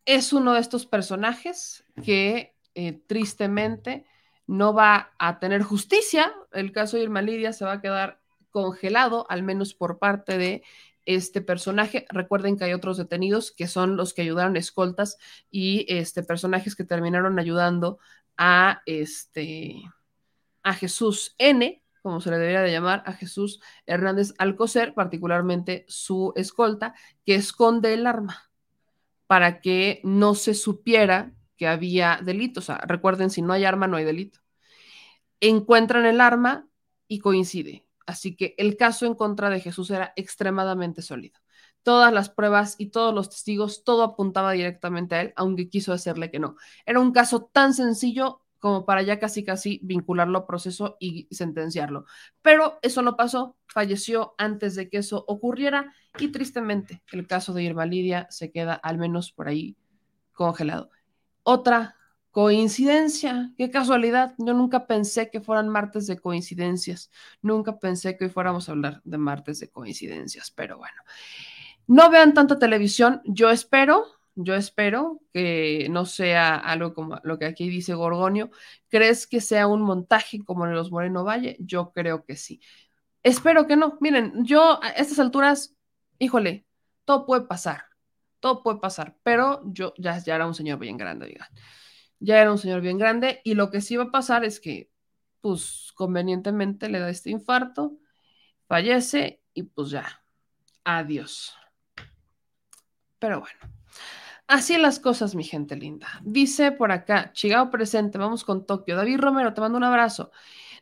es 0.05 0.33
uno 0.33 0.53
de 0.53 0.61
estos 0.61 0.87
personajes 0.87 1.85
que 2.05 2.57
eh, 2.77 2.93
tristemente 3.09 4.07
no 4.47 4.73
va 4.73 5.15
a 5.19 5.41
tener 5.41 5.65
justicia. 5.65 6.33
El 6.53 6.71
caso 6.71 6.97
de 6.97 7.03
Irma 7.03 7.23
Lidia 7.23 7.53
se 7.53 7.65
va 7.65 7.73
a 7.73 7.81
quedar 7.81 8.21
congelado, 8.51 9.27
al 9.29 9.43
menos 9.43 9.75
por 9.75 9.99
parte 9.99 10.39
de 10.39 10.63
este 11.09 11.41
personaje. 11.41 12.07
Recuerden 12.11 12.57
que 12.59 12.65
hay 12.65 12.75
otros 12.75 12.99
detenidos 12.99 13.51
que 13.51 13.67
son 13.67 13.97
los 13.97 14.13
que 14.13 14.23
ayudaron 14.23 14.57
escoltas 14.57 15.17
y 15.51 15.87
este, 15.89 16.23
personajes 16.23 16.77
que 16.77 16.85
terminaron 16.85 17.39
ayudando 17.39 17.99
a, 18.37 18.83
este, 18.85 19.83
a 20.63 20.75
Jesús 20.75 21.35
N, 21.39 21.83
como 22.03 22.21
se 22.21 22.31
le 22.31 22.37
debería 22.37 22.61
de 22.61 22.71
llamar, 22.71 23.03
a 23.07 23.15
Jesús 23.15 23.61
Hernández 23.87 24.35
Alcocer, 24.37 24.93
particularmente 24.93 25.87
su 25.89 26.35
escolta, 26.37 26.95
que 27.25 27.37
esconde 27.37 27.95
el 27.95 28.07
arma 28.07 28.51
para 29.27 29.63
que 29.63 30.03
no 30.05 30.35
se 30.35 30.53
supiera 30.53 31.33
que 31.57 31.67
había 31.67 32.21
delito. 32.23 32.61
O 32.61 32.63
sea, 32.63 32.77
recuerden, 32.87 33.31
si 33.31 33.41
no 33.41 33.55
hay 33.55 33.65
arma, 33.65 33.89
no 33.89 33.97
hay 33.97 34.05
delito. 34.05 34.41
Encuentran 35.41 36.05
el 36.05 36.21
arma 36.21 36.69
y 37.09 37.21
coincide. 37.21 37.88
Así 38.09 38.35
que 38.35 38.55
el 38.57 38.79
caso 38.79 39.05
en 39.05 39.15
contra 39.15 39.51
de 39.51 39.61
Jesús 39.61 39.91
era 39.91 40.15
extremadamente 40.17 41.03
sólido. 41.03 41.39
Todas 41.83 42.11
las 42.11 42.31
pruebas 42.31 42.75
y 42.79 42.87
todos 42.87 43.15
los 43.15 43.29
testigos, 43.29 43.85
todo 43.85 44.03
apuntaba 44.03 44.53
directamente 44.53 45.15
a 45.15 45.21
él, 45.21 45.35
aunque 45.37 45.69
quiso 45.69 45.93
hacerle 45.93 46.31
que 46.31 46.39
no. 46.39 46.57
Era 46.87 47.01
un 47.01 47.13
caso 47.13 47.51
tan 47.53 47.75
sencillo 47.75 48.41
como 48.61 48.87
para 48.87 49.03
ya 49.03 49.19
casi 49.19 49.45
casi 49.45 49.79
vincularlo 49.83 50.39
a 50.39 50.47
proceso 50.47 50.97
y 50.99 51.29
sentenciarlo. 51.31 52.07
Pero 52.41 52.79
eso 52.81 53.03
no 53.03 53.15
pasó, 53.15 53.59
falleció 53.67 54.35
antes 54.39 54.75
de 54.75 54.89
que 54.89 54.97
eso 54.97 55.27
ocurriera 55.29 55.93
y 56.19 56.29
tristemente 56.29 57.03
el 57.13 57.27
caso 57.27 57.53
de 57.53 57.63
Irma 57.63 57.85
Lidia 57.85 58.27
se 58.31 58.51
queda 58.51 58.73
al 58.73 58.97
menos 58.97 59.33
por 59.33 59.49
ahí 59.49 59.77
congelado. 60.33 60.89
Otra 61.43 61.98
Coincidencia, 62.39 63.53
qué 63.57 63.69
casualidad. 63.69 64.33
Yo 64.39 64.55
nunca 64.55 64.87
pensé 64.87 65.29
que 65.29 65.41
fueran 65.41 65.69
martes 65.69 66.07
de 66.07 66.21
coincidencias. 66.21 67.11
Nunca 67.43 67.81
pensé 67.81 68.17
que 68.17 68.27
hoy 68.27 68.31
fuéramos 68.31 68.69
a 68.69 68.73
hablar 68.73 69.01
de 69.03 69.19
martes 69.19 69.59
de 69.59 69.69
coincidencias, 69.71 70.53
pero 70.53 70.79
bueno. 70.79 71.03
No 71.89 72.09
vean 72.11 72.35
tanta 72.35 72.57
televisión. 72.57 73.23
Yo 73.25 73.51
espero, 73.51 74.07
yo 74.37 74.55
espero 74.55 75.21
que 75.33 75.89
no 75.91 76.07
sea 76.07 76.55
algo 76.55 76.95
como 76.95 77.19
lo 77.25 77.41
que 77.41 77.47
aquí 77.47 77.69
dice 77.69 77.95
Gorgonio. 77.95 78.53
¿Crees 78.89 79.27
que 79.27 79.41
sea 79.41 79.67
un 79.67 79.83
montaje 79.83 80.39
como 80.45 80.65
en 80.65 80.75
los 80.75 80.93
Moreno 80.93 81.25
Valle? 81.25 81.57
Yo 81.59 81.91
creo 81.91 82.25
que 82.25 82.37
sí. 82.37 82.61
Espero 83.25 83.67
que 83.67 83.75
no. 83.75 83.99
Miren, 84.01 84.45
yo 84.45 84.79
a 84.81 84.91
estas 84.91 85.19
alturas, 85.19 85.75
híjole, 86.21 86.67
todo 87.05 87.27
puede 87.27 87.43
pasar. 87.49 87.87
Todo 88.39 88.63
puede 88.63 88.79
pasar, 88.79 89.17
pero 89.25 89.61
yo 89.65 89.93
ya, 89.99 90.17
ya 90.19 90.37
era 90.37 90.47
un 90.47 90.55
señor 90.55 90.79
bien 90.79 90.97
grande, 90.97 91.27
digan 91.27 91.49
ya 92.21 92.41
era 92.41 92.53
un 92.53 92.59
señor 92.59 92.81
bien 92.81 92.99
grande 92.99 93.41
y 93.45 93.55
lo 93.55 93.71
que 93.71 93.81
sí 93.81 93.97
va 93.97 94.05
a 94.05 94.11
pasar 94.11 94.45
es 94.45 94.61
que, 94.61 94.91
pues, 95.41 95.93
convenientemente 95.95 96.89
le 96.89 97.01
da 97.01 97.11
este 97.11 97.31
infarto, 97.31 97.99
fallece 98.67 99.43
y 99.55 99.65
pues 99.65 99.91
ya, 99.91 100.23
adiós. 100.85 101.55
Pero 103.19 103.41
bueno, 103.41 103.59
así 104.47 104.79
las 104.79 105.01
cosas, 105.01 105.35
mi 105.35 105.45
gente 105.45 105.77
linda. 105.77 106.09
Dice 106.23 106.73
por 106.73 106.93
acá, 106.93 107.33
Chigao 107.33 107.71
presente, 107.71 108.19
vamos 108.19 108.45
con 108.45 108.67
Tokio. 108.67 108.97
David 108.97 109.19
Romero, 109.21 109.55
te 109.55 109.61
mando 109.61 109.79
un 109.79 109.85
abrazo. 109.85 110.31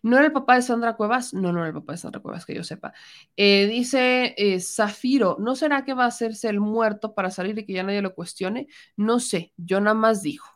¿No 0.02 0.16
era 0.16 0.26
el 0.26 0.32
papá 0.32 0.56
de 0.56 0.62
Sandra 0.62 0.94
Cuevas? 0.96 1.34
No, 1.34 1.52
no 1.52 1.60
era 1.60 1.68
el 1.68 1.74
papá 1.74 1.92
de 1.92 1.98
Sandra 1.98 2.20
Cuevas, 2.20 2.44
que 2.44 2.54
yo 2.54 2.62
sepa. 2.62 2.92
Eh, 3.36 3.66
dice 3.66 4.34
eh, 4.36 4.60
Zafiro, 4.60 5.36
¿no 5.40 5.56
será 5.56 5.84
que 5.84 5.94
va 5.94 6.04
a 6.04 6.08
hacerse 6.08 6.48
el 6.48 6.60
muerto 6.60 7.14
para 7.14 7.30
salir 7.30 7.58
y 7.58 7.64
que 7.66 7.72
ya 7.72 7.82
nadie 7.82 8.02
lo 8.02 8.14
cuestione? 8.14 8.68
No 8.96 9.18
sé, 9.20 9.52
yo 9.56 9.80
nada 9.80 9.94
más 9.94 10.22
dijo. 10.22 10.55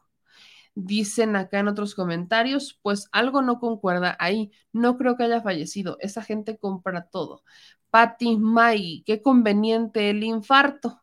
Dicen 0.75 1.37
acá 1.37 1.59
en 1.59 1.69
otros 1.69 1.95
comentarios, 1.95 2.79
pues 2.83 3.09
algo 3.13 3.43
no 3.43 3.59
concuerda 3.61 4.17
ahí. 4.21 4.53
No 4.73 4.97
creo 4.97 5.17
que 5.17 5.25
haya 5.25 5.43
fallecido. 5.43 5.97
Esa 6.01 6.23
gente 6.23 6.59
compra 6.59 7.09
todo. 7.09 7.43
Patty 7.91 8.37
May, 8.39 9.03
qué 9.05 9.21
conveniente 9.21 10.11
el 10.11 10.23
infarto. 10.23 11.03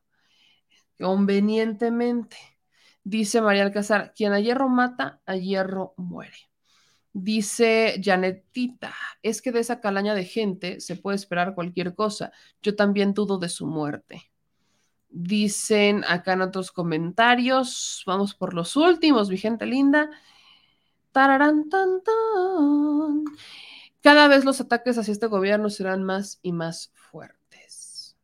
Convenientemente. 1.00 2.38
Dice 3.04 3.42
María 3.42 3.64
Alcázar, 3.64 4.14
quien 4.16 4.34
a 4.34 4.40
hierro 4.40 4.70
mata, 4.70 5.22
a 5.26 5.36
hierro 5.36 5.94
muere. 5.98 6.38
Dice 7.14 8.00
Janetita, 8.04 8.94
es 9.24 9.42
que 9.42 9.52
de 9.52 9.62
esa 9.62 9.82
calaña 9.82 10.14
de 10.14 10.26
gente 10.26 10.80
se 10.82 10.96
puede 10.98 11.16
esperar 11.16 11.56
cualquier 11.56 11.96
cosa. 11.96 12.32
Yo 12.62 12.76
también 12.76 13.14
dudo 13.14 13.38
de 13.40 13.50
su 13.50 13.66
muerte. 13.66 14.32
Dicen 15.10 16.04
acá 16.08 16.34
en 16.34 16.42
otros 16.42 16.72
comentarios, 16.72 18.04
vamos 18.06 18.36
por 18.36 18.54
los 18.54 18.76
últimos, 18.76 19.30
mi 19.30 19.38
gente 19.38 19.66
linda. 19.66 20.10
Cada 24.02 24.28
vez 24.28 24.46
los 24.46 24.62
ataques 24.62 24.98
hacia 24.98 25.12
este 25.12 25.28
gobierno 25.28 25.70
serán 25.70 26.04
más 26.04 26.40
y 26.42 26.52
más 26.52 26.92
fuertes. 26.94 28.16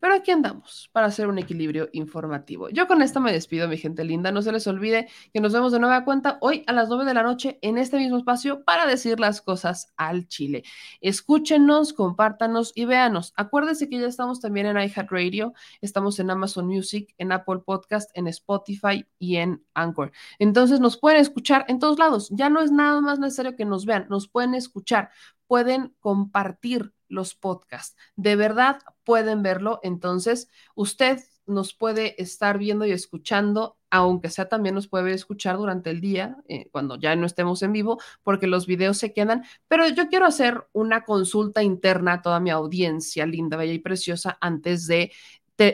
Pero 0.00 0.14
aquí 0.14 0.30
andamos 0.30 0.88
para 0.92 1.06
hacer 1.06 1.26
un 1.26 1.38
equilibrio 1.38 1.88
informativo. 1.92 2.68
Yo 2.68 2.86
con 2.86 3.02
esto 3.02 3.20
me 3.20 3.32
despido, 3.32 3.66
mi 3.66 3.76
gente 3.76 4.04
linda. 4.04 4.30
No 4.30 4.42
se 4.42 4.52
les 4.52 4.66
olvide 4.66 5.08
que 5.32 5.40
nos 5.40 5.52
vemos 5.52 5.72
de 5.72 5.80
nueva 5.80 6.04
cuenta 6.04 6.38
hoy 6.40 6.62
a 6.66 6.72
las 6.72 6.88
9 6.88 7.04
de 7.04 7.14
la 7.14 7.24
noche 7.24 7.58
en 7.62 7.78
este 7.78 7.98
mismo 7.98 8.16
espacio 8.16 8.64
para 8.64 8.86
decir 8.86 9.18
las 9.18 9.42
cosas 9.42 9.92
al 9.96 10.28
Chile. 10.28 10.62
Escúchenos, 11.00 11.92
compártanos 11.92 12.72
y 12.76 12.84
véanos. 12.84 13.32
Acuérdense 13.36 13.88
que 13.88 13.98
ya 13.98 14.06
estamos 14.06 14.40
también 14.40 14.66
en 14.66 14.76
iHeartRadio, 14.76 15.52
estamos 15.80 16.20
en 16.20 16.30
Amazon 16.30 16.66
Music, 16.66 17.12
en 17.18 17.32
Apple 17.32 17.60
Podcast, 17.64 18.10
en 18.14 18.28
Spotify 18.28 19.04
y 19.18 19.36
en 19.36 19.64
Anchor. 19.74 20.12
Entonces 20.38 20.78
nos 20.78 20.96
pueden 20.96 21.20
escuchar 21.20 21.64
en 21.68 21.80
todos 21.80 21.98
lados. 21.98 22.28
Ya 22.30 22.50
no 22.50 22.60
es 22.60 22.70
nada 22.70 23.00
más 23.00 23.18
necesario 23.18 23.56
que 23.56 23.64
nos 23.64 23.84
vean, 23.84 24.06
nos 24.08 24.28
pueden 24.28 24.54
escuchar, 24.54 25.10
pueden 25.48 25.94
compartir 25.98 26.92
los 27.08 27.34
podcasts. 27.34 27.96
De 28.16 28.36
verdad 28.36 28.80
pueden 29.08 29.42
verlo. 29.42 29.80
Entonces, 29.82 30.50
usted 30.74 31.18
nos 31.46 31.72
puede 31.72 32.14
estar 32.22 32.58
viendo 32.58 32.84
y 32.84 32.90
escuchando, 32.90 33.78
aunque 33.88 34.28
sea 34.28 34.50
también 34.50 34.74
nos 34.74 34.86
puede 34.86 35.14
escuchar 35.14 35.56
durante 35.56 35.88
el 35.88 36.02
día, 36.02 36.36
eh, 36.46 36.68
cuando 36.72 37.00
ya 37.00 37.16
no 37.16 37.24
estemos 37.24 37.62
en 37.62 37.72
vivo, 37.72 37.98
porque 38.22 38.46
los 38.46 38.66
videos 38.66 38.98
se 38.98 39.14
quedan. 39.14 39.44
Pero 39.66 39.88
yo 39.88 40.08
quiero 40.08 40.26
hacer 40.26 40.66
una 40.74 41.06
consulta 41.06 41.62
interna 41.62 42.12
a 42.12 42.20
toda 42.20 42.38
mi 42.38 42.50
audiencia 42.50 43.24
linda, 43.24 43.56
bella 43.56 43.72
y 43.72 43.78
preciosa 43.78 44.36
antes 44.42 44.86
de 44.86 45.10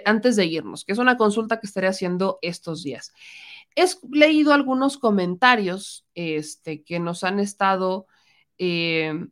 antes 0.07 0.37
de 0.37 0.47
irnos, 0.47 0.85
que 0.85 0.93
es 0.93 0.99
una 0.99 1.17
consulta 1.17 1.59
que 1.61 1.67
estaré 1.67 1.89
haciendo 1.89 2.39
estos 2.41 2.85
días. 2.85 3.13
He 3.75 3.85
leído 4.13 4.55
algunos 4.55 4.97
comentarios 4.97 6.07
este, 6.15 6.85
que 6.85 7.01
nos 7.01 7.25
han 7.25 7.41
estado 7.41 8.07
eh, 8.59 9.27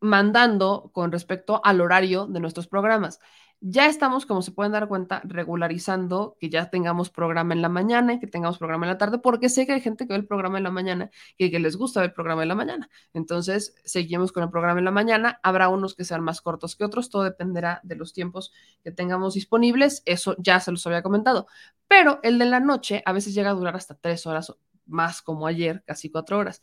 mandando 0.00 0.90
con 0.92 1.12
respecto 1.12 1.60
al 1.64 1.80
horario 1.80 2.26
de 2.26 2.40
nuestros 2.40 2.66
programas. 2.66 3.20
Ya 3.60 3.86
estamos, 3.86 4.24
como 4.24 4.40
se 4.40 4.52
pueden 4.52 4.70
dar 4.70 4.86
cuenta, 4.86 5.20
regularizando 5.24 6.36
que 6.38 6.48
ya 6.48 6.70
tengamos 6.70 7.10
programa 7.10 7.54
en 7.54 7.62
la 7.62 7.68
mañana 7.68 8.12
y 8.12 8.20
que 8.20 8.28
tengamos 8.28 8.56
programa 8.56 8.86
en 8.86 8.92
la 8.92 8.98
tarde, 8.98 9.18
porque 9.18 9.48
sé 9.48 9.66
que 9.66 9.72
hay 9.72 9.80
gente 9.80 10.06
que 10.06 10.12
ve 10.12 10.20
el 10.20 10.26
programa 10.28 10.58
en 10.58 10.64
la 10.64 10.70
mañana 10.70 11.10
y 11.36 11.50
que 11.50 11.58
les 11.58 11.74
gusta 11.74 12.00
ver 12.00 12.10
el 12.10 12.14
programa 12.14 12.42
en 12.42 12.48
la 12.48 12.54
mañana. 12.54 12.88
Entonces, 13.14 13.74
seguimos 13.84 14.30
con 14.30 14.44
el 14.44 14.50
programa 14.50 14.78
en 14.78 14.84
la 14.84 14.92
mañana. 14.92 15.40
Habrá 15.42 15.70
unos 15.70 15.96
que 15.96 16.04
sean 16.04 16.22
más 16.22 16.40
cortos 16.40 16.76
que 16.76 16.84
otros, 16.84 17.10
todo 17.10 17.24
dependerá 17.24 17.80
de 17.82 17.96
los 17.96 18.12
tiempos 18.12 18.52
que 18.84 18.92
tengamos 18.92 19.34
disponibles. 19.34 20.02
Eso 20.06 20.36
ya 20.38 20.60
se 20.60 20.70
los 20.70 20.86
había 20.86 21.02
comentado. 21.02 21.48
Pero 21.88 22.20
el 22.22 22.38
de 22.38 22.44
la 22.44 22.60
noche 22.60 23.02
a 23.06 23.12
veces 23.12 23.34
llega 23.34 23.50
a 23.50 23.54
durar 23.54 23.74
hasta 23.74 23.96
tres 23.96 24.24
horas 24.26 24.54
más, 24.86 25.20
como 25.20 25.48
ayer, 25.48 25.82
casi 25.84 26.10
cuatro 26.10 26.38
horas. 26.38 26.62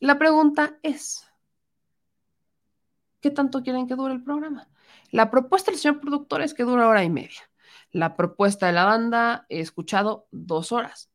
La 0.00 0.18
pregunta 0.18 0.78
es, 0.82 1.29
¿qué 3.20 3.30
tanto 3.30 3.62
quieren 3.62 3.86
que 3.86 3.94
dure 3.94 4.14
el 4.14 4.22
programa? 4.22 4.68
La 5.10 5.30
propuesta 5.30 5.70
del 5.70 5.80
señor 5.80 6.00
productor 6.00 6.42
es 6.42 6.54
que 6.54 6.64
dura 6.64 6.88
hora 6.88 7.04
y 7.04 7.10
media. 7.10 7.50
La 7.92 8.16
propuesta 8.16 8.66
de 8.66 8.72
la 8.72 8.84
banda 8.84 9.46
he 9.48 9.60
escuchado 9.60 10.26
dos 10.30 10.72
horas. 10.72 11.10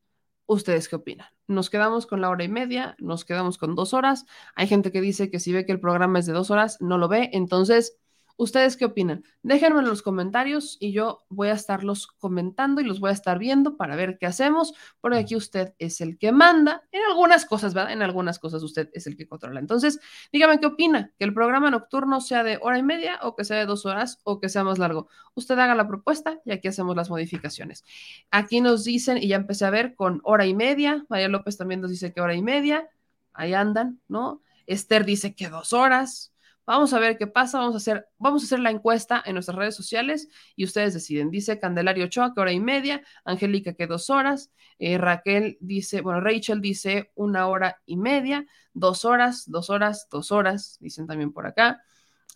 ¿Ustedes 0.46 0.90
qué 0.90 0.98
opinan? 0.98 1.28
¿Nos 1.48 1.70
quedamos 1.70 2.06
con 2.06 2.22
la 2.22 2.30
hora 2.30 2.44
y 2.44 2.50
media? 2.50 2.96
¿Nos 3.00 3.26
quedamos 3.26 3.58
con 3.58 3.76
dos 3.76 3.94
horas? 3.94 4.26
Hay 4.56 4.68
gente 4.68 4.92
que 4.92 5.02
dice 5.02 5.30
que 5.32 5.40
si 5.40 5.54
ve 5.54 5.66
que 5.66 5.72
el 5.72 5.80
programa 5.80 6.20
es 6.20 6.26
de 6.26 6.34
dos 6.34 6.52
horas, 6.52 6.82
no 6.82 6.98
lo 6.98 7.08
ve. 7.08 7.30
Entonces, 7.34 7.98
¿Ustedes 8.38 8.76
qué 8.76 8.86
opinan? 8.86 9.24
Déjenme 9.44 9.80
en 9.80 9.86
los 9.86 10.02
comentarios 10.02 10.78
y 10.82 10.92
yo 10.92 11.24
voy 11.30 11.48
a 11.48 11.54
estarlos 11.54 12.08
comentando 12.08 12.82
y 12.82 12.84
los 12.84 13.00
voy 13.00 13.12
a 13.12 13.14
estar 13.14 13.40
viendo 13.40 13.78
para 13.78 13.96
ver 13.96 14.18
qué 14.20 14.26
hacemos, 14.26 14.74
porque 15.00 15.20
aquí 15.20 15.36
usted 15.38 15.74
es 15.80 16.02
el 16.02 16.18
que 16.18 16.34
manda 16.34 16.84
en 16.92 17.02
algunas 17.10 17.46
cosas, 17.46 17.74
¿verdad? 17.74 17.94
En 17.94 18.02
algunas 18.02 18.38
cosas 18.38 18.62
usted 18.62 18.90
es 18.94 19.08
el 19.08 19.16
que 19.16 19.28
controla. 19.28 19.62
Entonces, 19.62 20.00
dígame 20.34 20.60
qué 20.60 20.66
opina, 20.66 21.14
que 21.18 21.24
el 21.24 21.34
programa 21.34 21.72
nocturno 21.72 22.20
sea 22.20 22.44
de 22.44 22.60
hora 22.62 22.78
y 22.78 22.84
media 22.84 23.20
o 23.22 23.36
que 23.36 23.46
sea 23.46 23.58
de 23.58 23.66
dos 23.66 23.86
horas 23.86 24.20
o 24.24 24.42
que 24.42 24.50
sea 24.50 24.66
más 24.66 24.80
largo. 24.80 25.08
Usted 25.34 25.58
haga 25.58 25.76
la 25.76 25.88
propuesta 25.88 26.42
y 26.44 26.52
aquí 26.52 26.68
hacemos 26.68 26.96
las 26.96 27.10
modificaciones. 27.10 27.86
Aquí 28.32 28.60
nos 28.60 28.84
dicen, 28.84 29.18
y 29.18 29.30
ya 29.30 29.38
empecé 29.38 29.66
a 29.66 29.70
ver 29.70 29.96
con 29.96 30.20
hora 30.24 30.46
y 30.46 30.54
media, 30.54 31.06
María 31.08 31.30
López 31.30 31.58
también 31.58 31.80
nos 31.80 31.92
dice 31.92 32.12
que 32.12 32.20
hora 32.20 32.36
y 32.36 32.42
media, 32.42 32.90
ahí 33.34 33.54
andan, 33.54 34.02
¿no? 34.08 34.42
Esther 34.68 35.06
dice 35.06 35.36
que 35.36 35.50
dos 35.50 35.74
horas, 35.74 36.34
Vamos 36.66 36.94
a 36.94 37.00
ver 37.00 37.18
qué 37.18 37.28
pasa. 37.28 37.60
Vamos 37.60 37.76
a 37.76 37.78
hacer, 37.78 38.08
vamos 38.18 38.44
a 38.44 38.46
hacer 38.46 38.60
la 38.60 38.72
encuesta 38.72 39.22
en 39.26 39.34
nuestras 39.34 39.58
redes 39.58 39.76
sociales 39.76 40.30
y 40.56 40.66
ustedes 40.66 40.94
deciden. 40.94 41.30
Dice 41.30 41.60
Candelario 41.60 42.06
Ochoa 42.06 42.34
que 42.34 42.42
hora 42.42 42.52
y 42.52 42.60
media, 42.60 43.04
Angélica 43.24 43.74
que 43.74 43.88
dos 43.88 44.10
horas, 44.10 44.52
eh, 44.80 44.98
Raquel 44.98 45.58
dice, 45.62 46.02
bueno, 46.02 46.22
Rachel 46.22 46.62
dice 46.62 47.12
una 47.16 47.48
hora 47.48 47.82
y 47.86 47.98
media, 47.98 48.46
dos 48.74 49.06
horas, 49.06 49.44
dos 49.48 49.70
horas, 49.70 50.08
dos 50.12 50.32
horas, 50.32 50.78
dicen 50.80 51.08
también 51.08 51.32
por 51.32 51.48
acá. 51.48 51.82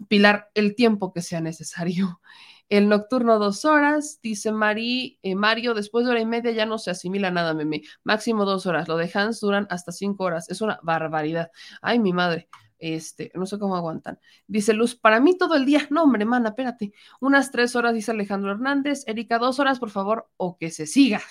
Pilar, 0.07 0.49
el 0.53 0.75
tiempo 0.75 1.11
que 1.11 1.21
sea 1.21 1.41
necesario. 1.41 2.21
El 2.69 2.87
nocturno 2.87 3.39
dos 3.39 3.65
horas, 3.65 4.19
dice 4.21 4.51
Mari, 4.51 5.17
eh, 5.23 5.33
Mario, 5.33 5.73
después 5.73 6.05
de 6.05 6.11
hora 6.11 6.21
y 6.21 6.27
media 6.27 6.51
ya 6.51 6.67
no 6.67 6.77
se 6.77 6.91
asimila 6.91 7.31
nada, 7.31 7.55
meme. 7.55 7.81
Máximo 8.03 8.45
dos 8.45 8.67
horas. 8.67 8.87
Lo 8.87 8.95
de 8.95 9.09
Hans 9.11 9.39
duran 9.39 9.65
hasta 9.71 9.91
cinco 9.91 10.25
horas. 10.25 10.47
Es 10.51 10.61
una 10.61 10.79
barbaridad. 10.83 11.49
Ay, 11.81 11.97
mi 11.97 12.13
madre. 12.13 12.47
Este, 12.79 13.31
no 13.35 13.45
sé 13.45 13.59
cómo 13.59 13.75
aguantan. 13.75 14.19
Dice 14.47 14.73
Luz, 14.73 14.95
para 14.95 15.19
mí 15.19 15.37
todo 15.37 15.55
el 15.55 15.65
día. 15.65 15.85
No, 15.89 16.03
hombre, 16.03 16.25
mana, 16.25 16.49
espérate. 16.49 16.93
Unas 17.19 17.51
tres 17.51 17.75
horas, 17.75 17.93
dice 17.93 18.11
Alejandro 18.11 18.51
Hernández. 18.51 19.03
Erika, 19.07 19.37
dos 19.37 19.59
horas, 19.59 19.79
por 19.79 19.89
favor, 19.89 20.29
o 20.37 20.57
que 20.57 20.71
se 20.71 20.87
siga. 20.87 21.21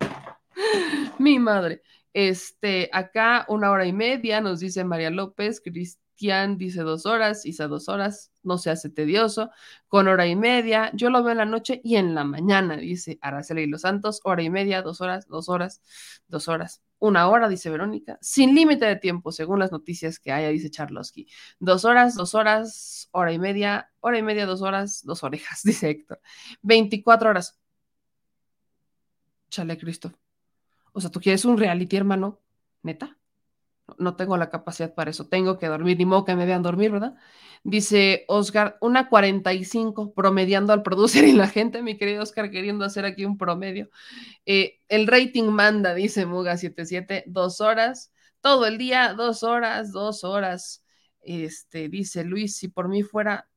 Mi 1.18 1.38
madre. 1.38 1.82
Este, 2.12 2.90
acá 2.92 3.46
una 3.48 3.70
hora 3.70 3.86
y 3.86 3.92
media, 3.92 4.40
nos 4.40 4.60
dice 4.60 4.84
María 4.84 5.10
López. 5.10 5.60
Cristian 5.60 6.58
dice 6.58 6.82
dos 6.82 7.06
horas, 7.06 7.46
Isa 7.46 7.68
dos 7.68 7.88
horas, 7.88 8.29
no 8.42 8.58
se 8.58 8.70
hace 8.70 8.90
tedioso. 8.90 9.50
Con 9.88 10.08
hora 10.08 10.26
y 10.26 10.36
media, 10.36 10.90
yo 10.94 11.10
lo 11.10 11.22
veo 11.22 11.32
en 11.32 11.38
la 11.38 11.44
noche 11.46 11.80
y 11.84 11.96
en 11.96 12.14
la 12.14 12.24
mañana, 12.24 12.76
dice 12.76 13.18
Araceli 13.22 13.66
Los 13.66 13.82
Santos. 13.82 14.20
Hora 14.24 14.42
y 14.42 14.50
media, 14.50 14.82
dos 14.82 15.00
horas, 15.00 15.26
dos 15.28 15.48
horas, 15.48 15.80
dos 16.28 16.48
horas 16.48 16.82
una 17.00 17.28
hora, 17.28 17.48
dice 17.48 17.70
Verónica, 17.70 18.18
sin 18.20 18.54
límite 18.54 18.84
de 18.84 18.96
tiempo, 18.96 19.32
según 19.32 19.58
las 19.58 19.72
noticias 19.72 20.18
que 20.20 20.32
haya, 20.32 20.48
dice 20.50 20.70
Charlosky. 20.70 21.26
Dos 21.58 21.84
horas, 21.84 22.14
dos 22.14 22.34
horas, 22.34 23.08
hora 23.12 23.32
y 23.32 23.38
media, 23.38 23.90
hora 24.00 24.18
y 24.18 24.22
media, 24.22 24.46
dos 24.46 24.62
horas, 24.62 25.02
dos 25.04 25.24
orejas, 25.24 25.62
dice 25.64 25.90
Héctor. 25.90 26.20
24 26.62 27.30
horas. 27.30 27.58
Chale, 29.48 29.78
Cristo. 29.78 30.12
O 30.92 31.00
sea, 31.00 31.10
¿tú 31.10 31.20
quieres 31.20 31.44
un 31.44 31.56
reality, 31.58 31.96
hermano? 31.96 32.40
¿Neta? 32.82 33.16
No 33.98 34.16
tengo 34.16 34.36
la 34.36 34.50
capacidad 34.50 34.94
para 34.94 35.10
eso. 35.10 35.28
Tengo 35.28 35.58
que 35.58 35.66
dormir, 35.66 35.98
ni 35.98 36.06
modo 36.06 36.24
que 36.24 36.36
me 36.36 36.46
vean 36.46 36.62
dormir, 36.62 36.90
¿verdad? 36.90 37.14
Dice 37.62 38.24
Oscar, 38.28 38.78
una 38.80 39.08
45, 39.08 40.14
promediando 40.14 40.72
al 40.72 40.82
producer 40.82 41.24
y 41.24 41.32
la 41.32 41.48
gente, 41.48 41.82
mi 41.82 41.98
querido 41.98 42.22
Oscar, 42.22 42.50
queriendo 42.50 42.84
hacer 42.84 43.04
aquí 43.04 43.24
un 43.24 43.36
promedio. 43.38 43.90
Eh, 44.46 44.80
el 44.88 45.06
rating 45.06 45.44
manda, 45.44 45.94
dice 45.94 46.26
Muga77, 46.26 47.24
dos 47.26 47.60
horas, 47.60 48.12
todo 48.40 48.66
el 48.66 48.78
día, 48.78 49.14
dos 49.14 49.42
horas, 49.42 49.92
dos 49.92 50.24
horas. 50.24 50.84
Este, 51.22 51.88
dice 51.88 52.24
Luis, 52.24 52.56
si 52.56 52.68
por 52.68 52.88
mí 52.88 53.02
fuera 53.02 53.48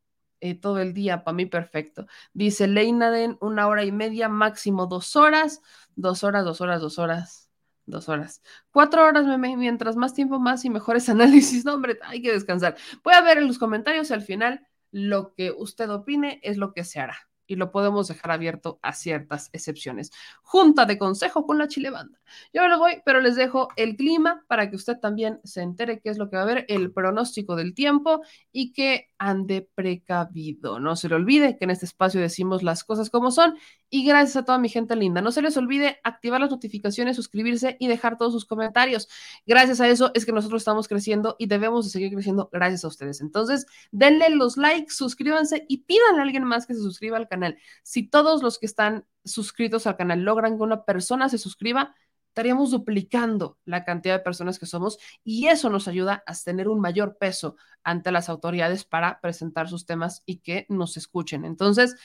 eh, 0.41 0.55
todo 0.55 0.79
el 0.79 0.93
día, 0.93 1.23
para 1.23 1.35
mí 1.35 1.45
perfecto. 1.45 2.05
Dice 2.33 2.67
Leinaden, 2.67 3.37
una 3.41 3.67
hora 3.67 3.85
y 3.85 3.91
media, 3.93 4.27
máximo 4.29 4.87
dos 4.87 5.15
horas, 5.15 5.61
dos 5.95 6.23
horas, 6.23 6.43
dos 6.45 6.61
horas, 6.61 6.81
dos 6.81 6.99
horas 6.99 7.42
Dos 7.85 8.09
horas. 8.09 8.41
Cuatro 8.71 9.05
horas, 9.05 9.25
meme. 9.25 9.57
Mientras 9.57 9.95
más 9.95 10.13
tiempo, 10.13 10.39
más 10.39 10.63
y 10.65 10.69
mejores 10.69 11.09
análisis. 11.09 11.65
No, 11.65 11.73
hombre, 11.75 11.99
hay 12.03 12.21
que 12.21 12.31
descansar. 12.31 12.75
Voy 13.03 13.13
a 13.13 13.21
ver 13.21 13.37
en 13.37 13.47
los 13.47 13.59
comentarios 13.59 14.11
al 14.11 14.21
final 14.21 14.65
lo 14.91 15.33
que 15.33 15.51
usted 15.51 15.89
opine 15.89 16.39
es 16.43 16.57
lo 16.57 16.73
que 16.73 16.83
se 16.83 16.99
hará 16.99 17.17
y 17.47 17.55
lo 17.55 17.71
podemos 17.71 18.07
dejar 18.07 18.31
abierto 18.31 18.79
a 18.81 18.93
ciertas 18.93 19.49
excepciones. 19.53 20.11
Junta 20.41 20.85
de 20.85 20.97
consejo 20.97 21.45
con 21.45 21.57
la 21.57 21.67
Chile 21.67 21.89
Banda. 21.89 22.19
Yo 22.53 22.61
me 22.61 22.69
lo 22.69 22.79
voy, 22.79 23.01
pero 23.05 23.19
les 23.19 23.35
dejo 23.35 23.67
el 23.75 23.95
clima 23.95 24.43
para 24.47 24.69
que 24.69 24.75
usted 24.75 24.97
también 24.99 25.39
se 25.43 25.61
entere 25.61 25.99
qué 25.99 26.09
es 26.09 26.17
lo 26.17 26.29
que 26.29 26.37
va 26.37 26.43
a 26.43 26.45
haber, 26.45 26.65
el 26.69 26.91
pronóstico 26.91 27.55
del 27.55 27.73
tiempo 27.73 28.21
y 28.51 28.71
que 28.71 29.09
ande 29.17 29.67
precavido. 29.75 30.79
No 30.79 30.95
se 30.95 31.09
le 31.09 31.15
olvide 31.15 31.57
que 31.57 31.65
en 31.65 31.71
este 31.71 31.85
espacio 31.85 32.21
decimos 32.21 32.63
las 32.63 32.83
cosas 32.83 33.09
como 33.09 33.31
son 33.31 33.55
y 33.93 34.03
gracias 34.03 34.37
a 34.37 34.43
toda 34.43 34.57
mi 34.57 34.69
gente 34.69 34.95
linda. 34.95 35.21
No 35.21 35.31
se 35.31 35.43
les 35.43 35.55
olvide 35.55 35.99
activar 36.03 36.41
las 36.41 36.49
notificaciones, 36.49 37.15
suscribirse 37.15 37.77
y 37.79 37.87
dejar 37.87 38.17
todos 38.17 38.33
sus 38.33 38.43
comentarios. 38.43 39.07
Gracias 39.45 39.79
a 39.81 39.87
eso 39.87 40.09
es 40.15 40.25
que 40.25 40.31
nosotros 40.31 40.63
estamos 40.63 40.87
creciendo 40.87 41.35
y 41.37 41.45
debemos 41.45 41.85
de 41.85 41.91
seguir 41.91 42.11
creciendo 42.11 42.49
gracias 42.51 42.83
a 42.85 42.87
ustedes. 42.87 43.21
Entonces, 43.21 43.67
denle 43.91 44.31
los 44.31 44.57
likes, 44.57 44.95
suscríbanse 44.95 45.67
y 45.69 45.83
pídanle 45.83 46.21
a 46.21 46.23
alguien 46.23 46.43
más 46.43 46.65
que 46.65 46.73
se 46.73 46.81
suscriba 46.81 47.17
al 47.17 47.27
canal. 47.27 47.59
Si 47.83 48.01
todos 48.01 48.41
los 48.41 48.57
que 48.57 48.65
están 48.65 49.05
suscritos 49.25 49.85
al 49.85 49.95
canal 49.95 50.21
logran 50.21 50.57
que 50.57 50.63
una 50.63 50.85
persona 50.85 51.29
se 51.29 51.37
suscriba, 51.37 51.93
estaríamos 52.29 52.71
duplicando 52.71 53.59
la 53.63 53.85
cantidad 53.85 54.17
de 54.17 54.23
personas 54.23 54.57
que 54.57 54.65
somos 54.65 54.97
y 55.23 55.49
eso 55.49 55.69
nos 55.69 55.87
ayuda 55.87 56.23
a 56.25 56.33
tener 56.33 56.67
un 56.67 56.81
mayor 56.81 57.17
peso 57.19 57.57
ante 57.83 58.11
las 58.11 58.27
autoridades 58.27 58.85
para 58.85 59.21
presentar 59.21 59.69
sus 59.69 59.85
temas 59.85 60.23
y 60.25 60.37
que 60.37 60.65
nos 60.67 60.97
escuchen. 60.97 61.45
Entonces, 61.45 61.95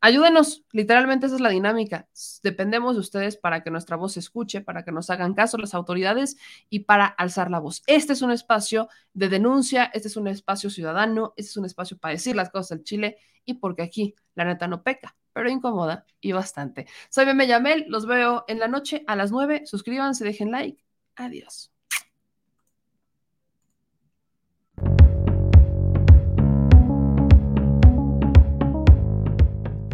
Ayúdenos, 0.00 0.64
literalmente 0.70 1.26
esa 1.26 1.34
es 1.34 1.40
la 1.40 1.48
dinámica. 1.48 2.08
Dependemos 2.44 2.94
de 2.94 3.00
ustedes 3.00 3.36
para 3.36 3.64
que 3.64 3.70
nuestra 3.70 3.96
voz 3.96 4.12
se 4.12 4.20
escuche, 4.20 4.60
para 4.60 4.84
que 4.84 4.92
nos 4.92 5.10
hagan 5.10 5.34
caso 5.34 5.58
las 5.58 5.74
autoridades 5.74 6.36
y 6.70 6.80
para 6.80 7.06
alzar 7.06 7.50
la 7.50 7.58
voz. 7.58 7.82
Este 7.86 8.12
es 8.12 8.22
un 8.22 8.30
espacio 8.30 8.88
de 9.12 9.28
denuncia, 9.28 9.90
este 9.92 10.06
es 10.06 10.16
un 10.16 10.28
espacio 10.28 10.70
ciudadano, 10.70 11.34
este 11.36 11.50
es 11.50 11.56
un 11.56 11.64
espacio 11.64 11.98
para 11.98 12.12
decir 12.12 12.36
las 12.36 12.50
cosas 12.50 12.68
del 12.70 12.84
Chile 12.84 13.18
y 13.44 13.54
porque 13.54 13.82
aquí 13.82 14.14
la 14.36 14.44
neta 14.44 14.68
no 14.68 14.84
peca, 14.84 15.16
pero 15.32 15.50
incomoda 15.50 16.06
y 16.20 16.30
bastante. 16.30 16.86
Soy 17.10 17.26
Meme 17.26 17.48
Yamel, 17.48 17.86
los 17.88 18.06
veo 18.06 18.44
en 18.46 18.60
la 18.60 18.68
noche 18.68 19.02
a 19.08 19.16
las 19.16 19.32
9. 19.32 19.62
Suscríbanse, 19.66 20.24
dejen 20.24 20.52
like. 20.52 20.84
Adiós. 21.16 21.72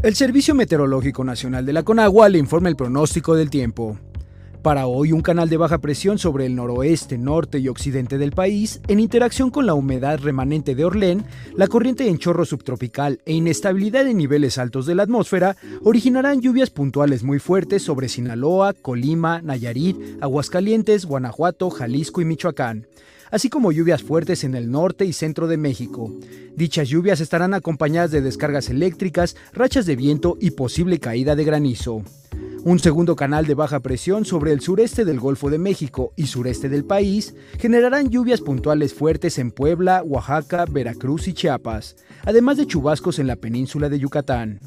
El 0.04 0.14
Servicio 0.14 0.54
Meteorológico 0.54 1.24
Nacional 1.24 1.64
de 1.64 1.72
la 1.72 1.82
Conagua 1.82 2.28
le 2.28 2.36
informa 2.36 2.68
el 2.68 2.76
pronóstico 2.76 3.36
del 3.36 3.48
tiempo. 3.48 3.98
Para 4.60 4.86
hoy, 4.86 5.12
un 5.12 5.22
canal 5.22 5.48
de 5.48 5.56
baja 5.56 5.78
presión 5.78 6.18
sobre 6.18 6.44
el 6.44 6.54
noroeste, 6.54 7.16
norte 7.16 7.58
y 7.58 7.68
occidente 7.68 8.18
del 8.18 8.32
país, 8.32 8.82
en 8.86 9.00
interacción 9.00 9.48
con 9.48 9.64
la 9.64 9.72
humedad 9.72 10.18
remanente 10.20 10.74
de 10.74 10.84
Orlén, 10.84 11.24
la 11.56 11.68
corriente 11.68 12.06
en 12.06 12.18
chorro 12.18 12.44
subtropical 12.44 13.22
e 13.24 13.32
inestabilidad 13.32 14.06
en 14.06 14.18
niveles 14.18 14.58
altos 14.58 14.84
de 14.84 14.94
la 14.94 15.04
atmósfera, 15.04 15.56
originarán 15.84 16.42
lluvias 16.42 16.68
puntuales 16.68 17.22
muy 17.22 17.38
fuertes 17.38 17.82
sobre 17.82 18.10
Sinaloa, 18.10 18.74
Colima, 18.74 19.40
Nayarit, 19.40 19.96
Aguascalientes, 20.20 21.06
Guanajuato, 21.06 21.70
Jalisco 21.70 22.20
y 22.20 22.26
Michoacán 22.26 22.88
así 23.34 23.50
como 23.50 23.72
lluvias 23.72 24.04
fuertes 24.04 24.44
en 24.44 24.54
el 24.54 24.70
norte 24.70 25.04
y 25.04 25.12
centro 25.12 25.48
de 25.48 25.56
México. 25.56 26.14
Dichas 26.54 26.88
lluvias 26.88 27.20
estarán 27.20 27.52
acompañadas 27.52 28.12
de 28.12 28.20
descargas 28.20 28.70
eléctricas, 28.70 29.34
rachas 29.52 29.86
de 29.86 29.96
viento 29.96 30.38
y 30.40 30.52
posible 30.52 31.00
caída 31.00 31.34
de 31.34 31.42
granizo. 31.42 32.04
Un 32.62 32.78
segundo 32.78 33.16
canal 33.16 33.44
de 33.44 33.54
baja 33.54 33.80
presión 33.80 34.24
sobre 34.24 34.52
el 34.52 34.60
sureste 34.60 35.04
del 35.04 35.18
Golfo 35.18 35.50
de 35.50 35.58
México 35.58 36.12
y 36.14 36.28
sureste 36.28 36.68
del 36.68 36.84
país 36.84 37.34
generarán 37.58 38.08
lluvias 38.08 38.40
puntuales 38.40 38.94
fuertes 38.94 39.36
en 39.38 39.50
Puebla, 39.50 40.04
Oaxaca, 40.04 40.64
Veracruz 40.70 41.26
y 41.26 41.32
Chiapas, 41.32 41.96
además 42.24 42.56
de 42.56 42.68
chubascos 42.68 43.18
en 43.18 43.26
la 43.26 43.34
península 43.34 43.88
de 43.88 43.98
Yucatán. 43.98 44.60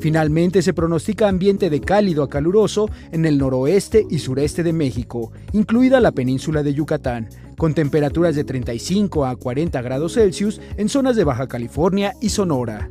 Finalmente 0.00 0.62
se 0.62 0.74
pronostica 0.74 1.28
ambiente 1.28 1.70
de 1.70 1.80
cálido 1.80 2.22
a 2.22 2.28
caluroso 2.28 2.90
en 3.12 3.24
el 3.24 3.38
noroeste 3.38 4.06
y 4.10 4.18
sureste 4.18 4.62
de 4.62 4.72
México, 4.72 5.30
incluida 5.52 6.00
la 6.00 6.12
península 6.12 6.62
de 6.62 6.74
Yucatán, 6.74 7.28
con 7.56 7.74
temperaturas 7.74 8.34
de 8.34 8.44
35 8.44 9.26
a 9.26 9.36
40 9.36 9.80
grados 9.82 10.14
Celsius 10.14 10.60
en 10.76 10.88
zonas 10.88 11.16
de 11.16 11.24
Baja 11.24 11.46
California 11.46 12.14
y 12.20 12.30
Sonora. 12.30 12.90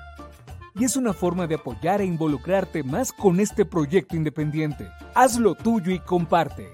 y 0.75 0.85
es 0.85 0.95
una 0.95 1.13
forma 1.13 1.47
de 1.47 1.55
apoyar 1.55 2.01
e 2.01 2.05
involucrarte 2.05 2.83
más 2.83 3.11
con 3.11 3.39
este 3.39 3.65
proyecto 3.65 4.15
independiente. 4.15 4.87
Hazlo 5.13 5.55
tuyo 5.55 5.91
y 5.91 5.99
comparte. 5.99 6.69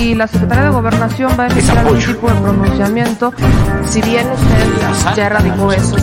y 0.00 0.14
la 0.14 0.26
Secretaría 0.26 0.64
de 0.64 0.70
Gobernación 0.70 1.32
va 1.38 1.44
a 1.44 1.46
emitir 1.48 1.70
algún 1.70 1.98
tipo 1.98 2.28
de 2.28 2.40
pronunciamiento, 2.40 3.32
si 3.86 4.00
bien 4.00 4.26
usted 4.30 5.14
ya 5.14 5.26
erradicó 5.26 5.72
eso, 5.72 5.96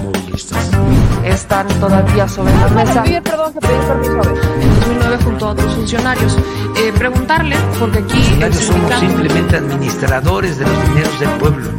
están 1.30 1.68
todavía 1.80 2.28
sobre 2.28 2.54
la 2.54 2.68
mesa. 2.70 3.04
perdón, 3.04 3.54
pidió 3.54 3.88
permiso 3.88 4.22
En 4.62 4.76
2009 4.80 5.18
junto 5.24 5.48
a 5.48 5.50
otros 5.52 5.76
funcionarios. 5.76 6.38
Eh, 6.78 6.94
preguntarle, 6.98 7.56
porque 7.80 8.00
aquí... 8.00 8.40
somos 8.54 8.94
simplemente 9.00 9.58
administradores 9.58 10.58
de 10.58 10.66
los 10.66 10.88
dineros 10.90 11.20
del 11.20 11.30
pueblo. 11.32 11.70